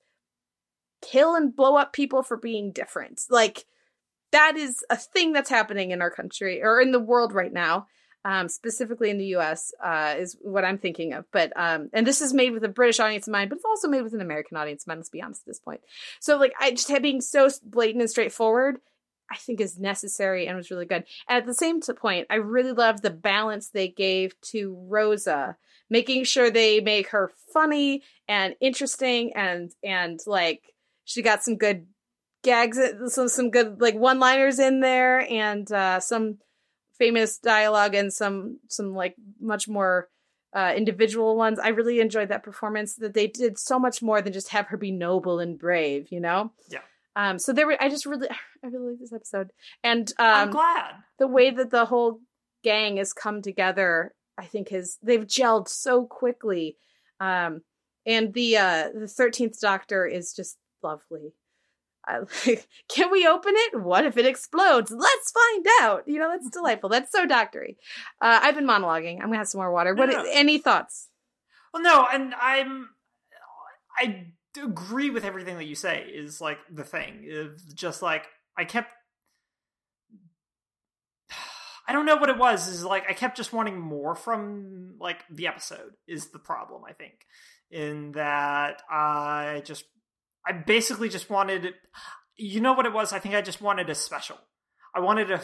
kill 1.02 1.34
and 1.34 1.54
blow 1.54 1.76
up 1.76 1.92
people 1.92 2.22
for 2.22 2.36
being 2.36 2.72
different. 2.72 3.22
Like 3.30 3.64
that 4.32 4.56
is 4.56 4.84
a 4.90 4.96
thing 4.96 5.32
that's 5.32 5.50
happening 5.50 5.90
in 5.90 6.02
our 6.02 6.10
country 6.10 6.62
or 6.62 6.80
in 6.80 6.92
the 6.92 7.00
world 7.00 7.32
right 7.32 7.52
now. 7.52 7.86
Um, 8.24 8.48
specifically 8.48 9.10
in 9.10 9.16
the 9.16 9.26
U.S. 9.26 9.72
Uh, 9.82 10.16
is 10.18 10.36
what 10.42 10.64
I'm 10.64 10.76
thinking 10.76 11.14
of. 11.14 11.24
But 11.32 11.52
um, 11.56 11.88
and 11.94 12.04
this 12.06 12.20
is 12.20 12.34
made 12.34 12.52
with 12.52 12.64
a 12.64 12.68
British 12.68 12.98
audience 12.98 13.26
in 13.28 13.32
mind, 13.32 13.48
but 13.48 13.56
it's 13.56 13.64
also 13.64 13.88
made 13.88 14.02
with 14.02 14.12
an 14.12 14.20
American 14.20 14.56
audience 14.56 14.84
in 14.84 14.90
mind. 14.90 14.98
Let's 14.98 15.08
be 15.08 15.22
honest 15.22 15.42
at 15.42 15.46
this 15.46 15.60
point. 15.60 15.80
So 16.20 16.36
like 16.36 16.52
I 16.60 16.72
just 16.72 16.88
had 16.88 17.00
being 17.00 17.20
so 17.20 17.48
blatant 17.64 18.02
and 18.02 18.10
straightforward. 18.10 18.80
I 19.30 19.36
think 19.36 19.60
is 19.60 19.78
necessary 19.78 20.46
and 20.46 20.56
was 20.56 20.70
really 20.70 20.86
good. 20.86 21.04
And 21.28 21.38
at 21.38 21.46
the 21.46 21.54
same 21.54 21.80
point, 21.80 22.26
I 22.30 22.36
really 22.36 22.72
loved 22.72 23.02
the 23.02 23.10
balance 23.10 23.68
they 23.68 23.88
gave 23.88 24.38
to 24.52 24.74
Rosa, 24.88 25.56
making 25.90 26.24
sure 26.24 26.50
they 26.50 26.80
make 26.80 27.08
her 27.08 27.30
funny 27.52 28.02
and 28.26 28.54
interesting 28.60 29.32
and 29.34 29.72
and 29.82 30.20
like 30.26 30.62
she 31.08 31.22
got 31.22 31.42
some 31.42 31.56
good 31.56 31.86
gags, 32.42 32.78
some 33.06 33.28
some 33.28 33.50
good 33.50 33.80
like 33.80 33.94
one 33.94 34.18
liners 34.18 34.58
in 34.58 34.80
there, 34.80 35.20
and 35.30 35.70
uh, 35.72 36.00
some 36.00 36.38
famous 36.98 37.38
dialogue 37.38 37.94
and 37.94 38.12
some 38.12 38.58
some 38.68 38.94
like 38.94 39.16
much 39.40 39.68
more 39.68 40.08
uh, 40.52 40.74
individual 40.76 41.36
ones. 41.36 41.58
I 41.58 41.68
really 41.68 42.00
enjoyed 42.00 42.28
that 42.28 42.42
performance. 42.42 42.94
That 42.96 43.14
they 43.14 43.26
did 43.26 43.58
so 43.58 43.78
much 43.78 44.02
more 44.02 44.20
than 44.20 44.34
just 44.34 44.50
have 44.50 44.66
her 44.66 44.76
be 44.76 44.90
noble 44.90 45.40
and 45.40 45.58
brave, 45.58 46.08
you 46.10 46.20
know. 46.20 46.52
Yeah. 46.70 46.80
Um. 47.16 47.38
So 47.38 47.54
there 47.54 47.66
were. 47.66 47.82
I 47.82 47.88
just 47.88 48.04
really, 48.04 48.28
I 48.62 48.66
really 48.66 48.90
like 48.90 49.00
this 49.00 49.12
episode, 49.14 49.50
and 49.82 50.12
I'm 50.18 50.48
um, 50.48 50.52
glad. 50.52 50.92
the 51.18 51.26
way 51.26 51.50
that 51.50 51.70
the 51.70 51.86
whole 51.86 52.20
gang 52.64 52.96
has 52.96 53.12
come 53.12 53.40
together 53.40 54.12
i 54.36 54.44
think 54.44 54.70
has 54.70 54.98
they've 55.02 55.26
gelled 55.26 55.68
so 55.68 56.04
quickly 56.04 56.76
um 57.20 57.62
and 58.04 58.34
the 58.34 58.56
uh 58.56 58.88
the 58.92 59.06
13th 59.06 59.60
doctor 59.60 60.04
is 60.06 60.32
just 60.32 60.58
lovely 60.82 61.32
I, 62.06 62.20
like, 62.46 62.66
can 62.88 63.10
we 63.10 63.26
open 63.26 63.52
it 63.56 63.80
what 63.82 64.04
if 64.04 64.16
it 64.16 64.24
explodes 64.26 64.90
let's 64.90 65.30
find 65.32 65.66
out 65.80 66.04
you 66.06 66.18
know 66.18 66.30
that's 66.30 66.48
delightful 66.52 66.88
that's 66.88 67.12
so 67.12 67.26
doctory 67.26 67.76
uh 68.22 68.40
i've 68.42 68.54
been 68.54 68.66
monologuing 68.66 69.16
i'm 69.16 69.26
gonna 69.26 69.38
have 69.38 69.48
some 69.48 69.58
more 69.60 69.72
water 69.72 69.94
No, 69.94 70.06
what 70.06 70.10
no. 70.10 70.24
any 70.32 70.58
thoughts 70.58 71.08
Well, 71.74 71.82
no, 71.82 72.06
and 72.10 72.34
I'm 72.40 72.88
I 74.00 74.26
agree 74.62 75.10
with 75.10 75.24
everything 75.24 75.56
that 75.58 75.66
you 75.66 75.74
say. 75.74 76.04
Is 76.12 76.40
like 76.40 76.58
the 76.72 76.84
thing. 76.84 77.22
It's 77.24 77.62
just 77.74 78.00
like 78.00 78.24
I 78.56 78.64
kept. 78.64 78.92
I 81.88 81.92
don't 81.92 82.06
know 82.06 82.16
what 82.16 82.28
it 82.30 82.38
was. 82.38 82.68
Is 82.68 82.84
like 82.84 83.04
I 83.08 83.12
kept 83.12 83.36
just 83.36 83.52
wanting 83.52 83.78
more 83.78 84.14
from 84.14 84.94
like 85.00 85.24
the 85.30 85.46
episode. 85.48 85.92
Is 86.06 86.28
the 86.28 86.38
problem? 86.38 86.82
I 86.88 86.92
think 86.92 87.26
in 87.70 88.12
that 88.12 88.82
I 88.90 89.62
just 89.64 89.84
I 90.48 90.52
basically 90.52 91.08
just 91.08 91.30
wanted. 91.30 91.74
You 92.36 92.60
know 92.60 92.72
what 92.72 92.86
it 92.86 92.92
was? 92.92 93.12
I 93.12 93.18
think 93.18 93.34
I 93.34 93.42
just 93.42 93.60
wanted 93.60 93.90
a 93.90 93.94
special. 93.94 94.38
I 94.94 95.00
wanted 95.00 95.30
a 95.30 95.40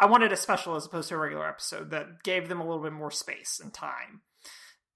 I 0.00 0.06
wanted 0.06 0.32
a 0.32 0.36
special 0.36 0.76
as 0.76 0.86
opposed 0.86 1.08
to 1.10 1.14
a 1.14 1.18
regular 1.18 1.48
episode 1.48 1.90
that 1.90 2.22
gave 2.24 2.48
them 2.48 2.60
a 2.60 2.66
little 2.66 2.82
bit 2.82 2.92
more 2.92 3.10
space 3.10 3.60
and 3.62 3.72
time 3.72 4.22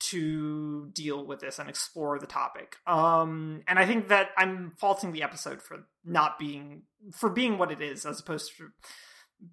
to 0.01 0.89
deal 0.95 1.27
with 1.27 1.41
this 1.41 1.59
and 1.59 1.69
explore 1.69 2.19
the 2.19 2.27
topic. 2.27 2.77
Um, 2.87 3.63
and 3.69 3.79
I 3.79 3.85
think 3.85 4.09
that 4.09 4.31
I'm 4.39 4.73
faulting 4.81 5.13
the 5.13 5.23
episode 5.23 5.61
for 5.61 5.87
not 6.05 6.39
being 6.39 6.83
for 7.13 7.29
being 7.29 7.59
what 7.59 7.71
it 7.71 7.83
is, 7.83 8.07
as 8.07 8.21
opposed 8.21 8.57
to 8.57 8.69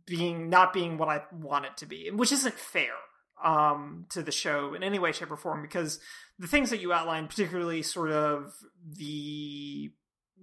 being 0.05 0.49
not 0.49 0.73
being 0.73 0.97
what 0.97 1.09
I 1.09 1.23
want 1.31 1.65
it 1.65 1.77
to 1.77 1.85
be, 1.85 2.09
which 2.11 2.31
isn't 2.31 2.55
fair 2.55 2.93
um, 3.43 4.05
to 4.09 4.21
the 4.21 4.31
show 4.31 4.73
in 4.73 4.83
any 4.83 4.99
way, 4.99 5.11
shape, 5.11 5.31
or 5.31 5.37
form. 5.37 5.61
Because 5.61 5.99
the 6.39 6.47
things 6.47 6.69
that 6.69 6.81
you 6.81 6.93
outlined, 6.93 7.29
particularly 7.29 7.81
sort 7.81 8.11
of 8.11 8.53
the 8.85 9.91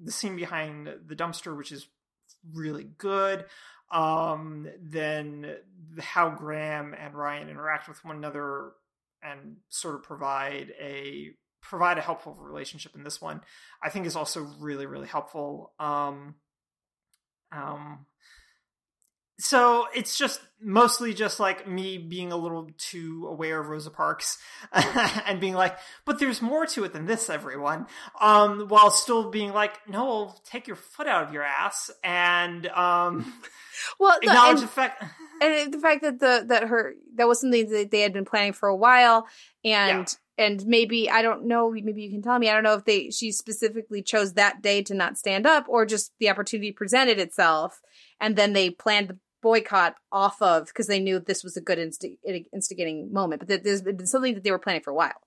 the 0.03 0.13
scene 0.13 0.37
behind 0.37 0.89
the 1.07 1.15
dumpster, 1.15 1.57
which 1.57 1.71
is 1.71 1.87
really 2.53 2.85
good. 2.99 3.45
Um, 3.93 4.67
then 4.81 5.57
how 6.01 6.31
Graham 6.31 6.95
and 6.99 7.15
Ryan 7.15 7.49
interact 7.49 7.89
with 7.89 8.05
one 8.05 8.17
another 8.17 8.73
and 9.25 9.57
sort 9.69 9.95
of 9.95 10.03
provide 10.03 10.73
a 10.81 11.31
provide 11.61 11.97
a 11.97 12.03
helpful 12.03 12.35
relationship 12.35 12.95
in 12.95 13.05
this 13.05 13.21
one 13.21 13.41
i 13.83 13.89
think 13.89 14.07
is 14.07 14.17
also 14.17 14.47
really 14.61 14.85
really 14.85 15.09
helpful 15.09 15.73
um 15.81 16.35
um 17.51 18.05
so 19.39 19.87
it's 19.95 20.17
just 20.17 20.41
mostly 20.61 21.13
just 21.13 21.41
like 21.41 21.69
me 21.69 21.99
being 21.99 22.33
a 22.33 22.37
little 22.37 22.71
too 22.79 23.27
aware 23.29 23.61
of 23.61 23.69
Rosa 23.69 23.91
Parks 23.91 24.39
and 24.73 25.41
being 25.41 25.55
like, 25.55 25.77
but 26.05 26.19
there's 26.19 26.41
more 26.41 26.67
to 26.67 26.85
it 26.85 26.93
than 26.93 27.07
this, 27.07 27.29
everyone. 27.29 27.87
Um, 28.21 28.67
while 28.69 28.91
still 28.91 29.31
being 29.31 29.53
like, 29.53 29.87
no, 29.89 30.35
take 30.45 30.67
your 30.67 30.77
foot 30.77 31.07
out 31.07 31.25
of 31.25 31.33
your 31.33 31.43
ass 31.43 31.91
and 32.03 32.67
um, 32.69 33.33
Well, 33.99 34.19
the, 34.21 34.29
acknowledge 34.29 34.59
and, 34.59 34.69
the 34.69 34.73
fact. 34.73 35.05
and 35.41 35.73
the 35.73 35.79
fact 35.79 36.03
that 36.03 36.21
the 36.21 36.45
that 36.49 36.65
her 36.65 36.95
that 37.17 37.29
was 37.29 37.41
something 37.41 37.69
that 37.71 37.91
they 37.91 38.01
had 38.01 38.13
been 38.13 38.25
planning 38.25 38.53
for 38.53 38.69
a 38.69 38.77
while, 38.77 39.27
and 39.65 40.07
and 40.39 40.65
maybe 40.67 41.11
I 41.11 41.23
don't 41.23 41.47
know. 41.47 41.71
Maybe 41.71 42.03
you 42.03 42.11
can 42.11 42.23
tell 42.23 42.39
me. 42.39 42.49
I 42.49 42.55
don't 42.55 42.63
know 42.63 42.75
if 42.75 42.85
they 42.85 43.11
she 43.11 43.33
specifically 43.33 44.03
chose 44.03 44.35
that 44.35 44.63
day 44.63 44.83
to 44.83 44.95
not 44.95 45.19
stand 45.19 45.47
up, 45.47 45.67
or 45.69 45.87
just 45.87 46.13
the 46.19 46.31
opportunity 46.31 46.73
presented 46.73 47.19
itself, 47.19 47.81
and 48.21 48.37
then 48.37 48.53
they 48.53 48.71
planned 48.71 49.09
the 49.09 49.19
boycott 49.45 49.95
off 50.11 50.41
of 50.41 50.67
because 50.67 50.87
they 50.87 50.99
knew 50.99 51.21
this 51.21 51.45
was 51.45 51.57
a 51.57 51.61
good 51.61 51.79
insti- 51.79 52.17
instigating 52.53 53.13
moment. 53.13 53.41
But 53.41 53.49
that 53.49 53.65
there's 53.65 53.83
been 53.83 54.07
something 54.07 54.35
that 54.35 54.43
they 54.43 54.51
were 54.51 54.59
planning 54.59 54.83
for 54.83 54.91
a 54.91 54.95
while. 54.95 55.21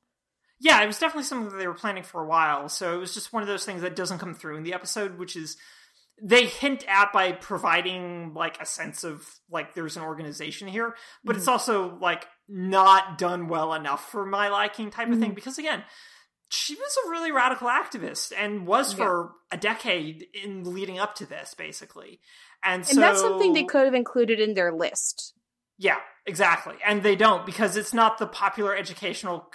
Yeah, 0.60 0.82
it 0.82 0.88
was 0.88 0.98
definitely 0.98 1.26
something 1.26 1.52
that 1.52 1.58
they 1.58 1.68
were 1.68 1.76
planning 1.76 2.02
for 2.02 2.24
a 2.24 2.28
while. 2.28 2.68
So 2.68 2.96
it 2.96 2.98
was 2.98 3.14
just 3.14 3.32
one 3.32 3.44
of 3.44 3.48
those 3.48 3.64
things 3.64 3.84
that 3.84 3.96
doesn't 3.96 4.18
come 4.18 4.34
through 4.34 4.58
in 4.58 4.64
the 4.64 4.74
episode, 4.74 5.20
which 5.20 5.36
is 5.36 5.56
they 6.20 6.48
hint 6.48 6.84
at 6.88 7.14
by 7.14 7.32
providing 7.32 8.34
like 8.34 8.60
a 8.60 8.66
sense 8.66 9.04
of 9.04 9.24
like 9.52 9.76
there's 9.76 9.98
an 9.98 10.04
organization 10.04 10.68
here, 10.68 10.96
but 11.24 11.36
it's 11.36 11.46
mm-hmm. 11.46 11.52
also 11.52 11.98
like 12.02 12.26
not 12.50 13.20
done 13.20 13.48
well 13.48 13.76
enough 13.76 14.10
for 14.10 14.26
my 14.26 14.50
liking 14.50 14.90
type 14.90 15.10
of 15.10 15.20
thing 15.20 15.30
mm-hmm. 15.30 15.36
because 15.36 15.60
again, 15.60 15.84
she 16.50 16.76
was 16.76 16.98
a 17.06 17.10
really 17.10 17.32
radical 17.32 17.68
activist 17.68 18.32
and 18.38 18.66
was 18.68 18.92
Yeah. 18.94 18.98
for 19.06 19.32
a 19.52 19.58
decade 19.58 20.28
in 20.34 20.74
leading 20.74 21.00
up 21.00 21.16
to 21.16 21.26
this 21.26 21.54
basically. 21.54 22.20
And 22.64 22.86
so 22.86 22.94
And 22.94 23.02
that's 23.04 23.20
something 23.22 23.54
they 23.54 23.64
could 23.66 23.86
have 23.86 23.94
included 23.94 24.40
in 24.40 24.54
their 24.54 24.72
list. 24.72 25.34
yeah, 25.78 26.00
exactly. 26.26 26.76
And 26.86 27.04
they 27.04 27.16
don't 27.16 27.46
because 27.46 27.76
it's 27.78 27.94
not 27.94 28.18
the 28.18 28.28
popular 28.28 28.76
educational 28.76 29.50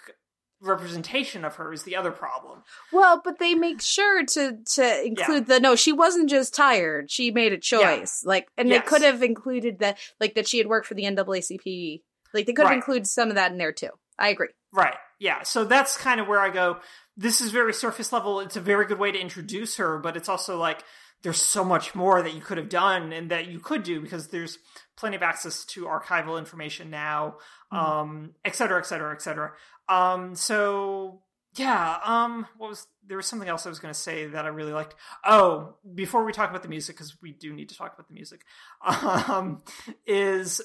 representation 0.61 1.45
of 1.45 1.57
her 1.57 1.73
is 1.73 1.83
the 1.83 1.97
other 1.97 2.13
problem. 2.13 2.63
Well, 2.93 3.21
but 3.25 3.39
they 3.39 3.55
make 3.55 3.81
sure 3.81 4.25
to 4.25 4.59
to 4.75 5.05
include 5.05 5.47
the 5.47 5.59
no, 5.61 5.75
she 5.75 5.93
wasn't 5.93 6.31
just 6.31 6.55
tired; 6.55 7.11
she 7.11 7.31
made 7.33 7.53
a 7.53 7.59
choice. 7.59 8.23
Like, 8.25 8.49
and 8.57 8.69
Yes. 8.69 8.83
they 8.85 8.87
could 8.89 9.03
have 9.03 9.23
included 9.23 9.81
that, 9.81 9.99
like 10.21 10.35
that 10.37 10.47
she 10.47 10.59
had 10.59 10.69
worked 10.69 10.87
for 10.87 10.95
the 10.95 11.03
NAACP. 11.05 12.03
Like, 12.33 12.47
they 12.47 12.53
could 12.53 12.63
have 12.63 12.71
Right. 12.71 12.77
included 12.77 13.07
some 13.09 13.29
of 13.29 13.35
that 13.35 13.51
in 13.53 13.59
there 13.59 13.73
too. 13.73 13.91
I 14.19 14.29
agree. 14.29 14.49
Right. 14.73 14.95
Yeah. 15.19 15.43
So 15.43 15.65
that's 15.65 15.97
kind 15.97 16.21
of 16.21 16.29
where 16.29 16.41
I 16.41 16.51
go. 16.51 16.79
This 17.17 17.41
is 17.41 17.51
very 17.51 17.75
surface 17.75 18.13
level. 18.13 18.41
It's 18.41 18.57
a 18.57 18.61
very 18.61 18.87
good 18.87 18.99
way 18.99 19.13
to 19.13 19.19
introduce 19.19 19.77
her, 19.77 19.99
but 19.99 20.17
it's 20.17 20.29
also 20.29 20.59
like 20.59 20.83
there's 21.23 21.41
so 21.41 21.65
much 21.65 21.95
more 21.95 22.23
that 22.23 22.35
you 22.35 22.41
could 22.41 22.59
have 22.59 22.69
done 22.69 23.13
and 23.13 23.31
that 23.31 23.49
you 23.49 23.61
could 23.61 23.83
do 23.83 24.01
because 24.01 24.29
there's 24.29 24.59
plenty 24.97 25.17
of 25.17 25.23
access 25.23 25.65
to 25.67 25.85
archival 25.85 26.39
information 26.39 26.91
now, 26.91 27.37
um, 27.71 28.35
et 28.45 28.57
cetera, 28.57 28.79
et 28.79 28.87
cetera, 28.87 29.13
et 29.15 29.23
cetera. 29.23 29.53
Um, 29.89 30.35
so 30.35 31.23
yeah, 31.55 31.99
um, 32.05 32.47
what 32.57 32.71
was 32.71 32.87
there 33.07 33.17
was 33.17 33.27
something 33.27 33.49
else 33.49 33.67
I 33.67 33.69
was 33.69 33.79
going 33.79 33.93
to 33.93 33.99
say 33.99 34.27
that 34.27 34.45
I 34.45 34.49
really 34.49 34.73
liked. 34.73 34.95
Oh, 35.25 35.77
before 35.95 36.25
we 36.25 36.33
talk 36.33 36.49
about 36.51 36.63
the 36.63 36.69
music, 36.69 36.97
because 36.97 37.21
we 37.21 37.33
do 37.33 37.53
need 37.53 37.69
to 37.69 37.77
talk 37.77 37.93
about 37.95 38.09
the 38.09 38.15
music, 38.15 38.45
um, 39.29 39.63
is 40.07 40.61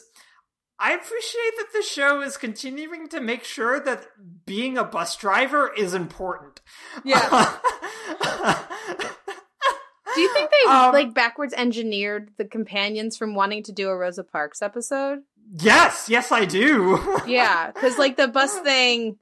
I 0.79 0.93
appreciate 0.93 1.57
that 1.57 1.73
the 1.73 1.81
show 1.81 2.21
is 2.21 2.37
continuing 2.37 3.07
to 3.09 3.19
make 3.19 3.43
sure 3.43 3.79
that 3.79 4.07
being 4.45 4.77
a 4.77 4.83
bus 4.83 5.15
driver 5.15 5.71
is 5.75 5.93
important. 5.95 6.61
Yeah. 7.03 7.57
Do 10.15 10.21
you 10.21 10.33
think 10.33 10.49
they 10.49 10.69
Um, 10.71 10.93
like 10.93 11.13
backwards 11.13 11.53
engineered 11.53 12.31
the 12.37 12.45
companions 12.45 13.17
from 13.17 13.35
wanting 13.35 13.63
to 13.63 13.71
do 13.71 13.89
a 13.89 13.95
Rosa 13.95 14.23
Parks 14.23 14.61
episode? 14.61 15.19
yes, 15.59 16.07
yes, 16.09 16.31
I 16.31 16.45
do. 16.45 16.99
Yeah, 17.27 17.71
because 17.71 17.97
like 17.97 18.17
the 18.17 18.27
bus 18.27 18.57
thing, 18.61 19.17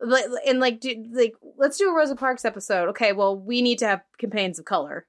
and 0.00 0.60
like 0.60 0.80
do, 0.80 0.94
like 1.12 1.34
let's 1.56 1.76
do 1.78 1.90
a 1.90 1.94
Rosa 1.96 2.14
Parks 2.16 2.44
episode. 2.44 2.88
Okay, 2.90 3.12
well 3.12 3.36
we 3.38 3.62
need 3.62 3.78
to 3.80 3.86
have 3.86 4.02
companions 4.18 4.58
of 4.58 4.64
color. 4.64 5.06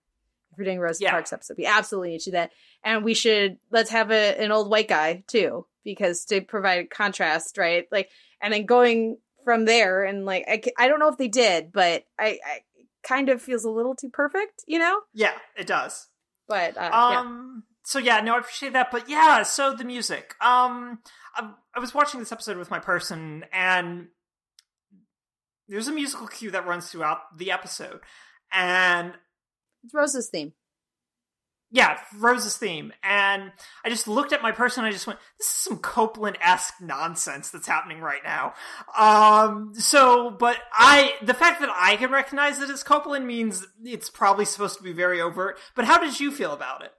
If 0.52 0.58
we're 0.58 0.66
doing 0.66 0.80
Rosa 0.80 1.04
Yeah. 1.04 1.12
Parks 1.12 1.32
episode, 1.34 1.58
we 1.58 1.66
absolutely 1.66 2.10
need 2.12 2.20
to 2.22 2.26
do 2.26 2.32
that, 2.32 2.52
and 2.84 3.04
we 3.04 3.14
should 3.14 3.58
let's 3.72 3.92
have 3.92 4.10
a, 4.12 4.42
an 4.42 4.52
old 4.52 4.70
white 4.70 4.88
guy 4.88 5.24
too 5.28 5.66
because 5.84 6.26
to 6.26 6.42
provide 6.42 6.90
contrast, 6.90 7.58
right? 7.58 7.86
Like, 7.92 8.10
and 8.42 8.54
then 8.54 8.66
going 8.66 9.18
from 9.44 9.66
there 9.66 10.04
and 10.04 10.26
like 10.26 10.46
I, 10.48 10.62
I 10.78 10.88
don't 10.88 11.00
know 11.00 11.10
if 11.10 11.18
they 11.18 11.28
did, 11.28 11.72
but 11.72 12.04
I, 12.20 12.40
I 12.46 12.60
kind 13.04 13.30
of 13.30 13.42
feels 13.42 13.64
a 13.64 13.70
little 13.70 13.96
too 13.96 14.10
perfect, 14.10 14.64
you 14.68 14.80
know. 14.80 15.02
yeah, 15.14 15.34
it 15.58 15.68
does. 15.68 16.08
But 16.48 16.78
uh, 16.78 16.90
yeah. 16.92 17.20
Um. 17.20 17.64
So 17.84 18.00
yeah, 18.00 18.22
no, 18.22 18.36
I 18.36 18.40
appreciate 18.40 18.74
that. 18.74 18.92
But 18.92 19.10
yeah, 19.10 19.44
so 19.44 19.74
the 19.74 19.84
music. 19.84 20.36
Um, 20.42 21.00
I, 21.36 21.52
I 21.76 21.80
was 21.80 21.94
watching 21.94 22.20
this 22.20 22.32
episode 22.32 22.58
with 22.58 22.70
my 22.70 22.80
person, 22.80 23.46
and 23.52 24.08
there's 25.68 25.88
a 25.88 25.94
musical 25.94 26.28
cue 26.28 26.52
that 26.52 26.68
runs 26.68 26.90
throughout 26.90 27.38
the 27.38 27.52
episode, 27.52 28.02
and 28.52 29.14
it's 29.84 29.94
Rosa's 29.94 30.30
theme. 30.30 30.54
Yeah, 31.72 32.00
Rose's 32.18 32.58
theme. 32.58 32.92
And 33.04 33.52
I 33.86 33.90
just 33.90 34.08
looked 34.08 34.34
at 34.34 34.42
my 34.42 34.52
person 34.52 34.84
and 34.84 34.90
I 34.90 34.92
just 34.92 35.06
went, 35.06 35.20
this 35.38 35.48
is 35.48 35.54
some 35.54 35.78
Copland 35.78 36.38
esque 36.42 36.74
nonsense 36.82 37.50
that's 37.52 37.68
happening 37.68 38.02
right 38.02 38.22
now. 38.24 38.54
Um, 38.98 39.74
so, 39.76 40.32
but 40.32 40.58
I, 40.74 41.14
the 41.22 41.34
fact 41.36 41.60
that 41.62 41.70
I 41.76 41.96
can 41.98 42.12
recognize 42.12 42.60
it 42.60 42.70
as 42.70 42.82
Copland 42.84 43.28
means 43.28 43.66
it's 43.84 44.10
probably 44.10 44.46
supposed 44.46 44.78
to 44.78 44.84
be 44.84 44.94
very 44.94 45.22
overt. 45.22 45.58
But 45.76 45.86
how 45.86 46.00
did 46.00 46.20
you 46.20 46.32
feel 46.32 46.54
about 46.54 46.84
it? 46.84 46.92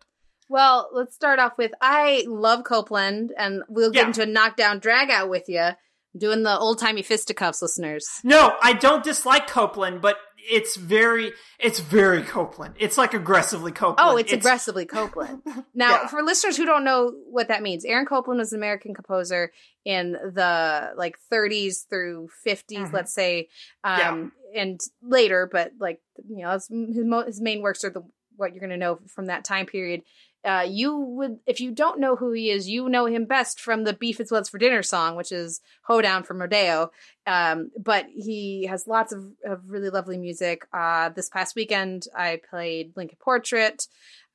Well, 0.49 0.89
let's 0.93 1.15
start 1.15 1.39
off 1.39 1.59
with 1.59 1.73
I 1.81 2.25
love 2.27 2.65
Copland, 2.65 3.33
and 3.39 3.63
we'll 3.69 3.93
get 3.93 4.01
Yeah. 4.03 4.07
into 4.09 4.23
a 4.23 4.27
knockdown 4.27 4.81
drag 4.81 5.09
out 5.11 5.29
with 5.31 5.49
you. 5.49 5.71
Doing 6.19 6.43
the 6.43 6.59
old 6.59 6.81
timey 6.81 7.03
fisticuffs, 7.03 7.63
listeners. 7.63 8.05
No, 8.25 8.57
I 8.61 8.73
don't 8.73 9.05
dislike 9.05 9.47
Copland, 9.47 10.01
but 10.01 10.17
it's 10.49 10.77
very, 10.77 11.33
it's 11.59 11.81
very 11.81 12.23
Copland. 12.23 12.75
It's 12.79 12.97
like 12.97 13.15
aggressively 13.15 13.73
Copland. 13.73 13.99
Oh, 14.11 14.17
it's, 14.17 14.33
aggressively 14.33 14.87
Copland. 14.87 15.43
Now, 15.75 15.91
Yeah. 16.03 16.07
for 16.09 16.23
listeners 16.23 16.57
who 16.57 16.67
don't 16.67 16.85
know 16.85 17.13
what 17.31 17.49
that 17.49 17.63
means, 17.63 17.85
Aaron 17.85 18.07
Copland 18.07 18.39
was 18.39 18.53
an 18.53 18.59
American 18.59 18.95
composer 18.95 19.53
in 19.85 20.13
the 20.13 20.93
like 20.97 21.17
30s 21.33 21.87
through 21.89 22.29
50s, 22.47 22.79
Mhm. 22.89 22.93
let's 22.93 23.13
say, 23.15 23.49
um, 23.85 24.33
and 24.55 24.81
later, 25.03 25.49
but 25.51 25.73
like 25.79 26.01
you 26.29 26.45
know, 26.45 26.53
his, 26.53 26.69
his, 26.69 27.05
his 27.27 27.41
main 27.41 27.63
works 27.63 27.85
are 27.85 27.91
the 27.91 28.03
what 28.37 28.53
you're 28.55 28.61
going 28.61 28.71
to 28.71 28.77
know 28.77 28.99
from 29.07 29.27
that 29.27 29.45
time 29.45 29.67
period. 29.67 30.03
Uh, 30.45 30.67
you 30.67 30.97
would, 30.97 31.39
if 31.47 31.61
you 31.61 31.71
don't 31.71 32.01
know 32.01 32.17
who 32.17 32.33
he 32.33 32.51
is, 32.51 32.69
you 32.69 32.89
know 32.89 33.07
him 33.07 33.27
best 33.27 33.61
from 33.61 33.85
the 33.85 33.93
"Beef 33.93 34.21
It's 34.21 34.31
What's 34.31 34.49
for 34.49 34.59
Dinner" 34.59 34.83
song, 34.83 35.17
which 35.17 35.33
is 35.33 35.61
"Hoedown" 35.83 36.23
from 36.23 36.41
Rodeo. 36.41 36.91
Um, 37.27 37.71
but 37.79 38.07
he 38.15 38.67
has 38.67 38.87
lots 38.87 39.13
of, 39.13 39.33
of 39.45 39.69
really 39.69 39.91
lovely 39.91 40.17
music. 40.17 40.67
Uh, 40.73 41.11
this 41.11 41.29
past 41.29 41.55
weekend, 41.55 42.07
I 42.17 42.41
played 42.49 42.93
Lincoln 42.97 43.19
Portrait. 43.21 43.87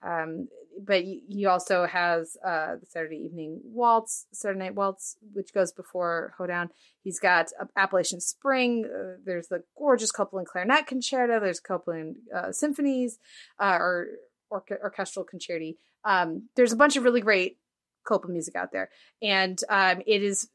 Um, 0.03 0.47
but 0.83 1.03
he 1.03 1.45
also 1.45 1.85
has 1.85 2.37
uh, 2.45 2.75
the 2.75 2.85
Saturday 2.85 3.17
Evening 3.17 3.61
Waltz, 3.63 4.27
Saturday 4.31 4.59
Night 4.59 4.75
Waltz, 4.75 5.17
which 5.33 5.53
goes 5.53 5.71
before 5.71 6.33
Hoedown. 6.37 6.69
He's 7.01 7.19
got 7.19 7.47
Appalachian 7.77 8.19
Spring. 8.19 8.85
Uh, 8.85 9.17
there's 9.23 9.47
the 9.47 9.63
gorgeous 9.77 10.11
Copland 10.11 10.47
Clarinet 10.47 10.85
Concerto. 10.85 11.39
There's 11.39 11.59
Copland 11.59 12.17
uh, 12.35 12.51
Symphonies, 12.51 13.19
uh, 13.59 13.77
or 13.79 14.07
orchestral 14.51 15.25
concerti. 15.25 15.77
Um, 16.05 16.49
there's 16.55 16.71
a 16.71 16.75
bunch 16.77 16.95
of 16.95 17.03
really 17.03 17.21
great 17.21 17.57
Copland 18.05 18.33
music 18.33 18.55
out 18.55 18.71
there, 18.71 18.89
and 19.21 19.59
um, 19.69 20.01
it 20.05 20.21
is 20.23 20.47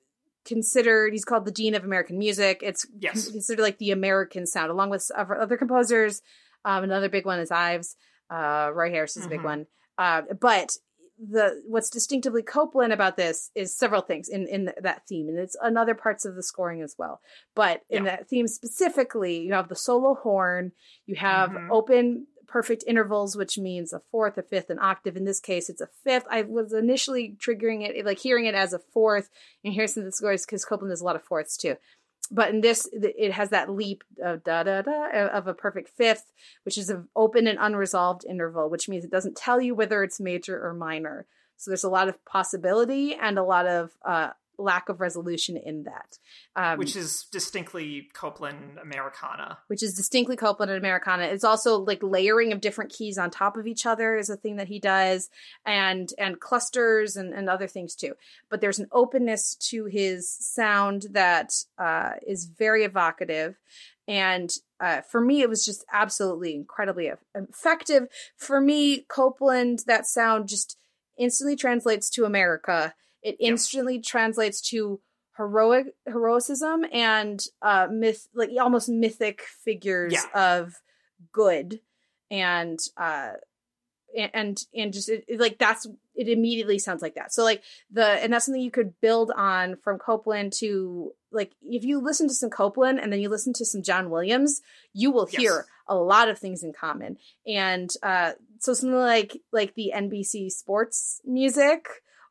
considered. 0.45 1.13
He's 1.13 1.25
called 1.25 1.45
the 1.45 1.51
Dean 1.51 1.75
of 1.75 1.85
American 1.85 2.19
Music. 2.19 2.61
It's 2.63 2.87
Yes. 2.99 3.25
con- 3.25 3.33
considered 3.33 3.63
like 3.63 3.79
the 3.79 3.91
American 3.91 4.47
sound, 4.47 4.71
along 4.71 4.91
with 4.91 5.11
other 5.15 5.37
other 5.41 5.57
composers. 5.57 6.23
Um, 6.65 6.85
another 6.85 7.09
big 7.09 7.27
one 7.27 7.41
is 7.41 7.51
Ives. 7.51 7.97
Uh, 8.31 8.71
Roy 8.73 8.91
Harris 8.91 9.17
is 9.17 9.27
a 9.27 9.29
big 9.29 9.41
Mhm. 9.41 9.45
one. 9.45 9.67
Uh, 9.99 10.23
but 10.41 10.77
the 11.19 11.63
what's 11.67 11.91
distinctively 11.91 12.43
Copland 12.43 12.93
about 12.95 13.17
this 13.17 13.51
is 13.55 13.77
several 13.77 14.01
things 14.01 14.29
in 14.29 14.47
in 14.47 14.73
that 14.81 15.07
theme, 15.07 15.29
and 15.29 15.39
it's 15.39 15.57
in 15.63 15.77
other 15.77 15.95
parts 15.95 16.25
of 16.25 16.35
the 16.37 16.43
scoring 16.43 16.81
as 16.81 16.95
well. 16.97 17.21
But 17.55 17.83
in 17.91 18.05
Yeah. 18.05 18.17
that 18.17 18.29
theme 18.29 18.47
specifically, 18.47 19.39
you 19.41 19.53
have 19.53 19.69
the 19.69 19.77
solo 19.77 20.15
horn, 20.15 20.73
you 21.07 21.17
have 21.17 21.51
Mhm. 21.51 21.69
open 21.71 22.27
perfect 22.51 22.83
intervals, 22.87 23.37
which 23.37 23.57
means 23.57 23.93
a 23.93 24.03
fourth, 24.11 24.37
a 24.37 24.43
fifth, 24.43 24.71
an 24.71 24.79
octave. 24.81 25.17
In 25.17 25.25
this 25.25 25.41
case, 25.41 25.71
it's 25.71 25.81
a 25.81 25.89
fifth. 26.05 26.25
I 26.29 26.43
was 26.43 26.73
initially 26.73 27.37
triggering 27.39 27.89
it, 27.89 28.05
like 28.05 28.19
hearing 28.19 28.47
it 28.47 28.55
as 28.55 28.73
a 28.73 28.81
fourth, 28.81 29.31
and 29.65 29.73
here's 29.73 29.95
some 29.95 30.03
of 30.03 30.07
the 30.07 30.13
scores 30.13 30.45
because 30.45 30.65
Copland 30.65 30.91
has 30.91 31.01
a 31.01 31.05
lot 31.05 31.17
of 31.17 31.23
fourths 31.23 31.57
too. 31.57 31.77
But 32.33 32.51
in 32.51 32.61
this, 32.61 32.89
it 32.93 33.33
has 33.33 33.51
that 33.51 33.71
leap 33.71 34.05
of 34.23 34.45
da 34.45 34.65
da 34.65 34.83
da 34.83 35.29
of 35.29 35.47
a 35.47 35.55
perfect 35.55 35.91
fifth, 35.91 36.33
which 36.65 36.77
is 36.77 36.91
an 36.91 37.09
open 37.15 37.47
and 37.47 37.59
unresolved 37.61 38.25
interval, 38.29 38.69
which 38.69 38.89
means 38.89 39.05
it 39.05 39.11
doesn't 39.11 39.37
tell 39.37 39.61
you 39.61 39.75
whether 39.75 40.03
it's 40.03 40.21
major 40.21 40.65
or 40.65 40.75
minor. 40.75 41.27
So 41.57 41.71
there's 41.71 41.85
a 41.85 41.91
lot 41.91 42.09
of 42.09 42.25
possibility 42.25 43.15
and 43.15 43.39
a 43.39 43.45
lot 43.45 43.67
of 43.67 43.91
uh, 44.05 44.31
lack 44.61 44.89
of 44.89 45.01
resolution 45.01 45.57
in 45.57 45.85
that. 45.85 46.19
Um, 46.57 46.79
which 46.79 46.97
is 46.97 47.25
distinctly 47.33 48.09
Copland 48.13 48.79
Americana. 48.81 49.59
which 49.69 49.83
is 49.83 49.95
distinctly 49.95 50.37
Copland 50.37 50.71
and 50.71 50.79
Americana. 50.79 51.25
It's 51.25 51.45
also 51.45 51.79
like 51.79 52.03
layering 52.03 52.53
of 52.53 52.61
different 52.61 52.93
keys 52.93 53.19
on 53.19 53.31
top 53.31 53.57
of 53.57 53.67
each 53.67 53.87
other 53.87 54.17
is 54.17 54.31
a 54.31 54.37
thing 54.37 54.57
that 54.57 54.69
he 54.69 54.79
does, 54.79 55.31
and 55.65 56.13
and 56.19 56.41
clusters 56.41 57.17
and, 57.17 57.33
and 57.33 57.49
other 57.49 57.67
things 57.67 57.95
too. 57.95 58.15
But 58.49 58.61
there's 58.61 58.79
an 58.79 58.89
openness 58.93 59.55
to 59.71 59.87
his 59.87 60.31
sound 60.31 61.07
that 61.11 61.53
uh, 61.79 62.13
is 62.27 62.47
very 62.47 62.85
evocative, 62.85 63.57
and 64.07 64.51
uh, 64.81 65.03
for 65.03 65.21
me, 65.21 65.43
it 65.43 65.49
was 65.49 65.65
just 65.65 65.85
absolutely 65.93 66.55
incredibly 66.55 67.11
effective. 67.35 68.09
For 68.37 68.61
me, 68.61 69.03
Copland, 69.03 69.85
that 69.87 70.07
sound 70.07 70.49
just 70.49 70.77
instantly 71.19 71.55
translates 71.55 72.09
to 72.11 72.25
America. 72.25 72.95
It 73.23 73.37
instantly 73.39 74.01
translates 74.01 74.61
to 74.71 75.01
heroic 75.37 75.95
heroism 76.07 76.85
and 76.93 77.43
uh 77.63 77.87
myth 77.91 78.29
like 78.35 78.51
almost 78.61 78.89
mythic 78.89 79.43
figures 79.65 80.13
Yeah. 80.13 80.25
of 80.59 80.75
good 81.33 81.81
and 82.31 82.79
uh 82.97 83.33
and 84.35 84.61
and 84.75 84.93
just 84.93 85.09
it, 85.09 85.25
like 85.39 85.57
that's 85.59 85.87
it 86.15 86.29
immediately 86.29 86.79
sounds 86.79 87.01
like 87.01 87.15
that 87.15 87.33
so 87.33 87.45
like 87.45 87.63
the 87.91 88.05
and 88.05 88.33
that's 88.33 88.45
something 88.47 88.61
you 88.61 88.71
could 88.71 89.01
build 89.01 89.31
on 89.37 89.77
from 89.77 89.99
copland 89.99 90.53
to 90.53 91.13
like 91.31 91.53
if 91.63 91.85
you 91.85 92.01
listen 92.01 92.27
to 92.27 92.35
some 92.35 92.51
copland 92.51 92.99
and 92.99 93.13
then 93.13 93.21
you 93.21 93.29
listen 93.29 93.53
to 93.53 93.65
some 93.65 93.83
john 93.83 94.11
williams 94.11 94.61
you 94.93 95.11
will 95.13 95.29
Yes. 95.31 95.41
hear 95.41 95.67
a 95.87 95.95
lot 95.95 96.29
of 96.29 96.39
things 96.39 96.63
in 96.65 96.73
common 96.73 97.17
and 97.47 97.91
uh 98.03 98.33
so 98.59 98.75
something 98.75 98.99
like 98.99 99.41
like 99.53 99.75
the 99.75 99.93
nbc 99.95 100.51
sports 100.51 101.21
music 101.25 101.87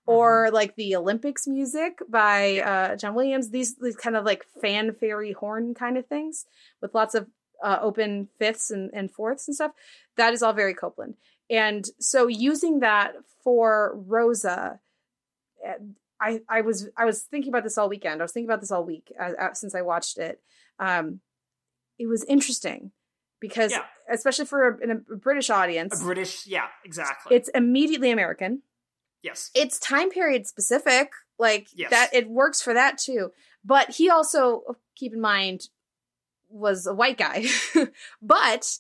or 0.10 0.50
like 0.52 0.76
the 0.76 0.96
olympics 0.96 1.48
music 1.48 2.00
by 2.10 2.60
uh 2.60 2.96
john 2.96 3.14
williams. 3.16 3.50
These 3.50 3.76
these 3.76 3.96
kind 3.96 4.16
of 4.16 4.26
like 4.26 4.44
fanfare 4.62 5.24
horn 5.34 5.74
kind 5.74 5.98
of 5.98 6.06
things 6.08 6.46
with 6.82 6.94
lots 6.94 7.16
of 7.16 7.28
uh, 7.64 7.78
open 7.82 8.30
fifths 8.40 8.72
and, 8.72 8.90
and 8.94 9.12
fourths 9.12 9.48
and 9.48 9.56
stuff. 9.56 9.72
That 10.16 10.34
is 10.34 10.42
all 10.42 10.54
very 10.54 10.74
copland. 10.74 11.16
And 11.50 11.86
so 12.00 12.28
using 12.28 12.80
that 12.80 13.14
for 13.44 13.94
rosa 14.08 14.80
eh, 15.66 15.74
i 16.22 16.42
i 16.50 16.62
was 16.62 16.88
i 16.98 17.06
was 17.06 17.22
thinking 17.22 17.52
about 17.52 17.64
this 17.64 17.78
all 17.78 17.90
weekend. 17.90 18.22
I 18.22 18.24
was 18.24 18.32
thinking 18.32 18.50
about 18.50 18.62
this 18.62 18.72
all 18.72 18.84
week 18.86 19.12
uh, 19.20 19.32
uh, 19.44 19.54
since 19.54 19.74
i 19.76 19.82
watched 19.82 20.18
it. 20.18 20.40
Um 20.80 21.20
it 21.98 22.08
was 22.08 22.24
interesting 22.26 22.92
because 23.42 23.72
Yeah. 23.72 23.84
especially 24.12 24.46
for 24.46 24.60
a, 24.70 24.92
a 24.92 24.96
british 25.18 25.50
audience, 25.50 26.02
A 26.02 26.04
British, 26.04 26.46
yeah, 26.48 26.68
exactly. 26.86 27.36
it's 27.36 27.50
immediately 27.50 28.12
american 28.12 28.62
yes. 29.22 29.52
it's 29.56 29.80
time 29.80 30.10
period 30.10 30.48
specific 30.48 31.12
like 31.38 31.68
Yes. 31.74 31.90
that 31.92 32.10
it 32.14 32.30
works 32.30 32.62
for 32.62 32.74
that 32.74 32.98
too 32.98 33.32
but 33.64 33.92
he 33.92 34.10
also 34.10 34.78
keep 34.96 35.14
in 35.14 35.22
mind 35.22 35.70
was 36.50 36.86
a 36.88 36.94
white 36.94 37.18
guy 37.18 37.46
but 38.22 38.78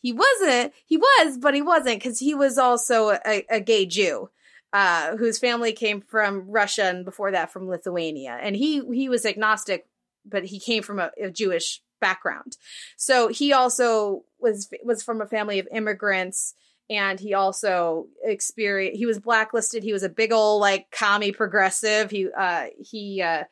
he 0.00 0.12
wasn't 0.12 0.72
he 0.86 0.96
was 0.96 1.38
but 1.38 1.54
he 1.54 1.62
wasn't 1.62 1.98
because 1.98 2.18
he 2.18 2.34
was 2.34 2.58
also 2.58 3.10
a, 3.10 3.44
a 3.50 3.60
gay 3.60 3.84
jew 3.86 4.30
uh 4.72 5.16
whose 5.16 5.38
family 5.38 5.72
came 5.72 6.00
from 6.00 6.48
russia 6.48 6.84
and 6.84 7.04
before 7.04 7.30
that 7.30 7.52
from 7.52 7.68
lithuania 7.68 8.38
and 8.40 8.56
he 8.56 8.80
he 8.94 9.08
was 9.08 9.26
agnostic 9.26 9.86
but 10.24 10.44
he 10.44 10.58
came 10.58 10.82
from 10.82 10.98
a, 10.98 11.10
a 11.22 11.30
jewish 11.30 11.82
background 12.00 12.56
so 12.96 13.28
he 13.28 13.52
also 13.52 14.24
was 14.38 14.70
was 14.82 15.02
from 15.02 15.20
a 15.20 15.26
family 15.26 15.58
of 15.58 15.68
immigrants 15.72 16.54
and 16.90 17.20
he 17.20 17.34
also 17.34 18.08
experienced 18.22 18.98
he 18.98 19.06
was 19.06 19.20
blacklisted. 19.20 19.84
He 19.84 19.92
was 19.92 20.02
a 20.02 20.08
big 20.08 20.32
old 20.32 20.60
like 20.60 20.90
commie 20.90 21.32
progressive. 21.32 22.10
He 22.10 22.28
uh 22.36 22.66
he 22.78 23.22
uh 23.22 23.44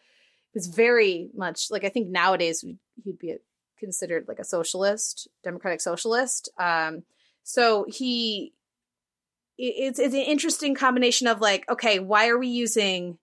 was 0.54 0.66
very 0.66 1.30
much 1.34 1.70
like 1.70 1.84
i 1.84 1.88
think 1.88 2.08
nowadays 2.08 2.64
he'd 3.04 3.18
be 3.18 3.36
considered 3.78 4.26
like 4.26 4.40
a 4.40 4.44
socialist 4.44 5.28
democratic 5.44 5.80
socialist. 5.80 6.50
Um 6.58 7.04
so 7.44 7.86
he 7.88 8.52
it's, 9.56 9.98
it's 9.98 10.14
an 10.14 10.20
interesting 10.20 10.74
combination 10.74 11.26
of 11.28 11.40
like 11.40 11.64
okay 11.70 12.00
why 12.00 12.28
are 12.28 12.38
we 12.38 12.48
using 12.48 13.18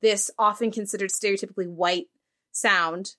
this 0.00 0.30
often 0.38 0.70
considered 0.70 1.10
stereotypically 1.10 1.68
white 1.68 2.06
sound 2.52 3.16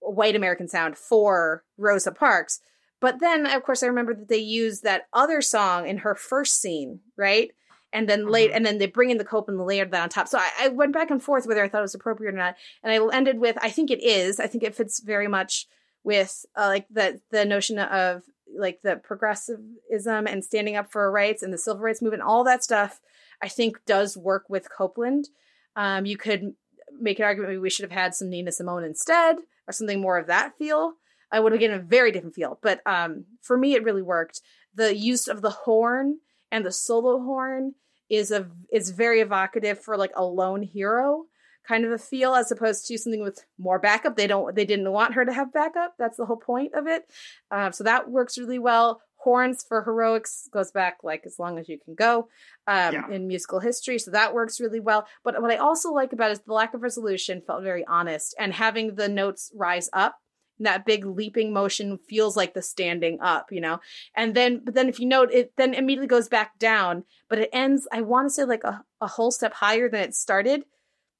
white 0.00 0.36
american 0.36 0.68
sound 0.68 0.96
for 0.96 1.64
rosa 1.76 2.10
parks 2.10 2.60
but 3.00 3.20
then, 3.20 3.46
of 3.46 3.62
course, 3.62 3.82
I 3.82 3.86
remember 3.86 4.14
that 4.14 4.28
they 4.28 4.38
used 4.38 4.82
that 4.82 5.06
other 5.12 5.40
song 5.40 5.86
in 5.86 5.98
her 5.98 6.14
first 6.14 6.60
scene, 6.60 7.00
right? 7.16 7.50
And 7.92 8.08
then 8.08 8.28
late, 8.28 8.50
and 8.52 8.64
then 8.66 8.78
they 8.78 8.86
bring 8.86 9.10
in 9.10 9.18
the 9.18 9.24
cope 9.24 9.48
and 9.48 9.64
layered 9.64 9.90
that 9.92 10.02
on 10.02 10.08
top. 10.08 10.28
So 10.28 10.38
I, 10.38 10.50
I 10.60 10.68
went 10.68 10.92
back 10.92 11.10
and 11.10 11.22
forth 11.22 11.46
whether 11.46 11.62
I 11.62 11.68
thought 11.68 11.78
it 11.78 11.82
was 11.82 11.94
appropriate 11.94 12.34
or 12.34 12.36
not, 12.36 12.56
and 12.82 12.92
I 12.92 13.16
ended 13.16 13.38
with 13.38 13.56
I 13.62 13.70
think 13.70 13.90
it 13.90 14.02
is. 14.02 14.40
I 14.40 14.46
think 14.46 14.64
it 14.64 14.74
fits 14.74 15.00
very 15.00 15.28
much 15.28 15.66
with 16.04 16.44
uh, 16.56 16.66
like 16.66 16.86
the 16.90 17.20
the 17.30 17.44
notion 17.44 17.78
of 17.78 18.22
like 18.56 18.80
the 18.82 18.96
progressivism 18.96 20.26
and 20.26 20.44
standing 20.44 20.76
up 20.76 20.90
for 20.90 21.10
rights 21.10 21.42
and 21.42 21.52
the 21.52 21.58
civil 21.58 21.82
rights 21.82 22.02
movement, 22.02 22.22
all 22.22 22.44
that 22.44 22.64
stuff. 22.64 23.00
I 23.42 23.48
think 23.48 23.84
does 23.86 24.16
work 24.16 24.44
with 24.48 24.70
Copland. 24.70 25.28
Um, 25.74 26.06
you 26.06 26.16
could 26.16 26.54
make 26.98 27.18
an 27.18 27.24
argument 27.24 27.50
maybe 27.50 27.60
we 27.60 27.70
should 27.70 27.84
have 27.84 27.92
had 27.92 28.14
some 28.14 28.30
Nina 28.30 28.52
Simone 28.52 28.84
instead, 28.84 29.36
or 29.68 29.72
something 29.72 30.00
more 30.00 30.18
of 30.18 30.26
that 30.26 30.56
feel. 30.58 30.94
I 31.32 31.40
would 31.40 31.52
have 31.52 31.60
given 31.60 31.78
a 31.78 31.82
very 31.82 32.12
different 32.12 32.34
feel. 32.34 32.58
But 32.62 32.80
um, 32.86 33.24
for 33.42 33.56
me, 33.56 33.74
it 33.74 33.84
really 33.84 34.02
worked. 34.02 34.40
The 34.74 34.96
use 34.96 35.26
of 35.28 35.42
the 35.42 35.50
horn 35.50 36.18
and 36.50 36.64
the 36.64 36.72
solo 36.72 37.18
horn 37.22 37.74
is 38.08 38.30
a 38.30 38.48
is 38.72 38.90
very 38.90 39.20
evocative 39.20 39.80
for 39.80 39.96
like 39.96 40.12
a 40.14 40.24
lone 40.24 40.62
hero 40.62 41.24
kind 41.66 41.84
of 41.84 41.90
a 41.90 41.98
feel, 41.98 42.36
as 42.36 42.52
opposed 42.52 42.86
to 42.86 42.96
something 42.96 43.22
with 43.22 43.44
more 43.58 43.80
backup. 43.80 44.14
They 44.16 44.28
don't 44.28 44.54
they 44.54 44.64
didn't 44.64 44.92
want 44.92 45.14
her 45.14 45.24
to 45.24 45.32
have 45.32 45.52
backup. 45.52 45.94
That's 45.98 46.16
the 46.16 46.24
whole 46.26 46.36
point 46.36 46.74
of 46.74 46.86
it. 46.86 47.10
Um, 47.50 47.72
so 47.72 47.82
that 47.84 48.08
works 48.08 48.38
really 48.38 48.60
well. 48.60 49.00
Horns 49.16 49.64
for 49.66 49.82
heroics 49.82 50.48
goes 50.52 50.70
back 50.70 50.98
like 51.02 51.22
as 51.26 51.40
long 51.40 51.58
as 51.58 51.68
you 51.68 51.78
can 51.84 51.96
go 51.96 52.28
um, 52.68 52.94
Yeah. 52.94 53.10
in 53.10 53.26
musical 53.26 53.58
history, 53.58 53.98
so 53.98 54.12
that 54.12 54.32
works 54.32 54.60
really 54.60 54.78
well. 54.78 55.08
But 55.24 55.42
what 55.42 55.50
I 55.50 55.56
also 55.56 55.90
like 55.92 56.12
about 56.12 56.30
it 56.30 56.34
is 56.34 56.40
the 56.46 56.52
lack 56.52 56.74
of 56.74 56.82
resolution 56.82 57.42
felt 57.44 57.64
very 57.64 57.84
honest, 57.86 58.36
and 58.38 58.52
having 58.52 58.94
the 58.94 59.08
notes 59.08 59.50
rise 59.56 59.90
up 59.92 60.18
that 60.60 60.86
big 60.86 61.04
leaping 61.04 61.52
motion 61.52 61.98
feels 61.98 62.36
like 62.36 62.54
the 62.54 62.62
standing 62.62 63.20
up, 63.20 63.52
you 63.52 63.60
know? 63.60 63.80
And 64.14 64.34
then, 64.34 64.62
but 64.64 64.74
then 64.74 64.88
if 64.88 64.98
you 64.98 65.06
note, 65.06 65.30
it 65.32 65.52
then 65.56 65.74
immediately 65.74 66.06
goes 66.06 66.28
back 66.28 66.58
down, 66.58 67.04
but 67.28 67.38
it 67.38 67.50
ends, 67.52 67.86
I 67.92 68.00
want 68.00 68.26
to 68.26 68.30
say 68.30 68.44
like 68.44 68.64
a, 68.64 68.84
a 69.00 69.06
whole 69.06 69.30
step 69.30 69.54
higher 69.54 69.88
than 69.88 70.00
it 70.00 70.14
started. 70.14 70.64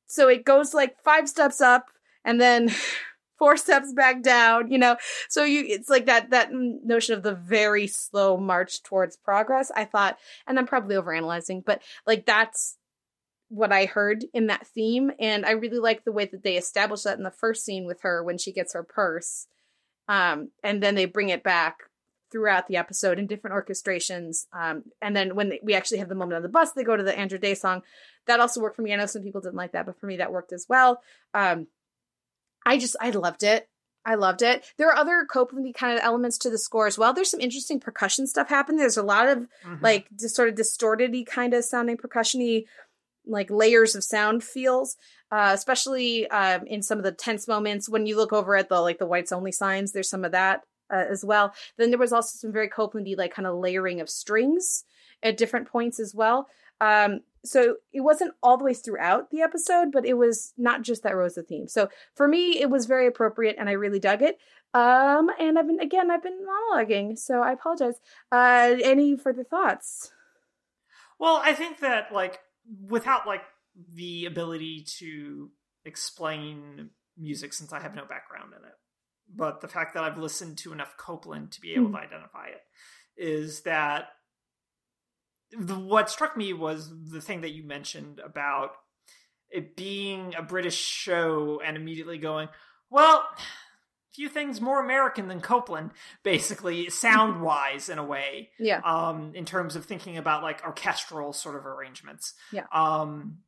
So 0.06 0.28
it 0.28 0.44
goes 0.44 0.72
like 0.72 1.02
five 1.02 1.28
steps 1.28 1.60
up 1.60 1.86
and 2.24 2.40
then 2.40 2.70
four 3.38 3.56
steps 3.56 3.92
back 3.92 4.22
down, 4.22 4.70
you 4.70 4.78
know? 4.78 4.96
So 5.28 5.44
you, 5.44 5.64
it's 5.66 5.90
like 5.90 6.06
that, 6.06 6.30
that 6.30 6.50
notion 6.52 7.14
of 7.14 7.22
the 7.22 7.34
very 7.34 7.86
slow 7.86 8.36
march 8.38 8.82
towards 8.82 9.16
progress. 9.16 9.70
I 9.74 9.84
thought, 9.84 10.18
and 10.46 10.58
I'm 10.58 10.66
probably 10.66 10.96
overanalyzing, 10.96 11.64
but 11.64 11.82
like 12.06 12.24
that's, 12.24 12.78
what 13.48 13.72
I 13.72 13.84
heard 13.86 14.24
in 14.34 14.48
that 14.48 14.66
theme. 14.66 15.12
And 15.20 15.46
I 15.46 15.52
really 15.52 15.78
like 15.78 16.04
the 16.04 16.12
way 16.12 16.24
that 16.26 16.42
they 16.42 16.56
established 16.56 17.04
that 17.04 17.18
in 17.18 17.24
the 17.24 17.30
first 17.30 17.64
scene 17.64 17.86
with 17.86 18.02
her 18.02 18.22
when 18.22 18.38
she 18.38 18.52
gets 18.52 18.74
her 18.74 18.82
purse. 18.82 19.46
Um, 20.08 20.50
and 20.62 20.82
then 20.82 20.94
they 20.94 21.04
bring 21.04 21.28
it 21.28 21.42
back 21.42 21.78
throughout 22.32 22.66
the 22.66 22.76
episode 22.76 23.18
in 23.20 23.26
different 23.28 23.54
orchestrations. 23.54 24.46
Um, 24.52 24.84
and 25.00 25.14
then 25.16 25.36
when 25.36 25.48
they, 25.50 25.60
we 25.62 25.74
actually 25.74 25.98
have 25.98 26.08
the 26.08 26.14
moment 26.16 26.36
on 26.36 26.42
the 26.42 26.48
bus, 26.48 26.72
they 26.72 26.82
go 26.82 26.96
to 26.96 27.02
the 27.04 27.16
Andra 27.16 27.38
Day 27.38 27.54
song. 27.54 27.82
That 28.26 28.40
also 28.40 28.60
worked 28.60 28.74
for 28.76 28.82
me. 28.82 28.92
I 28.92 28.96
know 28.96 29.06
some 29.06 29.22
people 29.22 29.40
didn't 29.40 29.54
like 29.54 29.72
that, 29.72 29.86
but 29.86 29.98
for 30.00 30.06
me, 30.06 30.16
that 30.16 30.32
worked 30.32 30.52
as 30.52 30.66
well. 30.68 31.00
Um, 31.34 31.68
I 32.64 32.78
just, 32.78 32.96
I 33.00 33.10
loved 33.10 33.44
it. 33.44 33.68
I 34.04 34.14
loved 34.14 34.42
it. 34.42 34.64
There 34.78 34.88
are 34.88 34.96
other 34.96 35.24
Copeland 35.28 35.74
kind 35.74 35.98
of 35.98 36.04
elements 36.04 36.38
to 36.38 36.50
the 36.50 36.58
score 36.58 36.86
as 36.86 36.96
well. 36.96 37.12
There's 37.12 37.30
some 37.30 37.40
interesting 37.40 37.80
percussion 37.80 38.26
stuff 38.28 38.48
happening. 38.48 38.78
There's 38.78 38.96
a 38.96 39.02
lot 39.02 39.28
of 39.28 39.38
Mhm. 39.64 39.82
like 39.82 40.06
just 40.18 40.36
sort 40.36 40.48
of 40.48 40.54
distorted 40.54 41.12
kind 41.26 41.54
of 41.54 41.64
sounding 41.64 41.96
percussion 41.96 42.40
like 43.26 43.50
layers 43.50 43.94
of 43.94 44.04
sound 44.04 44.44
feels 44.44 44.96
uh, 45.30 45.50
especially 45.52 46.28
um, 46.30 46.66
in 46.66 46.82
some 46.82 46.98
of 46.98 47.04
the 47.04 47.12
tense 47.12 47.48
moments. 47.48 47.88
When 47.88 48.06
you 48.06 48.16
look 48.16 48.32
over 48.32 48.56
at 48.56 48.68
the 48.68 48.80
like 48.80 48.98
the 48.98 49.06
whites 49.06 49.32
only 49.32 49.52
signs 49.52 49.92
there's 49.92 50.10
some 50.10 50.24
of 50.24 50.32
that 50.32 50.62
uh, 50.92 51.04
as 51.08 51.24
well. 51.24 51.52
Then 51.76 51.90
there 51.90 51.98
was 51.98 52.12
also 52.12 52.36
some 52.36 52.52
very 52.52 52.68
copelandy 52.68 53.16
like 53.16 53.34
kind 53.34 53.46
of 53.46 53.56
layering 53.56 54.00
of 54.00 54.08
strings 54.08 54.84
at 55.22 55.36
different 55.36 55.68
points 55.68 55.98
as 55.98 56.14
well. 56.14 56.48
Um, 56.80 57.20
so 57.44 57.76
it 57.92 58.00
wasn't 58.00 58.34
all 58.42 58.58
the 58.58 58.64
way 58.64 58.74
throughout 58.74 59.30
the 59.30 59.40
episode 59.40 59.92
but 59.92 60.04
it 60.04 60.14
was 60.14 60.52
not 60.58 60.82
just 60.82 61.02
that 61.04 61.16
rosa 61.16 61.42
theme. 61.42 61.68
So 61.68 61.88
for 62.14 62.28
me 62.28 62.60
it 62.60 62.70
was 62.70 62.86
very 62.86 63.06
appropriate 63.06 63.56
and 63.58 63.68
i 63.68 63.72
really 63.72 64.00
dug 64.00 64.22
it. 64.22 64.38
Um 64.74 65.30
and 65.40 65.58
i've 65.58 65.66
been 65.66 65.80
again 65.80 66.10
i've 66.10 66.22
been 66.22 66.44
monologuing 66.44 67.18
so 67.18 67.40
i 67.42 67.52
apologize. 67.52 68.00
Uh 68.30 68.76
any 68.82 69.16
further 69.16 69.44
thoughts? 69.44 70.12
Well, 71.18 71.40
I 71.42 71.54
think 71.54 71.80
that 71.80 72.12
like 72.12 72.40
without 72.88 73.26
like 73.26 73.42
the 73.94 74.26
ability 74.26 74.86
to 74.98 75.50
explain 75.84 76.90
music 77.16 77.52
since 77.52 77.72
I 77.72 77.80
have 77.80 77.94
no 77.94 78.04
background 78.04 78.52
in 78.58 78.64
it, 78.64 78.74
but 79.34 79.60
the 79.60 79.68
fact 79.68 79.94
that 79.94 80.04
I've 80.04 80.18
listened 80.18 80.58
to 80.58 80.72
enough 80.72 80.96
Copland 80.96 81.52
to 81.52 81.60
be 81.60 81.74
able 81.74 81.86
to 81.86 81.90
hmm. 81.90 81.96
identify 81.96 82.46
it 82.46 82.62
is 83.16 83.62
that 83.62 84.08
the, 85.50 85.78
what 85.78 86.10
struck 86.10 86.36
me 86.36 86.52
was 86.52 86.92
the 87.10 87.20
thing 87.20 87.42
that 87.42 87.52
you 87.52 87.62
mentioned 87.62 88.20
about 88.20 88.72
it 89.50 89.76
being 89.76 90.34
a 90.34 90.42
British 90.42 90.76
show 90.76 91.60
and 91.64 91.76
immediately 91.76 92.18
going, 92.18 92.48
well, 92.90 93.24
few 94.16 94.28
things 94.28 94.60
more 94.60 94.82
American 94.82 95.28
than 95.28 95.40
Copland, 95.40 95.90
basically, 96.22 96.90
sound 96.90 97.42
wise 97.42 97.88
in 97.88 97.98
a 97.98 98.04
way. 98.04 98.50
Yeah. 98.58 98.80
Um, 98.84 99.32
in 99.34 99.44
terms 99.44 99.76
of 99.76 99.84
thinking 99.84 100.16
about 100.16 100.42
like 100.42 100.64
orchestral 100.64 101.32
sort 101.32 101.54
of 101.54 101.66
arrangements. 101.66 102.34
Yeah. 102.50 102.64
Um, 102.72 103.38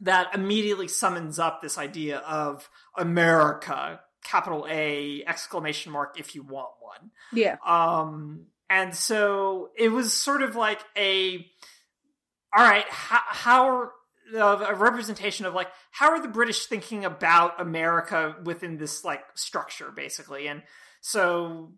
that 0.00 0.34
immediately 0.34 0.88
summons 0.88 1.38
up 1.38 1.60
this 1.60 1.78
idea 1.78 2.18
of 2.18 2.68
America, 2.96 4.00
capital 4.24 4.66
A, 4.68 5.22
exclamation 5.26 5.92
mark, 5.92 6.18
if 6.18 6.34
you 6.34 6.42
want 6.42 6.70
one. 6.80 7.10
Yeah. 7.32 7.56
Um, 7.64 8.46
and 8.68 8.94
so 8.94 9.70
it 9.76 9.90
was 9.90 10.12
sort 10.12 10.42
of 10.42 10.56
like 10.56 10.80
a, 10.96 11.46
all 12.56 12.64
right, 12.64 12.86
how, 12.88 13.20
how 13.26 13.68
are, 13.68 13.92
of 14.34 14.60
a 14.60 14.74
representation 14.74 15.46
of 15.46 15.54
like 15.54 15.68
how 15.90 16.10
are 16.10 16.20
the 16.20 16.28
British 16.28 16.66
thinking 16.66 17.04
about 17.04 17.60
America 17.60 18.36
within 18.44 18.76
this 18.76 19.04
like 19.04 19.22
structure, 19.34 19.90
basically, 19.94 20.48
and 20.48 20.62
so 21.00 21.72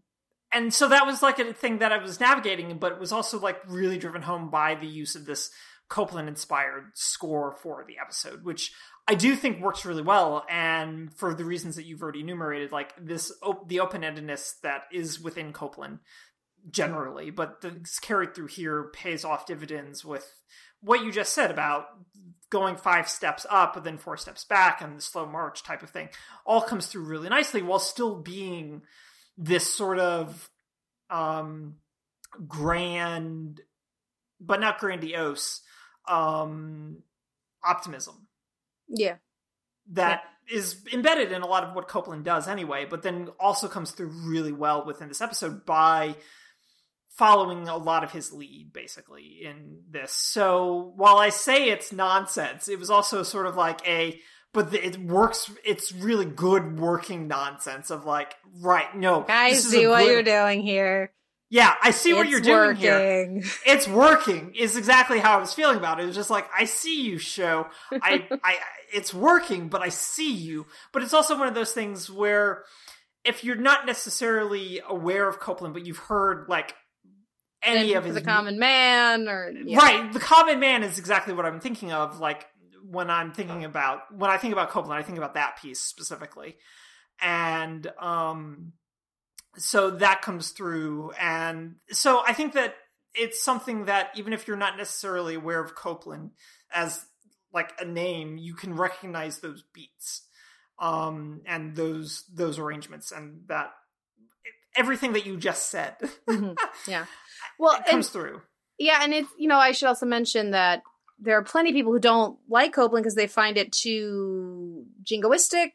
and 0.53 0.73
so 0.73 0.89
that 0.89 1.07
was 1.07 1.23
like 1.23 1.39
a 1.39 1.53
thing 1.53 1.79
that 1.79 1.93
I 1.93 1.99
was 1.99 2.21
navigating, 2.21 2.79
but 2.79 2.93
it 2.93 3.01
was 3.01 3.13
also 3.13 3.39
like 3.39 3.61
really 3.67 3.99
driven 3.99 4.23
home 4.23 4.51
by 4.51 4.75
the 4.75 4.87
use 4.87 5.15
of 5.15 5.27
this 5.27 5.51
Copland 5.89 6.29
inspired 6.29 6.91
score 6.95 7.53
for 7.53 7.85
the 7.87 7.97
episode, 7.99 8.45
which 8.45 8.73
I 9.07 9.15
do 9.15 9.35
think 9.35 9.61
works 9.61 9.85
really 9.85 10.03
well. 10.03 10.45
And 10.49 11.13
for 11.15 11.35
the 11.35 11.45
reasons 11.45 11.77
that 11.77 11.85
you've 11.85 12.03
already 12.03 12.21
enumerated, 12.21 12.73
like 12.73 12.93
this, 12.99 13.33
op- 13.43 13.69
the 13.69 13.81
open 13.81 14.03
endedness 14.03 14.61
that 14.63 14.83
is 14.93 15.21
within 15.21 15.53
Copland 15.53 16.01
generally, 16.71 17.31
but 17.31 17.61
that's 17.63 17.99
carried 17.99 18.35
through 18.35 18.49
here 18.49 18.91
pays 18.93 19.25
off 19.25 19.47
dividends 19.47 20.05
with 20.05 20.31
what 20.81 21.03
you 21.03 21.11
just 21.11 21.33
said 21.33 21.51
about 21.51 21.87
going 22.51 22.77
five 22.77 23.09
steps 23.09 23.45
up 23.51 23.77
and 23.77 23.85
then 23.85 23.99
four 23.99 24.17
steps 24.17 24.45
back 24.45 24.81
and 24.81 24.97
the 24.97 25.03
slow 25.03 25.27
march 25.27 25.63
type 25.63 25.83
of 25.83 25.91
thing 25.91 26.09
all 26.47 26.61
comes 26.63 26.87
through 26.87 27.05
really 27.05 27.29
nicely 27.29 27.63
while 27.63 27.79
still 27.79 28.17
being 28.17 28.83
this 29.37 29.67
sort 29.73 29.99
of 29.99 30.49
um 31.11 31.75
grand 32.47 33.61
but 34.41 34.61
not 34.61 34.79
grandiose 34.79 35.61
um 36.09 36.99
optimism 37.65 38.29
Yeah. 38.89 39.17
that 39.93 40.23
is 40.51 40.83
embedded 40.93 41.33
in 41.33 41.43
a 41.43 41.47
lot 41.47 41.65
of 41.65 41.75
what 41.75 41.89
Copland 41.89 42.25
does 42.25 42.49
anyway, 42.49 42.87
but 42.89 43.03
then 43.03 43.29
also 43.39 43.69
comes 43.69 43.91
through 43.91 44.09
really 44.25 44.53
well 44.53 44.87
within 44.87 45.09
this 45.09 45.21
episode 45.21 45.67
by 45.67 46.17
following 47.19 47.69
a 47.69 47.77
lot 47.77 48.05
of 48.05 48.13
his 48.13 48.33
lead 48.33 48.73
basically 48.73 49.41
in 49.45 49.81
this. 49.91 50.13
So 50.13 50.93
while 50.97 51.19
I 51.19 51.31
say 51.31 51.69
it's 51.71 51.93
nonsense, 51.93 52.69
it 52.69 52.79
was 52.79 52.91
also 52.91 53.23
sort 53.23 53.47
of 53.47 53.57
like 53.57 53.87
a 53.87 54.21
but 54.55 54.73
it 54.73 54.99
works 54.99 55.51
it's 55.65 55.93
really 55.93 56.25
good 56.25 56.81
working 56.81 57.29
nonsense 57.29 57.91
of 57.91 58.07
like 58.07 58.35
right 58.63 58.97
no 58.97 59.25
I 59.29 59.51
this 59.51 59.67
is 59.67 59.71
see 59.71 59.87
what 59.87 60.05
good- 60.05 60.11
you're 60.11 60.23
doing 60.23 60.63
here. 60.63 61.13
yeah 61.51 61.75
i 61.83 61.91
see 61.91 62.15
what 62.15 62.29
you're 62.31 62.41
doing 62.41 62.75
here 62.77 62.99
working. 62.99 63.45
it's 63.67 63.87
working 63.87 64.55
is 64.55 64.77
exactly 64.77 65.19
how 65.19 65.37
I 65.37 65.41
was 65.41 65.53
feeling 65.53 65.77
about 65.77 66.01
it. 66.01 66.05
It 66.05 66.07
was 66.07 66.17
just 66.17 66.31
like 66.31 66.49
I 66.57 66.65
see 66.65 67.03
you, 67.03 67.19
show. 67.19 67.67
I, 67.93 68.27
I, 68.43 68.57
it's 68.93 69.13
working, 69.13 69.69
but 69.69 69.83
I 69.83 69.91
see 69.91 70.33
you. 70.33 70.67
But 70.93 71.03
it's 71.03 71.13
also 71.13 71.39
one 71.39 71.47
of 71.49 71.55
those 71.55 71.73
things 71.73 72.11
where 72.11 72.65
if 73.25 73.45
you're 73.45 73.57
not 73.57 73.85
necessarily 73.87 74.81
aware 74.89 75.29
of 75.29 75.39
Copland, 75.41 75.75
but 75.75 75.85
you've 75.85 75.99
heard 75.99 76.49
like 76.49 76.75
any 77.63 77.95
of 77.95 78.05
his 78.05 78.15
the 78.15 78.21
common 78.21 78.59
man 78.59 79.29
or 79.29 79.51
yeah. 79.51 79.79
right, 79.79 80.13
the 80.13 80.21
common 80.21 80.61
man 80.61 80.83
is 80.83 80.99
exactly 80.99 81.35
what 81.35 81.45
I'm 81.45 81.61
thinking 81.61 81.93
of. 81.93 82.21
Like 82.21 82.47
when 82.89 83.11
I'm 83.11 83.33
thinking 83.33 83.65
about 83.65 84.15
when 84.15 84.31
I 84.31 84.39
think 84.39 84.53
about 84.53 84.71
Copland, 84.71 84.99
I 84.99 85.03
think 85.03 85.19
about 85.19 85.35
that 85.35 85.59
piece 85.61 85.81
specifically, 85.81 86.57
and 87.21 87.87
um, 88.01 88.73
so 89.57 89.91
that 89.91 90.23
comes 90.23 90.51
through, 90.51 91.13
and 91.21 91.77
so 91.91 92.23
I 92.27 92.33
think 92.33 92.55
that 92.55 92.75
it's 93.15 93.43
something 93.43 93.87
that 93.87 94.11
even 94.17 94.33
if 94.33 94.47
you're 94.47 94.57
not 94.57 94.77
necessarily 94.77 95.35
aware 95.35 95.63
of 95.63 95.75
Copland 95.75 96.31
as 96.73 97.05
like 97.53 97.73
a 97.81 97.85
name, 97.85 98.37
you 98.37 98.55
can 98.55 98.75
recognize 98.75 99.39
those 99.41 99.65
beats, 99.75 100.27
um, 100.79 101.43
and 101.47 101.75
those 101.75 102.25
those 102.33 102.59
arrangements, 102.59 103.11
and 103.11 103.41
that 103.49 103.71
everything 104.77 105.13
that 105.15 105.27
you 105.27 105.37
just 105.37 105.71
said 105.71 105.97
Mhm. 106.29 106.57
Yeah. 106.87 107.07
Well, 107.59 107.73
it 107.73 107.79
and, 107.79 107.87
comes 107.87 108.09
through. 108.11 108.43
yeah, 108.79 109.01
and 109.03 109.13
it's 109.13 109.29
you 109.39 109.49
know 109.49 109.59
I 109.59 109.73
should 109.73 109.89
also 109.89 110.07
mention 110.07 110.53
that 110.53 110.83
there 111.19 111.37
are 111.37 111.43
plenty 111.43 111.71
of 111.71 111.75
people 111.75 111.93
who 111.93 111.99
don't 111.99 112.39
like 112.49 112.73
Copland 112.75 113.03
because 113.03 113.15
they 113.17 113.27
find 113.27 113.57
it 113.59 113.73
too 113.73 114.85
jingoistic, 115.03 115.73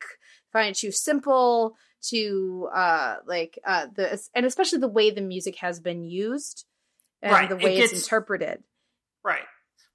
find 0.52 0.70
it 0.70 0.76
too 0.78 0.92
simple, 0.92 1.76
too 2.02 2.70
uh 2.74 3.18
like 3.26 3.60
uh 3.66 3.88
the 3.96 4.20
and 4.34 4.46
especially 4.46 4.80
the 4.80 4.88
way 4.88 5.12
the 5.12 5.22
music 5.22 5.58
has 5.58 5.80
been 5.80 6.04
used 6.04 6.66
and 7.22 7.32
Right, 7.32 7.50
the 7.50 7.58
it 7.58 7.64
way 7.64 7.78
it's 7.78 7.94
interpreted. 7.94 8.64
Right. 9.24 9.44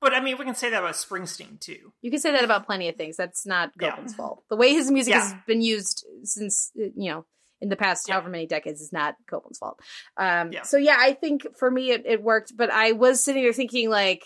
But 0.00 0.14
I 0.14 0.20
mean, 0.20 0.38
we 0.38 0.44
can 0.44 0.54
say 0.54 0.70
that 0.70 0.78
about 0.78 0.94
Springsteen 0.94 1.58
too. 1.58 1.92
You 2.02 2.10
can 2.10 2.20
say 2.20 2.30
that 2.30 2.44
about 2.44 2.66
plenty 2.66 2.88
of 2.88 2.94
things. 2.96 3.16
That's 3.16 3.44
not 3.46 3.72
Yeah. 3.80 3.88
Copland's 3.90 4.14
fault. 4.14 4.44
The 4.48 4.56
way 4.56 4.72
his 4.72 4.90
music 4.90 5.12
Yeah. 5.12 5.22
has 5.22 5.34
been 5.46 5.60
used 5.60 6.06
since 6.22 6.70
you 6.74 6.92
know 7.10 7.24
in 7.60 7.68
the 7.68 7.76
past 7.76 8.06
Yeah. 8.08 8.14
however 8.14 8.30
many 8.30 8.46
decades 8.46 8.80
is 8.80 8.92
not 8.92 9.14
Copland's 9.28 9.58
fault. 9.58 9.80
Um, 10.16 10.52
Yeah. 10.52 10.62
So 10.62 10.76
yeah, 10.76 10.96
I 10.98 11.12
think 11.12 11.46
for 11.58 11.70
me 11.70 11.90
it, 11.90 12.04
it 12.06 12.22
worked, 12.22 12.56
but 12.56 12.70
I 12.70 12.92
was 12.92 13.24
sitting 13.24 13.42
there 13.42 13.52
thinking 13.52 13.90
like, 13.90 14.24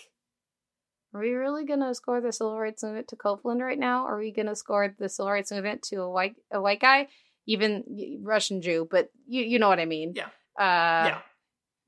are 1.13 1.21
we 1.21 1.31
really 1.31 1.65
gonna 1.65 1.93
score 1.93 2.21
the 2.21 2.31
civil 2.31 2.59
rights 2.59 2.83
movement 2.83 3.07
to 3.09 3.15
Copland 3.15 3.61
right 3.61 3.77
now? 3.77 4.05
Are 4.05 4.17
we 4.17 4.31
gonna 4.31 4.55
score 4.55 4.93
the 4.97 5.09
civil 5.09 5.31
rights 5.31 5.51
movement 5.51 5.83
to 5.89 5.97
a 6.01 6.09
white 6.09 6.35
a 6.51 6.59
white 6.61 6.79
guy, 6.79 7.07
even 7.45 8.19
Russian 8.23 8.61
Jew? 8.61 8.87
But 8.89 9.09
you 9.27 9.43
you 9.43 9.59
know 9.59 9.69
what 9.69 9.79
I 9.79 9.85
mean? 9.85 10.13
Yeah. 10.15 10.25
Uh, 10.57 11.07
yeah. 11.09 11.21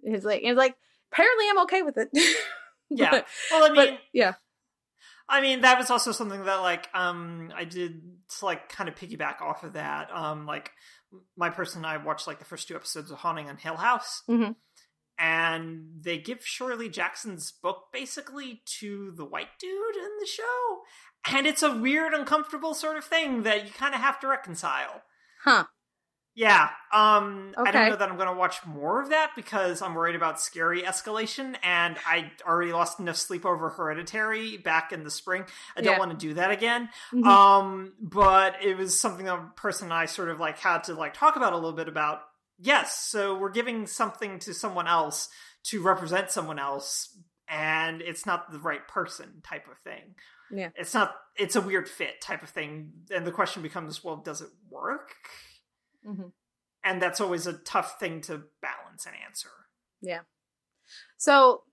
It's 0.04 0.26
like 0.26 0.42
it's 0.44 0.58
like 0.58 0.76
apparently 1.12 1.46
I'm 1.50 1.60
okay 1.64 1.82
with 1.82 1.98
it. 1.98 2.10
Yeah. 2.92 3.10
But- 3.10 3.28
Well, 3.50 3.64
I 3.64 3.68
mean, 3.70 3.76
but 3.76 4.00
yeah. 4.14 4.34
I 5.28 5.42
mean, 5.42 5.62
that 5.62 5.80
was 5.80 5.90
also 5.90 6.12
something 6.12 6.44
that 6.46 6.58
like 6.58 6.88
um 6.94 7.52
I 7.56 7.64
did 7.66 8.00
to 8.38 8.46
like 8.46 8.70
kind 8.70 8.88
of 8.88 8.94
piggyback 8.94 9.42
off 9.42 9.64
of 9.64 9.74
that. 9.74 10.12
Um 10.16 10.46
like 10.46 10.70
my 11.38 11.50
person 11.50 11.80
and 11.80 11.88
I 11.88 11.98
watched 11.98 12.28
like 12.28 12.40
the 12.40 12.46
first 12.46 12.68
two 12.68 12.76
episodes 12.76 13.12
of 13.12 13.20
Haunting 13.20 13.50
on 13.50 13.58
Hill 13.58 13.78
House. 13.78 14.24
Mhm. 14.30 14.56
And 15.18 16.04
they 16.04 16.18
give 16.18 16.46
Shirley 16.46 16.90
Jackson's 16.90 17.52
book 17.52 17.86
basically 17.94 18.64
to 18.80 19.12
the 19.16 19.26
white 19.26 19.58
dude 19.60 19.96
in 19.96 20.18
the 20.20 20.26
show. 20.26 20.82
And 21.28 21.48
it's 21.48 21.64
a 21.64 21.72
weird, 21.76 22.14
uncomfortable 22.14 22.74
sort 22.74 22.98
of 22.98 23.06
thing 23.06 23.44
that 23.44 23.66
you 23.66 23.72
kind 23.72 23.96
of 23.96 24.02
have 24.02 24.20
to 24.20 24.28
reconcile. 24.28 25.04
Huh. 25.44 25.66
Yeah. 26.36 26.70
Um 26.92 27.54
I 27.58 27.72
don't 27.72 27.90
know 27.90 27.96
that 27.96 28.10
I'm 28.10 28.18
going 28.18 28.28
to 28.28 28.36
watch 28.36 28.66
more 28.66 29.02
of 29.02 29.10
that 29.10 29.32
because 29.36 29.82
I'm 29.82 29.96
worried 29.96 30.16
about 30.16 30.40
scary 30.42 30.82
escalation 30.84 31.56
and 31.64 31.98
I 32.06 32.32
already 32.46 32.74
lost 32.74 33.00
enough 33.00 33.16
sleep 33.16 33.46
over 33.46 33.70
Hereditary 33.70 34.58
back 34.58 34.92
in 34.92 35.04
the 35.06 35.12
spring. 35.12 35.46
I 35.78 35.82
don't 35.82 35.94
Yeah. 35.94 36.00
want 36.00 36.12
to 36.12 36.18
do 36.18 36.34
that 36.36 36.52
again. 36.52 36.90
Mhm. 37.14 37.26
Um 37.26 37.94
but 38.02 38.62
it 38.62 38.76
was 38.78 39.00
something 39.00 39.26
that 39.28 39.40
a 39.40 39.50
person 39.56 39.86
and 39.86 39.94
I 39.94 40.06
sort 40.06 40.30
of 40.30 40.40
like 40.40 40.60
had 40.60 40.84
to 40.86 40.94
like 40.94 41.14
talk 41.14 41.38
about 41.38 41.54
a 41.54 41.56
little 41.56 41.74
bit 41.74 41.88
about. 41.88 42.22
Yes, 42.60 43.00
so 43.00 43.36
we're 43.38 43.50
giving 43.50 43.86
something 43.88 44.40
to 44.40 44.54
someone 44.54 44.88
else 44.88 45.30
to 45.66 45.82
represent 45.82 46.32
someone 46.32 46.60
else 46.60 47.18
and 47.48 48.02
it's 48.02 48.26
not 48.26 48.52
the 48.52 48.60
right 48.60 48.86
person 48.88 49.42
type 49.44 49.68
of 49.70 49.78
thing. 49.80 50.16
Yeah. 50.52 50.70
It's 50.76 50.94
not 50.94 51.16
it's 51.38 51.56
a 51.56 51.62
weird 51.62 51.88
fit 51.88 52.20
type 52.22 52.44
of 52.44 52.50
thing 52.50 52.92
and 53.10 53.26
the 53.26 53.32
question 53.32 53.62
becomes 53.62 54.04
well 54.04 54.18
does 54.18 54.42
it 54.42 54.50
work? 54.70 55.16
Mhm. 56.06 56.32
and 56.84 57.02
that's 57.02 57.20
always 57.20 57.48
a 57.48 57.54
tough 57.60 58.00
thing 58.00 58.22
to 58.22 58.44
balance 58.62 59.06
and 59.06 59.16
answer. 59.26 59.50
Yeah. 60.02 60.22
So, 61.18 61.64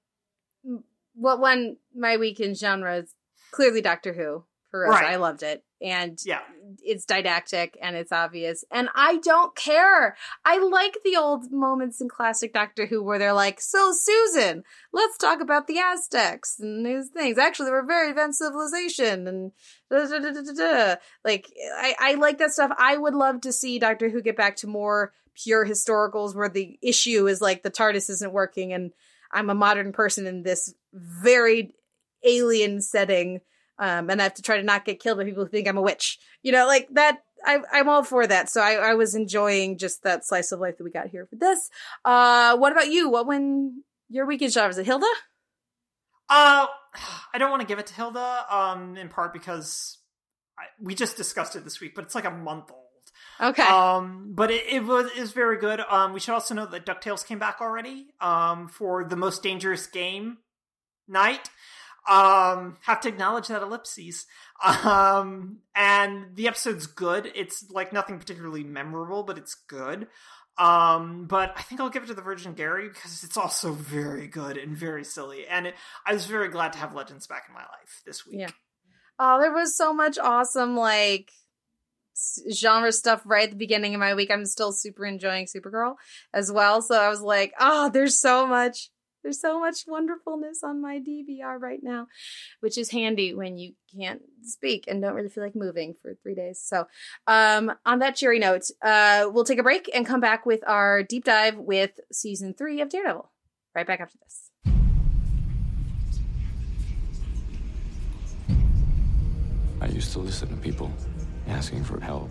what 1.14 1.38
won 1.40 1.76
my 1.94 2.16
weekend 2.16 2.56
genre 2.56 2.96
is 2.96 3.14
clearly 3.50 3.80
Doctor 3.82 4.12
Who. 4.14 4.46
For 4.70 4.86
us, 4.86 4.92
Right. 4.92 5.12
I 5.12 5.16
loved 5.16 5.42
it, 5.42 5.66
and 5.82 6.18
Yeah. 6.24 6.40
it's 6.82 7.04
didactic 7.04 7.76
and 7.82 7.96
it's 7.96 8.12
obvious, 8.12 8.64
and 8.70 8.88
I 8.94 9.16
don't 9.18 9.54
care. 9.56 10.16
I 10.44 10.58
like 10.58 10.96
the 11.04 11.16
old 11.16 11.50
moments 11.52 12.00
in 12.00 12.08
classic 12.08 12.52
Doctor 12.54 12.86
Who 12.86 13.02
where 13.02 13.18
they're 13.18 13.32
like, 13.32 13.60
"So 13.60 13.92
Susan, 13.92 14.64
let's 14.92 15.18
talk 15.18 15.40
about 15.40 15.66
the 15.66 15.78
Aztecs 15.78 16.58
and 16.60 16.86
these 16.86 17.08
things. 17.10 17.36
Actually, 17.38 17.66
they 17.66 17.72
were 17.72 17.80
a 17.80 17.86
very 17.86 18.10
advanced 18.10 18.38
civilization." 18.38 19.26
And 19.26 19.52
da, 19.90 20.06
da, 20.06 20.54
da, 20.54 20.96
like, 21.24 21.52
I 21.76 21.94
I 21.98 22.14
like 22.14 22.38
that 22.38 22.52
stuff. 22.52 22.72
I 22.78 22.96
would 22.96 23.14
love 23.14 23.40
to 23.42 23.52
see 23.52 23.78
Doctor 23.78 24.08
Who 24.08 24.22
get 24.22 24.36
back 24.36 24.56
to 24.56 24.66
more 24.66 25.12
pure 25.34 25.66
historicals 25.66 26.34
where 26.34 26.48
the 26.48 26.78
issue 26.82 27.26
is 27.26 27.40
like 27.40 27.62
the 27.62 27.70
TARDIS 27.70 28.10
isn't 28.10 28.32
working 28.32 28.72
and 28.72 28.92
I'm 29.32 29.48
a 29.48 29.54
modern 29.54 29.92
person 29.92 30.26
in 30.26 30.42
this 30.42 30.74
very 30.92 31.74
alien 32.22 32.82
setting. 32.82 33.40
Um, 33.78 34.10
and 34.10 34.20
I 34.20 34.24
have 34.24 34.34
to 34.34 34.42
try 34.42 34.56
to 34.56 34.62
not 34.62 34.84
get 34.84 35.00
killed 35.00 35.18
by 35.18 35.24
people 35.24 35.44
who 35.44 35.50
think 35.50 35.66
I'm 35.66 35.78
a 35.78 35.82
witch. 35.82 36.18
You 36.42 36.52
know, 36.52 36.66
like 36.66 36.88
that. 36.92 37.18
I, 37.44 37.58
I'm 37.72 37.88
all 37.88 38.04
for 38.04 38.24
that. 38.24 38.48
So 38.48 38.60
I, 38.60 38.74
I 38.74 38.94
was 38.94 39.16
enjoying 39.16 39.76
just 39.76 40.04
that 40.04 40.24
slice 40.24 40.52
of 40.52 40.60
life 40.60 40.78
that 40.78 40.84
we 40.84 40.92
got 40.92 41.08
here 41.08 41.26
for 41.26 41.34
this. 41.34 41.70
Uh, 42.04 42.56
what 42.56 42.70
about 42.70 42.88
you? 42.88 43.10
What 43.10 43.26
when 43.26 43.82
your 44.08 44.26
weekend 44.26 44.52
job 44.52 44.70
is 44.70 44.78
it 44.78 44.86
Hilda? 44.86 45.06
Uh 46.28 46.66
I 47.32 47.38
don't 47.38 47.50
want 47.50 47.62
to 47.62 47.66
give 47.66 47.78
it 47.78 47.86
to 47.86 47.94
Hilda, 47.94 48.46
um, 48.50 48.96
in 48.96 49.08
part 49.08 49.32
because 49.32 49.98
I, 50.58 50.64
we 50.80 50.94
just 50.94 51.16
discussed 51.16 51.56
it 51.56 51.64
this 51.64 51.80
week, 51.80 51.94
but 51.94 52.04
it's 52.04 52.14
like 52.14 52.24
a 52.24 52.30
month 52.30 52.70
old. 52.70 52.78
Okay. 53.40 53.62
Um, 53.62 54.32
but 54.34 54.50
it, 54.50 54.64
it 54.68 54.84
was 54.84 55.10
is 55.16 55.32
very 55.32 55.58
good. 55.58 55.80
Um, 55.80 56.12
we 56.12 56.20
should 56.20 56.34
also 56.34 56.54
know 56.54 56.66
that 56.66 56.86
Ducktales 56.86 57.26
came 57.26 57.38
back 57.38 57.58
already. 57.60 58.08
Um, 58.20 58.68
for 58.68 59.04
the 59.04 59.16
most 59.16 59.42
dangerous 59.42 59.86
game 59.86 60.38
night. 61.08 61.50
Um, 62.08 62.76
have 62.82 63.00
to 63.02 63.08
acknowledge 63.08 63.48
that 63.48 63.62
ellipses. 63.62 64.26
Um, 64.64 65.58
and 65.74 66.34
the 66.34 66.48
episode's 66.48 66.86
good. 66.86 67.30
It's 67.34 67.70
like 67.70 67.92
nothing 67.92 68.18
particularly 68.18 68.64
memorable, 68.64 69.22
but 69.22 69.38
it's 69.38 69.54
good. 69.54 70.08
Um, 70.58 71.26
but 71.26 71.54
I 71.56 71.62
think 71.62 71.80
I'll 71.80 71.88
give 71.88 72.02
it 72.02 72.06
to 72.06 72.14
the 72.14 72.22
Virgin 72.22 72.52
Gary 72.52 72.88
because 72.88 73.24
it's 73.24 73.36
also 73.36 73.72
very 73.72 74.26
good 74.26 74.56
and 74.56 74.76
very 74.76 75.04
silly. 75.04 75.46
And 75.46 75.68
it, 75.68 75.74
I 76.06 76.12
was 76.12 76.26
very 76.26 76.48
glad 76.48 76.74
to 76.74 76.78
have 76.78 76.94
Legends 76.94 77.26
back 77.26 77.44
in 77.48 77.54
my 77.54 77.62
life 77.62 78.02
this 78.04 78.26
week. 78.26 78.40
Yeah. 78.40 78.50
Oh, 79.18 79.40
there 79.40 79.52
was 79.52 79.76
so 79.76 79.94
much 79.94 80.18
awesome 80.18 80.76
like 80.76 81.30
genre 82.52 82.92
stuff 82.92 83.22
right 83.24 83.44
at 83.44 83.50
the 83.50 83.56
beginning 83.56 83.94
of 83.94 84.00
my 84.00 84.14
week. 84.14 84.30
I'm 84.30 84.44
still 84.44 84.72
super 84.72 85.06
enjoying 85.06 85.46
Supergirl 85.46 85.94
as 86.34 86.52
well. 86.52 86.82
So 86.82 87.00
I 87.00 87.08
was 87.08 87.20
like, 87.20 87.52
oh, 87.58 87.88
there's 87.88 88.20
so 88.20 88.46
much. 88.46 88.90
There's 89.22 89.40
so 89.40 89.60
much 89.60 89.84
wonderfulness 89.86 90.62
on 90.64 90.82
my 90.82 90.98
DVR 90.98 91.60
right 91.60 91.80
now, 91.82 92.08
which 92.60 92.76
is 92.76 92.90
handy 92.90 93.34
when 93.34 93.56
you 93.56 93.74
can't 93.94 94.22
speak 94.42 94.84
and 94.88 95.00
don't 95.00 95.14
really 95.14 95.28
feel 95.28 95.44
like 95.44 95.54
moving 95.54 95.94
for 96.00 96.14
three 96.22 96.34
days. 96.34 96.60
So, 96.60 96.86
um, 97.26 97.72
on 97.86 98.00
that 98.00 98.16
cheery 98.16 98.38
note, 98.38 98.64
uh, 98.82 99.28
we'll 99.32 99.44
take 99.44 99.58
a 99.58 99.62
break 99.62 99.90
and 99.94 100.06
come 100.06 100.20
back 100.20 100.44
with 100.44 100.66
our 100.66 101.02
deep 101.02 101.24
dive 101.24 101.56
with 101.56 102.00
season 102.10 102.54
three 102.54 102.80
of 102.80 102.88
Daredevil. 102.88 103.30
Right 103.74 103.86
back 103.86 104.00
after 104.00 104.18
this. 104.18 104.50
I 109.80 109.86
used 109.86 110.12
to 110.12 110.20
listen 110.20 110.48
to 110.48 110.56
people 110.56 110.92
asking 111.48 111.84
for 111.84 111.98
help. 112.00 112.30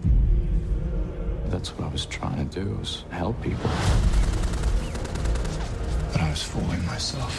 That's 1.48 1.78
what 1.78 1.86
I 1.86 1.92
was 1.92 2.06
trying 2.06 2.48
to 2.48 2.64
do, 2.64 2.76
was 2.76 3.04
help 3.10 3.42
people. 3.42 3.70
But 6.12 6.22
I 6.22 6.30
was 6.30 6.44
fooling 6.44 6.86
myself. 6.86 7.34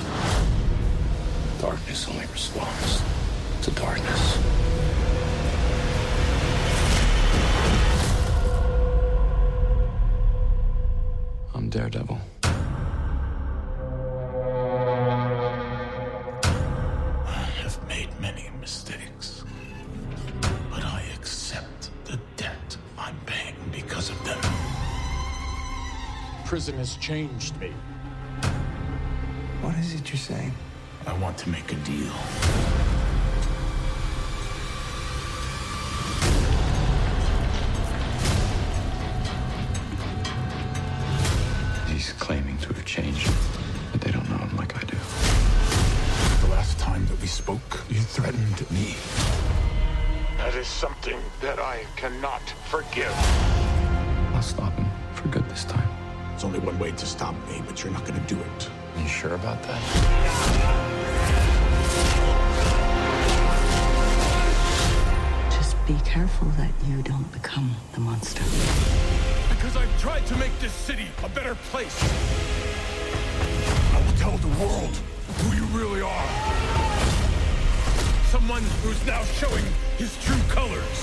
Darkness 1.60 2.08
only 2.08 2.26
responds 2.26 3.02
to 3.62 3.70
darkness. 3.72 4.38
I'm 11.54 11.68
Daredevil. 11.68 12.18
I 17.24 17.44
have 17.62 17.88
made 17.88 18.08
many 18.20 18.50
mistakes, 18.60 19.44
but 20.70 20.84
I 20.84 21.04
accept 21.14 21.90
the 22.04 22.18
debt 22.36 22.76
I'm 22.98 23.16
paying 23.26 23.54
because 23.70 24.10
of 24.10 24.24
them. 24.24 24.40
Prison 26.46 26.76
has 26.78 26.96
changed 26.96 27.56
me. 27.60 27.72
What 29.62 29.76
is 29.76 29.94
it 29.94 30.08
you're 30.10 30.16
saying? 30.16 30.52
I 31.06 31.16
want 31.18 31.38
to 31.38 31.48
make 31.48 31.70
a 31.70 31.76
deal. 31.76 32.12
He's 41.86 42.12
claiming 42.14 42.58
to 42.58 42.72
have 42.74 42.84
changed, 42.84 43.30
but 43.92 44.00
they 44.00 44.10
don't 44.10 44.28
know 44.28 44.38
him 44.38 44.56
like 44.56 44.74
I 44.76 44.80
do. 44.80 44.96
The 46.44 46.52
last 46.52 46.76
time 46.80 47.06
that 47.06 47.20
we 47.20 47.28
spoke, 47.28 47.84
you 47.88 48.00
threatened 48.00 48.68
me. 48.72 48.96
That 50.38 50.56
is 50.56 50.66
something 50.66 51.20
that 51.40 51.60
I 51.60 51.84
cannot 51.94 52.42
forgive. 52.68 53.14
I'll 54.34 54.42
stop 54.42 54.72
him 54.72 54.90
for 55.14 55.28
good 55.28 55.48
this 55.48 55.64
time. 55.64 55.88
There's 56.30 56.42
only 56.42 56.58
one 56.58 56.80
way 56.80 56.90
to 56.90 57.06
stop 57.06 57.36
me, 57.48 57.62
but 57.64 57.84
you're 57.84 57.92
not 57.92 58.04
going 58.04 58.20
to 58.20 58.34
do 58.34 58.40
it. 58.40 58.70
You 58.96 59.08
sure 59.08 59.34
about 59.34 59.62
that? 59.62 59.80
Just 65.50 65.76
be 65.86 65.96
careful 66.04 66.48
that 66.58 66.70
you 66.86 67.02
don't 67.02 67.30
become 67.32 67.74
the 67.94 68.00
monster. 68.00 68.42
Because 69.48 69.76
I've 69.76 70.00
tried 70.00 70.26
to 70.26 70.36
make 70.36 70.56
this 70.58 70.72
city 70.72 71.06
a 71.24 71.28
better 71.30 71.54
place. 71.70 71.96
I 73.94 74.02
will 74.04 74.18
tell 74.18 74.36
the 74.38 74.48
world 74.60 74.96
Who 75.38 75.56
you 75.56 75.64
really 75.66 76.02
are. 76.02 76.28
Someone 78.30 78.62
who's 78.82 79.04
now 79.06 79.22
showing 79.24 79.64
his 79.96 80.16
true 80.24 80.40
colors. 80.48 80.98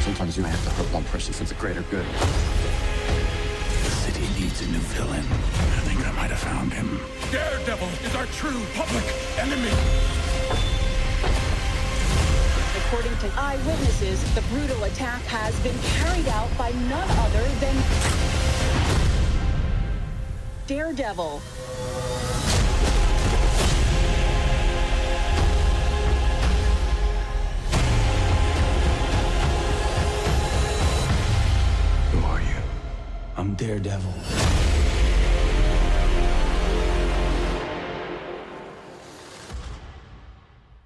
Sometimes 0.00 0.36
you 0.36 0.42
have 0.42 0.62
to 0.64 0.70
hurt 0.70 0.92
one 0.92 1.04
person 1.04 1.32
for 1.32 1.44
the 1.44 1.54
greater 1.54 1.82
good. 1.82 2.06
The 4.60 4.66
city 4.66 4.72
needs 4.72 4.94
a 4.94 4.98
new 4.98 5.04
villain. 5.04 5.24
I 5.26 5.80
think 5.86 6.06
I 6.06 6.12
might 6.12 6.30
have 6.30 6.38
found 6.38 6.72
him. 6.72 7.00
Daredevil 7.30 7.88
is 8.04 8.14
our 8.14 8.26
true 8.26 8.62
public 8.74 9.04
enemy. 9.38 9.70
According 12.86 13.16
to 13.18 13.32
eyewitnesses, 13.38 14.22
the 14.34 14.42
brutal 14.52 14.84
attack 14.84 15.22
has 15.22 15.58
been 15.60 15.78
carried 16.00 16.28
out 16.28 16.50
by 16.58 16.70
none 16.88 17.10
other 17.18 17.46
than 17.60 17.76
Daredevil. 20.66 21.40
Daredevil. 33.60 34.14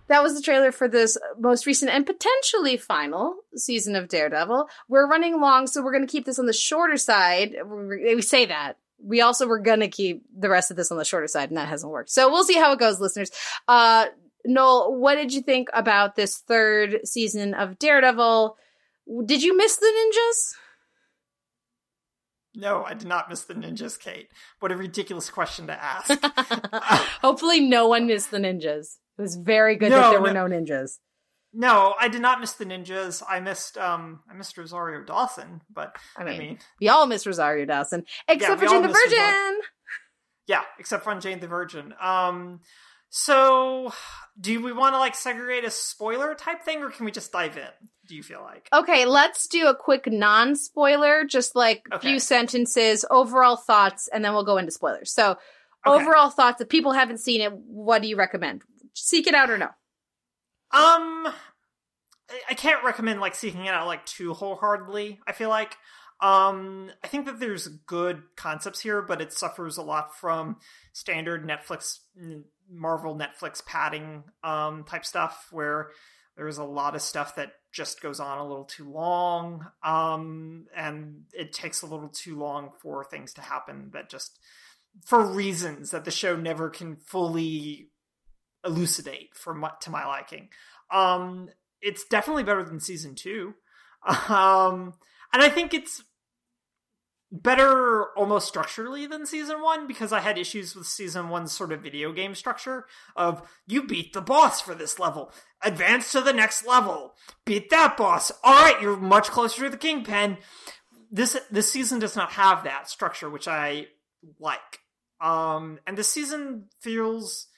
That 0.08 0.24
was 0.24 0.34
the 0.34 0.42
trailer 0.42 0.72
for 0.72 0.88
this 0.88 1.16
most 1.38 1.66
recent 1.66 1.92
and 1.92 2.04
potentially 2.04 2.76
final 2.76 3.36
season 3.54 3.94
of 3.94 4.08
Daredevil. 4.08 4.68
We're 4.88 5.08
running 5.08 5.40
long, 5.40 5.68
so 5.68 5.84
we're 5.84 5.92
going 5.92 6.04
to 6.04 6.10
keep 6.10 6.24
this 6.26 6.40
on 6.40 6.46
the 6.46 6.52
shorter 6.52 6.96
side. 6.96 7.54
We 7.64 8.20
say 8.22 8.46
that. 8.46 8.78
We 9.00 9.20
also 9.20 9.46
were 9.46 9.60
going 9.60 9.80
to 9.80 9.88
keep 9.88 10.24
the 10.36 10.48
rest 10.48 10.72
of 10.72 10.76
this 10.76 10.90
on 10.90 10.98
the 10.98 11.04
shorter 11.04 11.28
side, 11.28 11.50
and 11.50 11.56
that 11.56 11.68
hasn't 11.68 11.92
worked. 11.92 12.10
So 12.10 12.28
we'll 12.28 12.42
see 12.42 12.58
how 12.58 12.72
it 12.72 12.80
goes, 12.80 12.98
listeners. 12.98 13.30
Uh, 13.68 14.06
Noel, 14.44 14.96
what 14.96 15.14
did 15.14 15.32
you 15.32 15.42
think 15.42 15.68
about 15.72 16.16
this 16.16 16.38
third 16.38 17.06
season 17.06 17.54
of 17.54 17.78
Daredevil? 17.78 18.56
Did 19.26 19.44
you 19.44 19.56
miss 19.56 19.76
the 19.76 19.86
ninjas? 19.86 20.54
No, 22.54 22.84
I 22.84 22.94
did 22.94 23.08
not 23.08 23.28
miss 23.28 23.42
the 23.42 23.54
ninjas, 23.54 23.98
Kate. 23.98 24.28
What 24.60 24.70
a 24.72 24.76
ridiculous 24.76 25.28
question 25.30 25.66
to 25.66 25.72
ask. 25.82 26.08
Hopefully, 27.22 27.60
no 27.60 27.88
one 27.88 28.06
missed 28.06 28.30
the 28.30 28.38
ninjas. 28.38 28.96
It 29.18 29.22
was 29.22 29.36
very 29.36 29.76
good 29.76 29.90
No, 29.90 30.00
that 30.00 30.10
there 30.10 30.20
were 30.20 30.32
no. 30.32 30.46
no 30.46 30.56
ninjas. 30.60 30.98
no, 31.52 31.94
I 32.00 32.08
did 32.08 32.20
not 32.22 32.40
miss 32.40 32.52
the 32.52 32.64
ninjas. 32.64 33.22
I 33.28 33.40
missed 33.40 33.76
um 33.78 34.20
I 34.30 34.34
missed 34.34 34.56
Rosario 34.58 35.02
Dawson, 35.04 35.62
but 35.72 35.96
I 36.16 36.24
mean, 36.24 36.38
mean 36.38 36.58
we 36.80 36.88
all 36.88 37.06
miss 37.06 37.26
Rosario 37.26 37.64
Dawson, 37.64 38.04
except 38.28 38.60
we 38.60 38.66
for 38.66 38.72
Jane 38.72 38.82
the 38.82 38.88
Virgin. 38.88 39.60
yeah, 40.46 40.62
except 40.78 41.04
for 41.04 41.14
Jane 41.20 41.40
the 41.40 41.46
Virgin. 41.48 41.94
Um 42.00 42.60
so 43.08 43.92
do 44.40 44.60
we 44.62 44.72
want 44.72 44.94
to 44.94 44.98
like 44.98 45.14
segregate 45.14 45.64
a 45.64 45.70
spoiler 45.70 46.34
type 46.34 46.64
thing 46.64 46.82
or 46.82 46.90
can 46.90 47.04
we 47.04 47.12
just 47.12 47.30
dive 47.30 47.56
in? 47.56 47.88
Do 48.06 48.14
you 48.16 48.22
feel 48.22 48.42
like? 48.42 48.68
Okay, 48.72 49.06
let's 49.06 49.46
do 49.48 49.66
a 49.68 49.74
quick 49.74 50.06
non 50.06 50.56
spoiler, 50.56 51.24
just 51.24 51.56
like 51.56 51.86
a 51.90 51.96
Okay. 51.96 52.08
few 52.10 52.18
sentences, 52.20 53.04
overall 53.10 53.56
thoughts, 53.56 54.08
and 54.08 54.24
then 54.24 54.34
we'll 54.34 54.44
go 54.44 54.58
into 54.58 54.70
spoilers. 54.72 55.10
So, 55.12 55.38
Okay. 55.86 56.02
overall 56.02 56.30
thoughts, 56.30 56.60
if 56.60 56.68
people 56.68 56.92
haven't 56.92 57.18
seen 57.18 57.40
it, 57.40 57.52
what 57.52 58.02
do 58.02 58.08
you 58.08 58.16
recommend? 58.16 58.62
Seek 58.94 59.26
it 59.26 59.34
out 59.34 59.50
or 59.50 59.58
no? 59.58 59.66
Um, 60.70 61.32
I- 62.48 62.54
can't 62.54 62.82
recommend 62.84 63.20
like 63.20 63.34
seeking 63.34 63.66
it 63.66 63.74
out 63.74 63.86
like 63.86 64.04
too 64.06 64.32
wholeheartedly. 64.34 65.20
I 65.26 65.32
feel 65.32 65.48
like, 65.50 65.76
um, 66.20 66.90
I 67.02 67.08
think 67.08 67.26
that 67.26 67.38
there's 67.38 67.68
good 67.68 68.22
concepts 68.36 68.80
here, 68.80 69.02
but 69.02 69.20
it 69.20 69.32
suffers 69.32 69.76
a 69.76 69.82
lot 69.82 70.16
from 70.16 70.58
standard 70.92 71.46
Netflix, 71.46 72.00
Marvel 72.68 73.14
Netflix 73.16 73.64
padding, 73.64 74.24
um, 74.42 74.84
type 74.84 75.04
stuff 75.04 75.48
where 75.50 75.90
there's 76.36 76.58
a 76.58 76.64
lot 76.64 76.94
of 76.94 77.02
stuff 77.02 77.36
that 77.36 77.52
just 77.74 78.00
goes 78.00 78.20
on 78.20 78.38
a 78.38 78.46
little 78.46 78.64
too 78.64 78.88
long, 78.88 79.66
um, 79.82 80.66
and 80.74 81.24
it 81.32 81.52
takes 81.52 81.82
a 81.82 81.86
little 81.86 82.08
too 82.08 82.38
long 82.38 82.70
for 82.80 83.04
things 83.04 83.34
to 83.34 83.40
happen 83.40 83.90
that 83.92 84.08
just 84.08 84.38
for 85.04 85.20
reasons 85.20 85.90
that 85.90 86.04
the 86.04 86.10
show 86.10 86.36
never 86.36 86.70
can 86.70 86.96
fully 86.96 87.90
elucidate 88.64 89.34
for 89.34 89.52
my, 89.52 89.72
to 89.80 89.90
my 89.90 90.06
liking. 90.06 90.48
Um, 90.90 91.48
it's 91.82 92.04
definitely 92.04 92.44
better 92.44 92.62
than 92.62 92.78
season 92.78 93.16
two, 93.16 93.54
um, 94.28 94.94
and 95.32 95.42
I 95.42 95.48
think 95.48 95.74
it's 95.74 96.02
better 97.34 98.16
almost 98.16 98.46
structurally 98.46 99.08
than 99.08 99.26
season 99.26 99.60
one 99.60 99.88
because 99.88 100.12
I 100.12 100.20
had 100.20 100.38
issues 100.38 100.76
with 100.76 100.86
season 100.86 101.28
one's 101.28 101.50
sort 101.50 101.72
of 101.72 101.82
video 101.82 102.12
game 102.12 102.36
structure 102.36 102.86
of 103.16 103.42
you 103.66 103.84
beat 103.84 104.12
the 104.12 104.20
boss 104.20 104.60
for 104.60 104.72
this 104.72 105.00
level, 105.00 105.32
advance 105.60 106.12
to 106.12 106.20
the 106.20 106.32
next 106.32 106.64
level, 106.64 107.14
beat 107.44 107.70
that 107.70 107.96
boss. 107.96 108.30
All 108.44 108.62
right, 108.62 108.80
you're 108.80 108.96
much 108.96 109.30
closer 109.30 109.64
to 109.64 109.70
the 109.70 109.76
kingpin. 109.76 110.38
This 111.10 111.36
this 111.50 111.72
season 111.72 111.98
does 111.98 112.14
not 112.14 112.32
have 112.32 112.62
that 112.64 112.88
structure, 112.88 113.28
which 113.28 113.48
I 113.48 113.88
like. 114.38 114.80
Um, 115.20 115.80
and 115.88 115.98
this 115.98 116.08
season 116.08 116.66
feels 116.80 117.48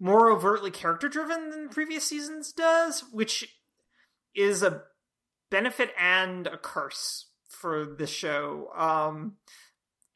more 0.00 0.30
overtly 0.30 0.70
character 0.70 1.08
driven 1.08 1.50
than 1.50 1.68
previous 1.68 2.04
seasons 2.04 2.52
does, 2.52 3.04
which 3.12 3.60
is 4.34 4.62
a 4.62 4.84
benefit 5.50 5.92
and 5.98 6.46
a 6.46 6.56
curse 6.56 7.27
for 7.60 7.84
this 7.84 8.10
show. 8.10 8.70
Um, 8.76 9.36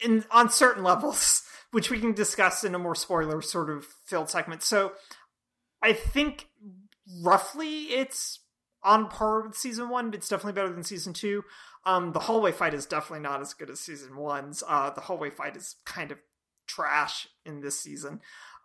in 0.00 0.24
on 0.30 0.50
certain 0.50 0.82
levels, 0.82 1.42
which 1.70 1.90
we 1.90 1.98
can 1.98 2.12
discuss 2.12 2.64
in 2.64 2.74
a 2.74 2.78
more 2.78 2.94
spoiler 2.94 3.40
sort 3.42 3.70
of 3.70 3.86
filled 4.04 4.30
segment. 4.30 4.62
So, 4.62 4.92
I 5.82 5.92
think 5.92 6.48
roughly 7.22 7.84
it's 7.84 8.40
on 8.82 9.08
par 9.08 9.42
with 9.42 9.56
season 9.56 9.88
one, 9.88 10.10
but 10.10 10.16
it's 10.16 10.28
definitely 10.28 10.60
better 10.60 10.72
than 10.72 10.82
season 10.82 11.12
two. 11.12 11.44
Um, 11.84 12.12
the 12.12 12.20
hallway 12.20 12.52
fight 12.52 12.74
is 12.74 12.86
definitely 12.86 13.22
not 13.22 13.40
as 13.40 13.54
good 13.54 13.70
as 13.70 13.80
season 13.80 14.16
one's. 14.16 14.62
Uh, 14.66 14.90
the 14.90 15.00
hallway 15.00 15.30
fight 15.30 15.56
is 15.56 15.76
kind 15.84 16.12
of 16.12 16.18
trash 16.66 17.28
in 17.44 17.60
this 17.60 17.78
season. 17.78 18.20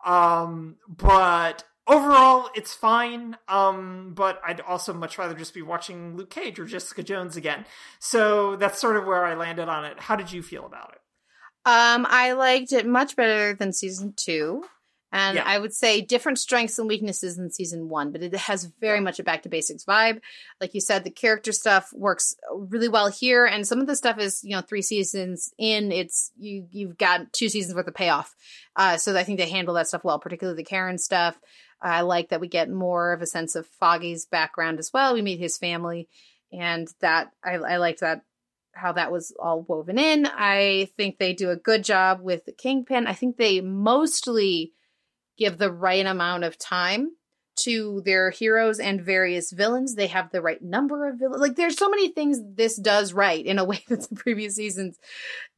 Um, 0.05 0.77
but 0.87 1.63
overall, 1.87 2.49
it's 2.55 2.73
fine. 2.73 3.37
Um, 3.47 4.13
but 4.13 4.39
I'd 4.45 4.61
also 4.61 4.93
much 4.93 5.17
rather 5.17 5.33
just 5.33 5.53
be 5.53 5.61
watching 5.61 6.15
Luke 6.15 6.29
Cage 6.29 6.59
or 6.59 6.65
Jessica 6.65 7.03
Jones 7.03 7.35
again. 7.37 7.65
So 7.99 8.55
that's 8.55 8.79
sort 8.79 8.97
of 8.97 9.05
where 9.05 9.25
I 9.25 9.35
landed 9.35 9.69
on 9.69 9.85
it. 9.85 9.99
How 9.99 10.15
did 10.15 10.31
you 10.31 10.41
feel 10.43 10.65
about 10.65 10.93
it? 10.93 11.01
Um, 11.65 12.05
I 12.09 12.33
liked 12.33 12.71
it 12.71 12.85
much 12.85 13.15
better 13.15 13.53
than 13.53 13.73
season 13.73 14.13
two. 14.15 14.63
And 15.11 15.37
Yeah. 15.37 15.43
I 15.45 15.57
would 15.57 15.73
say 15.73 16.01
different 16.01 16.37
strengths 16.37 16.77
and 16.77 16.87
weaknesses 16.87 17.37
than 17.37 17.49
season 17.49 17.87
one, 17.87 18.11
but 18.11 18.21
it 18.21 18.35
has 18.35 18.65
very 18.81 18.99
much 18.99 19.19
a 19.19 19.23
back 19.23 19.43
to 19.43 19.49
basics 19.49 19.85
vibe. 19.85 20.19
Like 20.59 20.73
you 20.73 20.81
said, 20.81 21.05
the 21.05 21.09
character 21.11 21.53
stuff 21.53 21.93
works 21.93 22.35
really 22.53 22.89
well 22.89 23.07
here, 23.07 23.45
and 23.45 23.65
some 23.65 23.79
of 23.79 23.87
the 23.87 23.95
stuff 23.95 24.19
is, 24.19 24.43
you 24.43 24.53
know, 24.53 24.61
three 24.61 24.81
seasons 24.81 25.53
in. 25.57 25.93
It's 25.93 26.31
you 26.37 26.67
you've 26.71 26.97
got 26.97 27.31
two 27.31 27.47
seasons 27.47 27.73
worth 27.73 27.87
of 27.87 27.95
payoff. 27.95 28.35
Uh, 28.75 28.97
so 28.97 29.15
I 29.15 29.23
think 29.23 29.39
they 29.39 29.49
handle 29.49 29.75
that 29.75 29.87
stuff 29.87 30.03
well, 30.03 30.19
particularly 30.19 30.57
the 30.57 30.65
Karen 30.69 30.97
stuff. 30.97 31.39
I 31.81 32.01
like 32.01 32.29
that 32.29 32.41
we 32.41 32.47
get 32.47 32.69
more 32.69 33.13
of 33.13 33.21
a 33.21 33.27
sense 33.27 33.55
of 33.55 33.67
Foggy's 33.67 34.25
background 34.25 34.79
as 34.79 34.91
well. 34.93 35.13
We 35.13 35.21
meet 35.21 35.39
his 35.39 35.57
family, 35.57 36.07
and 36.51 36.87
that 37.01 37.31
I, 37.43 37.53
I 37.55 37.77
liked 37.77 37.99
that 38.01 38.21
how 38.73 38.91
that 38.93 39.11
was 39.11 39.35
all 39.39 39.63
woven 39.63 39.97
in. 39.97 40.27
I 40.27 40.89
think 40.97 41.17
they 41.17 41.33
do 41.33 41.49
a 41.49 41.55
good 41.55 41.83
job 41.83 42.21
with 42.21 42.45
the 42.45 42.51
Kingpin. 42.51 43.07
I 43.07 43.13
think 43.13 43.37
they 43.37 43.59
mostly 43.59 44.73
give 45.37 45.57
the 45.57 45.71
right 45.71 46.05
amount 46.05 46.43
of 46.43 46.57
time 46.57 47.11
to 47.57 48.01
their 48.05 48.29
heroes 48.29 48.79
and 48.79 49.01
various 49.01 49.51
villains. 49.51 49.95
They 49.95 50.07
have 50.07 50.31
the 50.31 50.41
right 50.41 50.61
number 50.61 51.07
of 51.07 51.17
villains. 51.19 51.41
Like 51.41 51.55
there's 51.55 51.77
so 51.77 51.89
many 51.89 52.09
things 52.09 52.39
this 52.55 52.75
does 52.77 53.13
right 53.13 53.43
in 53.45 53.59
a 53.59 53.65
way 53.71 53.83
that 53.87 54.07
the 54.09 54.15
previous 54.15 54.55
seasons 54.55 54.97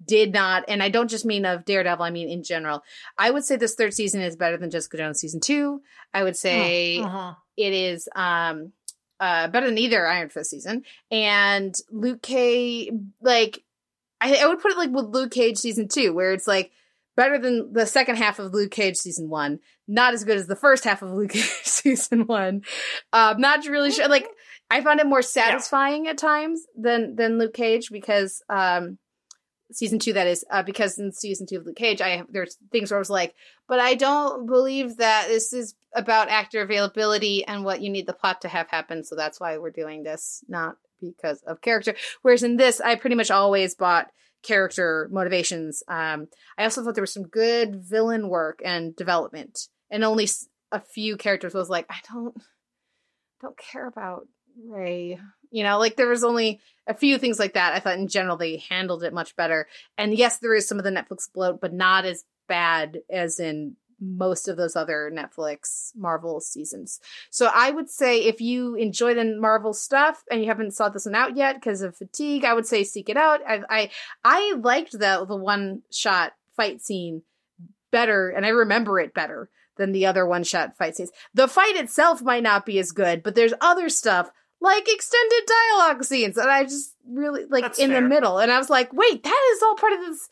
did 0.05 0.33
not. 0.33 0.65
And 0.67 0.81
I 0.81 0.89
don't 0.89 1.09
just 1.09 1.25
mean 1.25 1.45
of 1.45 1.65
Daredevil, 1.65 2.03
I 2.03 2.09
mean 2.11 2.29
in 2.29 2.43
general. 2.43 2.83
I 3.17 3.31
would 3.31 3.43
say 3.45 3.55
this 3.55 3.75
third 3.75 3.93
season 3.93 4.21
is 4.21 4.35
better 4.35 4.57
than 4.57 4.69
Jessica 4.71 4.97
Jones 4.97 5.19
season 5.19 5.39
two. 5.39 5.81
I 6.13 6.23
would 6.23 6.37
say 6.37 6.99
Uh-huh. 6.99 7.33
it 7.57 7.73
is 7.73 8.07
um 8.15 8.71
uh 9.19 9.47
better 9.49 9.67
than 9.67 9.77
either 9.77 10.07
Iron 10.07 10.29
Fist 10.29 10.49
season. 10.51 10.83
And 11.11 11.75
Luke 11.91 12.21
Cage 12.21 12.91
like 13.21 13.63
I, 14.21 14.35
I 14.35 14.47
would 14.47 14.59
put 14.59 14.71
it 14.71 14.77
like 14.77 14.91
with 14.91 15.05
Luke 15.05 15.31
Cage 15.31 15.57
season 15.57 15.87
two, 15.87 16.13
where 16.13 16.33
it's 16.33 16.47
like 16.47 16.71
better 17.15 17.37
than 17.37 17.73
the 17.73 17.85
second 17.85 18.17
half 18.17 18.39
of 18.39 18.53
Luke 18.53 18.71
Cage 18.71 18.97
season 18.97 19.29
one, 19.29 19.59
not 19.87 20.13
as 20.13 20.23
good 20.23 20.37
as 20.37 20.47
the 20.47 20.55
first 20.55 20.83
half 20.83 21.01
of 21.01 21.11
Luke 21.11 21.31
Cage 21.33 21.43
season 21.63 22.25
one. 22.25 22.61
Um, 23.13 23.39
not 23.39 23.65
really 23.65 23.91
sure. 23.91 24.07
Like 24.07 24.27
I 24.69 24.81
found 24.81 24.99
it 24.99 25.07
more 25.07 25.21
satisfying 25.21 26.07
at 26.07 26.17
times 26.17 26.65
than 26.75 27.15
than 27.15 27.37
Luke 27.37 27.53
Cage 27.53 27.89
because 27.91 28.41
um 28.49 28.97
season 29.71 29.99
two 29.99 30.13
that 30.13 30.27
is 30.27 30.43
uh, 30.49 30.63
because 30.63 30.97
in 30.97 31.11
season 31.11 31.45
two 31.47 31.57
of 31.57 31.65
Luke 31.65 31.75
Cage 31.75 32.01
I 32.01 32.09
have 32.09 32.27
there's 32.29 32.57
things 32.71 32.91
where 32.91 32.97
I 32.97 32.99
was 32.99 33.09
like, 33.09 33.35
but 33.67 33.79
I 33.79 33.95
don't 33.95 34.47
believe 34.47 34.97
that 34.97 35.27
this 35.27 35.53
is 35.53 35.75
about 35.95 36.29
actor 36.29 36.61
availability 36.61 37.45
and 37.45 37.63
what 37.63 37.81
you 37.81 37.89
need 37.89 38.07
the 38.07 38.13
plot 38.13 38.41
to 38.41 38.47
have 38.47 38.69
happen. 38.69 39.03
So 39.03 39.15
that's 39.15 39.39
why 39.39 39.57
we're 39.57 39.71
doing 39.71 40.03
this, 40.03 40.43
not 40.47 40.77
because 41.01 41.41
of 41.43 41.61
character. 41.61 41.95
Whereas 42.21 42.43
in 42.43 42.57
this, 42.57 42.79
I 42.81 42.95
pretty 42.95 43.15
much 43.15 43.31
always 43.31 43.75
bought 43.75 44.11
character 44.43 45.09
motivations. 45.11 45.83
Um, 45.87 46.27
I 46.57 46.63
also 46.63 46.83
thought 46.83 46.95
there 46.95 47.03
was 47.03 47.13
some 47.13 47.27
good 47.27 47.75
villain 47.83 48.29
work 48.29 48.61
and 48.63 48.95
development, 48.95 49.67
and 49.89 50.03
only 50.03 50.27
a 50.71 50.79
few 50.79 51.17
characters 51.17 51.53
was 51.53 51.69
like, 51.69 51.85
I 51.89 51.97
don't, 52.11 52.35
don't 53.41 53.57
care 53.57 53.87
about 53.87 54.27
Ray. 54.67 55.19
You 55.51 55.63
know, 55.63 55.79
like 55.79 55.95
there 55.95 56.09
was 56.09 56.23
only 56.23 56.59
a 56.87 56.93
few 56.93 57.17
things 57.17 57.39
like 57.39 57.53
that. 57.53 57.73
I 57.73 57.79
thought 57.79 57.97
in 57.97 58.07
general 58.07 58.37
they 58.37 58.63
handled 58.69 59.03
it 59.03 59.13
much 59.13 59.35
better. 59.35 59.67
And 59.97 60.15
yes, 60.15 60.37
there 60.37 60.53
is 60.53 60.67
some 60.67 60.77
of 60.77 60.83
the 60.83 60.91
Netflix 60.91 61.31
bloat, 61.33 61.59
but 61.59 61.73
not 61.73 62.05
as 62.05 62.23
bad 62.47 62.99
as 63.09 63.39
in 63.39 63.75
most 64.01 64.47
of 64.47 64.57
those 64.57 64.75
other 64.75 65.11
Netflix 65.13 65.95
Marvel 65.95 66.39
seasons. 66.39 66.99
So 67.29 67.49
I 67.53 67.71
would 67.71 67.89
say 67.89 68.23
if 68.23 68.41
you 68.41 68.75
enjoy 68.75 69.13
the 69.13 69.25
Marvel 69.39 69.73
stuff 69.73 70.23
and 70.31 70.41
you 70.41 70.47
haven't 70.47 70.71
sought 70.71 70.93
this 70.93 71.05
one 71.05 71.15
out 71.15 71.35
yet 71.35 71.55
because 71.55 71.81
of 71.81 71.97
fatigue, 71.97 72.45
I 72.45 72.53
would 72.53 72.65
say 72.67 72.83
seek 72.83 73.09
it 73.09 73.17
out. 73.17 73.41
I 73.47 73.61
I, 73.69 73.89
I 74.23 74.53
liked 74.53 74.93
the 74.93 75.25
the 75.27 75.35
one 75.35 75.83
shot 75.91 76.33
fight 76.55 76.81
scene 76.81 77.23
better, 77.91 78.29
and 78.29 78.45
I 78.45 78.49
remember 78.49 78.99
it 78.99 79.13
better 79.13 79.49
than 79.77 79.91
the 79.91 80.05
other 80.05 80.25
one 80.25 80.43
shot 80.43 80.77
fight 80.77 80.95
scenes. 80.95 81.11
The 81.33 81.47
fight 81.47 81.75
itself 81.75 82.21
might 82.21 82.43
not 82.43 82.65
be 82.65 82.79
as 82.79 82.91
good, 82.91 83.23
but 83.23 83.35
there's 83.35 83.53
other 83.61 83.89
stuff 83.89 84.31
like 84.61 84.87
extended 84.87 85.43
dialogue 85.47 86.03
scenes 86.03 86.35
that 86.35 86.49
I 86.49 86.63
just 86.63 86.93
really 87.07 87.45
like 87.45 87.63
That's 87.63 87.79
in 87.79 87.91
fair. 87.91 88.01
the 88.01 88.07
middle. 88.07 88.39
And 88.39 88.51
I 88.51 88.57
was 88.57 88.69
like, 88.69 88.91
wait, 88.93 89.23
that 89.23 89.51
is 89.55 89.63
all 89.63 89.75
part 89.75 89.93
of 89.93 89.99
this. 90.01 90.29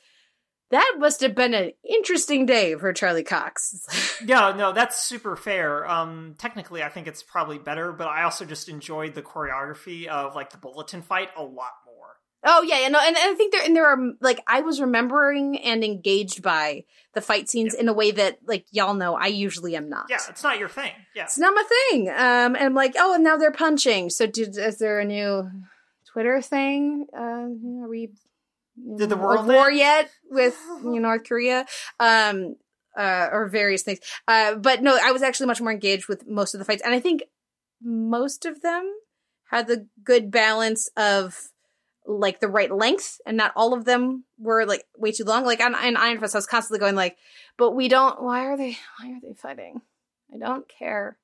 That 0.69 0.95
must 0.97 1.21
have 1.21 1.33
been 1.33 1.53
an 1.53 1.71
interesting 1.89 2.45
day 2.45 2.75
for 2.75 2.91
Charlie 2.91 3.23
Cox. 3.23 4.19
yeah, 4.25 4.53
no, 4.55 4.73
that's 4.73 5.01
super 5.01 5.35
fair. 5.37 5.89
Um, 5.89 6.35
technically, 6.37 6.83
I 6.83 6.89
think 6.89 7.07
it's 7.07 7.23
probably 7.23 7.57
better, 7.57 7.93
but 7.93 8.07
I 8.07 8.23
also 8.23 8.43
just 8.43 8.67
enjoyed 8.67 9.15
the 9.15 9.21
choreography 9.21 10.07
of 10.07 10.35
like 10.35 10.49
the 10.49 10.57
bulletin 10.57 11.01
fight 11.01 11.29
a 11.37 11.43
lot 11.43 11.71
more. 11.85 12.17
Oh 12.43 12.61
yeah, 12.61 12.81
yeah, 12.81 12.89
no, 12.89 12.99
and, 12.99 13.15
and 13.17 13.31
I 13.31 13.33
think 13.33 13.51
there 13.51 13.63
and 13.65 13.75
there 13.75 13.87
are 13.87 13.97
like 14.21 14.41
I 14.45 14.61
was 14.61 14.79
remembering 14.79 15.57
and 15.59 15.83
engaged 15.83 16.43
by 16.43 16.83
the 17.13 17.21
fight 17.21 17.49
scenes 17.49 17.73
in 17.73 17.87
a 17.87 17.93
way 17.93 18.11
that 18.11 18.37
like 18.45 18.65
y'all 18.71 18.93
know 18.93 19.15
I 19.15 19.27
usually 19.27 19.75
am 19.75 19.89
not. 19.89 20.05
Yeah, 20.09 20.19
it's 20.29 20.43
not 20.43 20.59
your 20.59 20.69
thing. 20.69 20.91
Yeah, 21.15 21.23
It's 21.23 21.37
not 21.37 21.55
my 21.55 21.63
thing. 21.63 22.09
Um, 22.09 22.55
and 22.55 22.57
I'm 22.57 22.75
like, 22.75 22.93
oh, 22.97 23.15
and 23.15 23.23
now 23.23 23.37
they're 23.37 23.51
punching. 23.51 24.11
So, 24.11 24.27
did 24.27 24.55
is 24.57 24.77
there 24.77 24.99
a 24.99 25.05
new 25.05 25.49
Twitter 26.11 26.41
thing? 26.41 27.07
Uh, 27.17 27.47
are 27.83 27.89
we 27.89 28.11
Did 28.97 29.09
the 29.09 29.17
world 29.17 29.47
war 29.47 29.71
yet 29.71 30.09
with 30.29 30.57
North 30.83 31.23
Korea? 31.23 31.65
Um, 31.99 32.55
uh, 32.97 33.29
or 33.31 33.47
various 33.47 33.83
things. 33.83 33.99
Uh, 34.27 34.55
but 34.55 34.81
no, 34.81 34.97
I 35.01 35.11
was 35.11 35.21
actually 35.21 35.47
much 35.47 35.61
more 35.61 35.71
engaged 35.71 36.07
with 36.07 36.27
most 36.27 36.55
of 36.55 36.59
the 36.59 36.65
fights, 36.65 36.81
and 36.83 36.95
I 36.95 36.99
think 36.99 37.23
most 37.81 38.45
of 38.45 38.61
them 38.61 38.91
had 39.51 39.67
the 39.67 39.87
good 40.03 40.31
balance 40.31 40.89
of 40.97 41.49
like 42.05 42.39
the 42.39 42.47
right 42.47 42.71
length, 42.71 43.19
and 43.25 43.37
not 43.37 43.51
all 43.55 43.73
of 43.73 43.85
them 43.85 44.23
were 44.39 44.65
like 44.65 44.85
way 44.97 45.11
too 45.11 45.25
long. 45.25 45.45
Like 45.45 45.61
on, 45.61 45.75
on 45.75 45.97
Iron 45.97 46.19
Fist, 46.19 46.35
I 46.35 46.39
was 46.39 46.47
constantly 46.47 46.79
going 46.79 46.95
like, 46.95 47.17
but 47.57 47.71
we 47.71 47.87
don't. 47.87 48.21
Why 48.21 48.45
are 48.45 48.57
they? 48.57 48.77
Why 48.99 49.11
are 49.11 49.21
they 49.21 49.33
fighting? 49.33 49.81
I 50.33 50.37
don't 50.37 50.67
care. 50.67 51.17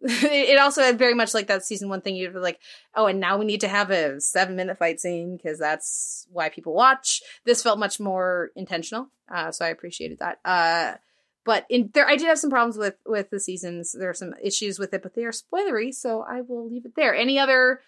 it 0.02 0.58
also 0.58 0.82
had 0.82 0.98
very 0.98 1.14
much 1.14 1.34
like 1.34 1.48
that 1.48 1.64
season 1.64 1.90
one 1.90 2.00
thing. 2.00 2.16
You'd 2.16 2.32
be 2.32 2.38
like, 2.38 2.58
oh, 2.94 3.06
and 3.06 3.20
now 3.20 3.36
we 3.36 3.44
need 3.44 3.60
to 3.60 3.68
have 3.68 3.90
a 3.90 4.20
seven 4.20 4.56
minute 4.56 4.78
fight 4.78 4.98
scene 4.98 5.36
because 5.36 5.58
that's 5.58 6.26
why 6.30 6.48
people 6.48 6.72
watch. 6.72 7.20
This 7.44 7.62
felt 7.62 7.78
much 7.78 8.00
more 8.00 8.50
intentional, 8.56 9.08
uh, 9.32 9.52
so 9.52 9.64
I 9.64 9.68
appreciated 9.68 10.18
that. 10.20 10.38
Uh, 10.42 10.96
but 11.44 11.66
in 11.68 11.90
there, 11.92 12.08
I 12.08 12.16
did 12.16 12.28
have 12.28 12.38
some 12.38 12.48
problems 12.48 12.78
with 12.78 12.94
with 13.04 13.28
the 13.28 13.40
seasons. 13.40 13.92
There 13.92 14.08
are 14.08 14.14
some 14.14 14.34
issues 14.42 14.78
with 14.78 14.94
it, 14.94 15.02
but 15.02 15.14
they 15.14 15.24
are 15.24 15.32
spoilery, 15.32 15.92
so 15.92 16.24
I 16.26 16.40
will 16.40 16.66
leave 16.66 16.86
it 16.86 16.96
there. 16.96 17.14
Any 17.14 17.38
other 17.38 17.80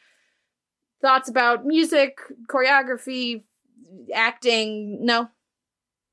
thoughts 1.00 1.30
about 1.30 1.64
music, 1.64 2.18
choreography, 2.46 3.44
acting? 4.14 5.04
No. 5.04 5.28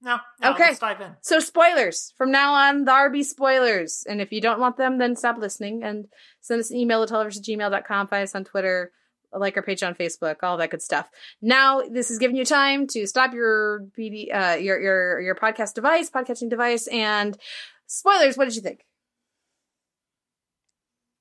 No, 0.01 0.17
no 0.41 0.51
Okay. 0.51 0.63
let's 0.67 0.79
dive 0.79 1.01
in. 1.01 1.15
So 1.21 1.39
spoilers 1.39 2.13
from 2.17 2.31
now 2.31 2.53
on. 2.53 2.85
The 2.85 3.09
be 3.11 3.23
spoilers, 3.23 4.03
and 4.07 4.21
if 4.21 4.31
you 4.31 4.39
don't 4.39 4.59
want 4.59 4.77
them, 4.77 4.97
then 4.97 5.15
stop 5.15 5.37
listening 5.37 5.83
and 5.83 6.07
send 6.39 6.61
us 6.61 6.71
an 6.71 6.77
email 6.77 7.05
to 7.05 7.11
television@gmail.com. 7.11 8.07
Find 8.07 8.23
us 8.23 8.33
on 8.33 8.45
Twitter, 8.45 8.93
like 9.33 9.57
our 9.57 9.63
page 9.63 9.83
on 9.83 9.95
Facebook, 9.95 10.37
all 10.41 10.55
that 10.57 10.69
good 10.69 10.81
stuff. 10.81 11.09
Now 11.41 11.81
this 11.81 12.09
is 12.11 12.17
giving 12.17 12.37
you 12.37 12.45
time 12.45 12.87
to 12.87 13.05
stop 13.07 13.33
your 13.33 13.81
BD, 13.97 14.31
uh, 14.33 14.55
your 14.55 14.79
your 14.79 15.19
your 15.19 15.35
podcast 15.35 15.73
device, 15.73 16.09
podcasting 16.09 16.49
device, 16.49 16.87
and 16.87 17.37
spoilers. 17.85 18.37
What 18.37 18.45
did 18.45 18.55
you 18.55 18.61
think? 18.61 18.85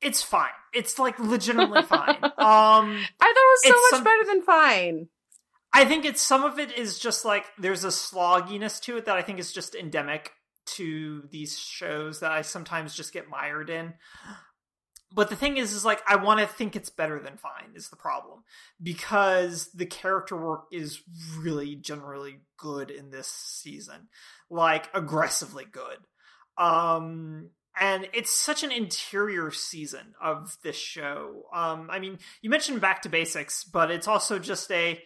It's 0.01 0.23
fine. 0.23 0.51
It's 0.73 0.99
like 1.01 1.19
legitimately 1.19 1.83
fine. 1.83 2.17
Um, 2.23 2.31
I 2.39 3.09
thought 3.19 3.31
it 3.31 3.35
was 3.35 3.61
so 3.65 3.71
much 3.73 3.91
some- 3.91 4.05
better 4.05 4.25
than 4.25 4.43
fine. 4.43 5.09
I 5.79 5.85
think 5.85 6.05
it's 6.05 6.21
some 6.21 6.43
of 6.43 6.59
it 6.59 6.77
is 6.77 6.99
just 6.99 7.25
like 7.25 7.45
there's 7.57 7.85
a 7.85 7.89
slogginess 7.89 8.81
to 8.83 8.97
it 8.97 9.05
that 9.05 9.17
I 9.17 9.23
think 9.23 9.39
is 9.39 9.53
just 9.53 9.77
endemic 9.77 10.33
to 10.75 11.23
these 11.31 11.57
shows 11.57 12.19
that 12.19 12.33
I 12.33 12.43
sometimes 12.43 12.97
just 12.97 13.13
get 13.13 13.29
mired 13.29 13.71
in. 13.71 13.95
But 15.15 15.31
the 15.31 15.37
thing 15.37 15.57
is, 15.57 15.73
is 15.73 15.85
like 15.85 16.03
I 16.05 16.17
want 16.17 16.41
to 16.41 16.49
think 16.49 16.75
it's 16.75 16.91
better 16.91 17.21
than 17.21 17.37
fine 17.37 17.77
is 17.77 17.91
the 17.91 17.97
problem 17.97 18.43
because 18.83 19.71
the 19.71 19.87
character 19.87 20.37
work 20.37 20.65
is 20.73 21.01
really 21.39 21.77
generally 21.77 22.41
good 22.57 22.91
in 22.91 23.13
this 23.13 23.29
season, 23.29 24.09
like 24.51 24.91
aggressively 24.95 25.65
good. 25.65 25.99
Um, 26.57 27.51
and 27.81 28.09
it's 28.13 28.33
such 28.33 28.65
an 28.65 28.73
interior 28.73 29.53
season 29.53 30.15
of 30.21 30.57
this 30.65 30.75
show. 30.75 31.45
Um, 31.55 31.89
I 31.89 32.01
mean, 32.01 32.19
you 32.43 32.51
mentioned 32.51 32.81
back 32.81 33.03
to 33.03 33.09
basics, 33.09 33.63
but 33.63 33.93
it's 33.93 34.09
also 34.09 34.41
just 34.41 34.73
a 34.73 35.01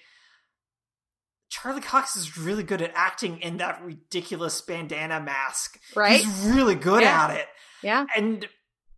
Charlie 1.53 1.83
Cox 1.83 2.17
is 2.17 2.39
really 2.39 2.63
good 2.63 2.81
at 2.81 2.93
acting 2.95 3.39
in 3.41 3.59
that 3.59 3.83
ridiculous 3.85 4.59
bandana 4.63 5.21
mask. 5.21 5.79
Right? 5.95 6.23
He's 6.23 6.45
really 6.47 6.75
good 6.75 7.03
Yeah. 7.03 7.25
at 7.25 7.37
it. 7.37 7.47
Yeah. 7.83 8.07
And 8.17 8.49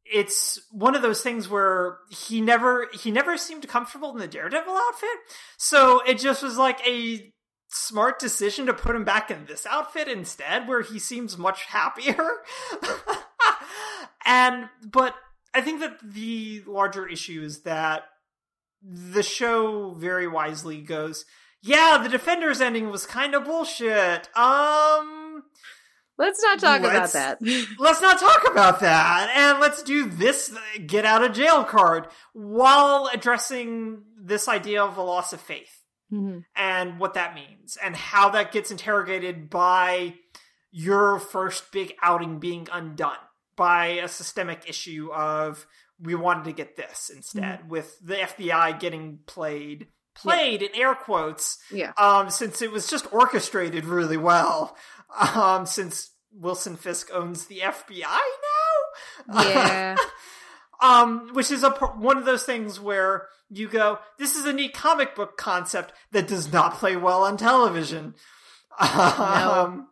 it's 0.05 0.61
one 0.71 0.95
of 0.95 1.03
those 1.03 1.21
things 1.21 1.49
where 1.49 1.99
he 2.11 2.41
never 2.41 2.89
he 2.93 3.11
never 3.11 3.37
seemed 3.37 3.67
comfortable 3.67 4.13
in 4.13 4.19
the 4.19 4.29
Daredevil 4.29 4.73
outfit. 4.73 5.19
So 5.57 6.01
it 6.07 6.19
just 6.19 6.45
was 6.45 6.57
like 6.57 6.79
a 6.87 7.33
smart 7.71 8.21
decision 8.21 8.67
to 8.67 8.73
put 8.73 8.95
him 8.95 9.03
back 9.05 9.33
in 9.33 9.47
this 9.47 9.67
outfit 9.67 10.07
instead 10.07 10.69
where 10.69 10.83
he 10.83 11.01
seems 11.01 11.37
much 11.37 11.65
happier. 11.65 12.31
and 14.25 14.69
but 14.89 15.17
I 15.53 15.61
think 15.61 15.81
that 15.81 15.99
the 16.05 16.63
larger 16.69 17.09
issue 17.09 17.43
is 17.43 17.63
that 17.63 18.05
the 18.83 19.23
show 19.25 19.95
very 19.95 20.29
wisely 20.29 20.83
goes, 20.83 21.25
yeah, 21.65 21.99
the 22.03 22.11
Defenders 22.11 22.61
ending 22.61 22.91
was 22.91 23.07
kind 23.07 23.35
of 23.35 23.45
bullshit. 23.45 24.29
Um, 24.37 25.43
let's 26.19 26.43
not 26.43 26.59
talk 26.61 26.81
about 26.81 26.93
let's- 26.95 27.13
that. 27.15 27.39
let's 27.79 28.03
not 28.03 28.21
talk 28.21 28.45
about 28.51 28.81
that, 28.81 29.31
and 29.35 29.61
let's 29.61 29.83
do 29.83 30.07
this 30.09 30.55
get 30.87 31.05
out 31.07 31.25
of 31.25 31.33
jail 31.33 31.65
card 31.65 32.07
while 32.35 33.09
addressing 33.13 34.03
this 34.23 34.47
idea 34.47 34.83
of 34.83 34.97
a 34.99 35.03
loss 35.03 35.33
of 35.33 35.41
faith 35.41 35.81
and 36.55 37.01
what 37.01 37.15
that 37.15 37.35
means 37.35 37.77
and 37.83 37.97
how 37.97 38.29
that 38.29 38.53
gets 38.53 38.71
interrogated 38.71 39.51
by 39.51 40.15
your 40.71 41.19
first 41.19 41.73
big 41.73 41.93
outing 42.03 42.39
being 42.39 42.69
undone 42.71 43.17
by 43.57 43.87
a 43.87 44.07
systemic 44.07 44.69
issue 44.69 45.09
of 45.13 45.67
we 46.01 46.15
wanted 46.15 46.45
to 46.45 46.53
get 46.53 46.77
this 46.77 47.11
instead 47.15 47.69
with 47.71 47.99
the 48.01 48.15
FBI 48.15 48.79
getting 48.79 49.19
played 49.27 49.89
played 50.15 50.63
in 50.63 50.71
air 50.75 50.95
quotes 50.95 51.59
Yeah. 51.71 51.93
um 51.99 52.31
since 52.31 52.63
it 52.63 52.71
was 52.73 52.87
just 52.87 53.13
orchestrated 53.13 53.85
really 53.85 54.17
well 54.17 54.77
um 55.35 55.67
since 55.67 56.11
Wilson 56.33 56.77
Fisk 56.77 57.11
owns 57.13 57.47
the 57.47 57.61
FBI 57.61 58.01
now 59.29 59.43
Yeah. 59.45 59.97
um, 60.81 61.31
which 61.33 61.51
is 61.51 61.63
a 61.63 61.71
one 61.71 62.17
of 62.17 62.25
those 62.25 62.43
things 62.45 62.81
where 62.81 63.29
you 63.51 63.69
go, 63.69 63.99
"This 64.19 64.35
is 64.37 64.45
a 64.45 64.53
neat 64.53 64.75
comic 64.75 65.15
book 65.15 65.37
concept 65.37 65.93
that 66.11 66.27
does 66.27 66.53
not 66.53 66.75
play 66.75 66.97
well 66.97 67.23
on 67.25 67.37
television." 67.37 68.15
Um, 68.81 69.89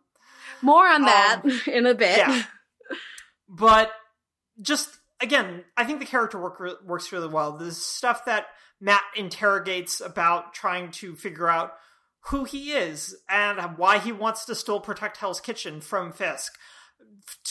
More 0.61 0.85
on 0.87 1.03
that 1.03 1.41
in 1.67 1.85
a 1.85 1.93
bit. 1.95 2.17
yeah. 2.17 2.43
but 3.47 3.91
just 4.61 4.89
again, 5.21 5.63
I 5.77 5.85
think 5.85 5.99
the 5.99 6.05
character 6.05 6.39
work 6.41 6.59
re- 6.59 6.75
works 6.85 7.11
really 7.11 7.27
well. 7.29 7.53
The 7.57 7.71
stuff 7.71 8.25
that 8.25 8.47
Matt 8.79 9.03
interrogates 9.15 10.01
about 10.01 10.53
trying 10.53 10.91
to 10.91 11.15
figure 11.15 11.49
out 11.49 11.73
who 12.27 12.43
he 12.45 12.71
is 12.71 13.15
and 13.29 13.59
why 13.77 13.99
he 13.99 14.11
wants 14.11 14.45
to 14.45 14.55
still 14.55 14.79
protect 14.79 15.17
Hell's 15.17 15.41
Kitchen 15.41 15.81
from 15.81 16.11
Fisk. 16.11 16.53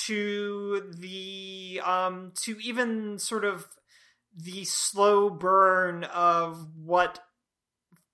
To 0.07 0.90
the 0.99 1.81
um 1.85 2.32
to 2.43 2.59
even 2.62 3.19
sort 3.19 3.44
of 3.44 3.66
the 4.35 4.65
slow 4.65 5.28
burn 5.28 6.05
of 6.05 6.69
what 6.77 7.20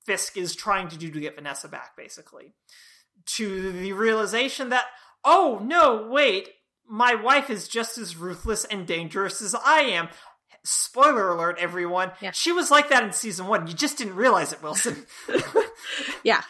Fisk 0.05 0.36
is 0.36 0.56
trying 0.56 0.89
to 0.89 0.98
do 0.98 1.10
to 1.10 1.20
get 1.20 1.36
Vanessa 1.36 1.68
back 1.68 1.97
basically. 1.97 2.55
To 3.36 3.72
the 3.72 3.93
realization 3.93 4.70
that 4.70 4.86
oh 5.24 5.60
no 5.62 6.09
wait 6.10 6.48
my 6.89 7.14
wife 7.14 7.51
is 7.51 7.68
just 7.68 7.98
as 7.98 8.16
ruthless 8.16 8.64
and 8.64 8.86
dangerous 8.86 9.43
as 9.43 9.55
I 9.55 9.80
am 9.80 10.09
spoiler 10.68 11.30
alert 11.30 11.56
everyone 11.58 12.12
she 12.32 12.52
was 12.52 12.70
like 12.70 12.90
that 12.90 13.02
in 13.02 13.12
season 13.12 13.46
1 13.46 13.66
you 13.66 13.74
just 13.74 13.98
didn't 13.98 14.16
realize 14.16 14.52
it 14.52 14.62
Wilson 14.62 15.06
Yeah. 16.24 16.42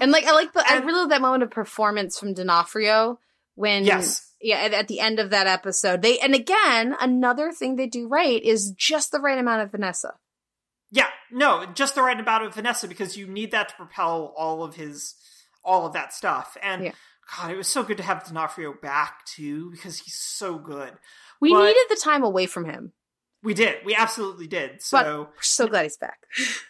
And 0.00 0.10
like 0.10 0.24
I 0.24 0.32
like 0.32 0.52
the 0.52 0.64
I 0.68 0.78
really 0.78 1.00
love 1.00 1.10
that 1.10 1.20
moment 1.20 1.42
of 1.42 1.50
performance 1.50 2.18
from 2.18 2.34
D'Onofrio 2.34 3.18
when 3.54 3.84
Yes. 3.84 4.30
yeah 4.40 4.58
at, 4.58 4.74
at 4.74 4.88
the 4.88 5.00
end 5.00 5.18
of 5.20 5.30
that 5.30 5.46
episode 5.46 6.02
they 6.02 6.18
and 6.18 6.34
again 6.34 6.94
another 7.00 7.52
thing 7.52 7.76
they 7.76 7.86
do 7.86 8.08
right 8.08 8.42
is 8.42 8.72
just 8.72 9.12
the 9.12 9.20
right 9.20 9.38
amount 9.38 9.62
of 9.62 9.70
Vanessa. 9.70 10.14
Yeah, 10.90 11.08
no, 11.32 11.66
just 11.74 11.94
the 11.94 12.02
right 12.02 12.18
amount 12.18 12.44
of 12.44 12.54
Vanessa 12.54 12.86
because 12.86 13.16
you 13.16 13.26
need 13.26 13.50
that 13.52 13.70
to 13.70 13.74
propel 13.74 14.34
all 14.36 14.62
of 14.62 14.76
his 14.76 15.14
all 15.64 15.86
of 15.86 15.92
that 15.94 16.12
stuff. 16.12 16.56
And 16.62 16.92
God, 17.36 17.50
it 17.50 17.56
was 17.56 17.68
so 17.68 17.82
good 17.82 17.96
to 17.96 18.02
have 18.04 18.24
D'Onofrio 18.24 18.74
back 18.80 19.24
too 19.24 19.70
because 19.70 19.98
he's 19.98 20.14
so 20.18 20.58
good. 20.58 20.92
We 21.40 21.52
But 21.52 21.64
needed 21.64 21.86
the 21.90 22.00
time 22.02 22.22
away 22.22 22.46
from 22.46 22.64
him. 22.66 22.92
We 23.46 23.54
did, 23.54 23.76
we 23.84 23.94
absolutely 23.94 24.48
did. 24.48 24.72
But 24.90 25.04
So 25.04 25.20
we're 25.20 25.42
so 25.42 25.68
glad 25.68 25.84
he's 25.84 25.96
back. 25.96 26.18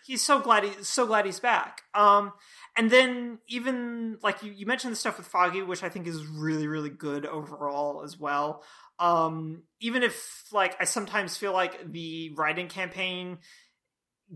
he's 0.04 0.22
so 0.22 0.40
glad 0.40 0.64
he's 0.64 0.86
so 0.86 1.06
glad 1.06 1.24
he's 1.24 1.40
back. 1.40 1.80
Um, 1.94 2.34
and 2.76 2.90
then 2.90 3.38
even 3.48 4.18
like 4.22 4.42
you, 4.42 4.52
you 4.52 4.66
mentioned 4.66 4.92
the 4.92 4.96
stuff 4.96 5.16
with 5.16 5.26
Foggy, 5.26 5.62
which 5.62 5.82
I 5.82 5.88
think 5.88 6.06
is 6.06 6.26
really 6.26 6.66
really 6.66 6.90
good 6.90 7.24
overall 7.24 8.02
as 8.04 8.18
well. 8.18 8.62
Um, 8.98 9.62
even 9.80 10.02
if 10.02 10.44
like 10.52 10.76
I 10.78 10.84
sometimes 10.84 11.38
feel 11.38 11.54
like 11.54 11.90
the 11.90 12.34
writing 12.36 12.68
campaign 12.68 13.38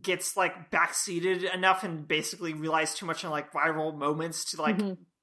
gets 0.00 0.34
like 0.34 0.70
backseated 0.70 1.52
enough 1.54 1.84
and 1.84 2.08
basically 2.08 2.54
relies 2.54 2.94
too 2.94 3.04
much 3.04 3.22
on 3.22 3.30
like 3.30 3.52
viral 3.52 3.94
moments 3.94 4.52
to 4.52 4.62
like 4.62 4.80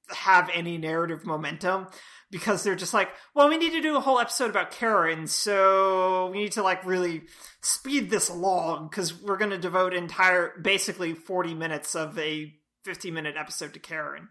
have 0.09 0.51
any 0.53 0.77
narrative 0.77 1.25
momentum 1.25 1.87
because 2.31 2.63
they're 2.63 2.75
just 2.75 2.93
like, 2.93 3.09
well, 3.33 3.47
we 3.49 3.57
need 3.57 3.71
to 3.71 3.81
do 3.81 3.95
a 3.95 3.99
whole 4.01 4.19
episode 4.19 4.49
about 4.49 4.71
Karen, 4.71 5.27
so 5.27 6.29
we 6.31 6.39
need 6.39 6.51
to 6.53 6.63
like 6.63 6.85
really 6.85 7.23
speed 7.61 8.09
this 8.09 8.29
along 8.29 8.87
because 8.89 9.13
we're 9.21 9.37
going 9.37 9.51
to 9.51 9.57
devote 9.57 9.93
entire 9.93 10.53
basically 10.61 11.13
40 11.13 11.53
minutes 11.53 11.95
of 11.95 12.17
a 12.19 12.53
50 12.85 13.11
minute 13.11 13.35
episode 13.37 13.73
to 13.73 13.79
Karen. 13.79 14.29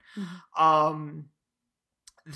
Um 0.57 1.27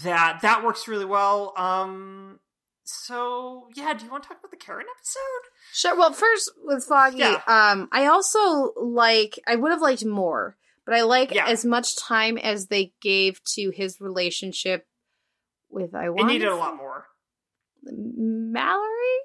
that 0.05 0.41
that 0.43 0.65
works 0.65 0.87
really 0.87 1.05
well. 1.05 1.53
Um 1.57 2.39
so 2.85 3.69
yeah, 3.75 3.95
do 3.95 4.05
you 4.05 4.11
want 4.11 4.25
to 4.25 4.29
talk 4.29 4.39
about 4.39 4.51
the 4.51 4.57
Karen 4.57 4.87
episode? 4.99 5.51
Sure. 5.73 5.97
Well, 5.97 6.13
first 6.13 6.51
with 6.65 6.85
Foggy, 6.85 7.19
Yeah. 7.19 7.41
um, 7.47 7.89
I 7.93 8.07
also 8.07 8.73
like. 8.77 9.39
I 9.47 9.55
would 9.57 9.71
have 9.71 9.81
liked 9.81 10.05
more, 10.05 10.57
but 10.85 10.95
I 10.97 11.03
like 11.03 11.33
Yeah. 11.33 11.47
as 11.47 11.65
much 11.65 11.95
time 11.97 12.37
as 12.37 12.67
they 12.67 12.93
gave 13.01 13.41
to 13.55 13.71
his 13.71 14.01
relationship 14.01 14.87
with. 15.71 15.95
I 15.95 16.07
It 16.07 16.15
want 16.15 16.29
needed 16.29 16.49
a 16.49 16.57
lot 16.57 16.77
more. 16.77 17.07
Mallory 17.83 19.19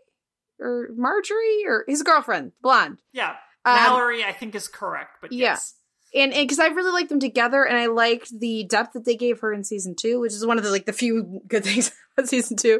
or 0.59 0.89
Marjorie 0.95 1.65
or 1.65 1.83
his 1.87 2.03
girlfriend, 2.03 2.53
blonde. 2.61 2.99
Yeah. 3.13 3.35
Um, 3.65 3.75
Mallory, 3.75 4.23
I 4.23 4.31
think, 4.31 4.55
is 4.55 4.67
correct, 4.67 5.17
but 5.21 5.31
yeah. 5.31 5.51
yes. 5.51 5.73
And 6.13 6.31
because 6.31 6.59
I 6.59 6.67
really 6.67 6.91
liked 6.91 7.09
them 7.09 7.19
together, 7.19 7.63
and 7.63 7.77
I 7.77 7.87
liked 7.87 8.39
the 8.39 8.63
depth 8.63 8.93
that 8.93 9.03
they 9.03 9.15
gave 9.15 9.41
her 9.41 9.51
in 9.51 9.63
season 9.63 9.95
two, 9.95 10.21
which 10.21 10.31
is 10.31 10.45
one 10.45 10.57
of 10.57 10.63
the 10.63 10.71
like 10.71 10.85
the 10.85 10.93
few 10.93 11.41
good 11.47 11.63
things 11.65 11.91
about 12.17 12.29
season 12.29 12.57
two. 12.57 12.79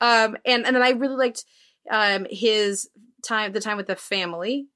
Um, 0.00 0.36
and 0.44 0.66
and 0.66 0.76
then 0.76 0.82
I 0.82 0.90
really 0.90 1.16
liked 1.16 1.44
um 1.90 2.26
his 2.28 2.88
time, 3.22 3.52
the 3.52 3.60
time 3.60 3.76
with 3.78 3.86
the 3.86 3.96
family, 3.96 4.66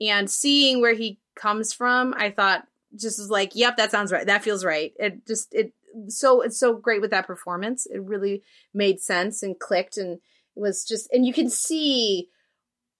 and 0.00 0.30
seeing 0.30 0.80
where 0.80 0.94
he 0.94 1.18
comes 1.34 1.72
from. 1.72 2.14
I 2.16 2.30
thought 2.30 2.64
just 2.94 3.18
was 3.18 3.30
like, 3.30 3.52
yep, 3.54 3.76
that 3.78 3.90
sounds 3.90 4.12
right. 4.12 4.26
That 4.26 4.44
feels 4.44 4.64
right. 4.64 4.92
It 4.98 5.26
just 5.26 5.52
it 5.52 5.72
so 6.08 6.42
it's 6.42 6.58
so 6.58 6.74
great 6.74 7.00
with 7.00 7.10
that 7.10 7.26
performance. 7.26 7.86
It 7.86 8.02
really 8.02 8.42
made 8.72 9.00
sense 9.00 9.42
and 9.42 9.58
clicked, 9.58 9.96
and 9.96 10.18
it 10.56 10.60
was 10.60 10.84
just 10.84 11.08
and 11.12 11.26
you 11.26 11.32
can 11.32 11.50
see 11.50 12.28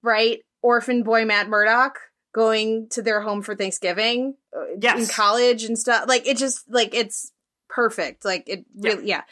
right 0.03 0.41
orphan 0.63 1.03
boy 1.03 1.25
Matt 1.25 1.49
Murdock 1.49 1.99
going 2.35 2.89
to 2.91 3.03
their 3.03 3.21
home 3.21 3.43
for 3.43 3.55
Thanksgiving 3.55 4.35
uh, 4.57 4.97
in 4.97 5.07
college 5.07 5.65
and 5.65 5.79
stuff. 5.79 6.05
Like 6.09 6.27
it 6.27 6.37
just 6.37 6.65
like 6.69 6.95
it's 6.95 7.33
perfect. 7.69 8.25
Like 8.25 8.49
it 8.49 8.65
really 8.77 9.09
yeah. 9.09 9.23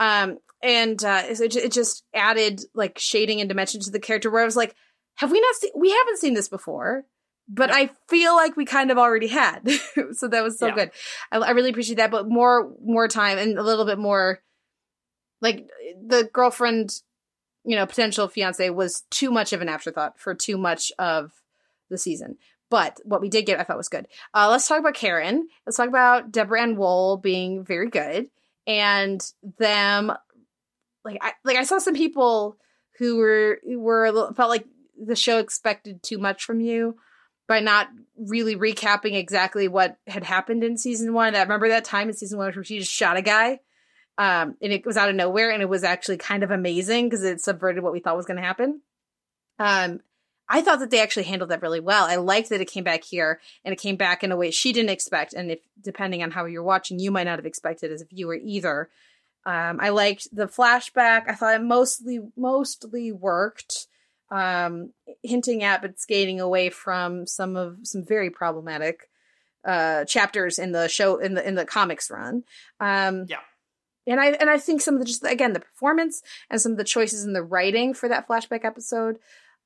Um 0.00 0.38
and 0.62 1.02
uh 1.04 1.22
it, 1.26 1.56
it 1.56 1.72
just 1.72 2.04
added 2.14 2.62
like 2.74 2.98
shading 2.98 3.40
and 3.40 3.48
dimension 3.48 3.80
to 3.82 3.90
the 3.90 4.00
character 4.00 4.30
where 4.30 4.42
I 4.42 4.46
was 4.46 4.56
like, 4.56 4.74
have 5.16 5.30
we 5.30 5.40
not 5.40 5.54
seen 5.54 5.70
we 5.76 5.90
haven't 5.90 6.18
seen 6.18 6.34
this 6.34 6.48
before? 6.48 7.04
But 7.48 7.70
I 7.72 7.90
feel 8.08 8.34
like 8.34 8.56
we 8.56 8.64
kind 8.64 8.90
of 8.90 8.98
already 8.98 9.28
had. 9.28 9.68
so 10.12 10.26
that 10.28 10.42
was 10.42 10.58
so 10.58 10.66
Yeah. 10.68 10.74
good. 10.74 10.90
I, 11.30 11.38
I 11.38 11.50
really 11.50 11.70
appreciate 11.70 11.96
that, 11.96 12.10
but 12.10 12.28
more 12.28 12.72
more 12.84 13.06
time 13.08 13.38
and 13.38 13.58
a 13.58 13.62
little 13.62 13.84
bit 13.84 13.98
more 13.98 14.40
like 15.40 15.68
the 16.04 16.28
girlfriend 16.32 17.00
you 17.68 17.74
know, 17.74 17.84
potential 17.84 18.28
fiance 18.28 18.70
was 18.70 19.02
too 19.10 19.28
much 19.32 19.52
of 19.52 19.60
an 19.60 19.68
afterthought 19.68 20.20
for 20.20 20.34
too 20.36 20.56
much 20.56 20.92
of 21.00 21.32
the 21.90 21.98
season. 21.98 22.38
But 22.70 23.00
what 23.04 23.20
we 23.20 23.28
did 23.28 23.44
get, 23.44 23.58
I 23.58 23.64
thought 23.64 23.76
was 23.76 23.88
good. 23.88 24.06
Uh, 24.32 24.48
let's 24.48 24.68
talk 24.68 24.78
about 24.78 24.94
Karen. 24.94 25.48
Let's 25.66 25.76
talk 25.76 25.88
about 25.88 26.30
Deborah 26.30 26.62
Ann 26.62 26.76
Woll 26.76 27.16
being 27.16 27.64
very 27.64 27.90
good, 27.90 28.28
and 28.68 29.20
them 29.58 30.12
like 31.04 31.18
I 31.20 31.32
like 31.44 31.56
I 31.56 31.64
saw 31.64 31.78
some 31.78 31.94
people 31.94 32.56
who 32.98 33.16
were 33.16 33.58
who 33.64 33.80
were 33.80 34.04
a 34.06 34.12
little, 34.12 34.32
felt 34.34 34.50
like 34.50 34.66
the 34.96 35.16
show 35.16 35.38
expected 35.38 36.02
too 36.04 36.18
much 36.18 36.44
from 36.44 36.60
you 36.60 36.96
by 37.46 37.60
not 37.60 37.88
really 38.16 38.56
recapping 38.56 39.14
exactly 39.14 39.68
what 39.68 39.98
had 40.06 40.24
happened 40.24 40.64
in 40.64 40.76
season 40.78 41.12
one. 41.12 41.34
I 41.34 41.42
remember 41.42 41.68
that 41.68 41.84
time 41.84 42.08
in 42.08 42.14
season 42.14 42.38
one 42.38 42.52
where 42.52 42.64
she 42.64 42.78
just 42.78 42.92
shot 42.92 43.16
a 43.16 43.22
guy, 43.22 43.60
um, 44.18 44.56
and 44.60 44.72
it 44.72 44.86
was 44.86 44.96
out 44.96 45.10
of 45.10 45.14
nowhere, 45.14 45.50
and 45.50 45.62
it 45.62 45.68
was 45.68 45.84
actually 45.84 46.16
kind 46.16 46.42
of 46.42 46.50
amazing 46.50 47.08
because 47.08 47.24
it 47.24 47.40
subverted 47.40 47.82
what 47.82 47.92
we 47.92 48.00
thought 48.00 48.16
was 48.16 48.26
going 48.26 48.38
to 48.38 48.42
happen. 48.42 48.80
Um, 49.58 50.00
I 50.48 50.62
thought 50.62 50.78
that 50.78 50.90
they 50.90 51.00
actually 51.00 51.24
handled 51.24 51.50
that 51.50 51.62
really 51.62 51.80
well. 51.80 52.04
I 52.04 52.16
liked 52.16 52.50
that 52.50 52.60
it 52.60 52.70
came 52.70 52.84
back 52.84 53.02
here 53.02 53.40
and 53.64 53.72
it 53.72 53.80
came 53.80 53.96
back 53.96 54.22
in 54.22 54.30
a 54.30 54.36
way 54.36 54.50
she 54.50 54.72
didn't 54.72 54.90
expect. 54.90 55.32
And 55.32 55.50
if 55.50 55.58
depending 55.82 56.22
on 56.22 56.30
how 56.30 56.44
you're 56.44 56.62
watching, 56.62 56.98
you 56.98 57.10
might 57.10 57.24
not 57.24 57.38
have 57.38 57.46
expected 57.46 57.90
as 57.90 58.02
a 58.02 58.04
viewer 58.04 58.38
either. 58.40 58.88
Um, 59.44 59.78
I 59.80 59.88
liked 59.90 60.28
the 60.32 60.46
flashback. 60.46 61.28
I 61.28 61.34
thought 61.34 61.54
it 61.54 61.62
mostly 61.62 62.20
mostly 62.36 63.12
worked, 63.12 63.86
um, 64.30 64.92
hinting 65.22 65.62
at 65.62 65.82
but 65.82 66.00
skating 66.00 66.40
away 66.40 66.70
from 66.70 67.26
some 67.26 67.56
of 67.56 67.78
some 67.82 68.04
very 68.04 68.30
problematic 68.30 69.10
uh, 69.64 70.04
chapters 70.04 70.58
in 70.58 70.72
the 70.72 70.88
show 70.88 71.18
in 71.18 71.34
the 71.34 71.46
in 71.46 71.54
the 71.54 71.64
comics 71.64 72.10
run. 72.10 72.44
Um, 72.80 73.26
yeah. 73.28 73.40
And 74.08 74.20
I 74.20 74.28
and 74.28 74.48
I 74.48 74.58
think 74.58 74.80
some 74.80 74.94
of 74.94 75.00
the 75.00 75.06
just 75.06 75.24
again 75.24 75.52
the 75.52 75.60
performance 75.60 76.22
and 76.48 76.60
some 76.60 76.72
of 76.72 76.78
the 76.78 76.84
choices 76.84 77.24
in 77.24 77.32
the 77.32 77.42
writing 77.42 77.92
for 77.92 78.08
that 78.08 78.28
flashback 78.28 78.64
episode 78.64 79.18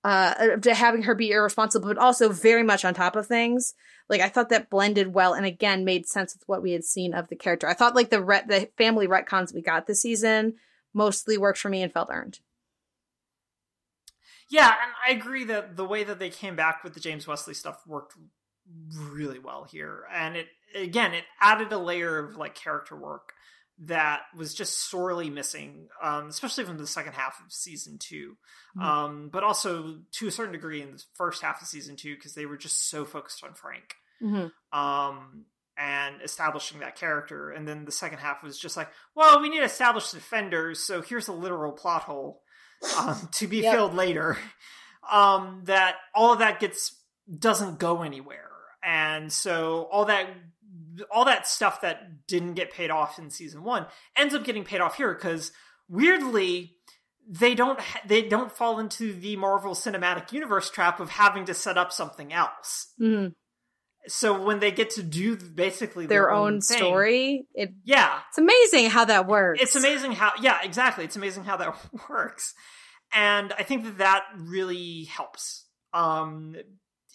uh 0.02 0.56
to 0.56 0.74
having 0.74 1.02
her 1.02 1.14
be 1.14 1.30
irresponsible 1.30 1.88
but 1.88 1.98
also 1.98 2.30
very 2.30 2.62
much 2.62 2.84
on 2.84 2.94
top 2.94 3.16
of 3.16 3.26
things 3.26 3.74
like 4.08 4.22
i 4.22 4.30
thought 4.30 4.48
that 4.48 4.70
blended 4.70 5.12
well 5.12 5.34
and 5.34 5.44
again 5.44 5.84
made 5.84 6.06
sense 6.06 6.34
with 6.34 6.42
what 6.48 6.62
we 6.62 6.72
had 6.72 6.84
seen 6.84 7.12
of 7.12 7.28
the 7.28 7.36
character 7.36 7.68
i 7.68 7.74
thought 7.74 7.94
like 7.94 8.08
the 8.08 8.22
re- 8.22 8.42
the 8.46 8.66
family 8.78 9.06
retcons 9.06 9.52
we 9.52 9.60
got 9.60 9.86
this 9.86 10.00
season 10.00 10.54
mostly 10.94 11.36
worked 11.36 11.58
for 11.58 11.68
me 11.68 11.82
and 11.82 11.92
felt 11.92 12.08
earned 12.10 12.38
Yeah, 14.50 14.66
and 14.66 14.92
I 15.06 15.12
agree 15.18 15.44
that 15.44 15.76
the 15.76 15.84
way 15.84 16.04
that 16.04 16.18
they 16.18 16.30
came 16.30 16.56
back 16.56 16.82
with 16.82 16.94
the 16.94 17.00
James 17.00 17.26
Wesley 17.26 17.54
stuff 17.54 17.80
worked 17.86 18.14
really 18.94 19.38
well 19.38 19.64
here. 19.64 20.04
And 20.12 20.36
it 20.36 20.48
again, 20.74 21.14
it 21.14 21.24
added 21.40 21.72
a 21.72 21.78
layer 21.78 22.18
of 22.18 22.36
like 22.36 22.54
character 22.54 22.96
work 22.96 23.32
that 23.84 24.22
was 24.36 24.52
just 24.52 24.90
sorely 24.90 25.30
missing, 25.30 25.88
um, 26.02 26.28
especially 26.28 26.64
from 26.64 26.76
the 26.78 26.86
second 26.86 27.14
half 27.14 27.40
of 27.44 27.50
season 27.50 27.96
2 27.98 28.36
Mhm. 28.76 28.82
Um, 28.82 29.28
but 29.30 29.42
also 29.42 30.00
to 30.12 30.28
a 30.28 30.30
certain 30.30 30.52
degree 30.52 30.82
in 30.82 30.92
the 30.92 31.02
first 31.14 31.42
half 31.42 31.60
of 31.60 31.66
season 31.68 31.96
two, 31.96 32.14
because 32.14 32.34
they 32.34 32.46
were 32.46 32.56
just 32.56 32.88
so 32.88 33.04
focused 33.04 33.42
on 33.42 33.54
Frank 33.54 33.96
mm-hmm. 34.22 34.78
um, 34.78 35.46
and 35.76 36.22
establishing 36.22 36.80
that 36.80 36.96
character. 36.96 37.50
And 37.50 37.66
then 37.66 37.84
the 37.84 37.92
second 37.92 38.18
half 38.18 38.42
was 38.42 38.58
just 38.58 38.76
like, 38.76 38.88
well, 39.14 39.40
we 39.40 39.48
need 39.48 39.58
to 39.58 39.64
establish 39.64 40.10
the 40.10 40.18
defenders, 40.18 40.84
so 40.84 41.02
here's 41.02 41.28
a 41.28 41.32
literal 41.32 41.72
plot 41.72 42.02
hole 42.02 42.42
um, 42.98 43.28
to 43.32 43.46
be 43.46 43.58
Yep. 43.58 43.74
filled 43.74 43.94
later. 43.94 44.36
Um, 45.10 45.62
that 45.64 45.96
all 46.14 46.32
of 46.32 46.38
that 46.38 46.60
gets 46.60 46.96
doesn't 47.36 47.78
go 47.78 48.02
anywhere, 48.02 48.50
and 48.82 49.32
so 49.32 49.88
all 49.90 50.04
that 50.06 50.28
all 51.10 51.24
that 51.24 51.46
stuff 51.46 51.80
that 51.80 52.26
didn't 52.26 52.54
get 52.54 52.72
paid 52.72 52.90
off 52.90 53.18
in 53.18 53.30
season 53.30 53.62
one 53.64 53.86
ends 54.16 54.34
up 54.34 54.44
getting 54.44 54.64
paid 54.64 54.80
off 54.80 54.96
here 54.96 55.14
because 55.14 55.50
weirdly 55.88 56.76
they 57.28 57.54
don't 57.54 57.80
ha- 57.80 58.00
they 58.06 58.22
don't 58.22 58.52
fall 58.52 58.78
into 58.78 59.12
the 59.12 59.36
Marvel 59.36 59.74
Cinematic 59.74 60.32
Universe 60.32 60.68
trap 60.70 61.00
of 61.00 61.10
having 61.10 61.44
to 61.46 61.54
set 61.54 61.78
up 61.78 61.92
something 61.92 62.32
else 62.32 62.92
Mm-hmm. 63.00 63.28
So 64.08 64.42
when 64.42 64.60
they 64.60 64.70
get 64.70 64.90
to 64.90 65.02
do 65.02 65.36
basically 65.36 66.06
their, 66.06 66.22
their, 66.22 66.30
own, 66.30 66.60
thing- 66.60 66.78
story 66.78 67.46
it 67.54 67.72
yeah. 67.84 68.20
It's 68.28 68.38
amazing 68.38 68.90
how 68.90 69.04
that 69.06 69.26
works. 69.26 69.62
It's 69.62 69.76
amazing 69.76 70.12
how 70.12 70.32
yeah 70.40 70.58
exactly. 70.62 71.04
It's 71.04 71.16
amazing 71.16 71.44
how 71.44 71.56
that 71.58 71.76
works. 72.08 72.54
And 73.12 73.52
i 73.52 73.62
think 73.62 73.84
that 73.84 73.98
that 73.98 74.24
really 74.36 75.04
helps 75.04 75.66
um 75.92 76.56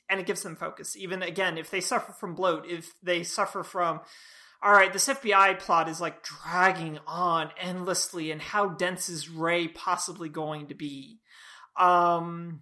and 0.07 0.19
it 0.19 0.27
gives 0.27 0.43
them 0.43 0.55
focus. 0.55 0.95
Even 0.95 1.23
again 1.23 1.57
if 1.57 1.71
they 1.71 1.81
suffer 1.81 2.11
from 2.13 2.35
bloat 2.35 2.65
if 2.67 2.91
they 3.01 3.23
suffer 3.23 3.63
from 3.63 4.01
all 4.63 4.71
right 4.71 4.93
this 4.93 5.07
fbi 5.07 5.59
plot 5.59 5.89
is 5.89 5.99
like 6.01 6.23
dragging 6.23 6.97
on 7.05 7.51
endlessly 7.59 8.31
and 8.31 8.41
how 8.41 8.67
dense 8.67 9.09
is 9.09 9.29
ray 9.29 9.67
possibly 9.67 10.29
going 10.29 10.67
to 10.67 10.73
be 10.73 11.19
um 11.77 12.61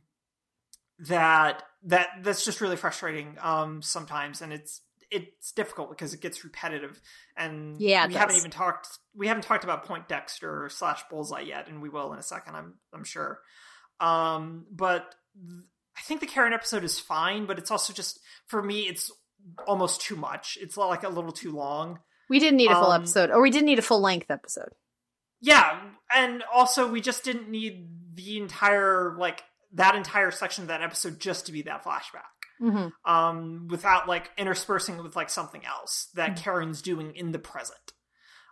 that 1.00 1.64
that 1.86 2.08
that's 2.22 2.46
just 2.46 2.62
really 2.62 2.76
frustrating 2.76 3.38
um 3.42 3.82
sometimes 3.82 4.42
and 4.42 4.54
it's 4.54 4.82
it's 5.12 5.52
difficult 5.52 5.90
because 5.90 6.14
it 6.14 6.22
gets 6.22 6.44
repetitive 6.44 7.00
and 7.38 7.80
Yeah, 7.80 8.08
we 8.08 8.16
haven't 8.16 8.38
even 8.38 8.50
talked 8.50 8.88
we 9.16 9.28
haven't 9.28 9.44
talked 9.44 9.64
about 9.64 9.86
Poindexter 9.86 10.70
slash 10.72 11.04
bullseye 11.10 11.42
yet 11.42 11.68
and 11.68 11.82
we 11.82 11.90
will 11.90 12.14
in 12.14 12.20
a 12.20 12.24
second 12.24 12.56
i'm 12.56 12.76
i'm 12.94 13.04
sure. 13.04 13.40
Um 14.00 14.66
but 14.72 15.14
th- 15.36 15.64
i 15.96 16.02
think 16.02 16.20
the 16.20 16.26
karen 16.26 16.54
episode 16.54 16.84
is 16.84 17.00
fine 17.00 17.46
but 17.46 17.60
it's 17.60 17.70
also 17.70 17.94
just 17.94 18.20
for 18.48 18.64
me 18.64 18.82
it's 18.82 19.12
almost 19.68 20.02
too 20.02 20.16
much. 20.16 20.58
It's 20.62 20.78
like 20.78 21.04
a 21.04 21.10
little 21.10 21.32
too 21.32 21.52
long. 21.52 22.00
We 22.30 22.40
didn't 22.40 22.58
need 22.58 22.72
a 22.72 22.76
full 22.76 22.92
um, 22.92 23.02
episode 23.02 23.32
or 23.32 23.42
we 23.42 23.50
didn't 23.50 23.66
need 23.66 23.80
a 23.80 23.84
full 23.84 24.02
length 24.02 24.32
episode. 24.32 24.70
Yeah, 25.42 25.78
and 26.14 26.44
also 26.54 26.90
we 26.90 27.02
just 27.02 27.24
didn't 27.24 27.50
need 27.50 27.88
the 28.16 28.38
entire 28.38 29.16
like 29.18 29.44
that 29.74 29.96
entire 29.96 30.32
section 30.32 30.64
of 30.64 30.68
that 30.70 30.82
episode 30.82 31.20
just 31.20 31.46
to 31.48 31.52
be 31.52 31.64
that 31.64 31.84
flashback. 31.84 32.30
mm-hmm. 32.62 32.90
Um, 33.12 33.68
without 33.70 34.08
like 34.08 34.32
interspersing 34.38 34.96
it 34.98 35.02
with 35.04 35.16
like 35.16 35.30
something 35.30 35.66
else 35.66 36.10
that 36.14 36.32
Mhm. 36.32 36.38
Karen's 36.38 36.82
doing 36.82 37.16
in 37.16 37.32
the 37.32 37.40
present. 37.40 37.92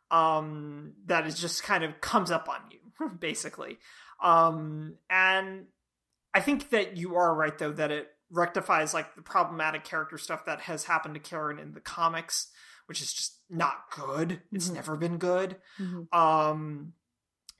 Um, 0.09 0.93
that 1.05 1.25
is 1.27 1.39
just 1.39 1.63
kind 1.63 1.83
of 1.83 2.01
comes 2.01 2.31
up 2.31 2.49
on 2.49 2.59
you, 2.71 3.09
basically. 3.19 3.77
Um, 4.21 4.97
and 5.09 5.67
I 6.33 6.41
think 6.41 6.69
that 6.71 6.97
you 6.97 7.15
are 7.15 7.33
right 7.33 7.57
though 7.57 7.71
that 7.71 7.91
it 7.91 8.09
rectifies 8.29 8.93
like 8.93 9.15
the 9.15 9.21
problematic 9.21 9.83
character 9.83 10.17
stuff 10.17 10.45
that 10.45 10.61
has 10.61 10.85
happened 10.85 11.13
to 11.15 11.19
Karen 11.19 11.59
in 11.59 11.73
the 11.73 11.81
comics, 11.81 12.47
which 12.87 13.01
is 13.01 13.13
just 13.13 13.39
not 13.49 13.89
good. 13.91 14.41
It's 14.51 14.69
Mhm. 14.69 14.73
never 14.75 14.97
been 14.97 15.17
good. 15.17 15.61
Mhm. 15.79 16.13
Um, 16.13 16.93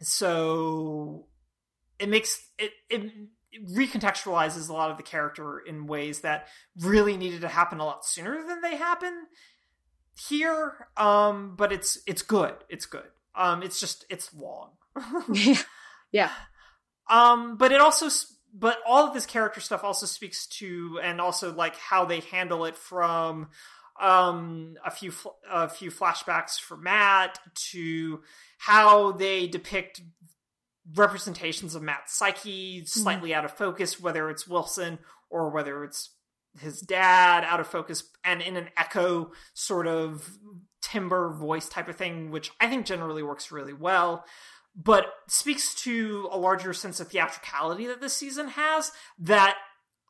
so 0.01 1.27
it 1.99 2.09
makes 2.09 2.49
it 2.57 2.73
it 2.89 3.11
recontextualizes 3.69 4.69
a 4.69 4.73
lot 4.73 4.91
of 4.91 4.97
the 4.97 5.03
character 5.03 5.59
in 5.59 5.87
ways 5.87 6.21
that 6.21 6.47
really 6.79 7.17
needed 7.17 7.41
to 7.41 7.47
happen 7.47 7.79
a 7.79 7.85
lot 7.85 8.05
sooner 8.05 8.45
than 8.47 8.61
they 8.61 8.77
happen 8.77 9.27
here. 10.29 10.87
Um, 10.97 11.55
but 11.55 11.71
it's 11.71 11.99
it's 12.07 12.21
good. 12.21 12.55
It's 12.69 12.85
good. 12.85 13.07
Um, 13.35 13.63
it's 13.63 13.79
just 13.79 14.05
it's 14.09 14.33
long. 14.33 14.71
yeah 15.31 15.61
yeah 16.11 16.31
Um, 17.09 17.57
but 17.57 17.71
it 17.71 17.81
also, 17.81 18.07
but 18.53 18.77
all 18.85 19.07
of 19.07 19.13
this 19.13 19.25
character 19.25 19.61
stuff 19.61 19.83
also 19.83 20.05
speaks 20.05 20.47
to, 20.47 20.99
and 21.01 21.21
also 21.21 21.53
like 21.53 21.75
how 21.75 22.05
they 22.05 22.19
handle 22.19 22.65
it 22.65 22.75
from, 22.75 23.49
um, 23.99 24.75
a 24.85 24.91
few 24.91 25.13
a 25.49 25.69
few 25.69 25.91
flashbacks 25.91 26.59
for 26.59 26.75
Matt 26.77 27.39
to 27.71 28.21
how 28.57 29.11
they 29.11 29.47
depict 29.47 30.01
representations 30.95 31.75
of 31.75 31.81
Matt's 31.81 32.17
psyche 32.17 32.83
slightly 32.85 33.33
out 33.33 33.45
of 33.45 33.51
focus, 33.51 33.99
whether 33.99 34.29
it's 34.29 34.47
Wilson 34.47 34.99
or 35.29 35.49
whether 35.49 35.83
it's 35.83 36.09
his 36.59 36.81
dad 36.81 37.43
out 37.43 37.59
of 37.59 37.67
focus, 37.67 38.03
and 38.23 38.41
in 38.41 38.57
an 38.57 38.69
echo 38.77 39.31
sort 39.53 39.87
of 39.87 40.37
timber 40.81 41.33
voice 41.33 41.69
type 41.69 41.87
of 41.87 41.95
thing, 41.95 42.31
which 42.31 42.51
I 42.59 42.67
think 42.67 42.85
generally 42.85 43.23
works 43.23 43.51
really 43.51 43.73
well 43.73 44.25
but 44.75 45.13
speaks 45.27 45.75
to 45.83 46.29
a 46.31 46.37
larger 46.37 46.73
sense 46.73 46.99
of 46.99 47.09
theatricality 47.09 47.87
that 47.87 48.01
this 48.01 48.15
season 48.15 48.47
has 48.49 48.91
that 49.19 49.57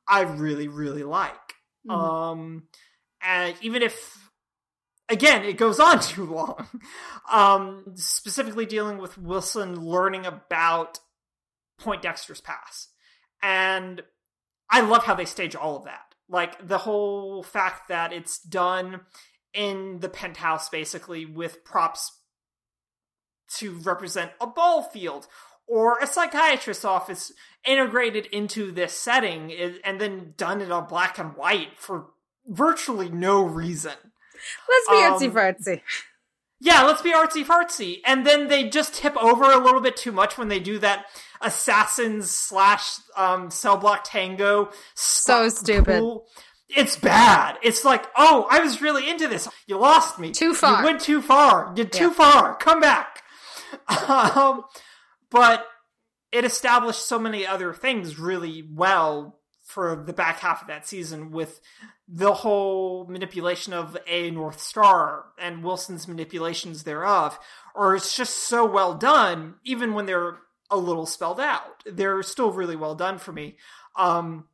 I 0.08 0.22
really, 0.22 0.68
really 0.68 1.04
like. 1.04 1.56
Mhm. 1.88 1.94
Um, 1.94 2.68
and 3.22 3.56
even 3.62 3.82
if, 3.82 4.21
again, 5.12 5.44
it 5.44 5.58
goes 5.58 5.80
on 5.80 6.00
too 6.02 6.26
long, 6.26 6.68
um, 7.32 7.84
specifically 7.96 8.66
dealing 8.66 8.98
with 8.98 9.18
Wilson 9.18 9.86
learning 9.86 10.26
about 10.26 11.00
Poindexter's 11.80 12.42
past. 12.42 12.90
And 13.44 14.02
I 14.70 14.82
love 14.82 15.04
how 15.04 15.14
they 15.14 15.26
stage 15.26 15.56
all 15.56 15.78
of 15.78 15.86
that. 15.86 16.16
Like 16.30 16.66
the 16.66 16.80
whole 16.80 17.44
fact 17.44 17.90
that 17.90 18.14
it's 18.14 18.40
done 18.40 19.02
in 19.54 20.00
the 20.00 20.10
penthouse, 20.10 20.70
basically, 20.70 21.26
with 21.26 21.66
props 21.66 22.20
to 23.58 23.74
represent 23.80 24.32
a 24.40 24.48
ball 24.48 24.82
field 24.82 25.28
or 25.68 26.00
a 26.00 26.08
psychiatrist's 26.08 26.86
office 26.86 27.34
integrated 27.66 28.28
into 28.28 28.72
this 28.72 28.94
setting 28.94 29.52
and 29.84 30.00
then 30.00 30.34
done 30.38 30.62
in 30.62 30.72
a 30.72 30.82
black 30.82 31.20
and 31.20 31.36
white 31.36 31.78
for 31.78 32.08
virtually 32.48 33.10
no 33.10 33.44
reason. 33.44 34.11
Let's 34.70 34.88
be 34.90 34.96
artsy 34.96 35.30
Um, 35.30 35.36
fartsy 35.56 35.82
Yeah, 36.60 36.84
let's 36.84 37.02
be 37.02 37.12
artsy 37.12 37.44
fartsy. 37.46 38.02
And 38.06 38.26
then 38.26 38.48
they 38.48 38.70
just 38.70 38.94
tip 38.96 39.16
over 39.18 39.44
a 39.46 39.58
little 39.58 39.82
bit 39.82 39.98
too 39.98 40.12
much 40.12 40.38
when 40.38 40.48
they 40.48 40.60
do 40.60 40.78
that 40.80 41.06
assassins 41.42 42.30
slash 42.30 42.98
um 43.18 43.50
cell 43.50 43.78
block 43.78 44.02
tango. 44.04 44.70
So 44.94 45.50
stupid. 45.50 46.00
pool. 46.00 46.28
it's 46.70 46.96
bad. 46.98 47.58
It's 47.64 47.84
like, 47.84 48.06
oh, 48.16 48.48
I 48.50 48.60
was 48.60 48.82
really 48.82 49.10
into 49.10 49.28
this. 49.28 49.48
You 49.68 49.78
lost 49.78 50.20
me. 50.20 50.32
Too 50.32 50.54
far. 50.54 50.80
You 50.80 50.86
went 50.86 51.02
too 51.02 51.22
far. 51.22 51.74
You're 51.76 51.86
too 51.88 52.06
Yeah. 52.10 52.14
far. 52.14 52.56
Come 52.58 52.80
back. 52.80 53.24
um, 54.08 54.64
but 55.30 55.66
it 56.32 56.46
established 56.46 57.06
so 57.08 57.18
many 57.20 57.46
other 57.46 57.74
things 57.74 58.20
really 58.20 58.68
well 58.72 59.41
for 59.72 59.96
the 59.96 60.14
back 60.14 60.40
half 60.40 60.62
of 60.62 60.68
that 60.68 60.88
season 60.88 61.32
with 61.32 61.62
the 62.08 62.34
whole 62.34 63.06
manipulation 63.08 63.74
of 63.74 63.98
a 64.06 64.30
North 64.30 64.60
Star 64.60 65.26
and 65.40 65.64
Wilson's 65.64 66.08
manipulations 66.08 66.84
thereof, 66.84 67.40
or 67.74 67.96
it's 67.96 68.16
just 68.16 68.36
so 68.36 68.66
well 68.66 68.94
done, 68.94 69.56
even 69.64 69.94
when 69.94 70.06
they're 70.06 70.38
a 70.70 70.78
little 70.78 71.06
spelled 71.06 71.40
out. 71.40 71.84
They're 71.86 72.22
still 72.24 72.52
really 72.52 72.76
well 72.76 72.96
done 72.96 73.18
for 73.18 73.32
me. 73.32 73.58
Um, 73.96 74.46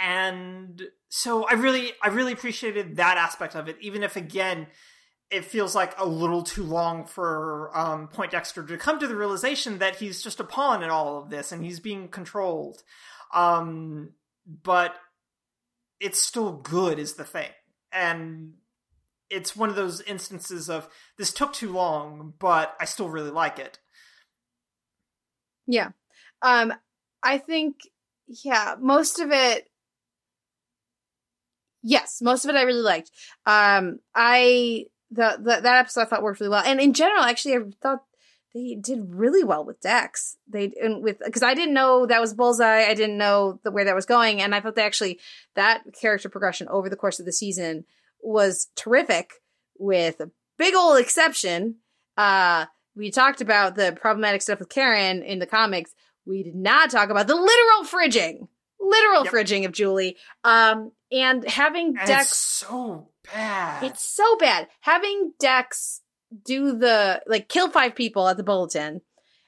and 0.00 0.82
so 1.08 1.44
I 1.44 1.52
really, 1.52 1.92
I 2.02 2.08
really 2.08 2.32
appreciated 2.32 2.96
that 2.96 3.16
aspect 3.16 3.54
of 3.54 3.68
it, 3.68 3.76
even 3.80 4.02
if 4.02 4.16
again, 4.16 4.66
it 5.30 5.44
feels 5.44 5.74
like 5.74 5.98
a 5.98 6.06
little 6.06 6.42
too 6.42 6.62
long 6.62 7.06
for 7.06 7.70
um, 7.76 8.08
Poindexter 8.08 8.64
to 8.64 8.76
come 8.76 8.98
to 8.98 9.06
the 9.06 9.16
realization 9.16 9.78
that 9.78 9.96
he's 9.96 10.22
just 10.22 10.40
a 10.40 10.44
pawn 10.44 10.82
in 10.82 10.90
all 10.90 11.22
of 11.22 11.30
this 11.30 11.50
and 11.50 11.64
he's 11.64 11.80
being 11.80 12.08
controlled. 12.08 12.82
Um, 13.32 14.10
but 14.46 14.96
it's 16.00 16.20
still 16.20 16.52
good, 16.52 16.98
is 16.98 17.14
the 17.14 17.24
thing. 17.24 17.50
And 17.92 18.54
it's 19.30 19.56
one 19.56 19.68
of 19.68 19.76
those 19.76 20.00
instances 20.02 20.68
of 20.68 20.88
this 21.16 21.32
took 21.32 21.52
too 21.52 21.72
long, 21.72 22.34
but 22.38 22.76
I 22.80 22.84
still 22.84 23.08
really 23.08 23.30
like 23.30 23.58
it. 23.58 23.78
Yeah. 25.66 25.90
Um 26.42 26.72
I 27.22 27.38
think 27.38 27.76
yeah, 28.26 28.74
most 28.78 29.18
of 29.18 29.30
it 29.30 29.68
Yes, 31.82 32.20
most 32.22 32.44
of 32.44 32.50
it 32.50 32.56
I 32.56 32.62
really 32.62 32.82
liked. 32.82 33.10
Um 33.46 34.00
I 34.14 34.86
the, 35.10 35.36
the 35.38 35.60
that 35.62 35.78
episode 35.78 36.02
I 36.02 36.04
thought 36.06 36.22
worked 36.22 36.40
really 36.40 36.50
well. 36.50 36.64
And 36.64 36.80
in 36.80 36.92
general, 36.92 37.22
actually 37.22 37.56
I 37.56 37.60
thought 37.80 38.04
they 38.54 38.76
did 38.80 39.00
really 39.12 39.42
well 39.42 39.64
with 39.64 39.80
Dex. 39.80 40.36
They 40.48 40.72
and 40.80 41.02
with 41.02 41.18
because 41.24 41.42
I 41.42 41.54
didn't 41.54 41.74
know 41.74 42.06
that 42.06 42.20
was 42.20 42.34
Bullseye. 42.34 42.84
I 42.84 42.94
didn't 42.94 43.18
know 43.18 43.58
the, 43.64 43.70
where 43.70 43.84
that 43.84 43.94
was 43.94 44.06
going, 44.06 44.40
and 44.40 44.54
I 44.54 44.60
thought 44.60 44.76
they 44.76 44.84
actually 44.84 45.18
that 45.56 45.82
character 46.00 46.28
progression 46.28 46.68
over 46.68 46.88
the 46.88 46.96
course 46.96 47.18
of 47.18 47.26
the 47.26 47.32
season 47.32 47.84
was 48.22 48.68
terrific. 48.76 49.34
With 49.76 50.20
a 50.20 50.30
big 50.56 50.74
old 50.76 51.00
exception, 51.00 51.76
uh, 52.16 52.66
we 52.94 53.10
talked 53.10 53.40
about 53.40 53.74
the 53.74 53.96
problematic 54.00 54.40
stuff 54.40 54.60
with 54.60 54.68
Karen 54.68 55.22
in 55.22 55.40
the 55.40 55.46
comics. 55.46 55.92
We 56.24 56.44
did 56.44 56.54
not 56.54 56.90
talk 56.90 57.10
about 57.10 57.26
the 57.26 57.34
literal 57.34 57.82
fridging, 57.84 58.46
literal 58.80 59.24
fridging 59.24 59.66
of 59.66 59.72
Julie. 59.72 60.16
Um, 60.44 60.92
and 61.10 61.46
having 61.48 61.96
And 61.98 62.06
Dex 62.06 62.28
so 62.36 63.08
bad. 63.32 63.82
it's 63.82 64.08
so 64.08 64.36
bad. 64.36 64.68
Having 64.80 65.32
Dex 65.40 66.00
do 66.44 66.76
the 66.76 67.22
like 67.26 67.48
kill 67.48 67.70
five 67.70 67.94
people 67.94 68.28
at 68.28 68.36
the 68.36 68.42
bulletin 68.42 69.00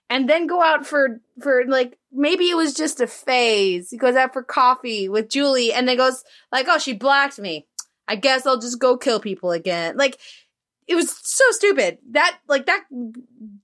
and 0.08 0.28
then 0.28 0.46
go 0.46 0.62
out 0.62 0.86
for 0.86 1.20
for 1.40 1.64
like 1.66 1.98
maybe 2.12 2.48
it 2.48 2.56
was 2.56 2.74
just 2.74 3.00
a 3.00 3.06
phase. 3.06 3.90
He 3.90 3.96
goes 3.96 4.16
out 4.16 4.32
for 4.32 4.42
coffee 4.42 5.08
with 5.08 5.28
Julie 5.28 5.72
and 5.72 5.88
then 5.88 5.96
goes 5.96 6.24
like, 6.52 6.66
"Oh, 6.68 6.78
she 6.78 6.92
blocked 6.92 7.38
me. 7.38 7.66
I 8.08 8.16
guess 8.16 8.46
I'll 8.46 8.60
just 8.60 8.78
go 8.78 8.96
kill 8.96 9.20
people 9.20 9.50
again." 9.50 9.96
Like 9.96 10.18
it 10.86 10.94
was 10.94 11.10
so 11.10 11.44
stupid. 11.50 11.98
That 12.10 12.38
like 12.48 12.66
that 12.66 12.84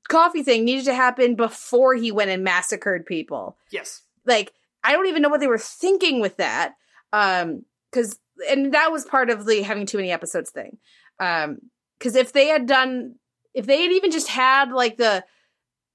coffee 0.09 0.43
thing 0.43 0.65
needed 0.65 0.86
to 0.86 0.94
happen 0.94 1.36
before 1.36 1.94
he 1.94 2.11
went 2.11 2.31
and 2.31 2.43
massacred 2.43 3.07
people 3.07 3.57
yes. 3.70 4.03
like 4.27 4.53
I 4.85 4.93
don't 4.93 5.07
even 5.07 5.23
know 5.23 5.28
what 5.28 5.40
they 5.40 5.47
were 5.47 5.59
thinking 5.59 6.20
with 6.20 6.39
that. 6.39 6.74
Um, 7.12 7.65
because 7.90 8.19
and 8.51 8.73
that 8.74 8.90
was 8.90 9.05
part 9.05 9.31
of 9.31 9.47
the 9.47 9.62
having 9.62 9.86
too 9.86 9.99
many 9.99 10.11
episodes 10.11 10.51
thing. 10.51 10.78
Um, 11.20 11.59
because 12.03 12.16
if 12.16 12.33
they 12.33 12.49
had 12.49 12.66
done, 12.66 13.15
if 13.55 13.65
they 13.65 13.83
had 13.83 13.93
even 13.93 14.11
just 14.11 14.27
had 14.27 14.73
like 14.73 14.97
the 14.97 15.24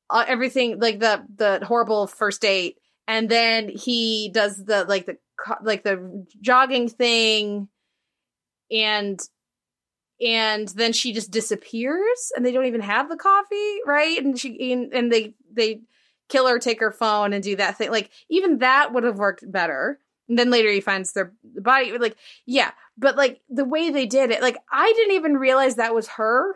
uh, 0.10 0.24
everything, 0.26 0.80
like 0.80 1.00
the 1.00 1.26
the 1.36 1.66
horrible 1.66 2.08
first 2.08 2.42
date, 2.42 2.78
and 3.10 3.28
then 3.28 3.68
he 3.68 4.32
does 4.34 4.64
the 4.64 4.86
like 4.86 5.06
the 5.06 5.18
like 5.62 5.84
the 5.84 6.26
jogging 6.40 6.88
thing, 6.88 7.68
and 8.72 9.20
and 10.26 10.70
then 10.70 10.94
she 10.94 11.12
just 11.12 11.30
disappears, 11.30 12.32
and 12.36 12.46
they 12.46 12.54
don't 12.54 12.68
even 12.68 12.82
have 12.82 13.10
the 13.10 13.18
coffee, 13.18 13.80
right? 13.86 14.18
And 14.24 14.40
she 14.40 14.72
and, 14.72 14.94
and 14.94 15.12
they 15.12 15.34
they 15.52 15.82
kill 16.30 16.48
her, 16.48 16.58
take 16.58 16.80
her 16.80 16.92
phone, 16.92 17.34
and 17.34 17.44
do 17.44 17.58
that 17.58 17.78
thing. 17.78 17.92
Like 17.92 18.12
even 18.30 18.60
that 18.60 18.94
would 18.94 19.04
have 19.04 19.18
worked 19.18 19.44
better. 19.52 20.00
And 20.30 20.38
then 20.38 20.50
later 20.50 20.70
he 20.70 20.82
finds 20.82 21.14
their 21.14 21.34
body. 21.44 21.98
Like 21.98 22.18
yeah, 22.46 22.72
but 22.98 23.16
like 23.16 23.42
the 23.50 23.66
way 23.66 23.90
they 23.90 24.06
did 24.06 24.32
it, 24.32 24.42
like 24.42 24.58
I 24.72 24.92
didn't 24.94 25.16
even 25.16 25.38
realize 25.38 25.76
that 25.76 25.96
was 25.96 26.08
her 26.10 26.56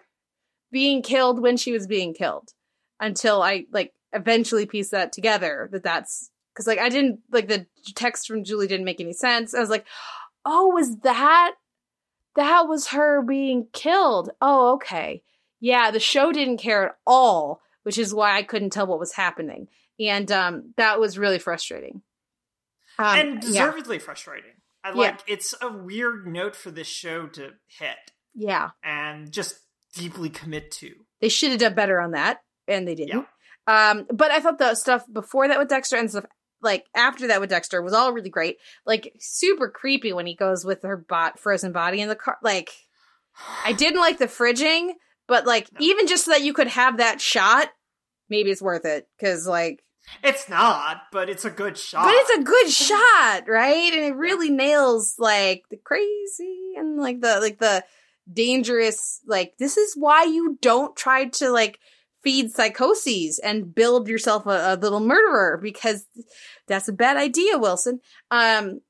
being 0.72 1.02
killed 1.02 1.42
when 1.42 1.58
she 1.58 1.72
was 1.72 1.88
being 1.88 2.14
killed 2.14 2.54
until 3.00 3.42
I 3.42 3.66
like 3.72 3.94
eventually 4.14 4.66
pieced 4.66 4.92
that 4.92 5.12
together. 5.12 5.70
That 5.72 5.84
that's 5.84 6.32
because 6.54 6.68
like 6.68 6.80
I 6.80 6.90
didn't 6.90 7.20
like 7.32 7.48
the 7.48 7.66
text 7.96 8.28
from 8.28 8.44
Julie 8.44 8.68
didn't 8.68 8.86
make 8.86 9.02
any 9.02 9.14
sense. 9.14 9.54
I 9.54 9.60
was 9.60 9.70
like, 9.70 9.86
oh, 10.46 10.68
was 10.68 10.98
that 11.00 11.54
that 12.36 12.68
was 12.68 12.88
her 12.88 13.22
being 13.22 13.68
killed? 13.74 14.32
Oh, 14.42 14.74
okay. 14.74 15.24
Yeah, 15.60 15.92
the 15.92 16.00
show 16.00 16.32
didn't 16.32 16.58
care 16.58 16.86
at 16.90 16.96
all, 17.06 17.62
which 17.84 17.98
is 17.98 18.14
why 18.14 18.36
I 18.36 18.44
couldn't 18.44 18.72
tell 18.72 18.88
what 18.88 19.00
was 19.00 19.14
happening, 19.14 19.68
and 20.00 20.32
um, 20.32 20.74
that 20.78 21.00
was 21.00 21.20
really 21.20 21.40
frustrating. 21.40 22.02
Um, 23.02 23.20
and 23.20 23.44
yeah. 23.44 23.66
deservedly 23.66 24.00
frustrating. 24.00 24.52
I 24.84 24.90
Yeah. 24.90 24.96
like 24.96 25.20
it's 25.28 25.54
a 25.62 25.70
weird 25.72 26.28
note 26.28 26.56
for 26.56 26.72
this 26.72 26.88
show 26.88 27.28
to 27.28 27.52
hit 27.68 27.98
yeah, 28.34 28.72
and 28.84 29.32
just 29.32 29.56
deeply 29.94 30.30
commit 30.30 30.72
to. 30.72 30.94
they 31.20 31.30
should 31.30 31.52
have 31.52 31.60
done 31.60 31.74
better 31.76 32.00
on 32.00 32.12
that, 32.12 32.42
and 32.68 32.88
they 32.88 32.96
didn't. 32.96 33.28
Um, 33.68 34.08
but 34.12 34.32
I 34.32 34.40
thought 34.40 34.58
the 34.58 34.74
stuff 34.76 35.04
before 35.12 35.48
that 35.48 35.60
with 35.60 35.68
Dexter 35.70 35.98
and 35.98 36.10
stuff 36.10 36.26
like 36.64 36.86
after 36.96 37.28
that 37.28 37.40
with 37.42 37.50
Dexter 37.52 37.82
was 37.82 37.94
all 37.94 38.12
really 38.14 38.30
great. 38.30 38.58
Like 38.86 39.14
super 39.20 39.70
creepy 39.70 40.14
when 40.14 40.26
he 40.26 40.36
goes 40.36 40.64
with 40.66 40.82
her 40.84 40.98
bot 40.98 41.40
frozen 41.40 41.72
body 41.72 42.02
in 42.02 42.10
the 42.10 42.16
car. 42.16 42.38
Like 42.42 42.72
I 43.66 43.74
didn't 43.74 44.00
like 44.00 44.18
the 44.18 44.28
fridging, 44.28 44.92
but 45.28 45.46
like 45.46 45.68
even 45.80 46.08
just 46.08 46.26
so 46.26 46.32
that 46.32 46.42
you 46.44 46.54
could 46.54 46.68
have 46.68 46.98
that 46.98 47.22
shot, 47.22 47.70
maybe 48.30 48.50
it's 48.50 48.62
worth 48.62 48.86
it 48.86 49.08
because 49.18 49.46
like 49.48 49.84
It's 50.24 50.50
not, 50.50 51.04
but 51.12 51.30
it's 51.30 51.46
a 51.46 51.50
good 51.50 51.78
shot. 51.78 52.06
but 52.06 52.14
it's 52.16 52.40
a 52.40 52.44
good 52.44 52.70
shot, 52.70 53.48
right? 53.48 53.94
And 53.94 54.04
it 54.06 54.16
really 54.16 54.50
nails 54.50 55.16
like 55.18 55.64
the 55.70 55.78
crazy 55.78 56.74
and 56.78 56.98
like 56.98 57.22
the 57.22 57.40
like 57.40 57.60
the 57.60 57.84
dangerous 58.32 59.22
like 59.26 59.58
this 59.58 59.78
is 59.78 59.96
why 59.96 60.24
you 60.24 60.58
don't 60.62 60.96
try 60.96 61.26
to 61.26 61.50
like 61.50 61.80
feed 62.24 62.52
psychoses 62.52 63.40
and 63.40 63.74
build 63.74 64.08
yourself 64.08 64.46
a, 64.46 64.74
a 64.74 64.76
little 64.76 65.00
murderer 65.00 65.60
because 65.62 66.06
that's 66.68 66.88
a 66.88 66.94
bad 66.94 67.18
idea, 67.18 67.58
Wilson. 67.58 68.00
Um 68.30 68.82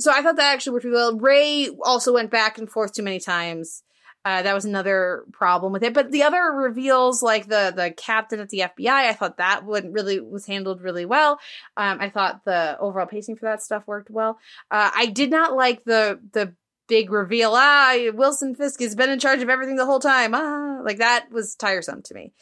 so 0.00 0.12
I 0.12 0.22
thought 0.22 0.36
that 0.36 0.52
actually 0.54 0.74
worked 0.74 0.84
really 0.84 0.96
well. 0.96 1.18
Ray 1.18 1.68
also 1.82 2.14
went 2.14 2.30
back 2.30 2.56
and 2.56 2.70
forth 2.70 2.92
too 2.94 3.02
many 3.02 3.18
times. 3.18 3.82
Uh, 4.28 4.42
that 4.42 4.52
was 4.52 4.66
another 4.66 5.24
problem 5.32 5.72
with 5.72 5.82
it. 5.82 5.94
But 5.94 6.10
the 6.10 6.24
other 6.24 6.42
reveals, 6.52 7.22
like 7.22 7.46
the 7.46 7.72
the 7.74 7.94
captain 7.96 8.40
at 8.40 8.50
the 8.50 8.58
FBI, 8.58 8.90
I 8.90 9.14
thought 9.14 9.38
that 9.38 9.64
would 9.64 9.90
really 9.90 10.20
was 10.20 10.44
handled 10.44 10.82
really 10.82 11.06
well. 11.06 11.40
Um, 11.78 11.96
I 11.98 12.10
thought 12.10 12.44
the 12.44 12.76
overall 12.78 13.06
pacing 13.06 13.36
for 13.36 13.46
that 13.46 13.62
stuff 13.62 13.86
worked 13.86 14.10
well. 14.10 14.38
Uh, 14.70 14.90
I 14.94 15.06
did 15.06 15.30
not 15.30 15.56
like 15.56 15.82
the 15.84 16.20
the 16.34 16.54
big 16.88 17.10
reveal. 17.10 17.52
Ah, 17.54 17.96
Wilson 18.12 18.54
Fisk 18.54 18.80
has 18.80 18.94
been 18.94 19.08
in 19.08 19.18
charge 19.18 19.40
of 19.40 19.48
everything 19.48 19.76
the 19.76 19.86
whole 19.86 19.98
time. 19.98 20.34
Ah, 20.34 20.80
like 20.84 20.98
that 20.98 21.32
was 21.32 21.54
tiresome 21.54 22.02
to 22.02 22.14
me. 22.14 22.34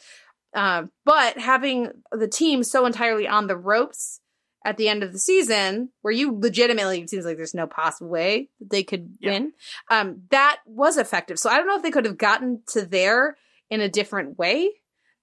Um, 0.53 0.91
but 1.05 1.37
having 1.37 1.91
the 2.11 2.27
team 2.27 2.63
so 2.63 2.85
entirely 2.85 3.29
on 3.29 3.47
the 3.47 3.55
ropes 3.55 4.19
at 4.65 4.77
the 4.77 4.89
end 4.89 5.03
of 5.03 5.13
the 5.13 5.19
season, 5.19 5.89
where 6.01 6.13
you 6.13 6.37
legitimately 6.37 7.01
it 7.01 7.09
seems 7.09 7.25
like 7.25 7.37
there's 7.37 7.53
no 7.53 7.67
possible 7.67 8.09
way 8.09 8.49
that 8.59 8.69
they 8.69 8.83
could 8.83 9.17
win, 9.23 9.53
um, 9.89 10.23
that 10.31 10.59
was 10.65 10.97
effective. 10.97 11.39
So 11.39 11.49
I 11.49 11.57
don't 11.57 11.67
know 11.67 11.77
if 11.77 11.83
they 11.83 11.91
could 11.91 12.05
have 12.05 12.17
gotten 12.17 12.61
to 12.69 12.85
there 12.85 13.37
in 13.69 13.81
a 13.81 13.89
different 13.89 14.37
way. 14.37 14.71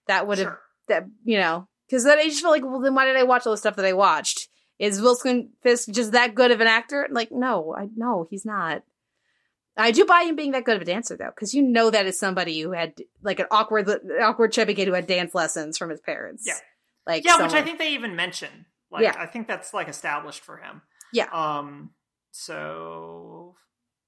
That 0.07 0.27
would 0.27 0.39
have 0.39 0.57
that 0.89 1.05
you 1.25 1.39
know 1.39 1.69
because 1.89 2.05
then 2.05 2.19
I 2.19 2.25
just 2.25 2.41
felt 2.41 2.53
like, 2.53 2.65
well, 2.65 2.81
then 2.81 2.95
why 2.95 3.07
did 3.07 3.17
I 3.17 3.23
watch 3.23 3.47
all 3.47 3.53
the 3.53 3.59
stuff 3.59 3.77
that 3.77 3.85
I 3.85 3.93
watched? 3.93 4.49
Is 4.79 5.01
Wilson 5.01 5.51
Fisk 5.63 5.91
just 5.91 6.13
that 6.13 6.35
good 6.35 6.51
of 6.51 6.61
an 6.61 6.67
actor? 6.67 7.07
Like, 7.11 7.31
no, 7.31 7.75
I 7.77 7.89
no, 7.95 8.27
he's 8.29 8.45
not. 8.45 8.83
I 9.77 9.91
do 9.91 10.05
buy 10.05 10.23
him 10.23 10.37
being 10.37 10.53
that 10.53 10.65
good 10.65 10.77
of 10.77 10.83
a 10.83 10.85
dancer 10.85 11.17
though, 11.17 11.31
because 11.35 11.55
you 11.55 11.63
know 11.63 11.91
that 11.91 12.07
is 12.07 12.19
somebody 12.19 12.61
who 12.61 12.73
had 12.73 12.95
like 13.23 13.41
an 13.41 13.47
awkward, 13.51 13.89
awkward 14.21 14.53
chubby 14.53 14.75
kid 14.75 14.87
who 14.87 14.95
had 14.95 15.07
dance 15.07 15.35
lessons 15.35 15.77
from 15.77 15.91
his 15.91 16.01
parents. 16.01 16.45
Yeah. 16.47 16.55
like 17.07 17.25
yeah, 17.25 17.43
which 17.43 17.53
I 17.53 17.63
think 17.63 17.79
they 17.79 17.93
even 17.93 18.15
mention. 18.15 18.67
Like, 18.95 19.03
Yeah. 19.03 19.15
I 19.19 19.27
think 19.27 19.47
that's 19.49 19.75
like 19.75 19.89
established 19.89 20.43
for 20.45 20.57
him. 20.57 20.81
Yeah. 21.13 21.27
Um. 21.33 21.91
So, 22.59 23.55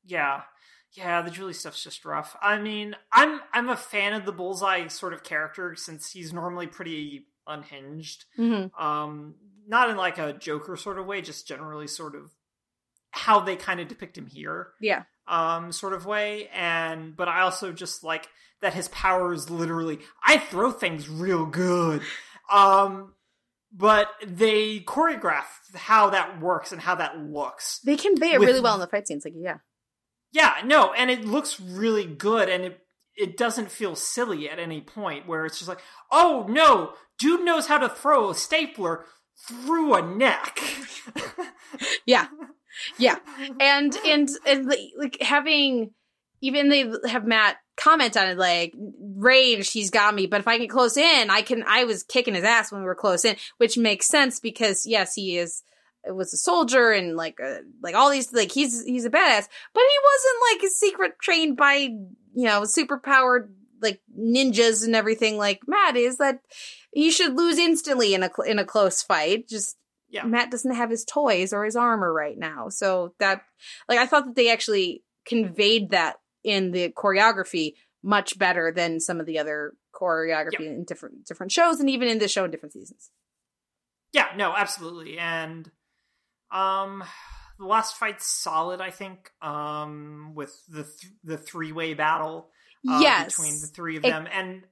yeah, 0.04 0.42
yeah. 0.92 1.22
The 1.22 1.30
Julie 1.30 1.52
stuff's 1.52 1.82
just 1.82 2.04
rough. 2.04 2.36
I 2.40 2.58
mean, 2.58 2.96
I'm 3.12 3.40
I'm 3.52 3.68
a 3.68 3.76
fan 3.76 4.12
of 4.14 4.24
the 4.24 4.32
Bullseye 4.32 4.86
sort 4.88 5.12
of 5.12 5.22
character 5.22 5.74
since 5.76 6.10
he's 6.10 6.32
normally 6.32 6.66
pretty 6.66 7.26
unhinged. 7.46 8.24
Mhm. 8.38 8.70
Um, 8.80 9.34
not 9.66 9.90
in 9.90 9.96
like 9.96 10.18
a 10.18 10.32
Joker 10.32 10.76
sort 10.76 10.98
of 10.98 11.06
way, 11.06 11.20
just 11.20 11.46
generally 11.48 11.86
sort 11.88 12.14
of 12.14 12.30
how 13.10 13.40
they 13.40 13.56
kind 13.56 13.80
of 13.80 13.88
depict 13.88 14.18
him 14.18 14.26
here 14.26 14.72
Yeah. 14.80 15.04
um 15.26 15.72
sort 15.72 15.94
of 15.94 16.04
way 16.04 16.48
and 16.48 17.16
but 17.16 17.28
i 17.28 17.40
also 17.40 17.72
just 17.72 18.04
like 18.04 18.28
that 18.60 18.74
his 18.74 18.88
power 18.88 19.32
is 19.32 19.48
literally 19.48 20.00
i 20.22 20.36
throw 20.36 20.70
things 20.70 21.08
real 21.08 21.46
good 21.46 22.02
um 22.52 23.14
but 23.72 24.08
they 24.26 24.80
choreograph 24.80 25.44
how 25.74 26.10
that 26.10 26.40
works 26.40 26.72
and 26.72 26.80
how 26.80 26.94
that 26.94 27.18
looks 27.18 27.80
They 27.80 27.96
convey 27.96 28.32
it 28.32 28.40
With- 28.40 28.48
really 28.48 28.60
well 28.60 28.74
in 28.74 28.80
the 28.80 28.86
fight 28.86 29.06
scenes. 29.08 29.24
Like, 29.24 29.34
yeah. 29.36 29.58
yeah 30.32 30.54
no 30.64 30.92
and 30.92 31.10
it 31.10 31.24
looks 31.24 31.60
really 31.60 32.06
good 32.06 32.48
and 32.48 32.64
it 32.64 32.80
it 33.16 33.36
doesn't 33.36 33.70
feel 33.70 33.96
silly 33.96 34.48
at 34.48 34.58
any 34.58 34.80
point 34.80 35.26
where 35.26 35.46
it's 35.46 35.58
just 35.58 35.68
like 35.68 35.80
oh 36.12 36.46
no 36.48 36.92
dude 37.18 37.44
knows 37.44 37.66
how 37.66 37.78
to 37.78 37.88
throw 37.88 38.30
a 38.30 38.34
stapler 38.34 39.04
through 39.48 39.94
a 39.94 40.02
neck 40.02 40.60
Yeah. 42.06 42.26
Yeah. 42.98 43.16
And 43.60 43.96
and 44.06 44.28
and 44.46 44.66
like, 44.66 44.78
like 44.98 45.18
having 45.22 45.90
even 46.40 46.68
they 46.68 46.90
have 47.08 47.26
Matt 47.26 47.56
comment 47.76 48.16
on 48.16 48.28
it 48.28 48.38
like 48.38 48.74
range 49.16 49.70
he's 49.70 49.90
got 49.90 50.14
me 50.14 50.26
but 50.26 50.40
if 50.40 50.48
I 50.48 50.58
get 50.58 50.70
close 50.70 50.96
in 50.96 51.30
I 51.30 51.42
can 51.42 51.62
I 51.66 51.84
was 51.84 52.02
kicking 52.02 52.34
his 52.34 52.44
ass 52.44 52.72
when 52.72 52.80
we 52.80 52.86
were 52.86 52.94
close 52.94 53.24
in 53.24 53.36
which 53.58 53.76
makes 53.76 54.06
sense 54.06 54.40
because 54.40 54.86
yes 54.86 55.14
he 55.14 55.36
is 55.36 55.62
was 56.08 56.32
a 56.32 56.36
soldier 56.36 56.92
and 56.92 57.16
like 57.16 57.38
uh, 57.44 57.58
like 57.82 57.94
all 57.94 58.10
these 58.10 58.32
like 58.32 58.52
he's 58.52 58.84
he's 58.84 59.04
a 59.04 59.10
badass 59.10 59.48
but 59.74 59.82
he 59.82 59.98
wasn't 60.04 60.42
like 60.52 60.62
a 60.64 60.70
secret 60.70 61.12
trained 61.20 61.56
by 61.56 61.74
you 61.74 62.44
know 62.44 62.64
super 62.64 62.98
powered 62.98 63.52
like 63.82 64.00
ninjas 64.18 64.84
and 64.84 64.96
everything 64.96 65.36
like 65.36 65.60
Matt 65.66 65.96
is 65.96 66.18
that 66.18 66.40
he 66.92 67.10
should 67.10 67.36
lose 67.36 67.58
instantly 67.58 68.14
in 68.14 68.22
a 68.22 68.30
in 68.46 68.58
a 68.58 68.64
close 68.64 69.02
fight 69.02 69.48
just 69.48 69.76
Yeah. 70.08 70.24
Matt 70.24 70.50
doesn't 70.50 70.74
have 70.74 70.90
his 70.90 71.04
toys 71.04 71.52
or 71.52 71.64
his 71.64 71.76
armor 71.76 72.12
right 72.12 72.38
now. 72.38 72.68
So 72.70 73.14
that 73.18 73.42
like 73.88 73.98
I 73.98 74.06
thought 74.06 74.26
that 74.26 74.36
they 74.36 74.50
actually 74.50 75.02
conveyed 75.26 75.90
that 75.90 76.16
in 76.46 76.70
the 76.70 76.88
choreography 76.90 77.74
much 78.02 78.38
better 78.38 78.72
than 78.72 79.00
some 79.00 79.18
of 79.20 79.26
the 79.26 79.38
other 79.38 79.74
choreography 79.92 80.60
in 80.66 80.84
different 80.84 81.26
different 81.26 81.50
shows 81.50 81.80
and 81.80 81.90
even 81.90 82.06
in 82.08 82.18
this 82.18 82.30
show 82.30 82.44
in 82.44 82.50
different 82.50 82.72
seasons. 82.72 83.10
Yeah, 84.12 84.28
no, 84.36 84.54
absolutely. 84.56 85.18
And 85.18 85.70
um 86.50 87.02
the 87.58 87.64
last 87.66 87.96
fight's 87.96 88.26
solid, 88.26 88.80
I 88.80 88.90
think. 88.90 89.30
Um 89.42 90.32
with 90.34 90.54
the 90.68 90.84
th- 90.84 91.12
the 91.24 91.36
three-way 91.38 91.94
battle 91.94 92.50
uh, 92.88 93.00
Yes. 93.02 93.36
between 93.36 93.60
the 93.60 93.66
three 93.66 93.96
of 93.96 94.02
them 94.02 94.28
and 94.30 94.62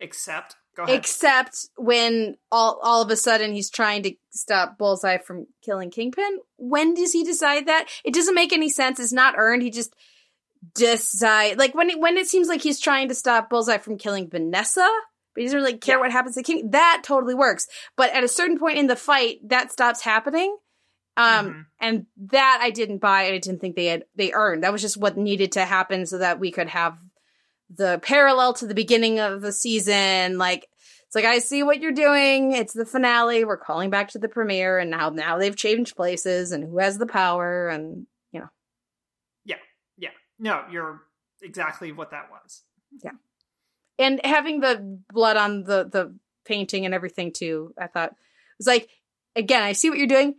except 0.00 0.56
go 0.76 0.84
ahead. 0.84 0.96
Except 0.96 1.68
when 1.76 2.36
all 2.50 2.80
all 2.82 3.02
of 3.02 3.10
a 3.10 3.16
sudden 3.16 3.52
he's 3.52 3.70
trying 3.70 4.02
to 4.04 4.14
stop 4.30 4.78
Bullseye 4.78 5.18
from 5.18 5.46
killing 5.62 5.90
Kingpin. 5.90 6.38
When 6.56 6.94
does 6.94 7.12
he 7.12 7.22
decide 7.24 7.66
that? 7.66 7.88
It 8.04 8.14
doesn't 8.14 8.34
make 8.34 8.52
any 8.52 8.68
sense. 8.70 8.98
It's 8.98 9.12
not 9.12 9.34
earned. 9.36 9.62
He 9.62 9.70
just 9.70 9.94
decide 10.74 11.58
like 11.58 11.74
when 11.74 11.90
it, 11.90 12.00
when 12.00 12.16
it 12.16 12.26
seems 12.26 12.48
like 12.48 12.62
he's 12.62 12.80
trying 12.80 13.08
to 13.08 13.14
stop 13.14 13.50
Bullseye 13.50 13.78
from 13.78 13.98
killing 13.98 14.28
Vanessa, 14.28 14.88
but 15.34 15.40
he 15.40 15.44
doesn't 15.44 15.58
really 15.58 15.76
care 15.76 15.98
what 15.98 16.12
happens 16.12 16.34
to 16.34 16.42
King. 16.42 16.70
That 16.70 17.02
totally 17.04 17.34
works. 17.34 17.66
But 17.96 18.12
at 18.12 18.24
a 18.24 18.28
certain 18.28 18.58
point 18.58 18.78
in 18.78 18.86
the 18.86 18.96
fight, 18.96 19.38
that 19.48 19.72
stops 19.72 20.02
happening. 20.02 20.56
Um, 21.16 21.66
and 21.80 22.06
that 22.28 22.60
I 22.62 22.70
didn't 22.70 22.98
buy. 22.98 23.24
I 23.24 23.38
didn't 23.38 23.60
think 23.60 23.74
they 23.74 23.86
had 23.86 24.04
they 24.14 24.32
earned. 24.32 24.62
That 24.62 24.72
was 24.72 24.82
just 24.82 24.96
what 24.96 25.16
needed 25.16 25.52
to 25.52 25.64
happen 25.64 26.06
so 26.06 26.18
that 26.18 26.38
we 26.38 26.52
could 26.52 26.68
have 26.68 26.96
the 27.74 27.98
parallel 28.02 28.54
to 28.54 28.66
the 28.66 28.74
beginning 28.74 29.18
of 29.18 29.40
the 29.40 29.50
season. 29.50 30.38
Like 30.38 30.68
it's 31.06 31.16
like 31.16 31.24
I 31.24 31.38
see 31.38 31.62
what 31.62 31.80
you're 31.80 31.92
doing. 31.92 32.52
It's 32.52 32.72
the 32.72 32.86
finale. 32.86 33.44
We're 33.44 33.56
calling 33.56 33.90
back 33.90 34.10
to 34.10 34.18
the 34.18 34.28
premiere, 34.28 34.78
and 34.78 34.90
now 34.90 35.08
now 35.08 35.38
they've 35.38 35.56
changed 35.56 35.96
places 35.96 36.52
and 36.52 36.62
who 36.62 36.78
has 36.78 36.98
the 36.98 37.06
power, 37.06 37.68
and 37.68 38.06
you 38.30 38.40
know, 38.40 38.48
yeah. 39.44 39.56
Yeah. 39.96 40.10
No, 40.38 40.64
you're 40.70 41.02
exactly 41.42 41.92
what 41.92 42.10
that 42.12 42.30
was. 42.30 42.62
yeah. 43.04 43.12
And 43.98 44.20
having 44.24 44.60
the 44.60 45.00
blood 45.12 45.36
on 45.36 45.64
the 45.64 45.84
the 45.90 46.14
painting 46.44 46.84
and 46.84 46.94
everything 46.94 47.32
too, 47.32 47.74
I 47.80 47.88
thought 47.88 48.10
it 48.10 48.16
was 48.58 48.66
like 48.66 48.88
again, 49.36 49.62
I 49.62 49.72
see 49.72 49.90
what 49.90 49.98
you're 49.98 50.06
doing. 50.06 50.34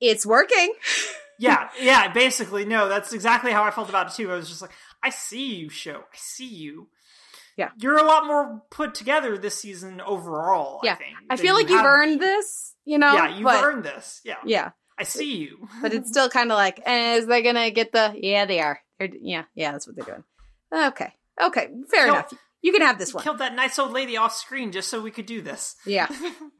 It's 0.00 0.24
working. 0.26 0.72
Yeah, 1.38 1.68
yeah, 1.78 2.10
basically, 2.14 2.64
no, 2.64 2.88
that's 2.88 3.12
exactly 3.12 3.52
how 3.52 3.62
I 3.62 3.70
felt 3.70 3.90
about 3.90 4.06
it 4.06 4.14
too. 4.14 4.32
I 4.32 4.36
was 4.36 4.48
just 4.48 4.62
like, 4.62 4.70
I 5.02 5.10
see 5.10 5.56
you, 5.56 5.68
show. 5.68 5.98
I 5.98 6.16
see 6.16 6.46
you. 6.48 6.88
Yeah. 7.58 7.72
You're 7.76 7.98
a 7.98 8.04
lot 8.04 8.26
more 8.26 8.62
put 8.70 8.94
together 8.94 9.36
this 9.36 9.60
season 9.60 10.00
overall, 10.00 10.80
yeah, 10.82 10.92
I 10.92 10.94
think. 10.94 11.16
I 11.28 11.36
feel 11.36 11.52
like 11.52 11.66
you 11.68 11.74
you've 11.74 11.82
have- 11.82 11.90
earned 11.90 12.20
this. 12.22 12.74
You 12.86 12.96
know, 12.96 13.12
Yeah, 13.12 13.36
you've 13.36 13.46
earned 13.46 13.84
this. 13.84 14.22
Yeah. 14.24 14.36
Yeah. 14.46 14.70
I 14.98 15.02
see 15.02 15.36
you. 15.36 15.68
but 15.82 15.92
it's 15.92 16.08
still 16.08 16.30
kind 16.30 16.50
of 16.50 16.56
like, 16.56 16.80
eh, 16.86 17.16
is 17.16 17.26
they 17.26 17.42
gonna 17.42 17.70
get 17.70 17.92
the? 17.92 18.14
Yeah, 18.16 18.46
they 18.46 18.60
are. 18.60 18.80
They're, 18.98 19.08
yeah, 19.20 19.44
yeah, 19.54 19.72
that's 19.72 19.86
what 19.86 19.96
they're 19.96 20.04
doing. 20.04 20.24
Okay, 20.92 21.12
okay, 21.40 21.68
fair 21.90 22.08
enough. 22.08 22.32
You 22.62 22.72
can 22.72 22.82
have 22.82 22.98
this 22.98 23.14
one. 23.14 23.22
Killed 23.22 23.38
that 23.38 23.54
nice 23.54 23.78
old 23.78 23.92
lady 23.92 24.16
off 24.16 24.34
screen 24.34 24.72
just 24.72 24.88
so 24.88 25.00
we 25.00 25.10
could 25.12 25.26
do 25.26 25.40
this. 25.40 25.76
Yeah. 25.86 26.08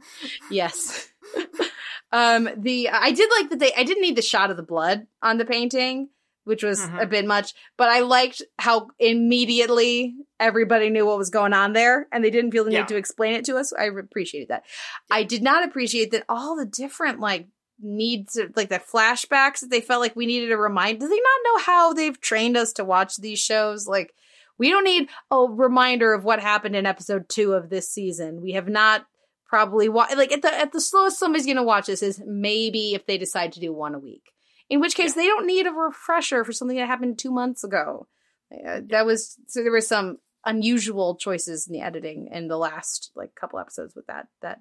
yes. 0.50 1.08
um 2.12 2.48
the 2.56 2.88
I 2.90 3.10
did 3.10 3.28
like 3.40 3.50
that 3.50 3.58
they 3.58 3.72
I 3.74 3.82
didn't 3.82 4.02
need 4.02 4.16
the 4.16 4.22
shot 4.22 4.50
of 4.50 4.56
the 4.56 4.62
blood 4.62 5.06
on 5.22 5.38
the 5.38 5.44
painting, 5.44 6.10
which 6.44 6.62
was 6.62 6.80
Mhm. 6.80 7.02
a 7.02 7.06
bit 7.06 7.26
much, 7.26 7.54
but 7.76 7.88
I 7.88 8.00
liked 8.00 8.42
how 8.58 8.88
immediately 9.00 10.14
everybody 10.38 10.90
knew 10.90 11.06
what 11.06 11.18
was 11.18 11.30
going 11.30 11.52
on 11.52 11.72
there 11.72 12.06
and 12.12 12.22
they 12.24 12.30
didn't 12.30 12.52
feel 12.52 12.64
the 12.64 12.72
Yeah. 12.72 12.80
need 12.80 12.88
to 12.88 12.96
explain 12.96 13.34
it 13.34 13.44
to 13.46 13.56
us. 13.56 13.72
I 13.72 13.84
appreciated 13.86 14.48
that. 14.48 14.64
I 15.10 15.24
did 15.24 15.42
not 15.42 15.64
appreciate 15.64 16.12
that 16.12 16.24
all 16.28 16.56
the 16.56 16.66
different 16.66 17.18
like 17.20 17.48
needs 17.80 18.38
like 18.54 18.68
the 18.68 18.78
flashbacks 18.78 19.60
that 19.60 19.70
they 19.70 19.80
felt 19.80 20.00
like 20.00 20.16
we 20.16 20.26
needed 20.26 20.52
a 20.52 20.56
remind. 20.56 21.00
Do 21.00 21.08
they 21.08 21.14
not 21.14 21.40
know 21.44 21.58
how 21.64 21.92
they've 21.92 22.20
trained 22.20 22.56
us 22.56 22.72
to 22.74 22.84
watch 22.84 23.16
these 23.16 23.38
shows? 23.38 23.86
Like 23.86 24.14
we 24.58 24.70
don't 24.70 24.84
need 24.84 25.08
a 25.30 25.38
reminder 25.38 26.14
of 26.14 26.24
what 26.24 26.40
happened 26.40 26.76
in 26.76 26.86
episode 26.86 27.28
two 27.28 27.52
of 27.52 27.68
this 27.68 27.90
season. 27.90 28.40
We 28.40 28.52
have 28.52 28.68
not 28.68 29.06
probably 29.46 29.88
wa- 29.88 30.08
like 30.16 30.32
at 30.32 30.42
the 30.42 30.52
at 30.52 30.72
the 30.72 30.80
slowest 30.80 31.18
somebody's 31.18 31.46
gonna 31.46 31.62
watch 31.62 31.86
this 31.86 32.02
is 32.02 32.22
maybe 32.26 32.94
if 32.94 33.06
they 33.06 33.18
decide 33.18 33.52
to 33.52 33.60
do 33.60 33.72
one 33.72 33.94
a 33.94 33.98
week. 33.98 34.32
In 34.68 34.80
which 34.80 34.96
case, 34.96 35.14
they 35.14 35.26
don't 35.26 35.46
need 35.46 35.66
a 35.66 35.70
refresher 35.70 36.44
for 36.44 36.52
something 36.52 36.76
that 36.76 36.88
happened 36.88 37.18
two 37.18 37.30
months 37.30 37.62
ago. 37.62 38.08
Uh, 38.52 38.80
that 38.88 39.06
was 39.06 39.36
so 39.46 39.62
there 39.62 39.72
were 39.72 39.80
some 39.80 40.18
unusual 40.44 41.16
choices 41.16 41.66
in 41.66 41.72
the 41.72 41.80
editing 41.80 42.28
in 42.32 42.46
the 42.48 42.56
last 42.56 43.10
like 43.16 43.34
couple 43.34 43.58
episodes 43.58 43.94
with 43.94 44.06
that 44.06 44.28
that 44.42 44.60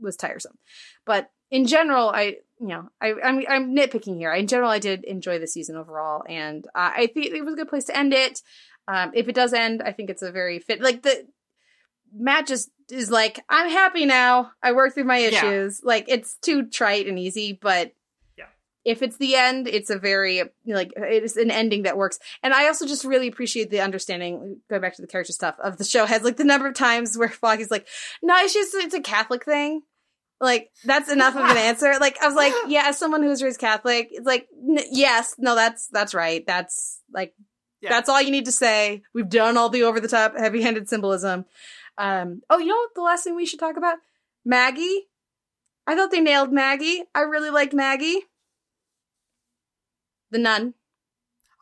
was 0.00 0.16
tiresome. 0.16 0.56
But 1.04 1.30
in 1.54 1.66
general, 1.66 2.08
I 2.08 2.24
you 2.60 2.66
know 2.68 2.88
I 3.00 3.14
I'm 3.22 3.38
I'm 3.48 3.76
nitpicking 3.76 4.16
here. 4.16 4.32
In 4.32 4.46
general, 4.48 4.70
I 4.70 4.80
did 4.80 5.04
enjoy 5.04 5.38
the 5.38 5.46
season 5.46 5.76
overall, 5.76 6.24
and 6.28 6.66
uh, 6.74 6.90
I 6.96 7.06
think 7.06 7.26
it 7.26 7.44
was 7.44 7.54
a 7.54 7.56
good 7.56 7.68
place 7.68 7.84
to 7.84 7.96
end 7.96 8.12
it. 8.12 8.42
Um, 8.88 9.12
if 9.14 9.28
it 9.28 9.34
does 9.36 9.52
end, 9.52 9.80
I 9.82 9.92
think 9.92 10.10
it's 10.10 10.22
a 10.22 10.32
very 10.32 10.58
fit 10.58 10.80
like 10.82 11.02
the 11.02 11.26
Matt 12.12 12.46
just 12.46 12.70
is 12.90 13.10
like, 13.10 13.40
I'm 13.48 13.70
happy 13.70 14.04
now. 14.04 14.50
I 14.62 14.72
worked 14.72 14.94
through 14.94 15.04
my 15.04 15.18
Yeah. 15.18 15.28
issues. 15.28 15.80
Like 15.84 16.06
it's 16.08 16.34
too 16.38 16.66
trite 16.66 17.06
and 17.06 17.18
easy, 17.18 17.58
but 17.60 17.92
Yeah. 18.36 18.46
if 18.84 19.00
it's 19.02 19.16
the 19.16 19.34
end, 19.36 19.66
it's 19.68 19.90
a 19.90 19.98
very 19.98 20.42
like 20.66 20.92
it's 20.96 21.36
an 21.36 21.50
ending 21.52 21.84
that 21.84 21.96
works. 21.96 22.18
And 22.42 22.52
I 22.52 22.66
also 22.66 22.84
just 22.86 23.04
really 23.04 23.28
appreciate 23.28 23.70
the 23.70 23.80
understanding. 23.80 24.60
Going 24.68 24.82
back 24.82 24.96
to 24.96 25.02
the 25.02 25.08
character 25.08 25.32
stuff 25.32 25.54
of 25.60 25.76
the 25.78 25.84
show 25.84 26.04
has 26.04 26.22
like 26.24 26.36
the 26.36 26.44
number 26.52 26.66
of 26.66 26.74
times 26.74 27.16
where 27.16 27.28
Foggy's 27.28 27.70
like, 27.70 27.86
no, 28.22 28.34
it's 28.38 28.54
just 28.54 28.74
it's 28.74 28.94
a 28.94 29.00
Catholic 29.00 29.44
thing. 29.44 29.82
Like 30.44 30.70
that's 30.84 31.10
enough 31.10 31.34
of 31.34 31.40
an 31.44 31.56
answer. 31.68 31.94
Like 32.00 32.22
I 32.22 32.26
was 32.26 32.34
like, 32.36 32.52
yeah, 32.68 32.84
as 32.86 32.98
someone 32.98 33.22
who's 33.22 33.42
raised 33.42 33.58
Catholic, 33.60 34.08
it's 34.10 34.26
like 34.26 34.46
n- 34.62 34.84
yes, 34.90 35.34
no, 35.38 35.54
that's 35.54 35.88
that's 35.88 36.14
right. 36.14 36.46
That's 36.46 37.00
like 37.12 37.34
Yeah. 37.80 37.88
that's 37.90 38.08
all 38.08 38.20
you 38.22 38.30
need 38.30 38.44
to 38.44 38.52
say. 38.52 39.02
We've 39.14 39.28
done 39.28 39.56
all 39.56 39.68
the 39.70 39.82
over 39.84 40.00
the 40.00 40.08
top, 40.08 40.36
heavy 40.36 40.62
handed 40.62 40.88
symbolism. 40.88 41.46
Um, 41.98 42.42
oh, 42.50 42.58
you 42.58 42.66
know 42.66 42.76
what? 42.76 42.94
The 42.94 43.02
last 43.02 43.24
thing 43.24 43.36
we 43.36 43.46
should 43.46 43.60
talk 43.60 43.76
about 43.76 43.96
Maggie. 44.44 45.06
I 45.86 45.94
thought 45.96 46.10
they 46.10 46.20
nailed 46.20 46.52
Maggie. 46.52 47.04
I 47.14 47.20
really 47.20 47.50
liked 47.50 47.72
Maggie. 47.74 48.22
The 50.30 50.38
nun. 50.38 50.74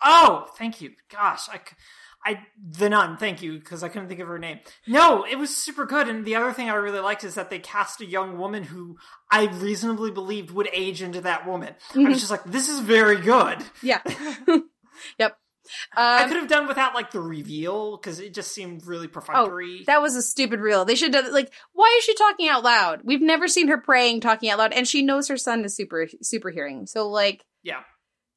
Oh, 0.02 0.48
thank 0.56 0.80
you. 0.80 0.92
Gosh, 1.10 1.48
I, 1.48 1.56
c- 1.58 1.76
I 2.24 2.40
the 2.56 2.88
nun. 2.88 3.16
Thank 3.16 3.42
you 3.42 3.58
because 3.58 3.82
I 3.82 3.88
couldn't 3.88 4.08
think 4.08 4.20
of 4.20 4.28
her 4.28 4.38
name. 4.38 4.60
No, 4.86 5.24
it 5.24 5.36
was 5.36 5.56
super 5.56 5.84
good. 5.84 6.08
And 6.08 6.24
the 6.24 6.36
other 6.36 6.52
thing 6.52 6.70
I 6.70 6.74
really 6.74 7.00
liked 7.00 7.24
is 7.24 7.34
that 7.34 7.50
they 7.50 7.58
cast 7.58 8.00
a 8.00 8.06
young 8.06 8.38
woman 8.38 8.62
who 8.62 8.96
I 9.30 9.46
reasonably 9.46 10.10
believed 10.10 10.50
would 10.52 10.68
age 10.72 11.02
into 11.02 11.20
that 11.22 11.46
woman. 11.46 11.74
I 11.90 11.94
Mhm. 11.94 12.08
was 12.08 12.20
just 12.20 12.30
like, 12.30 12.44
this 12.44 12.68
is 12.68 12.78
very 12.78 13.16
good. 13.20 13.58
Yeah. 13.82 14.00
yep. 15.18 15.36
I 15.96 16.22
Um, 16.24 16.28
could 16.28 16.36
have 16.38 16.48
done 16.48 16.66
without 16.66 16.94
like 16.94 17.12
the 17.12 17.20
reveal 17.20 17.96
because 17.96 18.18
it 18.20 18.34
just 18.34 18.52
seemed 18.52 18.84
really 18.86 19.08
Oh, 19.32 19.58
that 19.86 20.02
was 20.02 20.16
a 20.16 20.22
stupid 20.22 20.60
reel. 20.60 20.84
They 20.84 20.96
should 20.96 21.14
have 21.14 21.28
like. 21.28 21.52
Why 21.72 21.94
is 21.98 22.04
she 22.04 22.14
talking 22.14 22.48
out 22.48 22.62
loud? 22.64 23.00
We've 23.04 23.22
never 23.22 23.46
seen 23.48 23.68
her 23.68 23.78
praying, 23.78 24.20
talking 24.20 24.50
out 24.50 24.58
loud, 24.58 24.72
and 24.72 24.86
she 24.86 25.02
knows 25.02 25.28
her 25.28 25.36
son 25.36 25.64
is 25.64 25.74
super 25.76 26.08
super 26.20 26.50
hearing. 26.50 26.86
So 26.86 27.08
like, 27.08 27.44
yeah. 27.62 27.80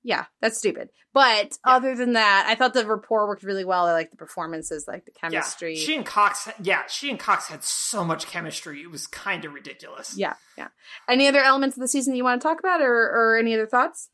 Yeah, 0.06 0.26
that's 0.40 0.58
stupid. 0.60 0.90
But 1.14 1.58
other 1.66 1.96
than 1.96 2.14
that, 2.14 2.46
I 2.48 2.54
thought 2.54 2.76
the 2.76 2.86
rapport 2.86 3.28
worked 3.28 3.42
really 3.42 3.66
well. 3.66 3.88
I 3.88 3.94
like 3.94 4.12
the 4.12 4.18
performances, 4.18 4.86
like 4.88 5.04
the 5.06 5.12
chemistry. 5.12 5.74
Yeah. 5.76 5.86
She 5.86 5.96
and 5.96 6.06
Cox, 6.06 6.48
yeah, 6.62 6.84
she 6.88 7.10
and 7.10 7.18
Cox 7.20 7.48
had 7.48 7.64
so 7.64 8.06
much 8.06 8.28
chemistry. 8.28 8.82
It 8.84 8.92
was 8.92 9.08
kind 9.08 9.44
of 9.46 9.54
ridiculous. 9.54 10.16
yeah, 10.16 10.36
yeah. 10.58 10.68
Any 11.10 11.28
other 11.28 11.44
elements 11.44 11.76
of 11.76 11.82
the 11.82 11.88
season 11.88 12.16
you 12.16 12.24
want 12.24 12.40
to 12.40 12.48
talk 12.48 12.60
about, 12.60 12.82
or 12.82 12.94
or 12.94 13.38
any 13.38 13.56
other 13.56 13.66
thoughts? 13.66 14.10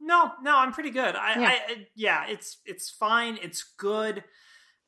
No, 0.00 0.32
no, 0.42 0.56
I'm 0.56 0.72
pretty 0.72 0.90
good. 0.90 1.14
I, 1.14 1.40
Yeah. 1.40 1.48
I, 1.48 1.52
I 1.52 1.86
yeah, 1.94 2.24
it's 2.26 2.58
it's 2.64 2.90
fine. 2.90 3.38
It's 3.40 3.62
good. 3.78 4.24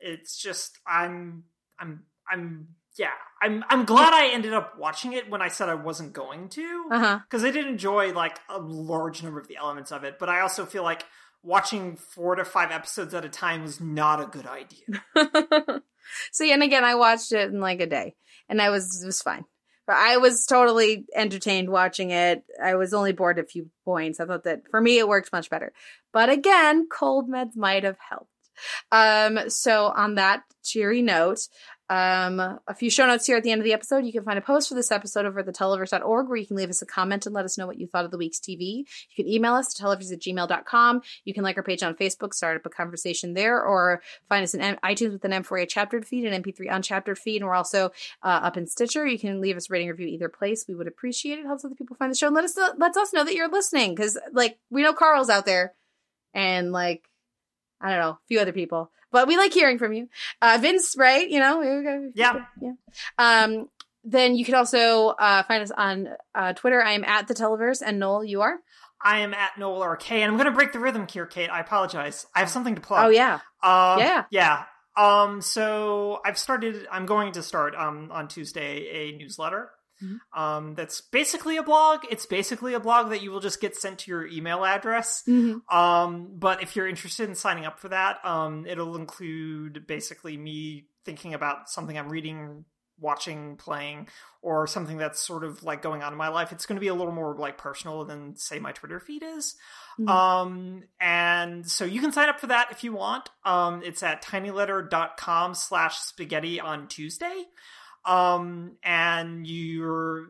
It's 0.00 0.36
just 0.36 0.78
I'm 0.86 1.44
I'm 1.78 2.04
I'm 2.28 2.68
yeah. 2.98 3.10
I'm 3.40 3.64
I'm 3.68 3.84
glad 3.84 4.12
I 4.14 4.28
ended 4.32 4.52
up 4.52 4.78
watching 4.78 5.12
it 5.14 5.28
when 5.30 5.42
I 5.42 5.48
said 5.48 5.68
I 5.68 5.74
wasn't 5.74 6.12
going 6.12 6.48
to 6.50 6.84
Uh-huh. 6.92 7.18
because 7.28 7.44
I 7.44 7.50
did 7.50 7.66
enjoy 7.66 8.12
like 8.12 8.38
a 8.48 8.58
large 8.58 9.22
number 9.22 9.40
of 9.40 9.48
the 9.48 9.56
elements 9.56 9.90
of 9.92 10.04
it, 10.04 10.18
but 10.20 10.28
I 10.28 10.40
also 10.40 10.64
feel 10.66 10.82
like 10.84 11.04
watching 11.42 11.96
four 11.96 12.36
to 12.36 12.44
five 12.44 12.70
episodes 12.70 13.14
at 13.14 13.24
a 13.24 13.28
time 13.28 13.62
was 13.62 13.80
not 13.80 14.20
a 14.20 14.26
good 14.26 14.46
idea. 14.46 15.02
so 16.32 16.44
yeah, 16.44 16.54
and 16.54 16.62
again, 16.62 16.84
I 16.84 16.94
watched 16.94 17.32
it 17.32 17.50
in 17.50 17.60
like 17.60 17.80
a 17.80 17.86
day, 17.86 18.14
and 18.48 18.60
I 18.62 18.70
was 18.70 19.02
it 19.02 19.06
was 19.06 19.22
fine. 19.22 19.44
But 19.84 19.96
I 19.96 20.18
was 20.18 20.46
totally 20.46 21.06
entertained 21.12 21.68
watching 21.68 22.12
it. 22.12 22.44
I 22.62 22.76
was 22.76 22.94
only 22.94 23.10
bored 23.12 23.40
a 23.40 23.44
few 23.44 23.68
points. 23.84 24.20
I 24.20 24.26
thought 24.26 24.44
that 24.44 24.62
for 24.70 24.80
me 24.80 24.98
it 24.98 25.08
worked 25.08 25.32
much 25.32 25.50
better. 25.50 25.72
But 26.12 26.28
again, 26.30 26.86
cold 26.88 27.28
meds 27.28 27.56
might 27.56 27.82
have 27.82 27.96
helped. 28.08 28.28
Um, 28.92 29.50
so 29.50 29.86
on 29.86 30.14
that 30.14 30.44
cheery 30.62 31.02
note, 31.02 31.40
um, 31.92 32.40
a 32.66 32.74
few 32.74 32.88
show 32.88 33.06
notes 33.06 33.26
here 33.26 33.36
at 33.36 33.42
the 33.42 33.50
end 33.50 33.60
of 33.60 33.66
the 33.66 33.74
episode. 33.74 34.06
You 34.06 34.12
can 34.12 34.24
find 34.24 34.38
a 34.38 34.42
post 34.42 34.70
for 34.70 34.74
this 34.74 34.90
episode 34.90 35.26
over 35.26 35.40
at 35.40 35.46
theteleverse.org 35.46 36.26
where 36.26 36.38
you 36.38 36.46
can 36.46 36.56
leave 36.56 36.70
us 36.70 36.80
a 36.80 36.86
comment 36.86 37.26
and 37.26 37.34
let 37.34 37.44
us 37.44 37.58
know 37.58 37.66
what 37.66 37.76
you 37.76 37.86
thought 37.86 38.06
of 38.06 38.10
the 38.10 38.16
week's 38.16 38.38
TV. 38.38 38.86
You 39.10 39.14
can 39.14 39.28
email 39.28 39.52
us 39.52 39.78
at 39.78 39.84
televerse 39.84 40.10
at 40.10 40.20
gmail.com. 40.20 41.02
You 41.26 41.34
can 41.34 41.44
like 41.44 41.58
our 41.58 41.62
page 41.62 41.82
on 41.82 41.94
Facebook, 41.94 42.32
start 42.32 42.56
up 42.56 42.64
a 42.64 42.70
conversation 42.70 43.34
there, 43.34 43.62
or 43.62 44.00
find 44.26 44.42
us 44.42 44.54
in 44.54 44.78
iTunes 44.82 45.12
with 45.12 45.24
an 45.26 45.32
M4A 45.32 45.68
chaptered 45.68 46.06
feed 46.06 46.24
and 46.24 46.42
MP3 46.42 46.70
unchaptered 46.70 47.18
feed. 47.18 47.42
And 47.42 47.46
we're 47.46 47.54
also 47.54 47.90
uh, 48.22 48.40
up 48.42 48.56
in 48.56 48.66
Stitcher. 48.66 49.06
You 49.06 49.18
can 49.18 49.42
leave 49.42 49.58
us 49.58 49.68
a 49.68 49.72
rating 49.74 49.88
review 49.88 50.06
either 50.06 50.30
place. 50.30 50.64
We 50.66 50.74
would 50.74 50.88
appreciate 50.88 51.40
it. 51.40 51.44
Helps 51.44 51.62
other 51.62 51.74
people 51.74 51.96
find 51.96 52.10
the 52.10 52.16
show 52.16 52.28
and 52.28 52.34
let 52.34 52.44
us 52.44 52.56
lets 52.78 52.96
us 52.96 53.12
know 53.12 53.24
that 53.24 53.34
you're 53.34 53.50
listening 53.50 53.94
because 53.94 54.16
like 54.32 54.56
we 54.70 54.80
know 54.80 54.94
Carl's 54.94 55.28
out 55.28 55.44
there 55.44 55.74
and 56.32 56.72
like 56.72 57.06
I 57.82 57.90
don't 57.90 57.98
know, 58.00 58.10
a 58.10 58.18
few 58.28 58.40
other 58.40 58.52
people. 58.52 58.90
But 59.10 59.28
we 59.28 59.36
like 59.36 59.52
hearing 59.52 59.78
from 59.78 59.92
you. 59.92 60.08
Uh, 60.40 60.58
Vince, 60.60 60.94
right? 60.96 61.28
You 61.28 61.40
know, 61.40 61.60
here 61.60 61.78
we 61.78 61.84
go. 61.84 62.10
Yeah. 62.14 62.44
Yeah. 62.60 62.72
Um, 63.18 63.68
then 64.04 64.34
you 64.36 64.44
can 64.44 64.54
also 64.54 65.08
uh, 65.08 65.42
find 65.44 65.62
us 65.62 65.70
on 65.70 66.08
uh, 66.34 66.54
Twitter. 66.54 66.82
I 66.82 66.92
am 66.92 67.04
at 67.04 67.28
the 67.28 67.34
Televerse, 67.34 67.82
and 67.84 67.98
Noel, 67.98 68.24
you 68.24 68.40
are. 68.40 68.56
I 69.04 69.18
am 69.18 69.34
at 69.34 69.58
Noel 69.58 69.84
RK, 69.84 70.12
and 70.12 70.24
I'm 70.30 70.36
going 70.38 70.46
to 70.46 70.52
break 70.52 70.72
the 70.72 70.78
rhythm 70.80 71.06
here, 71.10 71.26
Kate. 71.26 71.50
I 71.50 71.60
apologize. 71.60 72.24
I 72.34 72.38
have 72.38 72.48
something 72.48 72.74
to 72.76 72.80
plug. 72.80 73.04
Oh 73.06 73.08
yeah, 73.10 73.34
Um, 73.62 73.98
Yeah. 73.98 74.24
yeah. 74.30 74.64
Um, 74.96 75.40
so 75.40 76.20
I've 76.24 76.38
started. 76.38 76.86
I'm 76.90 77.06
going 77.06 77.32
to 77.32 77.42
start 77.42 77.74
um 77.74 78.10
on 78.12 78.28
Tuesday 78.28 78.86
a 79.12 79.16
newsletter. 79.18 79.70
Mhm. 80.02 80.18
Um, 80.32 80.74
that's 80.74 81.00
basically 81.00 81.56
a 81.56 81.62
blog. 81.62 82.00
It's 82.10 82.26
basically 82.26 82.74
a 82.74 82.80
blog 82.80 83.10
that 83.10 83.22
you 83.22 83.30
will 83.30 83.40
just 83.40 83.60
get 83.60 83.76
sent 83.76 84.00
to 84.00 84.10
your 84.10 84.26
email 84.26 84.64
address. 84.64 85.22
Mhm. 85.28 85.62
Um, 85.72 86.28
but 86.38 86.62
if 86.62 86.74
you're 86.74 86.88
interested 86.88 87.28
in 87.28 87.34
signing 87.34 87.64
up 87.66 87.78
for 87.78 87.88
that, 87.90 88.24
um, 88.24 88.66
it'll 88.66 88.96
include 88.96 89.86
basically 89.86 90.36
me 90.36 90.86
thinking 91.04 91.34
about 91.34 91.68
something 91.68 91.96
I'm 91.98 92.08
reading, 92.08 92.64
watching, 92.98 93.56
playing, 93.56 94.06
or 94.42 94.66
something 94.68 94.96
that's 94.96 95.20
sort 95.20 95.42
of 95.42 95.62
like 95.64 95.82
going 95.82 96.02
on 96.02 96.12
in 96.12 96.18
my 96.18 96.28
life. 96.28 96.52
It's 96.52 96.66
going 96.66 96.76
to 96.76 96.80
be 96.80 96.86
a 96.88 96.94
little 96.94 97.12
more 97.12 97.36
like 97.36 97.58
personal 97.58 98.04
than 98.04 98.36
say 98.36 98.58
my 98.60 98.70
Twitter 98.72 99.00
feed 99.00 99.22
is. 99.24 99.56
Mhm. 99.98 100.08
Um, 100.08 100.82
and 101.00 101.68
so 101.68 101.84
you 101.84 102.00
can 102.00 102.12
sign 102.12 102.28
up 102.28 102.38
for 102.40 102.46
that 102.48 102.70
if 102.70 102.84
you 102.84 102.92
want. 102.92 103.30
Um, 103.44 103.82
it's 103.82 104.02
at 104.02 104.22
tinyletter.com 104.22 105.54
slash 105.54 105.98
spaghetti 105.98 106.60
on 106.60 106.86
Tuesday. 106.88 107.46
Um, 108.04 108.76
and 108.82 109.46
you're, 109.46 110.28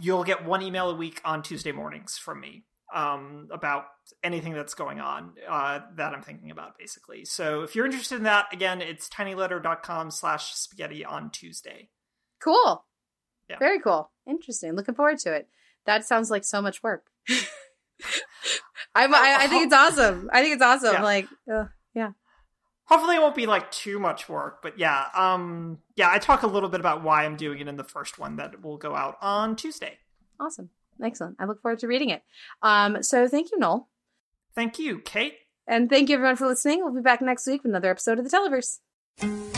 you'll 0.00 0.24
get 0.24 0.44
one 0.44 0.62
email 0.62 0.90
a 0.90 0.94
week 0.94 1.20
on 1.24 1.42
Tuesday 1.42 1.72
mornings 1.72 2.16
from 2.16 2.40
me, 2.40 2.64
um, 2.94 3.48
about 3.52 3.84
anything 4.22 4.54
that's 4.54 4.74
going 4.74 5.00
on, 5.00 5.32
uh, 5.48 5.80
that 5.96 6.14
I'm 6.14 6.22
thinking 6.22 6.50
about 6.50 6.78
basically. 6.78 7.24
So 7.24 7.62
if 7.62 7.74
you're 7.76 7.84
interested 7.86 8.16
in 8.16 8.22
that, 8.24 8.46
again, 8.52 8.80
it's 8.80 9.08
tinyletter.com 9.08 10.10
slash 10.10 10.54
spaghetti 10.54 11.04
on 11.04 11.30
Tuesday. 11.30 11.90
cool. 12.42 12.84
Yeah. 13.50 13.58
Very 13.58 13.80
cool. 13.80 14.10
Interesting. 14.26 14.74
Looking 14.74 14.94
forward 14.94 15.18
to 15.20 15.32
it. 15.32 15.48
That 15.86 16.04
sounds 16.04 16.30
like 16.30 16.44
so 16.44 16.60
much 16.60 16.82
work. 16.82 17.06
I'm, 18.94 19.14
I, 19.14 19.36
I 19.40 19.46
think 19.46 19.64
it's 19.64 19.74
awesome. 19.98 20.28
I 20.32 20.42
think 20.42 20.54
it's 20.54 20.62
awesome. 20.62 20.92
Yeah. 20.92 21.02
Like, 21.02 21.28
yeah. 21.46 21.64
Hopefully 22.88 23.16
it 23.16 23.20
won't 23.20 23.34
be 23.34 23.46
like 23.46 23.70
too 23.70 23.98
much 23.98 24.28
work, 24.28 24.62
but 24.62 24.78
yeah, 24.78 25.08
um, 25.14 25.78
yeah, 25.94 26.10
I 26.10 26.18
talk 26.18 26.42
a 26.42 26.46
little 26.46 26.70
bit 26.70 26.80
about 26.80 27.02
why 27.02 27.24
I'm 27.24 27.36
doing 27.36 27.60
it 27.60 27.68
in 27.68 27.76
the 27.76 27.84
first 27.84 28.18
one 28.18 28.36
that 28.36 28.62
will 28.62 28.78
go 28.78 28.94
out 28.94 29.18
on 29.20 29.56
Tuesday. 29.56 29.98
Awesome. 30.40 30.70
Excellent. 31.02 31.36
I 31.38 31.44
look 31.44 31.60
forward 31.60 31.80
to 31.80 31.86
reading 31.86 32.08
it. 32.10 32.22
Um, 32.62 33.02
so 33.02 33.28
thank 33.28 33.50
you, 33.52 33.58
Noel. 33.58 33.88
Thank 34.54 34.78
you, 34.78 35.00
Kate. 35.00 35.34
And 35.66 35.90
thank 35.90 36.08
you 36.08 36.14
everyone 36.14 36.36
for 36.36 36.46
listening. 36.46 36.82
We'll 36.82 36.94
be 36.94 37.02
back 37.02 37.20
next 37.20 37.46
week 37.46 37.62
with 37.62 37.70
another 37.70 37.90
episode 37.90 38.18
of 38.18 38.28
the 38.28 38.30
Televerse. 38.30 39.57